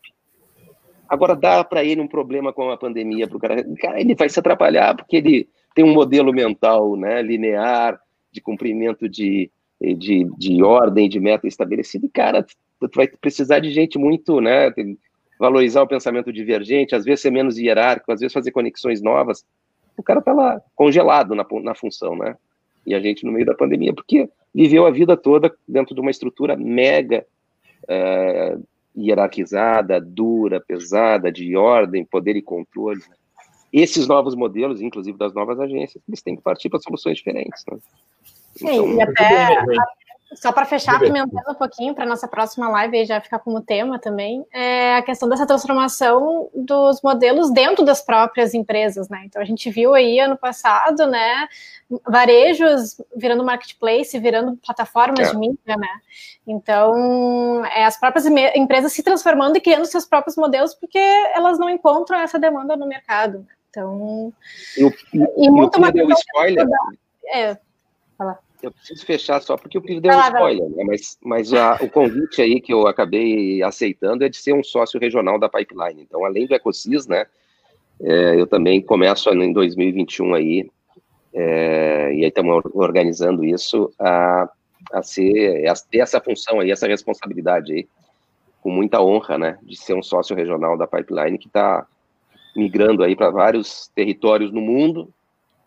Agora 1.09 1.35
dá 1.35 1.63
para 1.63 1.83
ele 1.83 2.01
um 2.01 2.07
problema 2.07 2.51
com 2.51 2.69
a 2.69 2.77
pandemia 2.77 3.27
pro 3.27 3.39
cara, 3.39 3.63
cara, 3.79 3.99
ele 3.99 4.13
vai 4.13 4.29
se 4.29 4.39
atrapalhar 4.39 4.95
porque 4.95 5.17
ele 5.17 5.49
tem 5.73 5.85
um 5.85 5.93
modelo 5.93 6.33
mental, 6.33 6.95
né, 6.95 7.21
linear 7.21 7.99
de 8.31 8.41
cumprimento 8.41 9.07
de, 9.07 9.49
de, 9.79 10.29
de 10.37 10.63
ordem, 10.63 11.07
de 11.07 11.19
meta 11.19 11.47
estabelecida. 11.47 12.05
E, 12.05 12.09
cara, 12.09 12.45
tu 12.79 12.95
vai 12.95 13.07
precisar 13.07 13.59
de 13.59 13.71
gente 13.71 13.97
muito, 13.97 14.39
né, 14.39 14.71
valorizar 15.39 15.81
o 15.81 15.87
pensamento 15.87 16.31
divergente, 16.31 16.95
às 16.95 17.05
vezes 17.05 17.21
ser 17.21 17.31
menos 17.31 17.57
hierárquico, 17.57 18.11
às 18.11 18.19
vezes 18.19 18.33
fazer 18.33 18.51
conexões 18.51 19.01
novas. 19.01 19.45
O 19.95 20.03
cara 20.03 20.21
tá 20.21 20.33
lá 20.33 20.61
congelado 20.75 21.35
na, 21.35 21.45
na 21.63 21.75
função, 21.75 22.15
né? 22.15 22.35
E 22.85 22.93
a 22.95 22.99
gente 22.99 23.25
no 23.25 23.31
meio 23.31 23.45
da 23.45 23.53
pandemia, 23.53 23.93
porque 23.93 24.29
viveu 24.53 24.85
a 24.85 24.91
vida 24.91 25.17
toda 25.17 25.53
dentro 25.67 25.93
de 25.93 26.01
uma 26.01 26.11
estrutura 26.11 26.55
mega 26.55 27.25
é, 27.87 28.57
hierarquizada, 28.97 30.01
dura, 30.01 30.59
pesada, 30.59 31.31
de 31.31 31.55
ordem, 31.55 32.05
poder 32.05 32.35
e 32.35 32.41
controle. 32.41 32.99
Né? 32.99 33.15
Esses 33.71 34.07
novos 34.07 34.33
modelos, 34.35 34.81
inclusive 34.81 35.17
das 35.17 35.33
novas 35.33 35.59
agências, 35.59 36.01
eles 36.07 36.21
têm 36.21 36.35
que 36.35 36.41
partir 36.41 36.69
para 36.69 36.79
soluções 36.79 37.17
diferentes. 37.17 37.63
Né? 37.69 37.77
Então, 38.55 38.87
Sim, 38.87 38.95
e 38.95 39.01
até, 39.01 39.63
só 40.33 40.51
para 40.51 40.65
fechar, 40.65 40.99
pimentando 40.99 41.51
um 41.51 41.55
pouquinho 41.55 41.95
para 41.95 42.05
nossa 42.05 42.27
próxima 42.27 42.67
live, 42.69 42.97
e 42.97 43.05
já 43.05 43.21
ficar 43.21 43.39
como 43.39 43.61
tema 43.61 43.97
também, 43.97 44.45
é 44.53 44.97
a 44.97 45.01
questão 45.01 45.29
dessa 45.29 45.47
transformação 45.47 46.49
dos 46.53 47.01
modelos 47.01 47.49
dentro 47.51 47.85
das 47.85 48.01
próprias 48.01 48.53
empresas, 48.53 49.07
né? 49.07 49.23
Então 49.25 49.41
a 49.41 49.45
gente 49.45 49.69
viu 49.69 49.93
aí 49.93 50.19
ano 50.19 50.37
passado, 50.37 51.07
né, 51.07 51.47
varejos 52.05 53.01
virando 53.15 53.43
marketplace, 53.43 54.19
virando 54.19 54.57
plataformas 54.57 55.29
é. 55.29 55.31
de 55.31 55.37
mídia, 55.37 55.77
né? 55.77 56.01
Então, 56.45 57.65
é 57.65 57.85
as 57.85 57.97
próprias 57.97 58.25
empresas 58.25 58.91
se 58.91 59.03
transformando 59.03 59.57
e 59.57 59.61
criando 59.61 59.85
seus 59.85 60.05
próprios 60.05 60.35
modelos 60.35 60.73
porque 60.73 60.99
elas 61.33 61.57
não 61.57 61.69
encontram 61.69 62.19
essa 62.19 62.37
demanda 62.37 62.75
no 62.75 62.85
mercado. 62.85 63.47
Então, 63.69 64.33
e, 64.77 64.83
o, 64.83 64.93
e, 65.37 65.49
muito 65.49 65.79
mais. 65.79 65.93
spoiler. 65.95 66.67
É, 67.33 67.57
falar 68.17 68.39
eu 68.61 68.71
preciso 68.71 69.05
fechar 69.05 69.41
só 69.41 69.55
porque 69.55 69.77
o 69.77 69.81
Pio 69.81 70.01
deu 70.01 70.11
um 70.11 70.19
spoiler, 70.19 70.69
né? 70.69 70.83
mas, 70.83 71.17
mas 71.23 71.53
a, 71.53 71.75
o 71.81 71.89
convite 71.89 72.41
aí 72.41 72.59
que 72.59 72.73
eu 72.73 72.87
acabei 72.87 73.61
aceitando 73.61 74.23
é 74.23 74.29
de 74.29 74.37
ser 74.37 74.53
um 74.53 74.63
sócio 74.63 74.99
regional 74.99 75.37
da 75.37 75.49
Pipeline. 75.49 76.01
Então, 76.01 76.25
além 76.25 76.47
do 76.47 76.55
Ecosis, 76.55 77.07
né, 77.07 77.25
é, 78.01 78.39
eu 78.39 78.47
também 78.47 78.81
começo 78.81 79.29
em 79.29 79.53
2021 79.53 80.33
aí, 80.33 80.69
é, 81.33 82.13
e 82.13 82.23
aí 82.23 82.27
estamos 82.27 82.63
organizando 82.73 83.43
isso, 83.43 83.91
a, 83.99 84.49
a 84.91 85.03
ser, 85.03 85.67
a 85.67 85.73
ter 85.73 85.99
essa 85.99 86.19
função 86.19 86.59
aí, 86.59 86.71
essa 86.71 86.87
responsabilidade 86.87 87.73
aí, 87.73 87.87
com 88.61 88.71
muita 88.71 89.01
honra, 89.01 89.37
né, 89.37 89.59
de 89.61 89.75
ser 89.75 89.93
um 89.93 90.03
sócio 90.03 90.35
regional 90.35 90.77
da 90.77 90.87
Pipeline 90.87 91.37
que 91.37 91.47
está 91.47 91.85
migrando 92.55 93.03
aí 93.03 93.15
para 93.15 93.29
vários 93.29 93.87
territórios 93.93 94.51
no 94.51 94.61
mundo, 94.61 95.13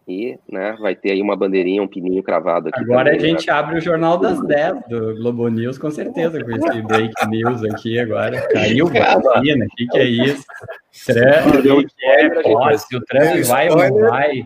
e 0.06 0.38
né, 0.50 0.76
vai 0.80 0.94
ter 0.94 1.12
aí 1.12 1.22
uma 1.22 1.36
bandeirinha, 1.36 1.82
um 1.82 1.88
pininho 1.88 2.22
cravado 2.22 2.68
aqui. 2.68 2.80
Agora 2.80 3.12
também, 3.12 3.26
a 3.26 3.28
gente 3.28 3.46
né? 3.46 3.52
abre 3.52 3.78
o 3.78 3.80
Jornal 3.80 4.18
das 4.18 4.40
10 4.42 4.74
do 4.88 5.14
Globo 5.16 5.48
News, 5.48 5.78
com 5.78 5.90
certeza, 5.90 6.42
com 6.42 6.50
esse 6.50 6.82
break 6.82 7.12
news 7.28 7.62
aqui 7.64 7.98
agora. 7.98 8.46
Caiu 8.48 8.86
vacina, 8.86 9.64
o 9.64 9.68
que, 9.76 9.86
que 9.86 9.98
é 9.98 10.04
isso? 10.04 10.44
Trump, 11.06 11.64
o 11.64 11.86
que 11.86 12.06
é? 12.06 12.42
Posse, 12.42 12.96
o 12.96 13.00
Trump 13.02 13.44
vai 13.46 13.68
ou 13.68 13.76
não 13.76 14.08
vai? 14.08 14.42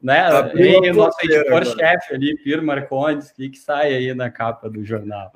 Né? 0.00 0.28
E 0.54 0.90
o 0.90 0.94
nosso 0.94 1.16
editor-chefe 1.24 2.14
ali, 2.14 2.36
Piro 2.36 2.62
Marcondes, 2.62 3.30
o 3.30 3.34
que, 3.34 3.48
que 3.48 3.58
sai 3.58 3.92
aí 3.92 4.14
na 4.14 4.30
capa 4.30 4.68
do 4.70 4.84
jornal? 4.84 5.32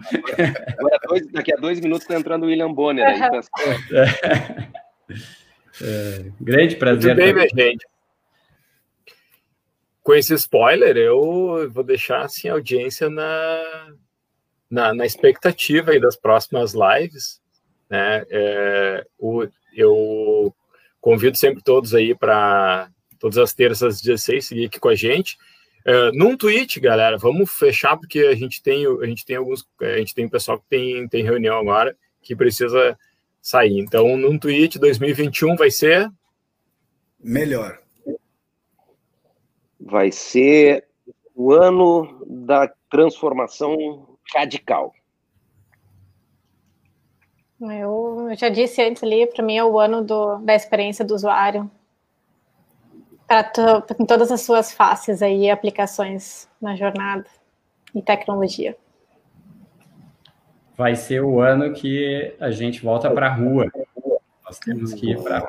Agora, 0.78 0.98
dois, 1.08 1.26
daqui 1.32 1.52
a 1.52 1.56
dois 1.56 1.80
minutos 1.80 2.02
está 2.02 2.14
entrando 2.14 2.44
o 2.44 2.46
William 2.46 2.72
Bonner 2.72 3.04
aí. 3.04 3.20
É. 5.82 5.82
É, 5.82 6.24
grande 6.40 6.76
prazer. 6.76 7.16
Muito 7.16 7.24
bem, 7.24 7.34
minha 7.34 7.48
gente 7.48 7.86
com 10.02 10.14
esse 10.14 10.34
spoiler, 10.34 10.96
eu 10.96 11.70
vou 11.70 11.84
deixar 11.84 12.22
assim, 12.22 12.48
a 12.48 12.54
audiência 12.54 13.08
na, 13.10 13.92
na, 14.70 14.94
na 14.94 15.06
expectativa 15.06 15.98
das 15.98 16.16
próximas 16.16 16.74
lives. 16.74 17.40
Né? 17.88 18.24
É, 18.30 19.06
o, 19.18 19.46
eu 19.74 20.54
convido 21.00 21.36
sempre 21.36 21.62
todos 21.62 21.94
aí 21.94 22.14
para 22.14 22.88
todas 23.18 23.38
as 23.38 23.52
terças 23.52 23.96
às 23.96 24.00
16 24.00 24.46
seguir 24.46 24.66
aqui 24.66 24.80
com 24.80 24.88
a 24.88 24.94
gente. 24.94 25.36
É, 25.84 26.12
num 26.12 26.36
tweet, 26.36 26.78
galera, 26.78 27.16
vamos 27.16 27.50
fechar 27.50 27.96
porque 27.96 28.20
a 28.20 28.34
gente 28.34 28.62
tem 28.62 28.86
a 28.86 29.06
gente 29.06 29.24
tem 29.24 29.36
alguns 29.36 29.66
a 29.80 29.96
gente 29.96 30.14
tem 30.14 30.28
pessoal 30.28 30.58
que 30.58 30.68
tem, 30.68 31.08
tem 31.08 31.24
reunião 31.24 31.58
agora 31.58 31.96
que 32.22 32.36
precisa 32.36 32.98
sair. 33.40 33.78
Então, 33.78 34.16
num 34.16 34.38
tweet 34.38 34.78
2021 34.78 35.56
vai 35.56 35.70
ser 35.70 36.10
melhor 37.18 37.79
vai 39.80 40.12
ser 40.12 40.86
o 41.34 41.52
ano 41.52 42.24
da 42.26 42.70
transformação 42.90 44.08
radical. 44.34 44.92
Eu, 47.60 48.28
eu 48.30 48.36
já 48.36 48.48
disse 48.48 48.82
antes 48.82 49.02
ali, 49.02 49.26
para 49.26 49.44
mim 49.44 49.56
é 49.56 49.64
o 49.64 49.78
ano 49.78 50.02
do, 50.02 50.38
da 50.38 50.54
experiência 50.54 51.04
do 51.04 51.14
usuário, 51.14 51.70
to, 53.54 54.02
em 54.02 54.06
todas 54.06 54.32
as 54.32 54.40
suas 54.40 54.72
faces 54.72 55.22
aí, 55.22 55.50
aplicações 55.50 56.48
na 56.60 56.74
jornada 56.74 57.26
e 57.94 58.02
tecnologia. 58.02 58.76
Vai 60.76 60.96
ser 60.96 61.20
o 61.20 61.40
ano 61.40 61.74
que 61.74 62.34
a 62.40 62.50
gente 62.50 62.82
volta 62.82 63.10
para 63.10 63.26
a 63.26 63.34
rua. 63.34 63.70
Nós 64.50 64.58
temos 64.58 64.94
que 64.94 65.12
ir 65.12 65.22
para 65.22 65.48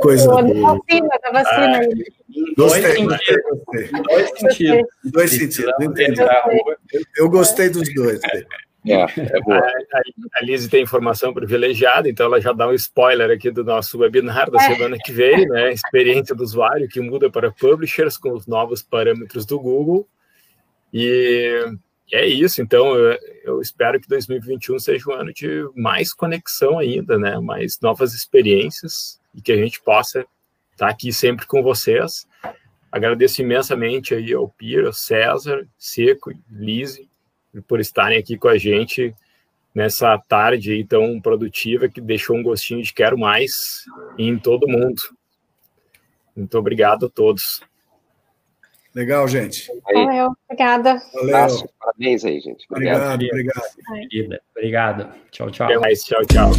Coisa 0.00 0.26
boa. 0.26 0.42
Da 0.42 0.50
vacina, 0.50 1.08
da 1.22 1.30
vacina. 1.30 1.80
dois 2.56 2.72
sentidos. 2.82 3.18
Dois 4.04 4.30
sentidos. 4.36 4.86
Dois 5.04 5.30
sentidos. 5.30 6.18
Eu 7.16 7.30
gostei 7.30 7.68
dos 7.68 7.94
dois. 7.94 8.20
É, 8.84 8.94
é 8.94 9.40
boa. 9.42 9.60
A, 9.60 10.40
a 10.40 10.44
Lise 10.44 10.68
tem 10.68 10.82
informação 10.82 11.32
privilegiada, 11.32 12.08
então 12.08 12.26
ela 12.26 12.40
já 12.40 12.52
dá 12.52 12.66
um 12.66 12.74
spoiler 12.74 13.30
aqui 13.30 13.48
do 13.48 13.62
nosso 13.62 13.96
webinar 13.96 14.50
da 14.50 14.60
é. 14.60 14.74
semana 14.74 14.96
que 14.98 15.12
vem, 15.12 15.46
né? 15.46 15.72
Experiência 15.72 16.34
do 16.34 16.42
usuário 16.42 16.88
que 16.88 17.00
muda 17.00 17.30
para 17.30 17.52
publishers 17.52 18.16
com 18.16 18.32
os 18.32 18.48
novos 18.48 18.82
parâmetros 18.82 19.46
do 19.46 19.60
Google. 19.60 20.08
E 20.92 21.64
é 22.12 22.26
isso, 22.26 22.60
então 22.60 22.94
eu, 22.94 23.18
eu, 23.42 23.60
espero 23.62 23.98
que 23.98 24.06
2021 24.06 24.78
seja 24.78 25.10
um 25.10 25.14
ano 25.14 25.32
de 25.32 25.66
mais 25.74 26.12
conexão 26.12 26.78
ainda, 26.78 27.18
né? 27.18 27.38
Mais 27.40 27.80
novas 27.80 28.12
experiências 28.12 29.18
e 29.34 29.40
que 29.40 29.50
a 29.50 29.56
gente 29.56 29.80
possa 29.80 30.26
estar 30.72 30.88
aqui 30.88 31.10
sempre 31.10 31.46
com 31.46 31.62
vocês. 31.62 32.28
Agradeço 32.90 33.40
imensamente 33.40 34.14
aí 34.14 34.32
ao 34.34 34.46
Piro, 34.46 34.92
César, 34.92 35.66
Seco, 35.78 36.32
Lise, 36.50 37.08
por 37.66 37.80
estarem 37.80 38.18
aqui 38.18 38.36
com 38.36 38.48
a 38.48 38.58
gente 38.58 39.14
nessa 39.74 40.18
tarde 40.18 40.84
tão 40.84 41.18
produtiva 41.18 41.88
que 41.88 42.00
deixou 42.00 42.36
um 42.36 42.42
gostinho 42.42 42.82
de 42.82 42.92
quero 42.92 43.16
mais 43.16 43.86
em 44.18 44.38
todo 44.38 44.68
mundo. 44.68 45.00
Muito 46.36 46.58
obrigado 46.58 47.06
a 47.06 47.08
todos. 47.08 47.62
Legal, 48.94 49.26
gente. 49.26 49.66
Valeu, 49.84 50.32
obrigada. 50.48 51.00
Valeu. 51.14 51.68
Parabéns 51.80 52.24
aí, 52.24 52.40
gente. 52.40 52.66
Obrigado, 52.70 53.24
obrigado. 53.24 53.62
Obrigado. 53.88 54.40
obrigado. 54.54 55.08
Tchau, 55.30 55.50
tchau. 55.50 55.66
Até 55.66 55.78
mais. 55.78 56.04
Tchau, 56.04 56.22
tchau. 56.26 56.50